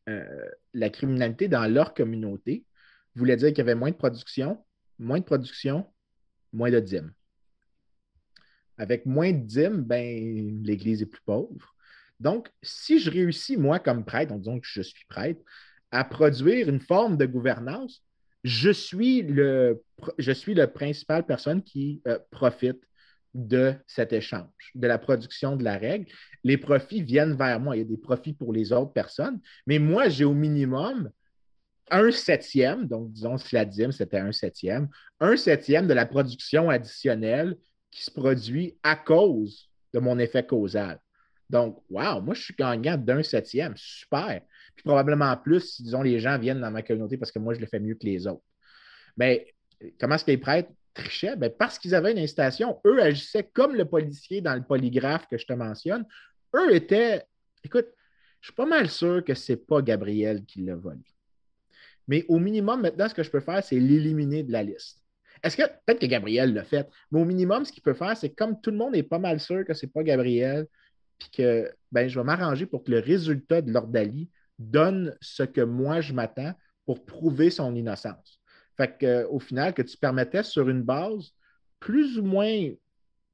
euh, 0.09 0.49
la 0.73 0.89
criminalité 0.89 1.47
dans 1.47 1.65
leur 1.71 1.93
communauté 1.93 2.65
voulait 3.15 3.35
dire 3.35 3.49
qu'il 3.49 3.59
y 3.59 3.61
avait 3.61 3.75
moins 3.75 3.91
de 3.91 3.95
production, 3.95 4.63
moins 4.99 5.19
de 5.19 5.23
production, 5.23 5.85
moins 6.53 6.71
de 6.71 6.79
dîmes. 6.79 7.13
Avec 8.77 9.05
moins 9.05 9.31
de 9.31 9.45
dîmes, 9.45 9.81
ben, 9.81 10.63
l'Église 10.63 11.01
est 11.01 11.07
plus 11.07 11.21
pauvre. 11.25 11.75
Donc, 12.19 12.49
si 12.61 12.99
je 12.99 13.09
réussis, 13.09 13.57
moi, 13.57 13.79
comme 13.79 14.05
prêtre, 14.05 14.33
disons 14.35 14.59
que 14.59 14.67
je 14.67 14.81
suis 14.81 15.05
prêtre, 15.07 15.41
à 15.91 16.03
produire 16.03 16.69
une 16.69 16.79
forme 16.79 17.17
de 17.17 17.25
gouvernance, 17.25 18.03
je 18.43 18.69
suis 18.69 19.21
le, 19.23 19.83
je 20.17 20.31
suis 20.31 20.53
le 20.53 20.67
principal 20.67 21.25
personne 21.25 21.63
qui 21.63 22.01
euh, 22.07 22.19
profite 22.31 22.81
de 23.33 23.75
cet 23.85 24.13
échange, 24.13 24.71
de 24.73 24.87
la 24.87 24.97
production 24.97 25.55
de 25.55 25.63
la 25.63 25.77
règle. 25.77 26.07
Les 26.43 26.57
profits 26.57 27.03
viennent 27.03 27.35
vers 27.35 27.59
moi. 27.59 27.75
Il 27.75 27.79
y 27.79 27.81
a 27.81 27.85
des 27.85 27.97
profits 27.97 28.33
pour 28.33 28.53
les 28.53 28.71
autres 28.71 28.93
personnes, 28.93 29.39
mais 29.65 29.79
moi, 29.79 30.09
j'ai 30.09 30.25
au 30.25 30.33
minimum 30.33 31.11
un 31.89 32.11
septième, 32.11 32.87
donc 32.87 33.11
disons 33.11 33.37
si 33.37 33.55
la 33.55 33.65
dîme 33.65 33.91
c'était 33.91 34.19
un 34.19 34.31
septième, 34.31 34.89
un 35.19 35.37
septième 35.37 35.87
de 35.87 35.93
la 35.93 36.05
production 36.05 36.69
additionnelle 36.69 37.57
qui 37.91 38.03
se 38.03 38.11
produit 38.11 38.77
à 38.83 38.95
cause 38.95 39.69
de 39.93 39.99
mon 39.99 40.19
effet 40.19 40.45
causal. 40.45 40.99
Donc, 41.49 41.81
wow, 41.89 42.21
moi, 42.21 42.33
je 42.33 42.41
suis 42.41 42.53
gagnant 42.53 42.97
d'un 42.97 43.23
septième. 43.23 43.73
Super. 43.77 44.41
Puis 44.75 44.83
probablement 44.83 45.35
plus 45.37 45.61
si, 45.61 45.83
disons, 45.83 46.01
les 46.01 46.19
gens 46.19 46.37
viennent 46.37 46.61
dans 46.61 46.71
ma 46.71 46.81
communauté 46.81 47.17
parce 47.17 47.31
que 47.31 47.39
moi, 47.39 47.53
je 47.53 47.59
le 47.59 47.67
fais 47.67 47.79
mieux 47.79 47.95
que 47.95 48.05
les 48.05 48.27
autres. 48.27 48.43
Mais 49.15 49.55
comment 49.99 50.15
est-ce 50.15 50.25
que 50.25 50.31
les 50.31 50.37
prêtres 50.37 50.69
trichaient? 50.93 51.35
Ben, 51.35 51.51
parce 51.57 51.79
qu'ils 51.79 51.95
avaient 51.95 52.11
une 52.11 52.19
incitation, 52.19 52.79
eux 52.85 53.01
agissaient 53.01 53.49
comme 53.53 53.75
le 53.75 53.85
policier 53.85 54.41
dans 54.41 54.55
le 54.55 54.63
polygraphe 54.63 55.27
que 55.27 55.37
je 55.37 55.45
te 55.45 55.53
mentionne. 55.53 56.05
Eux 56.53 56.75
étaient, 56.75 57.23
écoute, 57.63 57.87
je 58.41 58.47
suis 58.47 58.55
pas 58.55 58.65
mal 58.65 58.89
sûr 58.89 59.23
que 59.23 59.33
ce 59.33 59.53
n'est 59.53 59.57
pas 59.57 59.81
Gabriel 59.81 60.43
qui 60.45 60.61
l'a 60.61 60.75
volé. 60.75 61.05
Mais 62.07 62.25
au 62.27 62.39
minimum, 62.39 62.81
maintenant, 62.81 63.09
ce 63.09 63.13
que 63.13 63.23
je 63.23 63.31
peux 63.31 63.39
faire, 63.39 63.63
c'est 63.63 63.79
l'éliminer 63.79 64.43
de 64.43 64.51
la 64.51 64.63
liste. 64.63 65.03
Est-ce 65.43 65.57
que 65.57 65.63
peut-être 65.63 65.99
que 65.99 66.05
Gabriel 66.05 66.53
l'a 66.53 66.63
fait, 66.63 66.89
mais 67.11 67.21
au 67.21 67.25
minimum, 67.25 67.63
ce 67.65 67.71
qu'il 67.71 67.83
peut 67.83 67.93
faire, 67.93 68.15
c'est 68.17 68.29
comme 68.29 68.59
tout 68.59 68.71
le 68.71 68.77
monde 68.77 68.95
est 68.95 69.03
pas 69.03 69.19
mal 69.19 69.39
sûr 69.39 69.63
que 69.65 69.73
ce 69.73 69.85
n'est 69.85 69.91
pas 69.91 70.03
Gabriel, 70.03 70.67
puis 71.19 71.29
que 71.29 71.71
ben, 71.91 72.07
je 72.07 72.19
vais 72.19 72.25
m'arranger 72.25 72.65
pour 72.65 72.83
que 72.83 72.91
le 72.91 72.99
résultat 72.99 73.61
de 73.61 73.71
l'ordalie 73.71 74.29
donne 74.57 75.15
ce 75.21 75.43
que 75.43 75.61
moi 75.61 76.01
je 76.01 76.13
m'attends 76.13 76.53
pour 76.85 77.05
prouver 77.05 77.49
son 77.49 77.75
innocence. 77.75 78.41
Fait 78.77 78.97
qu'au 78.99 79.39
final, 79.39 79.73
que 79.73 79.81
tu 79.81 79.97
permettais 79.97 80.43
sur 80.43 80.69
une 80.69 80.83
base 80.83 81.33
plus 81.79 82.17
ou 82.17 82.23
moins, 82.23 82.47
je 82.49 82.73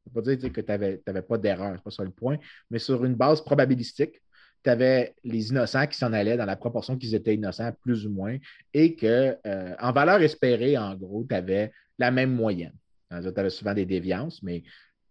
ne 0.07 0.13
pas 0.13 0.21
dire 0.21 0.51
que 0.51 0.61
tu 0.61 0.71
n'avais 0.71 1.21
pas 1.21 1.37
d'erreur, 1.37 1.73
c'est 1.75 1.83
pas 1.83 1.91
ça 1.91 2.03
le 2.03 2.11
point, 2.11 2.37
mais 2.69 2.79
sur 2.79 3.05
une 3.05 3.15
base 3.15 3.41
probabilistique, 3.41 4.21
tu 4.63 4.69
avais 4.69 5.13
les 5.23 5.49
innocents 5.49 5.87
qui 5.87 5.97
s'en 5.97 6.13
allaient 6.13 6.37
dans 6.37 6.45
la 6.45 6.55
proportion 6.55 6.97
qu'ils 6.97 7.15
étaient 7.15 7.35
innocents, 7.35 7.71
plus 7.81 8.05
ou 8.05 8.09
moins, 8.09 8.37
et 8.73 8.95
que 8.95 9.37
euh, 9.45 9.75
en 9.79 9.91
valeur 9.91 10.21
espérée, 10.21 10.77
en 10.77 10.95
gros, 10.95 11.25
tu 11.27 11.35
avais 11.35 11.71
la 11.99 12.11
même 12.11 12.33
moyenne. 12.33 12.73
Tu 13.09 13.15
avais 13.15 13.49
souvent 13.49 13.73
des 13.73 13.85
déviances, 13.85 14.41
mais 14.41 14.63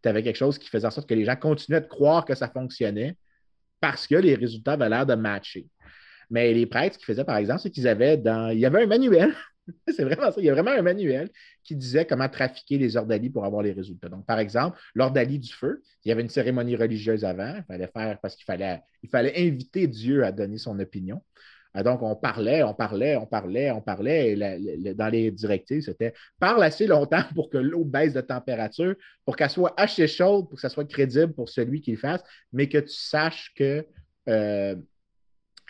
tu 0.03 0.09
avais 0.09 0.23
quelque 0.23 0.37
chose 0.37 0.59
qui 0.59 0.69
faisait 0.69 0.87
en 0.87 0.91
sorte 0.91 1.09
que 1.09 1.15
les 1.15 1.25
gens 1.25 1.37
continuaient 1.37 1.81
de 1.81 1.87
croire 1.87 2.25
que 2.25 2.35
ça 2.35 2.49
fonctionnait 2.49 3.17
parce 3.81 4.07
que 4.07 4.17
les 4.17 4.35
résultats 4.35 4.73
avaient 4.73 4.89
l'air 4.89 5.07
de 5.07 5.15
matcher. 5.15 5.67
Mais 6.31 6.53
les 6.55 6.67
prêtres, 6.67 6.95
ce 6.95 6.99
qu'ils 6.99 7.07
faisaient, 7.07 7.25
par 7.25 7.37
exemple, 7.37 7.61
c'est 7.61 7.71
qu'ils 7.71 7.87
avaient 7.87 8.17
dans. 8.17 8.51
Il 8.51 8.59
y 8.59 8.67
avait 8.67 8.83
un 8.83 8.87
manuel. 8.87 9.35
c'est 9.89 10.05
vraiment 10.05 10.31
ça. 10.31 10.41
Il 10.41 10.45
y 10.45 10.51
a 10.51 10.55
vraiment 10.55 10.71
un 10.73 10.83
manuel 10.83 11.31
qui 11.63 11.77
disait 11.77 12.05
comment 12.05 12.29
trafiquer 12.29 12.79
les 12.79 12.97
ordalies 12.97 13.31
pour 13.31 13.45
avoir 13.45 13.63
les 13.63 13.73
résultats. 13.73 14.09
Donc, 14.09 14.27
par 14.27 14.39
exemple, 14.39 14.79
l'ordalie 14.95 15.39
du 15.39 15.53
feu, 15.53 15.83
il 16.05 16.09
y 16.09 16.13
avait 16.13 16.23
une 16.23 16.29
cérémonie 16.29 16.77
religieuse 16.77 17.25
avant. 17.25 17.55
Il 17.57 17.65
fallait 17.65 17.87
faire 17.87 18.19
parce 18.21 18.37
qu'il 18.37 18.45
fallait, 18.45 18.83
inviter 19.37 19.87
Dieu 19.87 20.25
à 20.25 20.33
donner 20.33 20.59
son 20.59 20.79
opinion. 20.79 21.23
Ah, 21.75 21.83
donc, 21.83 22.03
on 22.03 22.15
parlait, 22.15 22.63
on 22.63 22.75
parlait, 22.75 23.17
on 23.17 23.25
parlait, 23.25 23.71
on 23.71 23.81
parlait. 23.81 24.37
Dans 24.95 25.09
les 25.09 25.31
directives, 25.31 25.83
c'était 25.83 26.13
parle 26.39 26.63
assez 26.63 26.87
longtemps 26.87 27.23
pour 27.35 27.49
que 27.49 27.57
l'eau 27.57 27.85
baisse 27.85 28.13
de 28.13 28.21
température, 28.21 28.95
pour 29.25 29.37
qu'elle 29.37 29.49
soit 29.49 29.73
assez 29.81 30.07
chaude, 30.07 30.49
pour 30.49 30.57
que 30.57 30.61
ça 30.61 30.69
soit 30.69 30.85
crédible 30.85 31.33
pour 31.33 31.49
celui 31.49 31.81
qui 31.81 31.93
le 31.93 31.97
fasse, 31.97 32.23
mais 32.53 32.69
que 32.69 32.79
tu 32.79 32.93
saches 32.93 33.55
que 33.57 33.87
euh, 34.29 34.77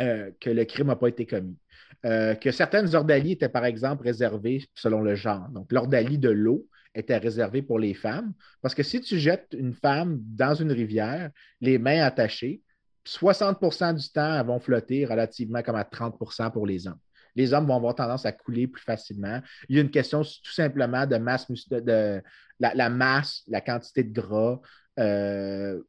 euh, 0.00 0.30
que 0.40 0.50
le 0.50 0.64
crime 0.64 0.88
n'a 0.88 0.96
pas 0.96 1.08
été 1.08 1.26
commis. 1.26 1.56
Euh, 2.04 2.34
que 2.34 2.50
certaines 2.50 2.94
ordalies 2.96 3.32
étaient, 3.32 3.48
par 3.48 3.64
exemple, 3.64 4.04
réservées 4.04 4.66
selon 4.74 5.00
le 5.00 5.14
genre. 5.14 5.48
Donc, 5.50 5.70
l'ordalie 5.70 6.18
de 6.18 6.30
l'eau 6.30 6.66
était 6.94 7.16
réservée 7.16 7.62
pour 7.62 7.78
les 7.78 7.94
femmes, 7.94 8.32
parce 8.60 8.74
que 8.74 8.82
si 8.82 9.00
tu 9.00 9.18
jettes 9.18 9.54
une 9.56 9.72
femme 9.72 10.18
dans 10.20 10.54
une 10.54 10.72
rivière, 10.72 11.30
les 11.60 11.78
mains 11.78 12.02
attachées, 12.02 12.60
60% 13.06 13.94
du 13.94 14.08
temps, 14.10 14.38
elles 14.38 14.46
vont 14.46 14.58
flotter 14.58 15.04
relativement 15.04 15.62
comme 15.62 15.76
à 15.76 15.84
30% 15.84 16.50
pour 16.50 16.66
les 16.66 16.86
hommes. 16.86 16.98
Les 17.34 17.54
hommes 17.54 17.66
vont 17.66 17.76
avoir 17.76 17.94
tendance 17.94 18.26
à 18.26 18.32
couler 18.32 18.66
plus 18.66 18.82
facilement. 18.82 19.40
Il 19.68 19.76
y 19.76 19.78
a 19.78 19.82
une 19.82 19.90
question 19.90 20.22
tout 20.22 20.52
simplement 20.52 21.06
de 21.06 21.16
masse, 21.16 21.46
de, 21.70 22.22
la, 22.60 22.90
masse, 22.90 23.42
la 23.48 23.60
quantité 23.60 24.04
de 24.04 24.12
gras. 24.12 24.60
Euh, 24.98 25.80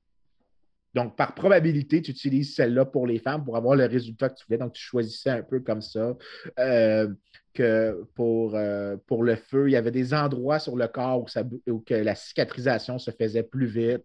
donc, 0.93 1.15
par 1.15 1.33
probabilité, 1.33 2.01
tu 2.01 2.11
utilises 2.11 2.55
celle-là 2.55 2.85
pour 2.85 3.07
les 3.07 3.17
femmes 3.17 3.43
pour 3.43 3.57
avoir 3.57 3.75
le 3.75 3.85
résultat 3.85 4.29
que 4.29 4.35
tu 4.35 4.45
voulais. 4.45 4.59
Donc, 4.59 4.73
tu 4.73 4.81
choisissais 4.81 5.31
un 5.31 5.41
peu 5.41 5.59
comme 5.59 5.81
ça. 5.81 6.15
Euh, 6.59 7.07
que 7.53 8.03
pour, 8.15 8.55
euh, 8.55 8.97
pour 9.05 9.23
le 9.23 9.35
feu, 9.35 9.69
il 9.69 9.73
y 9.73 9.75
avait 9.75 9.91
des 9.91 10.13
endroits 10.13 10.57
sur 10.57 10.75
le 10.75 10.87
corps 10.87 11.23
où, 11.67 11.83
la 11.89 12.15
cicatrisation 12.15 12.97
se 12.97 13.11
faisait 13.11 13.43
plus 13.43 13.67
vite. 13.67 14.03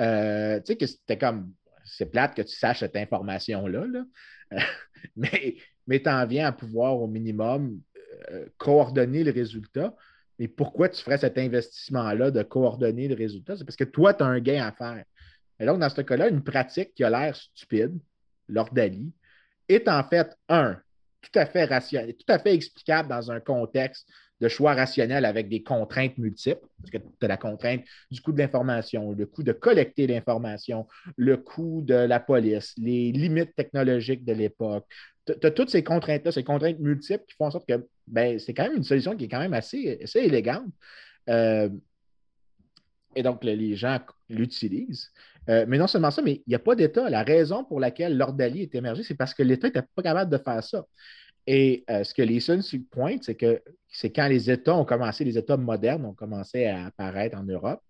Euh, 0.00 0.58
tu 0.60 0.66
sais, 0.66 0.76
que 0.76 0.86
c'était 0.86 1.18
comme, 1.18 1.52
c'est 1.84 2.06
plate 2.06 2.34
que 2.34 2.42
tu 2.42 2.54
saches 2.54 2.80
cette 2.80 2.96
information-là, 2.96 3.86
mais, 5.16 5.56
mais 5.88 6.00
tu 6.00 6.08
en 6.08 6.26
viens 6.26 6.46
à 6.46 6.52
pouvoir 6.52 7.00
au 7.00 7.08
minimum 7.08 7.80
coordonner 8.56 9.24
le 9.24 9.32
résultat. 9.32 9.94
Mais 10.38 10.48
pourquoi 10.48 10.88
tu 10.88 11.02
ferais 11.02 11.18
cet 11.18 11.38
investissement-là 11.38 12.30
de 12.30 12.42
coordonner 12.42 13.08
le 13.08 13.14
résultat? 13.14 13.56
C'est 13.56 13.64
parce 13.64 13.76
que 13.76 13.84
toi, 13.84 14.14
tu 14.14 14.22
as 14.22 14.26
un 14.26 14.40
gain 14.40 14.64
à 14.64 14.72
faire. 14.72 15.04
Et 15.60 15.66
donc, 15.66 15.80
dans 15.80 15.88
ce 15.88 16.00
cas-là, 16.00 16.28
une 16.28 16.42
pratique 16.42 16.94
qui 16.94 17.04
a 17.04 17.10
l'air 17.10 17.34
stupide, 17.34 17.98
l'ordalie, 18.48 19.12
est 19.68 19.88
en 19.88 20.04
fait, 20.04 20.36
un, 20.48 20.76
tout 21.22 21.38
à 21.38 21.46
fait 21.46 21.64
rationnel, 21.64 22.14
tout 22.14 22.32
à 22.32 22.38
fait 22.38 22.54
explicable 22.54 23.08
dans 23.08 23.30
un 23.30 23.40
contexte 23.40 24.08
de 24.40 24.48
choix 24.48 24.74
rationnel 24.74 25.24
avec 25.24 25.48
des 25.48 25.62
contraintes 25.62 26.18
multiples, 26.18 26.66
parce 26.78 26.90
que 26.90 26.98
tu 26.98 27.24
as 27.24 27.28
la 27.28 27.36
contrainte 27.36 27.82
du 28.10 28.20
coût 28.20 28.32
de 28.32 28.38
l'information, 28.38 29.12
le 29.12 29.26
coût 29.26 29.42
de 29.42 29.52
collecter 29.52 30.06
l'information, 30.06 30.86
le 31.16 31.38
coût 31.38 31.82
de 31.82 31.94
la 31.94 32.20
police, 32.20 32.74
les 32.76 33.12
limites 33.12 33.54
technologiques 33.56 34.24
de 34.24 34.34
l'époque. 34.34 34.84
Tu 35.26 35.46
as 35.46 35.50
toutes 35.50 35.70
ces 35.70 35.82
contraintes-là, 35.82 36.32
ces 36.32 36.44
contraintes 36.44 36.78
multiples 36.78 37.24
qui 37.26 37.34
font 37.34 37.46
en 37.46 37.50
sorte 37.50 37.66
que 37.66 37.86
ben, 38.06 38.38
c'est 38.38 38.54
quand 38.54 38.64
même 38.64 38.76
une 38.76 38.84
solution 38.84 39.16
qui 39.16 39.24
est 39.24 39.28
quand 39.28 39.40
même 39.40 39.54
assez, 39.54 39.98
assez 40.02 40.20
élégante. 40.20 40.66
Euh, 41.28 41.68
et 43.16 43.22
donc, 43.22 43.42
les 43.42 43.74
gens 43.74 43.98
l'utilisent. 44.28 45.10
Euh, 45.48 45.64
mais 45.66 45.78
non 45.78 45.86
seulement 45.86 46.10
ça, 46.10 46.22
mais 46.22 46.42
il 46.46 46.48
n'y 46.48 46.54
a 46.54 46.60
pas 46.60 46.74
d'État. 46.74 47.08
La 47.08 47.22
raison 47.22 47.64
pour 47.64 47.80
laquelle 47.80 48.16
l'ordalie 48.16 48.62
est 48.62 48.74
émergée, 48.74 49.02
c'est 49.02 49.14
parce 49.14 49.32
que 49.32 49.42
l'État 49.42 49.68
n'était 49.68 49.82
pas 49.82 50.02
capable 50.02 50.30
de 50.30 50.38
faire 50.38 50.62
ça. 50.62 50.84
Et 51.46 51.84
euh, 51.90 52.04
ce 52.04 52.12
que 52.12 52.22
les 52.22 52.40
Sun 52.40 52.62
pointent, 52.90 53.24
c'est 53.24 53.36
que 53.36 53.62
c'est 53.88 54.10
quand 54.10 54.28
les 54.28 54.50
États 54.50 54.76
ont 54.76 54.84
commencé, 54.84 55.24
les 55.24 55.38
États 55.38 55.56
modernes 55.56 56.04
ont 56.04 56.14
commencé 56.14 56.66
à 56.66 56.86
apparaître 56.86 57.38
en 57.38 57.44
Europe, 57.44 57.80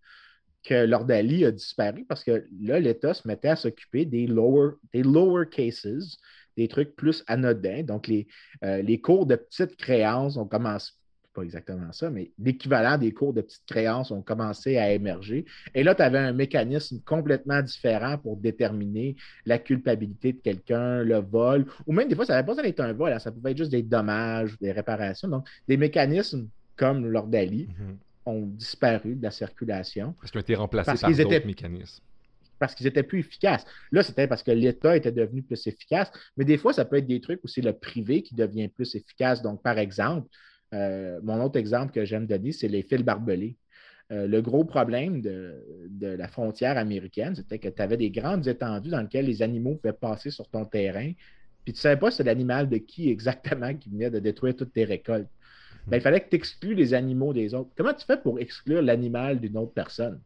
que 0.62 0.85
l'ordalie 0.85 1.44
a 1.44 1.51
disparu 1.51 2.05
parce 2.05 2.23
que 2.23 2.47
là, 2.61 2.78
l'État 2.78 3.15
se 3.15 3.27
mettait 3.27 3.48
à 3.48 3.57
s'occuper 3.57 4.05
des 4.05 4.27
lower, 4.27 4.73
des 4.93 5.03
lower 5.03 5.47
cases, 5.51 6.19
des 6.57 6.69
trucs 6.69 6.94
plus 6.94 7.24
anodins. 7.27 7.82
Donc, 7.82 8.07
les, 8.09 8.27
euh, 8.65 8.82
les 8.82 9.01
cours 9.01 9.27
de 9.27 9.36
petites 9.36 9.77
créances 9.77 10.36
ont 10.36 10.47
commencé, 10.47 10.93
pas 11.37 11.43
exactement 11.43 11.93
ça, 11.93 12.11
mais 12.11 12.31
l'équivalent 12.39 12.97
des 12.97 13.13
cours 13.13 13.35
de 13.35 13.43
petites 13.43 13.67
créances 13.67 14.11
ont 14.11 14.23
commencé 14.23 14.79
à 14.79 14.93
émerger. 14.93 15.45
Et 15.75 15.83
là, 15.83 15.95
tu 15.95 16.03
avais 16.03 16.19
un 16.19 16.33
mécanisme 16.33 17.01
complètement 17.05 17.61
différent 17.61 18.17
pour 18.17 18.39
déterminer 18.39 19.17
la 19.45 19.59
culpabilité 19.59 20.33
de 20.33 20.39
quelqu'un, 20.39 21.03
le 21.03 21.19
vol, 21.19 21.67
ou 21.87 21.93
même 21.93 22.09
des 22.09 22.15
fois, 22.15 22.25
ça 22.25 22.33
n'avait 22.33 22.47
pas 22.47 22.53
besoin 22.53 22.65
d'être 22.65 22.81
un 22.81 22.93
vol, 22.95 23.13
hein, 23.13 23.19
ça 23.19 23.31
pouvait 23.31 23.51
être 23.51 23.59
juste 23.59 23.71
des 23.71 23.83
dommages, 23.83 24.59
des 24.59 24.73
réparations. 24.73 25.29
Donc, 25.29 25.47
des 25.69 25.77
mécanismes 25.77 26.49
comme 26.75 27.07
l'ordalie 27.07 27.69
mhm. 27.79 27.97
ont 28.25 28.47
disparu 28.47 29.15
de 29.15 29.23
la 29.23 29.31
circulation. 29.31 30.15
Parce 30.21 30.31
qu'ils 30.31 30.39
ont 30.39 30.43
été 30.43 30.55
remplacés 30.55 31.01
par 31.01 31.11
d'autres 31.11 31.21
étaient... 31.21 31.47
mécanismes 31.47 32.03
parce 32.59 32.75
qu'ils 32.75 32.87
étaient 32.87 33.03
plus 33.03 33.19
efficaces. 33.19 33.67
Là, 33.93 34.03
c'était 34.03 34.27
parce 34.27 34.43
que 34.43 34.51
l'État 34.51 34.97
était 34.97 35.13
devenu 35.13 35.43
plus 35.43 35.67
efficace, 35.67 36.11
mais 36.39 36.45
des 36.47 36.57
fois, 36.57 36.73
ça 36.73 36.87
peut 36.87 36.97
être 36.97 37.07
des 37.07 37.21
trucs 37.21 37.45
où 37.45 37.49
c'est 37.49 37.61
le 37.61 37.75
privé 37.75 38.23
qui 38.23 38.35
devient 38.35 38.69
plus 38.69 38.95
efficace. 38.95 39.43
Donc, 39.43 39.63
par 39.63 39.77
exemple, 39.79 40.27
euh, 40.77 41.20
mon 41.23 41.43
autre 41.43 41.59
exemple 41.59 41.93
que 41.93 42.05
j'aime 42.05 42.27
donner, 42.27 42.53
c'est 42.53 42.69
les 42.69 42.82
fils 42.82 43.03
barbelés. 43.03 43.57
Euh, 44.12 44.27
le 44.28 44.40
gros 44.40 44.65
problème 44.65 45.20
de, 45.20 45.61
la 46.01 46.28
frontière 46.28 46.78
américaine, 46.78 47.35
c'était 47.35 47.59
que 47.59 47.69
tu 47.69 47.82
avais 47.82 47.97
des 47.97 48.11
grandes 48.11 48.47
étendues 48.47 48.90
dans 48.90 49.01
lesquelles 49.01 49.27
les 49.27 49.43
animaux 49.43 49.74
pouvaient 49.77 49.93
passer 49.93 50.31
sur 50.31 50.48
ton 50.48 50.65
terrain, 50.65 51.12
puis 51.65 51.73
tu 51.73 51.78
ne 51.78 51.81
savais 51.81 51.98
pas 51.98 52.12
c'est 52.12 52.23
l'animal 52.23 52.69
de 52.69 52.77
qui 52.77 53.11
exactement 53.11 53.74
qui 53.74 53.90
venait 53.90 54.11
de 54.11 54.20
détruire 54.20 54.55
toutes 54.55 54.73
tes 54.73 54.85
récoltes. 54.85 55.28
Ben, 55.89 55.97
il 55.97 56.01
fallait 56.01 56.20
que 56.20 56.28
tu 56.28 56.36
exclues 56.36 56.74
les 56.74 56.94
animaux 56.94 57.32
des 57.32 57.55
autres. 57.55 57.70
Comment 57.77 57.94
tu 57.94 58.05
fais 58.05 58.16
pour 58.16 58.39
exclure 58.39 58.82
l'animal 58.82 59.40
d'une 59.40 59.57
autre 59.57 59.73
personne? 59.73 60.20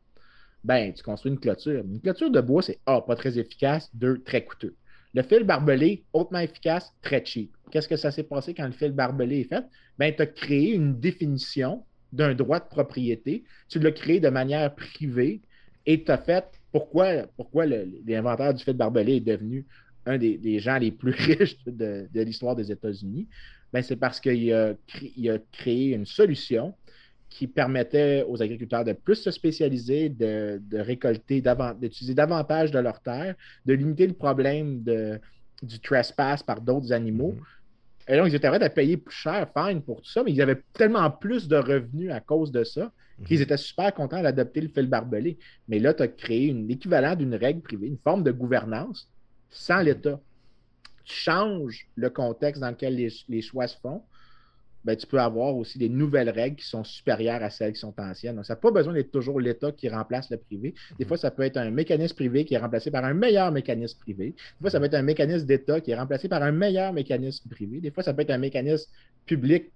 Ben, 0.65 0.93
tu 0.93 1.03
construis 1.03 1.33
une 1.33 1.41
clôture. 1.41 1.85
Une 1.85 2.01
clôture 2.01 2.31
de 2.31 2.41
bois, 2.41 2.63
c'est 2.63 2.79
A, 2.87 3.01
pas 3.01 3.17
très 3.17 3.39
efficace, 3.39 3.91
deux, 3.95 4.23
très 4.23 4.45
coûteux. 4.45 4.75
Le 5.15 5.23
fil 5.23 5.43
barbelé, 5.45 6.05
hautement 6.13 6.39
efficace, 6.39 6.93
très 7.03 7.25
cheap. 7.25 7.51
Qu'est-ce 7.71 7.89
que 7.89 7.97
ça 7.97 8.11
s'est 8.11 8.25
passé 8.25 8.55
quand 8.55 8.67
le 8.67 8.73
fil 8.73 8.93
barbelé 8.93 9.41
est 9.41 9.49
fait? 9.49 9.65
Bien, 9.99 10.13
tu 10.13 10.23
as 10.23 10.27
créé 10.27 10.75
une 10.75 10.99
définition 10.99 11.85
d'un 12.13 12.35
droit 12.35 12.61
de 12.61 12.69
propriété. 12.69 13.45
Tu 13.69 13.79
l'as 13.79 13.93
créé 13.93 14.21
de 14.21 14.29
manière 14.29 14.75
privée 14.75 15.41
et 15.87 16.05
tu 16.05 16.11
as 16.11 16.19
fait 16.19 16.45
pourquoi, 16.73 17.27
pourquoi 17.37 17.67
l'inventaire 17.67 18.55
du 18.55 18.63
fil 18.63 18.75
barbelé 18.75 19.17
est 19.17 19.21
devenu 19.21 19.67
un 20.07 20.19
des, 20.19 20.59
gens 20.61 20.79
les 20.79 20.93
plus 20.93 21.11
riches 21.39 21.57
de, 21.67 22.09
l'histoire 22.15 22.55
des 22.55 22.71
États-Unis? 22.71 23.29
Ben, 23.73 23.83
c'est 23.83 23.97
parce 23.97 24.21
qu'il 24.21 24.53
a, 24.53 24.71
a, 24.71 25.39
créé 25.53 25.95
une 25.95 26.07
solution 26.07 26.75
qui 27.31 27.47
permettait 27.47 28.25
aux 28.29 28.43
agriculteurs 28.43 28.85
de 28.85 28.93
plus 28.93 29.15
se 29.15 29.31
spécialiser, 29.31 30.09
de, 30.09 30.61
récolter, 30.73 31.43
d'utiliser 31.81 32.15
davantage 32.15 32.73
de 32.73 32.79
leurs 32.81 33.01
terres, 33.01 33.37
de 33.65 33.73
limiter 33.73 34.07
le 34.07 34.13
problème 34.13 34.83
de, 34.83 35.19
du 35.63 35.79
trespass 35.81 36.43
par 36.43 36.61
d'autres 36.61 36.93
animaux. 36.93 37.33
Mm-hmm. 37.33 38.13
Et 38.13 38.17
donc, 38.17 38.27
ils 38.29 38.35
étaient 38.35 38.49
prêts 38.49 38.63
à 38.63 38.69
payer 38.69 38.97
plus 38.97 39.15
cher, 39.15 39.49
fine, 39.57 39.83
pour 39.83 40.03
tout 40.03 40.11
ça, 40.11 40.25
mais 40.25 40.33
ils 40.33 40.43
avaient 40.43 40.61
tellement 40.73 41.09
plus 41.11 41.47
de 41.47 41.57
revenus 41.57 42.11
à 42.11 42.19
cause 42.19 42.51
de 42.51 42.65
ça 42.65 42.91
qu'ils 43.25 43.37
mhm. 43.37 43.43
étaient 43.43 43.57
super 43.57 43.95
contents 43.95 44.23
d'adopter 44.23 44.63
le 44.63 44.69
fil 44.69 44.87
barbelé. 44.87 45.39
Mais 45.69 45.79
là, 45.79 45.95
tu 45.95 46.03
as 46.03 46.09
créé 46.09 46.53
l'équivalent 46.53 47.15
d'une 47.15 47.35
règle 47.35 47.61
privée, 47.61 47.87
une 47.87 47.99
forme 47.99 48.25
de 48.25 48.33
gouvernance 48.33 49.09
sans 49.51 49.79
mhm. 49.79 49.85
l'État. 49.85 50.21
Tu 51.05 51.15
changes 51.15 51.87
le 51.95 52.11
contexte 52.11 52.61
dans 52.61 52.71
lequel 52.71 52.97
les 53.29 53.43
choix 53.43 53.69
se 53.69 53.79
font 53.79 54.03
ben, 54.85 54.97
tu 54.97 55.07
peux 55.07 55.21
avoir 55.21 55.57
aussi 55.57 55.79
des 55.79 55.89
nouvelles 55.89 56.31
règles 56.31 56.57
qui 56.57 56.67
sont 56.67 56.85
supérieures 56.85 57.43
à 57.43 57.51
celles 57.51 57.73
qui 57.73 57.81
sont 57.81 57.95
anciennes. 57.99 58.37
Donc, 58.37 58.47
ça 58.47 58.55
n'a 58.55 58.61
pas 58.61 58.71
besoin 58.71 58.95
d'être 58.95 59.11
toujours 59.11 59.41
l'État 59.41 59.73
qui 59.73 59.89
remplace 59.89 60.31
le 60.31 60.39
privé. 60.39 60.75
Des 60.99 61.05
fois, 61.05 61.17
ça 61.17 61.31
peut 61.31 61.43
être 61.43 61.59
un 61.59 61.71
mécanisme 61.71 62.15
privé 62.15 62.45
qui 62.45 62.55
est 62.55 62.59
remplacé 62.59 62.91
par 62.91 63.05
un 63.05 63.15
meilleur 63.15 63.53
mécanisme 63.53 63.99
privé. 64.01 64.35
Des 64.59 64.63
fois, 64.63 64.71
ça 64.71 64.81
peut 64.81 64.87
être 64.87 64.95
un 64.95 65.03
mécanisme 65.03 65.47
d'État 65.47 65.81
qui 65.81 65.91
est 65.91 65.97
remplacé 65.97 66.29
par 66.29 66.43
un 66.43 66.53
meilleur 66.53 66.93
mécanisme 66.93 67.49
privé. 67.51 67.81
Des 67.81 67.91
fois, 67.91 68.03
ça 68.03 68.15
peut 68.15 68.23
être 68.23 68.31
un 68.31 68.39
mécanisme 68.39 68.91
public 69.27 69.71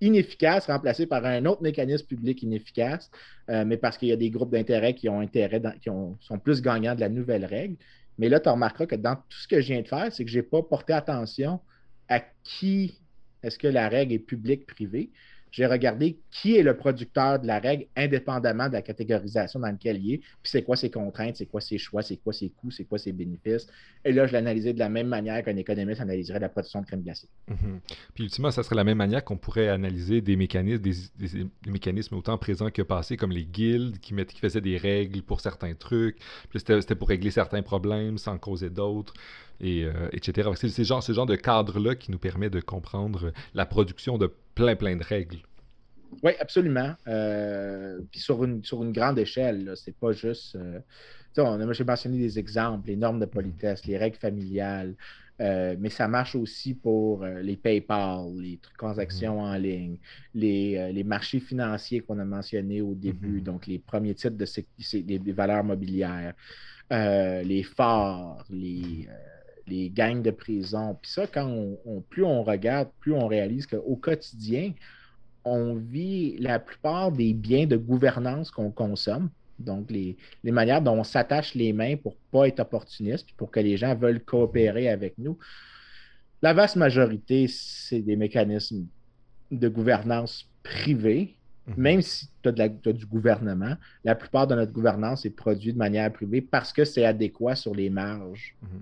inefficace 0.00 0.66
remplacé 0.66 1.06
par 1.06 1.24
un 1.26 1.44
autre 1.44 1.62
mécanisme 1.62 2.06
public 2.06 2.42
inefficace, 2.42 3.10
euh, 3.50 3.64
mais 3.66 3.76
parce 3.76 3.98
qu'il 3.98 4.08
y 4.08 4.12
a 4.12 4.16
des 4.16 4.30
groupes 4.30 4.50
d'intérêt 4.50 4.94
qui 4.94 5.08
ont 5.08 5.20
intérêt, 5.20 5.60
qui 5.80 5.90
sont 5.90 6.38
plus 6.42 6.62
gagnants 6.62 6.94
de 6.94 7.00
la 7.00 7.08
nouvelle 7.08 7.44
règle. 7.44 7.76
Mais 8.18 8.28
là, 8.28 8.40
tu 8.40 8.48
remarqueras 8.48 8.86
que 8.86 8.96
dans 8.96 9.16
tout 9.16 9.38
ce 9.38 9.48
que 9.48 9.60
je 9.60 9.72
viens 9.72 9.82
de 9.82 9.88
faire, 9.88 10.12
c'est 10.12 10.24
que 10.24 10.30
je 10.30 10.38
n'ai 10.38 10.42
pas 10.42 10.62
porté 10.62 10.92
attention 10.92 11.60
à 12.08 12.20
qui 12.42 13.00
est-ce 13.42 13.58
que 13.58 13.66
la 13.68 13.88
règle 13.88 14.12
est 14.14 14.18
publique-privée? 14.18 15.12
J'ai 15.50 15.66
regardé 15.66 16.18
qui 16.30 16.56
est 16.56 16.62
le 16.62 16.76
producteur 16.76 17.40
de 17.40 17.46
la 17.46 17.58
règle 17.58 17.86
indépendamment 17.96 18.68
de 18.68 18.74
la 18.74 18.82
catégorisation 18.82 19.60
dans 19.60 19.66
laquelle 19.66 20.02
il 20.02 20.14
est, 20.14 20.18
puis 20.18 20.28
c'est 20.44 20.62
quoi 20.62 20.76
ses 20.76 20.90
contraintes, 20.90 21.36
c'est 21.36 21.46
quoi 21.46 21.60
ses 21.60 21.78
choix, 21.78 22.02
c'est 22.02 22.16
quoi 22.16 22.32
ses 22.32 22.50
coûts, 22.50 22.70
c'est 22.70 22.84
quoi 22.84 22.98
ses 22.98 23.12
bénéfices. 23.12 23.66
Et 24.04 24.12
là, 24.12 24.26
je 24.26 24.32
l'analysais 24.32 24.72
de 24.72 24.78
la 24.78 24.88
même 24.88 25.08
manière 25.08 25.42
qu'un 25.44 25.56
économiste 25.56 26.00
analyserait 26.00 26.38
la 26.38 26.48
production 26.48 26.80
de 26.80 26.86
crème 26.86 27.02
glacée. 27.02 27.28
Mhm. 27.48 27.80
Puis 28.14 28.24
ultimement, 28.24 28.50
ça 28.50 28.62
serait 28.62 28.76
la 28.76 28.84
même 28.84 28.98
manière 28.98 29.24
qu'on 29.24 29.36
pourrait 29.36 29.68
analyser 29.68 30.20
des 30.20 30.36
mécanismes, 30.36 32.14
autant 32.14 32.38
présents 32.38 32.70
que 32.70 32.82
passés, 32.82 33.16
comme 33.16 33.32
les 33.32 33.44
guildes 33.44 33.98
qui, 33.98 34.14
faisaient 34.40 34.60
des 34.60 34.76
règles 34.76 35.22
pour 35.22 35.40
certains 35.40 35.74
trucs, 35.74 36.16
puis 36.48 36.60
c'était 36.60 36.94
pour 36.94 37.08
régler 37.08 37.30
certains 37.30 37.62
problèmes 37.62 38.18
sans 38.18 38.38
causer 38.38 38.70
d'autres 38.70 39.14
et, 39.60 39.84
euh, 39.84 40.08
etc. 40.12 40.50
C'est 40.56 40.68
ce 40.68 40.82
genre, 40.82 41.02
ce 41.02 41.12
genre 41.12 41.26
de 41.26 41.36
cadre-là 41.36 41.94
qui 41.94 42.10
nous 42.10 42.18
permet 42.18 42.50
de 42.50 42.60
comprendre 42.60 43.32
la 43.54 43.66
production 43.66 44.18
de 44.18 44.32
plein, 44.60 44.76
plein 44.76 44.96
de 44.96 45.04
règles. 45.04 45.38
Oui, 46.22 46.32
absolument. 46.40 46.94
Euh, 47.06 48.00
puis 48.10 48.20
sur 48.20 48.44
une, 48.44 48.62
sur 48.64 48.82
une 48.82 48.92
grande 48.92 49.18
échelle, 49.18 49.72
c'est 49.76 49.96
pas 49.96 50.12
juste. 50.12 50.56
Euh, 50.56 50.80
on 51.38 51.60
a, 51.60 51.72
j'ai 51.72 51.84
mentionné 51.84 52.18
des 52.18 52.38
exemples, 52.38 52.88
les 52.88 52.96
normes 52.96 53.20
de 53.20 53.26
politesse, 53.26 53.86
les 53.86 53.96
règles 53.96 54.16
familiales, 54.16 54.94
mais 55.38 55.88
ça 55.88 56.06
marche 56.06 56.34
aussi 56.34 56.74
pour 56.74 57.24
les 57.24 57.56
PayPal, 57.56 58.26
les 58.36 58.58
transactions 58.76 59.40
mm-hmm. 59.40 59.54
en 59.54 59.56
ligne, 59.56 59.96
les, 60.34 61.04
marchés 61.04 61.40
financiers 61.40 62.00
qu'on 62.00 62.18
a 62.18 62.24
mentionnés 62.24 62.82
au 62.82 62.94
début, 62.94 63.40
mm-hmm. 63.40 63.44
donc 63.44 63.66
les 63.68 63.78
premiers 63.78 64.14
titres 64.14 64.36
de 64.36 64.98
des, 65.00 65.32
valeurs 65.32 65.64
mobilières, 65.64 66.34
les 66.90 67.62
phares, 67.62 68.44
les 68.50 69.08
les 69.70 69.90
gangs 69.90 70.22
de 70.22 70.30
prison. 70.30 70.96
Puis 71.00 71.10
ça, 71.10 71.26
quand 71.26 71.46
on, 71.46 72.00
plus 72.02 72.24
on 72.24 72.42
regarde, 72.42 72.88
plus 73.00 73.12
on 73.12 73.26
réalise 73.26 73.66
qu'au 73.66 73.96
quotidien, 73.96 74.72
on 75.44 75.74
vit 75.74 76.36
la 76.38 76.58
plupart 76.58 77.12
des 77.12 77.32
biens 77.32 77.66
de 77.66 77.76
gouvernance 77.76 78.50
qu'on 78.50 78.70
consomme. 78.70 79.30
Donc, 79.58 79.90
les, 79.90 80.16
manières 80.44 80.82
dont 80.82 80.98
on 80.98 81.04
s'attache 81.04 81.54
les 81.54 81.72
mains 81.72 81.96
pour 81.96 82.12
ne 82.12 82.38
pas 82.38 82.48
être 82.48 82.60
opportuniste, 82.60 83.26
puis 83.26 83.34
pour 83.36 83.50
que 83.50 83.60
les 83.60 83.76
gens 83.76 83.94
veulent 83.94 84.20
coopérer 84.20 84.88
avec 84.88 85.14
nous. 85.18 85.38
La 86.42 86.54
vaste 86.54 86.76
majorité, 86.76 87.46
c'est 87.48 88.00
des 88.00 88.16
mécanismes 88.16 88.86
de 89.50 89.68
gouvernance 89.68 90.48
privés, 90.62 91.36
mhm. 91.66 91.74
même 91.76 92.02
si 92.02 92.28
as, 92.48 92.92
du 92.92 93.06
gouvernement. 93.06 93.74
La 94.04 94.14
plupart 94.14 94.46
de 94.46 94.54
notre 94.54 94.72
gouvernance 94.72 95.24
est 95.24 95.30
produite 95.30 95.74
de 95.74 95.78
manière 95.78 96.12
privée 96.12 96.40
parce 96.40 96.72
que 96.72 96.84
c'est 96.84 97.04
adéquat 97.04 97.54
sur 97.54 97.74
les 97.74 97.90
marges. 97.90 98.54
Mhm 98.62 98.80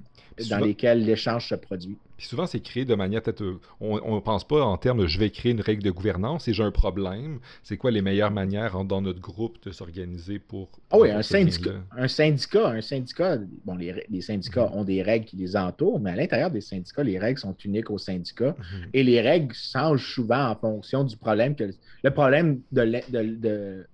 dans 0.51 0.59
lesquels 0.59 1.05
l'échange 1.05 1.49
se 1.49 1.55
produit. 1.55 1.97
Puis 2.17 2.27
souvent, 2.27 2.47
c'est 2.47 2.61
créé 2.61 2.85
de 2.85 2.95
manière 2.97 3.23
peut-être. 3.23 3.45
Euh, 3.45 3.61
on 3.81 4.17
ne 4.17 4.21
pense 4.21 4.47
pas 4.47 4.65
en 4.65 4.77
termes 4.77 4.99
de 4.99 5.07
je 5.07 5.21
vais 5.21 5.31
créer 5.31 5.53
une 5.53 5.61
règle 5.61 5.85
de 5.85 5.91
gouvernance 5.91 6.49
et 6.49 6.53
j'ai 6.53 6.65
un 6.65 6.73
problème. 6.73 7.39
C'est 7.63 7.77
quoi 7.77 7.93
les 7.93 8.03
meilleures 8.03 8.33
manières 8.33 8.85
dans 8.85 9.01
notre 9.01 9.21
groupe 9.21 9.57
de 9.65 9.71
s'organiser 9.71 10.41
pour. 10.41 10.69
Ah 10.91 10.99
oui, 10.99 11.11
un 11.11 11.23
syndicat, 11.23 11.75
un 11.97 12.09
syndicat. 12.09 12.69
Un 12.71 12.81
syndicat, 12.81 13.39
bon, 13.65 13.77
les, 13.77 14.21
syndicats 14.21 14.69
mhm. 14.69 14.79
ont 14.79 14.85
des 14.85 15.03
règles 15.03 15.27
qui 15.27 15.37
les 15.37 15.57
entourent, 15.57 16.01
mais 16.01 16.11
à 16.11 16.17
l'intérieur 16.17 16.51
des 16.51 16.61
syndicats, 16.61 17.05
les 17.05 17.19
règles 17.19 17.39
sont 17.39 17.57
uniques 17.65 17.91
aux 17.91 17.99
syndicats 17.99 18.57
mhm. 18.59 18.91
et 18.93 19.05
les 19.05 19.21
règles 19.21 19.55
changent 19.55 20.13
souvent 20.13 20.49
en 20.49 20.57
fonction 20.57 21.05
du 21.05 21.17
problème 21.17 21.55
que 21.55 21.71
le 22.03 22.11
problème 22.11 22.61
de, 22.73 22.83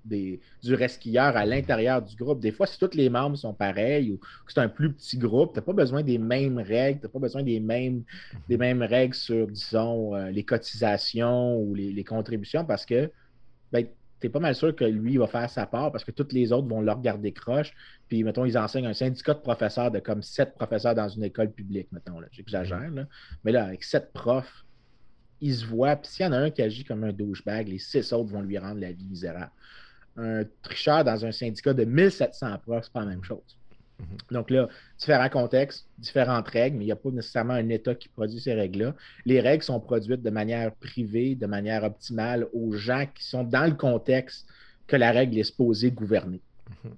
du 0.05 0.75
resquilleur 0.75 1.37
à 1.37 1.47
l'intérieur 1.47 2.03
du 2.03 2.17
groupe. 2.17 2.41
Des 2.41 2.53
fois, 2.53 2.67
si 2.67 2.79
tous 2.79 2.95
les 2.95 3.09
membres 3.09 3.37
sont 3.37 3.55
pareils 3.55 4.13
ou 4.13 4.19
que 4.19 4.53
c'est 4.53 4.61
un 4.61 4.69
plus 4.69 4.93
petit 4.93 5.19
groupe, 5.19 5.53
tu 5.53 5.59
n'as 5.59 5.65
pas 5.65 5.73
besoin 5.73 6.03
des 6.03 6.19
mêmes 6.19 6.59
règles, 6.59 7.01
tu 7.01 7.07
n'as 7.07 7.13
pas 7.13 7.19
besoin 7.19 7.43
des 7.43 7.61
mêmes 7.61 8.03
des 8.49 8.57
mêmes 8.57 8.83
règles 8.83 9.15
sur, 9.15 9.47
disons, 9.47 10.15
euh, 10.15 10.31
les 10.31 10.45
cotisations 10.45 11.59
ou 11.59 11.75
les, 11.75 12.05
contributions 12.05 12.65
parce 12.65 12.85
que 12.85 13.11
ben, 13.73 13.87
tu 14.21 14.27
es 14.27 14.31
pas 14.31 14.41
mal 14.41 14.55
sûr 14.55 14.75
que 14.77 14.85
lui 14.85 15.17
va 15.17 15.27
faire 15.27 15.49
sa 15.49 15.67
part 15.67 15.91
parce 15.91 16.05
que 16.05 16.11
tous 16.11 16.33
les 16.33 16.53
autres 16.53 16.69
vont 16.69 16.81
le 16.81 16.93
regarder 16.93 17.33
croche. 17.33 17.73
Puis, 18.09 18.23
mettons, 18.25 18.45
ils 18.45 18.59
enseignent 18.59 18.87
un 18.87 18.95
syndicat 18.95 19.35
de 19.35 19.41
professeurs 19.41 19.91
de 19.91 20.01
comme 20.01 20.23
sept 20.23 20.55
professeurs 20.55 20.95
dans 20.95 21.09
une 21.09 21.25
école 21.25 21.51
publique, 21.51 21.89
mettons, 21.93 22.21
j'exagère. 22.31 22.91
Mais 23.45 23.53
là, 23.53 23.67
avec 23.67 23.83
sept 23.85 24.13
profs, 24.13 24.65
ils 25.41 25.55
se 25.55 25.67
voient. 25.67 25.97
Puis 25.97 26.11
s'il 26.13 26.27
y 26.27 26.29
en 26.29 26.33
a 26.33 26.39
un 26.39 26.51
qui 26.51 26.63
agit 26.63 26.85
comme 26.85 27.05
un 27.05 27.13
douchebag, 27.13 27.69
les 27.69 27.79
six 27.79 28.13
autres 28.13 28.31
vont 28.31 28.43
lui 28.43 28.59
rendre 28.59 28.81
la 28.81 28.93
vie 28.93 29.07
misérable. 29.07 29.53
Un 30.17 30.45
tricheur 30.63 31.05
dans 31.05 31.25
un 31.25 31.33
syndicat 31.33 31.75
de 31.75 31.85
1700 31.85 32.59
profs, 32.59 32.85
c'est 32.85 32.93
pas 32.93 33.01
la 33.01 33.07
même 33.07 33.25
chose. 33.25 33.59
Mhm. 33.99 34.07
Donc 34.31 34.51
là, 34.51 34.69
différents 34.99 35.29
contextes, 35.29 35.89
différentes 35.99 36.49
règles, 36.49 36.79
mais 36.79 36.85
il 36.85 36.87
n'y 36.87 36.93
a 36.93 36.97
pas 36.97 37.11
nécessairement 37.11 37.55
un 37.55 37.69
État 37.69 37.95
qui 37.95 38.09
produit 38.09 38.41
ces 38.41 38.55
règles-là. 38.55 38.95
Les 39.25 39.41
règles 39.41 39.65
sont 39.65 39.81
produites 39.81 40.23
de 40.23 40.31
manière 40.31 40.73
privée, 40.75 41.35
de 41.35 41.47
manière 41.47 41.85
optimale 41.85 42.47
aux 42.53 42.73
gens 42.73 43.07
qui 43.15 43.25
sont 43.25 43.45
dans 43.45 43.67
le 43.67 43.75
contexte 43.75 44.47
que 44.87 44.97
la 44.97 45.13
règle 45.13 45.39
est 45.39 45.45
supposée 45.45 45.91
gouverner. 45.91 46.41
Mhm. 46.85 46.93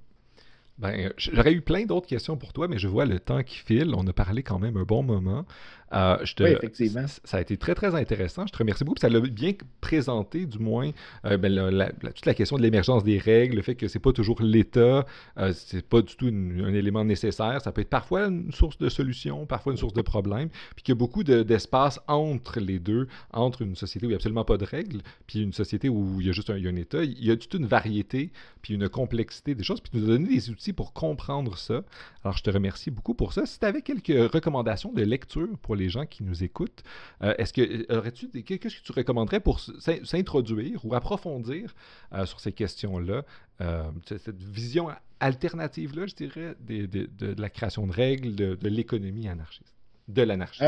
Ben, 0.78 1.10
j'aurais 1.16 1.52
eu 1.52 1.62
plein 1.62 1.86
d'autres 1.86 2.06
questions 2.06 2.36
pour 2.36 2.52
toi, 2.52 2.68
mais 2.68 2.78
je 2.78 2.86
vois 2.86 3.06
le 3.06 3.18
temps 3.18 3.42
qui 3.42 3.56
file. 3.56 3.94
On 3.96 4.06
a 4.06 4.12
parlé 4.12 4.42
quand 4.42 4.58
même 4.58 4.76
un 4.76 4.82
bon 4.82 5.02
moment. 5.02 5.46
Euh, 5.92 6.18
je 6.24 6.34
te, 6.34 6.42
oui, 6.42 6.50
effectivement. 6.50 7.04
Ça 7.24 7.36
a 7.36 7.40
été 7.40 7.56
très, 7.56 7.74
très 7.74 7.94
intéressant. 7.94 8.46
Je 8.46 8.52
te 8.52 8.58
remercie 8.58 8.84
beaucoup. 8.84 8.98
Ça 9.00 9.08
l'a 9.08 9.20
bien 9.20 9.52
présenté, 9.80 10.46
du 10.46 10.58
moins, 10.58 10.90
euh, 11.24 11.36
ben, 11.36 11.92
toute 12.14 12.26
la 12.26 12.34
question 12.34 12.56
de 12.56 12.62
l'émergence 12.62 13.04
des 13.04 13.18
règles, 13.18 13.56
le 13.56 13.62
fait 13.62 13.74
que 13.74 13.88
c'est 13.88 13.98
pas 13.98 14.12
toujours 14.12 14.42
l'État, 14.42 15.06
euh, 15.38 15.52
c'est 15.54 15.86
pas 15.86 16.02
du 16.02 16.16
tout 16.16 16.26
un 16.26 16.74
élément 16.74 17.04
nécessaire. 17.04 17.60
Ça 17.62 17.72
peut 17.72 17.82
être 17.82 17.90
parfois 17.90 18.26
une 18.26 18.52
source 18.52 18.78
de 18.78 18.88
solution, 18.88 19.46
parfois 19.46 19.72
une 19.72 19.78
source 19.78 19.94
de 19.94 20.02
problème, 20.02 20.48
puis 20.74 20.82
qu'il 20.82 20.92
y 20.92 20.96
a 20.96 20.98
beaucoup 20.98 21.22
d'espace 21.22 22.00
entre 22.08 22.58
les 22.60 22.78
deux, 22.78 23.06
entre 23.32 23.62
une 23.62 23.76
société 23.76 24.06
où 24.06 24.08
il 24.08 24.12
n'y 24.12 24.14
a 24.14 24.16
absolument 24.16 24.44
pas 24.44 24.56
de 24.56 24.64
règles, 24.64 25.00
puis 25.26 25.42
une 25.42 25.52
société 25.52 25.88
où 25.88 26.20
il 26.20 26.26
y 26.26 26.30
a 26.30 26.32
juste 26.32 26.50
un, 26.50 26.56
un 26.56 26.76
État. 26.76 27.04
Il 27.04 27.24
y 27.24 27.30
a 27.30 27.36
toute 27.36 27.54
une 27.54 27.66
variété, 27.66 28.32
puis 28.62 28.74
une 28.74 28.88
complexité 28.88 29.54
des 29.54 29.62
choses, 29.62 29.80
puis 29.80 29.90
tu 29.92 29.98
nous 29.98 30.04
as 30.04 30.14
donné 30.14 30.28
des 30.28 30.50
outils 30.50 30.72
pour 30.72 30.92
comprendre 30.92 31.56
ça. 31.56 31.82
Alors, 32.24 32.36
je 32.36 32.42
te 32.42 32.50
remercie 32.50 32.90
beaucoup 32.90 33.14
pour 33.14 33.32
ça. 33.32 33.46
Si 33.46 33.60
tu 33.60 33.66
avais 33.66 33.82
quelques 33.82 34.32
recommandations 34.32 34.92
de 34.92 35.02
lecture 35.02 35.48
pour 35.62 35.75
les 35.76 35.88
gens 35.88 36.06
qui 36.06 36.24
nous 36.24 36.42
écoutent. 36.42 36.82
Euh, 37.22 37.34
est-ce 37.38 37.52
que 37.52 37.92
aurais-tu 37.92 38.28
qu'est-ce 38.42 38.80
que 38.80 38.82
tu 38.82 38.92
recommanderais 38.92 39.40
pour 39.40 39.60
s'introduire 39.60 40.84
ou 40.84 40.94
approfondir 40.94 41.74
euh, 42.12 42.26
sur 42.26 42.40
ces 42.40 42.52
questions-là, 42.52 43.24
euh, 43.60 43.84
cette 44.06 44.42
vision 44.42 44.88
alternative-là, 45.20 46.06
je 46.06 46.14
dirais, 46.14 46.54
de, 46.60 47.40
la 47.40 47.50
création 47.50 47.86
de 47.86 47.92
règles, 47.92 48.34
de, 48.34 48.68
l'économie 48.68 49.28
anarchiste, 49.28 49.74
de 50.08 50.22
l'anarchie? 50.22 50.62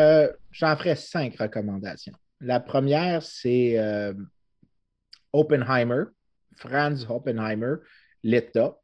J'en 0.53 0.77
ferai 0.77 0.95
cinq 0.97 1.37
recommandations. 1.39 2.15
La 2.41 2.61
première, 2.61 3.23
c'est 3.23 3.77
Oppenheimer, 5.33 6.05
Franz 6.57 7.07
Oppenheimer, 7.09 7.75
l'État, 8.23 8.79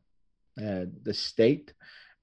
the 0.58 1.12
State. 1.12 1.74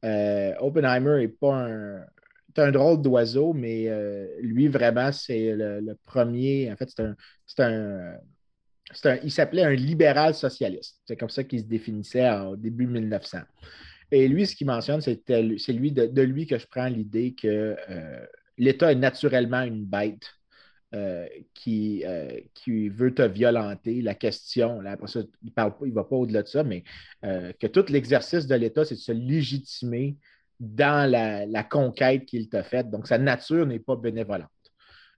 Oppenheimer 0.04 1.20
n'est 1.20 1.28
pas 1.30 1.66
un, 1.66 2.06
c'est 2.54 2.62
un 2.62 2.72
drôle 2.72 3.02
d'oiseau, 3.02 3.54
mais 3.54 3.88
euh, 3.88 4.28
lui, 4.42 4.68
vraiment, 4.68 5.12
c'est 5.12 5.54
le, 5.56 5.96
premier. 6.06 6.72
En 6.72 6.76
fait, 6.76 6.90
c'est 7.46 7.60
un, 7.62 8.18
Il 9.24 9.32
s'appelait 9.32 9.64
un 9.64 9.74
libéral 9.74 10.34
socialiste. 10.34 11.02
C'est 11.06 11.16
comme 11.16 11.30
ça 11.30 11.44
qu'il 11.44 11.60
se 11.60 11.66
définissait 11.66 12.30
au 12.42 12.56
début 12.56 12.88
1900. 12.88 13.40
Et 14.12 14.28
lui, 14.28 14.46
ce 14.46 14.56
qu'il 14.56 14.68
mentionne, 14.68 15.00
c'est 15.02 15.22
lui, 15.70 15.92
de, 15.92 16.22
lui 16.22 16.46
que 16.46 16.58
je 16.58 16.68
prends 16.68 16.88
l'idée 16.88 17.34
que 17.34 17.78
euh, 17.90 18.26
l'État 18.58 18.92
est 18.92 18.96
naturellement 18.96 19.62
une 19.62 19.86
bête 19.86 20.28
euh, 20.94 21.26
qui, 21.54 22.04
qui 22.54 22.90
veut 22.90 23.14
te 23.14 23.22
violenter. 23.22 24.02
La 24.02 24.16
question, 24.16 24.82
là, 24.82 24.92
après 24.92 25.08
ça, 25.08 25.22
il 25.42 25.54
ne 25.56 25.94
va 25.94 26.04
pas 26.04 26.16
au-delà 26.18 26.44
de 26.44 26.50
ça, 26.50 26.64
mais 26.64 26.84
que 27.22 27.68
tout 27.68 27.86
l'exercice 27.88 28.48
de 28.48 28.56
l'État, 28.56 28.84
c'est 28.84 28.96
de 28.96 29.00
se 29.00 29.14
légitimer 29.14 30.18
dans 30.62 31.10
la, 31.10 31.64
conquête 31.64 32.26
qu'il 32.26 32.48
t'a 32.48 32.62
faite. 32.62 32.92
Donc, 32.92 33.08
sa 33.08 33.18
nature 33.18 33.66
n'est 33.66 33.80
pas 33.80 33.96
bénévolente. 33.96 34.50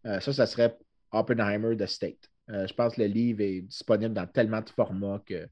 Euh, 0.05 0.21
ça, 0.21 0.31
ça 0.31 0.45
serait 0.45 0.77
Oppenheimer 1.11 1.75
The 1.75 1.85
State. 1.85 2.29
Euh, 2.49 2.65
je 2.65 2.73
pense 2.73 2.95
que 2.95 3.01
le 3.01 3.07
livre 3.07 3.41
est 3.41 3.61
disponible 3.61 4.13
dans 4.13 4.25
tellement 4.25 4.61
de 4.61 4.69
formats 4.69 5.21
que 5.25 5.47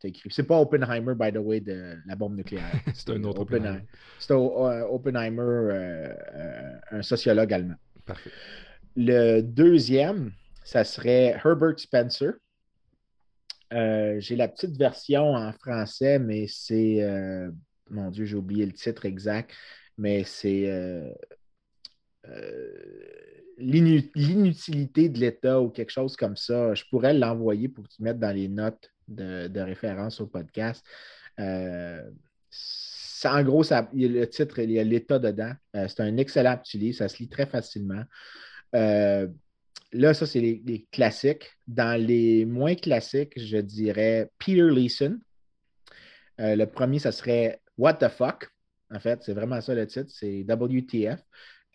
C'est 0.00 0.46
pas 0.46 0.60
Oppenheimer, 0.60 1.14
by 1.14 1.32
the 1.32 1.38
way, 1.38 1.60
de 1.60 1.96
la 2.06 2.14
bombe 2.14 2.36
nucléaire. 2.36 2.70
c'est 2.94 3.08
un 3.08 3.24
autre 3.24 3.40
Oppenheimer. 3.40 3.86
C'est 4.18 4.34
Oppenheimer, 4.34 6.12
un 6.90 7.02
sociologue 7.02 7.52
allemand. 7.54 7.76
Parfait. 8.04 8.30
Le 8.96 9.40
deuxième, 9.40 10.32
ça 10.62 10.84
serait 10.84 11.40
Herbert 11.42 11.78
Spencer. 11.78 12.34
Euh, 13.72 14.20
j'ai 14.20 14.36
la 14.36 14.48
petite 14.48 14.76
version 14.76 15.34
en 15.34 15.52
français, 15.52 16.18
mais 16.18 16.46
c'est. 16.48 17.00
Euh, 17.90 17.94
mon 17.94 18.10
Dieu, 18.10 18.24
j'ai 18.24 18.36
oublié 18.36 18.66
le 18.66 18.72
titre 18.72 19.06
exact, 19.06 19.52
mais 19.98 20.24
c'est 20.24 20.64
euh, 20.66 21.12
l'inutilité 23.58 25.08
de 25.08 25.18
l'État 25.18 25.60
ou 25.60 25.70
quelque 25.70 25.90
chose 25.90 26.16
comme 26.16 26.36
ça. 26.36 26.74
Je 26.74 26.84
pourrais 26.90 27.14
l'envoyer 27.14 27.68
pour 27.68 27.84
que 27.84 27.94
tu 27.94 28.02
mettes 28.02 28.18
dans 28.18 28.34
les 28.34 28.48
notes 28.48 28.90
de, 29.08 29.60
référence 29.60 30.20
au 30.20 30.26
podcast. 30.26 30.84
en 31.38 32.02
gros, 33.42 33.62
le 33.92 34.24
titre, 34.26 34.58
il 34.60 34.72
y 34.72 34.78
a 34.78 34.84
l'État 34.84 35.18
dedans. 35.18 35.52
c'est 35.72 36.00
un 36.00 36.16
excellent 36.16 36.56
petit 36.58 36.78
livre, 36.78 36.96
ça 36.96 37.08
se 37.08 37.18
lit 37.18 37.28
très 37.28 37.46
facilement. 37.46 38.04
Là, 39.94 40.12
ça, 40.12 40.26
c'est 40.26 40.40
les, 40.40 40.86
classiques. 40.90 41.52
Dans 41.68 42.00
les 42.00 42.44
moins 42.44 42.74
classiques, 42.74 43.34
je 43.36 43.58
dirais 43.58 44.28
Peter 44.38 44.68
Leeson. 44.68 45.20
Euh, 46.40 46.56
le 46.56 46.66
premier, 46.66 46.98
ça 46.98 47.12
serait 47.12 47.60
What 47.76 47.94
the 47.94 48.08
fuck? 48.08 48.48
En 48.90 49.00
fait, 49.00 49.22
c'est 49.22 49.34
vraiment 49.34 49.60
ça 49.60 49.74
le 49.74 49.86
titre. 49.86 50.10
C'est 50.10 50.44
WTF. 50.44 51.20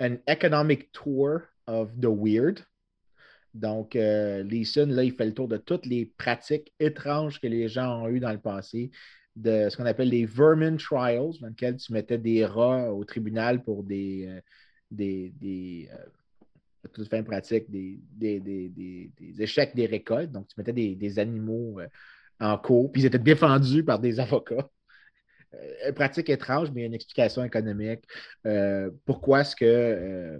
An 0.02 0.18
Economic 0.28 0.92
Tour 0.92 1.42
of 1.68 1.92
the 2.00 2.08
Weird. 2.08 2.62
Donc, 3.54 3.96
euh, 3.96 4.44
Leeson, 4.44 4.88
là, 4.88 5.04
il 5.04 5.14
fait 5.14 5.26
le 5.26 5.34
tour 5.34 5.48
de 5.48 5.58
toutes 5.58 5.86
les 5.86 6.06
pratiques 6.06 6.72
étranges 6.80 7.42
que 7.42 7.48
les 7.48 7.68
gens 7.68 8.04
ont 8.04 8.08
eues 8.08 8.20
dans 8.20 8.32
le 8.32 8.40
passé, 8.40 8.92
de 9.36 9.70
ce 9.70 9.78
qu'on 9.78 9.86
appelle 9.86 10.10
les 10.10 10.26
vermin 10.26 10.78
trials, 10.78 11.32
dans 11.42 11.48
lesquels 11.48 11.78
tu 11.78 11.92
mettais 11.94 12.18
des 12.18 12.46
rats 12.46 12.94
au 12.94 13.04
tribunal 13.06 13.64
pour 13.64 13.84
des, 13.84 14.28
euh, 14.28 14.42
des, 14.92 15.34
de 16.84 16.88
toute 16.90 17.10
fin 17.10 17.24
pratique 17.24 17.70
des, 17.70 18.00
des, 18.12 19.42
échecs 19.42 19.76
des 19.76 19.88
récoltes. 19.88 20.32
Donc, 20.32 20.48
tu 20.48 20.56
mettais 20.58 20.74
des, 20.74 21.20
animaux 21.20 21.80
euh, 21.80 21.88
en 22.40 22.58
cours, 22.58 22.92
puis 22.92 23.02
ils 23.02 23.06
étaient 23.06 23.20
défendus 23.20 23.84
par 23.84 24.00
des 24.00 24.20
avocats. 24.20 24.70
Euh, 25.56 25.92
pratique 25.94 26.30
étrange, 26.30 26.70
mais 26.74 26.86
une 26.86 26.94
explication 26.94 27.44
économique. 27.44 28.02
Euh, 28.46 28.92
pourquoi 29.06 29.42
est-ce 29.42 30.40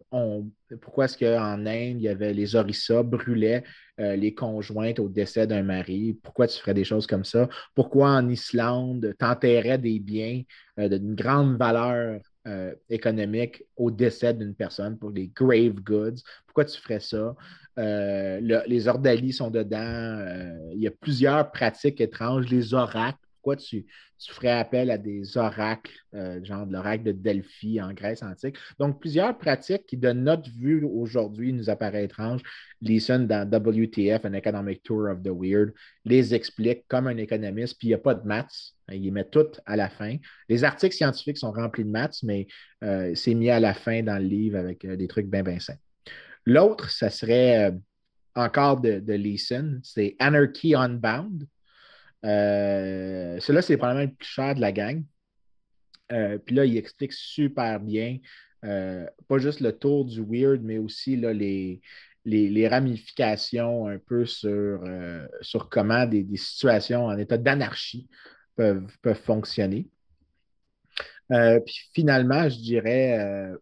pourquoi 0.82 1.06
est-ce 1.06 1.18
qu'en 1.18 1.66
Inde, 1.66 1.98
il 1.98 2.02
y 2.02 2.08
avait 2.08 2.34
les 2.34 2.56
orissas 2.56 3.04
brûlaient 3.04 3.64
les 3.98 4.34
conjointes 4.34 5.00
au 5.00 5.10
décès 5.10 5.46
d'un 5.46 5.64
mari? 5.64 6.18
Pourquoi 6.24 6.48
tu 6.48 6.58
ferais 6.60 6.74
des 6.74 6.86
choses 6.86 7.06
comme 7.06 7.26
ça? 7.26 7.50
Pourquoi 7.76 8.12
en 8.12 8.30
Islande, 8.30 9.14
tu 9.20 9.26
enterrais 9.26 9.78
des 9.78 10.00
biens 10.00 10.44
d'une 10.78 11.16
grande 11.16 11.58
valeur 11.58 12.22
euh, 12.48 12.74
économique 12.90 13.64
au 13.76 13.92
décès 13.92 14.34
d'une 14.34 14.56
personne 14.56 14.98
pour 14.98 15.12
les 15.12 15.28
grave 15.28 15.82
goods? 15.84 16.22
Pourquoi 16.48 16.64
tu 16.66 16.80
ferais 16.82 17.02
ça? 17.02 17.36
Euh, 17.78 18.64
les 18.66 18.88
ordalies 18.88 19.34
sont 19.34 19.52
dedans. 19.52 19.78
Euh, 19.78 20.72
il 20.74 20.80
y 20.80 20.88
a 20.88 20.92
plusieurs 20.92 21.52
pratiques 21.52 22.00
étranges. 22.02 22.50
Les 22.50 22.74
oracles. 22.74 23.20
Tu, 23.56 23.86
ferais 24.20 24.52
appel 24.52 24.92
à 24.92 24.98
des 24.98 25.38
oracles, 25.38 25.94
genre 26.44 26.68
de 26.68 26.74
l'oracle 26.74 27.04
de 27.04 27.12
Delphi 27.14 27.82
en 27.82 27.94
Grèce 27.94 28.22
antique? 28.22 28.58
Donc, 28.78 29.00
plusieurs 29.00 29.38
pratiques 29.38 29.86
qui, 29.86 29.98
de 29.98 30.12
notre 30.12 30.50
vue 30.50 30.84
aujourd'hui, 30.84 31.54
nous 31.54 31.70
apparaissent 31.70 32.06
étranges. 32.06 32.42
Leeson, 32.82 33.20
dans 33.20 33.50
WTF, 33.50 34.26
An 34.26 34.34
Economic 34.34 34.84
Tour 34.84 35.10
of 35.10 35.22
the 35.24 35.32
Weird, 35.34 35.74
les 36.06 36.34
explique 36.34 36.86
comme 36.88 37.08
un 37.08 37.18
économiste, 37.18 37.78
puis 37.78 37.88
il 37.88 37.92
n'y 37.92 37.96
a 37.96 38.00
pas 38.00 38.16
de 38.16 38.26
maths 38.28 38.74
il 38.96 39.12
met 39.12 39.26
tout 39.26 39.48
à 39.66 39.76
la 39.76 39.90
fin. 39.90 40.18
Les 40.48 40.64
articles 40.64 40.96
scientifiques 40.96 41.38
sont 41.38 41.52
remplis 41.52 41.84
de 41.84 41.90
maths, 41.90 42.20
mais 42.24 42.48
euh, 42.84 43.14
c'est 43.16 43.34
mis 43.34 43.50
à 43.50 43.60
la 43.60 43.74
fin 43.74 44.04
dans 44.04 44.18
le 44.18 44.28
livre 44.28 44.58
avec 44.58 44.86
euh, 44.86 44.96
des 44.96 45.08
trucs 45.08 45.28
bien, 45.28 45.44
bien 45.44 45.60
simples. 45.60 45.82
L'autre, 46.46 46.90
ça 46.90 47.10
serait 47.10 47.70
euh, 47.70 47.72
encore 48.36 48.82
de, 48.82 49.00
de 49.00 49.14
Leeson, 49.14 49.80
c'est 49.84 50.16
Anarchy 50.20 50.76
Unbound. 50.76 51.48
Celui-là, 52.24 53.62
c'est 53.62 53.78
probablement 53.78 54.06
le 54.06 54.14
plus 54.14 54.28
cher 54.28 54.56
de 54.56 54.62
la 54.62 54.72
gang. 54.72 55.04
puis 56.10 56.56
là, 56.56 56.66
il 56.66 56.78
explique 56.78 57.14
super 57.14 57.80
bien, 57.80 58.18
pas 58.62 59.38
juste 59.38 59.62
le 59.62 59.72
tour 59.72 60.06
du 60.06 60.22
weird, 60.22 60.62
mais 60.64 60.78
aussi 60.78 61.16
là, 61.16 61.34
les, 61.34 61.82
les, 62.26 62.68
ramifications 62.68 63.88
un 63.88 63.98
peu 63.98 64.26
sur, 64.26 64.84
sur 65.42 65.70
comment 65.70 66.06
des, 66.06 66.26
situations 66.36 67.06
en 67.06 67.18
état 67.18 67.38
d'anarchie 67.38 68.08
peuvent, 68.56 68.88
fonctionner. 69.24 69.88
Euh, 71.32 71.60
puis 71.60 71.90
finalement, 71.94 72.50
je 72.50 72.58
dirais 72.58 73.20
euh, 73.20 73.58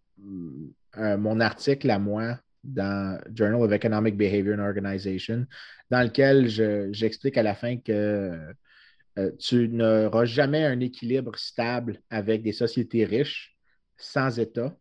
euh, 0.98 1.18
mon 1.18 1.40
article 1.40 1.90
à 1.90 2.00
moi 2.00 2.40
dans 2.64 3.20
Journal 3.34 3.62
of 3.62 3.72
Economic 3.72 4.18
Behavior 4.18 4.58
and 4.58 4.64
Organization, 4.64 5.46
dans 5.90 6.04
lequel 6.04 6.48
j'explique 6.94 7.38
à 7.38 7.44
la 7.44 7.56
fin 7.56 7.78
que 7.78 8.54
tu 9.40 9.68
n'auras 9.70 10.26
jamais 10.26 10.64
un 10.64 10.80
équilibre 10.80 11.38
stable 11.38 12.02
avec 12.10 12.44
des 12.44 12.52
sociétés 12.52 13.06
riches, 13.06 13.58
sans 13.98 14.40
État, 14.40 14.78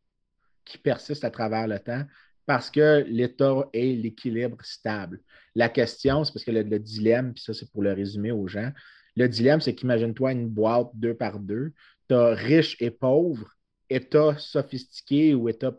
qui 0.64 0.78
persistent 0.78 1.24
à 1.24 1.30
travers 1.30 1.66
le 1.68 1.78
temps, 1.78 2.04
parce 2.44 2.70
que 2.70 3.04
l'État 3.08 3.68
est 3.72 3.94
l'équilibre 3.96 4.58
stable. 4.62 5.20
La 5.54 5.68
question, 5.68 6.24
c'est 6.24 6.32
parce 6.32 6.44
que 6.44 6.50
le, 6.50 6.62
le 6.62 6.78
dilemme, 6.78 7.32
puis 7.32 7.42
ça 7.42 7.54
c'est 7.54 7.70
pour 7.70 7.82
le 7.82 7.92
résumer 7.92 8.30
aux 8.30 8.46
gens, 8.46 8.72
le 9.16 9.28
dilemme, 9.28 9.60
c'est 9.60 9.74
qu'imagine-toi 9.74 10.32
une 10.32 10.48
boîte 10.48 10.90
deux 10.94 11.14
par 11.14 11.40
deux. 11.40 11.72
Tu 12.08 12.14
as 12.14 12.34
riche 12.34 12.76
et 12.80 12.90
pauvre, 12.90 13.48
État 13.88 14.36
sophistiqué 14.38 15.34
ou 15.34 15.48
État 15.48 15.74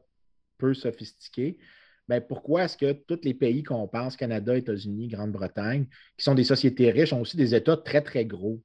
peu 0.58 0.74
sophistiqué. 0.74 1.60
Ben, 2.08 2.22
pourquoi 2.22 2.64
est-ce 2.64 2.78
que 2.78 2.94
tous 2.94 3.20
les 3.24 3.34
pays 3.34 3.64
qu'on 3.64 3.88
pense, 3.88 4.16
Canada, 4.16 4.56
États-Unis, 4.56 5.10
Grande-Bretagne, 5.10 5.88
qui 6.18 6.24
sont 6.24 6.36
des 6.36 6.46
sociétés 6.46 6.90
riches, 6.92 7.12
ont 7.12 7.22
aussi 7.22 7.38
des 7.38 7.54
États 7.54 7.78
très, 7.78 8.02
très 8.02 8.26
gros? 8.26 8.62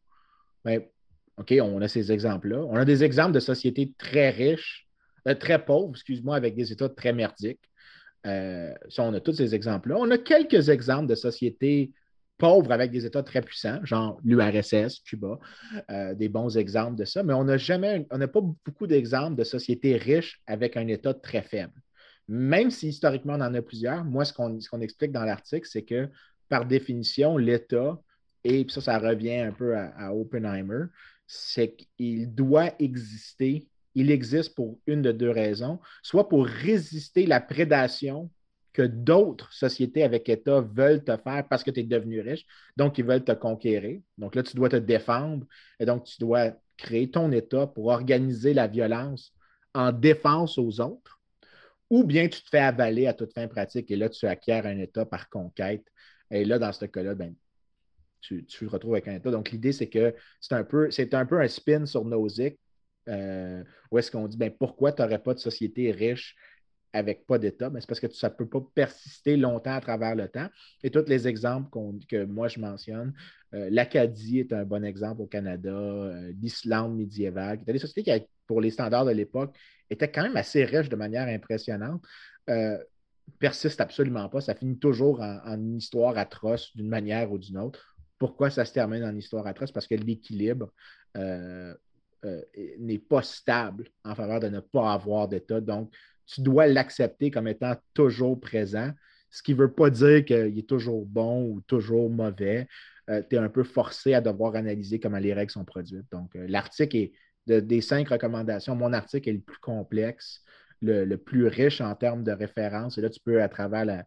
Ben, 0.65 0.83
OK, 1.39 1.53
on 1.61 1.81
a 1.81 1.89
ces 1.89 2.13
exemples-là. 2.13 2.65
On 2.65 2.77
a 2.77 2.85
des 2.85 3.03
exemples 3.03 3.33
de 3.33 3.41
sociétés 3.41 3.93
très 3.99 4.31
riches, 4.31 4.87
euh, 5.27 5.35
très 5.35 5.65
pauvres, 5.65 5.91
excuse-moi, 5.91 6.37
avec 6.37 6.55
des 6.55 6.73
États 6.73 6.89
très 6.89 7.13
merdiques. 7.13 7.61
Euh, 8.27 8.73
on 8.99 9.13
a 9.15 9.21
tous 9.21 9.33
ces 9.33 9.55
exemples-là. 9.55 9.97
On 9.99 10.11
a 10.11 10.19
quelques 10.19 10.69
exemples 10.69 11.09
de 11.09 11.17
sociétés 11.17 11.91
pauvres 12.39 12.73
avec 12.73 12.91
des 12.91 13.07
États 13.07 13.23
très 13.23 13.41
puissants, 13.41 13.79
genre 13.85 14.21
l'URSS, 14.25 15.01
Cuba, 15.05 15.39
euh, 15.91 16.15
des 16.15 16.29
bons 16.29 16.57
exemples 16.57 16.97
de 16.97 17.05
ça, 17.05 17.23
mais 17.23 17.35
on 17.35 17.45
n'a 17.45 17.57
jamais, 17.57 18.07
on 18.11 18.19
n'a 18.19 18.29
pas 18.29 18.41
beaucoup 18.41 18.87
d'exemples 18.87 19.37
de 19.37 19.45
sociétés 19.45 19.97
riches 19.97 20.43
avec 20.47 20.77
un 20.77 20.87
État 20.89 21.15
très 21.15 21.43
faible. 21.43 21.75
Même 22.29 22.71
si 22.71 22.89
historiquement 22.89 23.35
on 23.35 23.41
en 23.41 23.55
a 23.55 23.63
plusieurs, 23.63 24.05
moi, 24.05 24.25
ce 24.25 24.33
qu'on 24.33 24.81
explique 24.81 25.13
dans 25.13 25.25
l'article, 25.25 25.69
c'est 25.71 25.83
que 25.83 26.09
par 26.49 26.67
définition, 26.67 27.37
l'État, 27.37 28.01
et 28.45 28.67
ça, 28.69 28.81
ça 28.81 28.99
revient 28.99 29.37
un 29.37 29.53
peu 29.53 29.77
à, 29.77 29.89
à 29.97 30.13
Oppenheimer, 30.13 30.85
c'est 31.27 31.77
qu'il 31.97 32.35
doit 32.35 32.73
exister 32.79 33.69
il 33.95 34.11
existe 34.11 34.55
pour 34.55 34.79
une 34.87 35.03
de 35.03 35.13
deux 35.13 35.31
raisons, 35.31 35.81
soit 36.03 36.29
pour 36.29 36.47
résister 36.47 37.27
la 37.27 37.41
prédation 37.41 38.31
que 38.73 38.83
d'autres 38.83 39.53
sociétés 39.53 40.03
avec 40.03 40.29
État 40.29 40.61
veulent 40.61 41.05
te 41.05 41.17
faire 41.17 41.47
parce 41.49 41.63
que 41.63 41.71
tu 41.71 41.81
es 41.81 41.83
devenu 41.83 42.21
riche. 42.21 42.47
Donc, 42.77 42.97
ils 42.97 43.05
veulent 43.05 43.25
te 43.25 43.33
conquérir. 43.33 44.01
Donc 44.17 44.35
là, 44.35 44.43
tu 44.43 44.57
dois 44.57 44.71
te 44.71 44.77
défendre 44.77 45.47
et 45.79 45.85
donc 45.85 46.05
tu 46.05 46.17
dois 46.19 46.53
créer 46.79 47.11
ton 47.11 47.31
État 47.33 47.67
pour 47.67 47.87
organiser 47.87 48.55
la 48.55 48.67
violence 48.67 49.35
en 49.75 49.93
défense 49.93 50.57
aux 50.57 50.81
autres. 50.81 51.21
Ou 51.93 52.05
bien 52.05 52.27
tu 52.27 52.43
te 52.43 52.49
fais 52.49 52.59
avaler 52.59 53.07
à 53.07 53.13
toute 53.13 53.35
fin 53.35 53.47
pratique 53.49 53.91
et 53.91 53.97
là, 53.97 54.09
tu 54.09 54.27
acquiers 54.27 54.55
un 54.65 54.79
État 54.79 55.05
par 55.05 55.29
conquête. 55.29 55.85
Et 56.31 56.47
là, 56.47 56.59
dans 56.59 56.73
ce 56.73 56.87
cas-là, 56.87 57.15
ben, 57.15 57.35
tu, 58.23 58.47
te 58.47 58.65
retrouves 58.65 58.95
avec 58.95 59.09
un 59.09 59.17
État. 59.17 59.31
Donc, 59.31 59.51
l'idée, 59.51 59.73
c'est 59.73 59.91
que 59.91 60.15
c'est 60.41 60.55
un, 60.55 60.65
peu, 60.65 60.89
un 61.13 61.27
peu 61.27 61.39
un 61.39 61.49
spin 61.49 61.85
sur 61.85 62.07
Nozick, 62.07 62.59
euh, 63.11 63.63
où 63.91 63.99
est-ce 63.99 64.11
qu'on 64.11 64.27
dit 64.27 64.39
ben, 64.39 64.51
pourquoi 64.51 64.93
tu 64.93 65.03
n'aurais 65.03 65.19
pas 65.19 65.35
de 65.35 65.39
société 65.39 65.91
riche 65.91 66.35
avec 66.95 67.27
pas 67.27 67.39
d'État, 67.39 67.69
mais 67.69 67.83
c'est 67.83 67.87
parce 67.87 68.01
que 68.01 68.11
ça 68.11 68.31
ne 68.31 68.35
peut 68.35 68.49
pas 68.49 68.67
persister 68.75 69.37
longtemps 69.37 69.75
à 69.75 69.81
travers 69.83 70.15
le 70.15 70.29
temps. 70.29 70.49
Et 70.83 70.91
tous 70.91 71.05
les 71.09 71.29
exemples 71.29 71.69
que 72.09 72.25
moi 72.25 72.49
je 72.49 72.59
mentionne, 72.59 73.13
euh, 73.53 73.69
l'Acadie 73.71 74.41
est 74.41 74.53
un 74.55 74.65
bon 74.65 74.83
exemple 74.83 75.21
au 75.21 75.27
Canada, 75.27 75.71
euh, 75.71 76.33
l'Islande 76.41 76.97
médiévale, 76.97 77.59
qui 77.59 77.65
des 77.65 77.79
sociétés 77.79 78.03
qui, 78.03 78.27
pour 78.47 78.61
les 78.61 78.71
standards 78.71 79.07
de 79.07 79.13
l'époque, 79.13 79.55
étaient 79.93 80.11
quand 80.11 80.23
même 80.23 80.37
assez 80.37 80.65
riches 80.65 80.89
de 80.89 80.97
manière 80.97 81.29
impressionnante. 81.29 82.03
Euh, 82.51 82.79
persistent 83.39 83.81
absolument 83.81 84.29
pas. 84.29 84.41
Ça 84.41 84.55
finit 84.55 84.79
toujours 84.79 85.21
en, 85.21 85.55
une 85.55 85.77
histoire 85.77 86.19
atroce 86.19 86.75
d'une 86.77 86.89
manière 86.89 87.31
ou 87.33 87.39
d'une 87.39 87.59
autre. 87.59 87.97
Pourquoi 88.19 88.51
ça 88.51 88.65
se 88.65 88.73
termine 88.73 89.05
en 89.05 89.15
histoire 89.15 89.47
atroce? 89.47 89.73
Parce 89.73 89.87
que 89.87 89.95
l'équilibre 89.95 90.73
n'est 91.15 92.99
pas 92.99 93.23
stable 93.23 93.89
en 94.05 94.15
faveur 94.15 94.41
de 94.41 94.49
ne 94.49 94.61
pas 94.61 94.93
avoir 94.93 95.29
d'État. 95.29 95.61
Donc, 95.61 95.93
tu 96.27 96.41
dois 96.41 96.67
l'accepter 96.67 97.31
comme 97.31 97.49
étant 97.49 97.75
toujours 97.95 98.41
présent, 98.41 98.91
ce 99.31 99.43
qui 99.43 99.55
ne 99.55 99.59
veut 99.59 99.73
pas 99.73 99.91
dire 99.91 100.25
qu'il 100.25 100.59
est 100.59 100.69
toujours 100.69 101.05
bon 101.05 101.47
ou 101.47 101.61
toujours 101.63 102.11
mauvais. 102.11 102.69
tu 103.09 103.37
es 103.37 103.39
un 103.39 103.49
peu 103.49 103.65
forcé 103.65 104.15
à 104.15 104.21
devoir 104.21 104.55
analyser 104.55 105.01
comment 105.01 105.19
les 105.19 105.35
règles 105.35 105.53
sont 105.53 105.65
produites. 105.65 106.11
Donc, 106.13 106.31
l'article 106.35 106.97
est 106.97 107.13
des 107.47 107.81
cinq 107.81 108.09
recommandations, 108.09 108.75
mon 108.75 108.93
article 108.93 109.29
est 109.29 109.35
le 109.35 109.41
plus 109.41 109.59
complexe, 109.59 110.43
le, 110.81 111.17
plus 111.17 111.47
riche 111.47 111.81
en 111.81 111.95
termes 111.95 112.25
de 112.25 112.33
références. 112.33 112.99
Et 112.99 113.01
là, 113.01 113.11
tu 113.11 113.21
peux, 113.21 113.43
à 113.43 113.49
travers 113.49 113.85
la, 113.85 114.05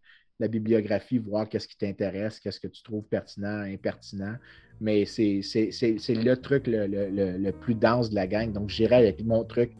bibliographie, 0.48 1.18
voir 1.18 1.48
qu'est-ce 1.48 1.68
qui 1.68 1.78
t'intéresse, 1.78 2.40
qu'est-ce 2.40 2.60
que 2.60 2.68
tu 2.68 2.84
trouves 2.84 3.06
pertinent, 3.06 3.62
impertinent. 3.62 4.38
Mais 4.82 5.06
c'est 5.06 5.41
le 5.44 6.34
truc 6.36 6.64
le, 6.68 7.52
plus 7.52 7.76
dense 7.76 8.10
de 8.10 8.16
la 8.16 8.28
gang. 8.28 8.52
Donc, 8.52 8.70
j'irai 8.70 8.95
avec 8.95 9.24
mon 9.24 9.44
truc 9.45 9.72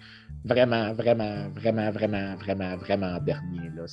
vraiment, 0.45 0.94
vraiment, 0.94 1.49
vraiment, 1.49 1.91
vraiment, 1.91 2.36
vraiment, 2.36 2.77
vraiment 2.77 3.19
dernier. 3.19 3.69
Là. 3.76 3.86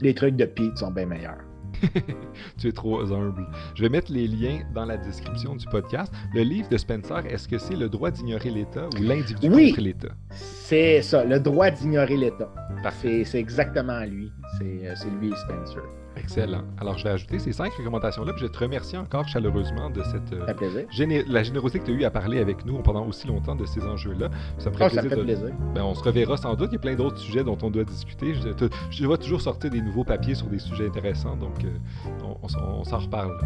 Les 0.00 0.14
trucs 0.14 0.36
de 0.36 0.44
Pete 0.44 0.78
sont 0.78 0.90
bien 0.90 1.06
meilleurs. 1.06 1.49
tu 2.58 2.68
es 2.68 2.72
trop 2.72 3.00
humble. 3.12 3.46
Je 3.74 3.82
vais 3.82 3.88
mettre 3.88 4.12
les 4.12 4.26
liens 4.26 4.60
dans 4.74 4.84
la 4.84 4.96
description 4.96 5.56
du 5.56 5.66
podcast. 5.66 6.12
Le 6.34 6.42
livre 6.42 6.68
de 6.68 6.76
Spencer, 6.76 7.24
est-ce 7.26 7.48
que 7.48 7.58
c'est 7.58 7.76
le 7.76 7.88
droit 7.88 8.10
d'ignorer 8.10 8.50
l'État 8.50 8.88
ou 8.98 9.02
l'individu 9.02 9.50
contre 9.50 9.80
l'État? 9.80 10.08
C'est 10.30 11.02
ça, 11.02 11.24
le 11.24 11.40
droit 11.40 11.70
d'ignorer 11.70 12.16
l'État. 12.16 12.52
C'est 13.00 13.34
exactement 13.34 14.00
lui. 14.04 14.32
C'est 14.58 14.88
euh, 14.88 15.10
lui, 15.20 15.32
Spencer. 15.44 15.82
Excellent. 16.16 16.62
Alors, 16.78 16.98
je 16.98 17.04
vais 17.04 17.10
ajouter 17.10 17.38
ces 17.38 17.52
cinq 17.52 17.72
recommandations-là, 17.74 18.32
puis 18.32 18.42
je 18.42 18.46
te 18.48 18.58
remercie 18.58 18.96
encore 18.96 19.26
chaleureusement 19.28 19.90
de 19.90 20.02
cette 20.02 20.32
euh, 20.32 21.24
la 21.28 21.42
générosité 21.42 21.78
que 21.78 21.84
tu 21.84 21.92
as 21.92 21.94
eu 21.94 22.04
à 22.04 22.10
parler 22.10 22.38
avec 22.38 22.64
nous 22.64 22.78
pendant 22.78 23.06
aussi 23.06 23.26
longtemps 23.26 23.56
de 23.56 23.64
ces 23.66 23.82
enjeux-là. 23.84 24.28
Ça 24.58 24.70
me 24.70 24.74
ferait 24.74 24.90
ah, 24.96 25.02
plaisir. 25.02 25.50
Ben, 25.74 25.82
on 25.82 25.94
se 25.94 26.02
reverra 26.02 26.36
sans 26.36 26.54
doute. 26.54 26.70
Il 26.72 26.74
y 26.74 26.78
a 26.78 26.80
plein 26.80 26.94
d'autres 26.94 27.18
sujets 27.18 27.44
dont 27.44 27.58
on 27.62 27.70
doit 27.70 27.84
discuter. 27.84 28.34
Je, 28.34 28.48
je 28.90 29.04
dois 29.04 29.18
toujours 29.18 29.40
sortir 29.40 29.70
des 29.70 29.80
nouveaux 29.80 30.04
papiers 30.04 30.34
sur 30.34 30.46
des 30.46 30.58
sujets 30.58 30.86
intéressants, 30.86 31.36
donc 31.36 31.64
euh, 31.64 32.34
on 32.42 32.84
s'en 32.84 32.98
reparle. 32.98 33.36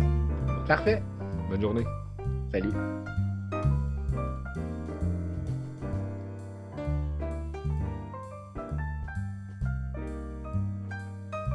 Parfait. 0.66 1.03
Bonne 1.51 1.61
journée. 1.61 1.85
Salut. 2.51 2.70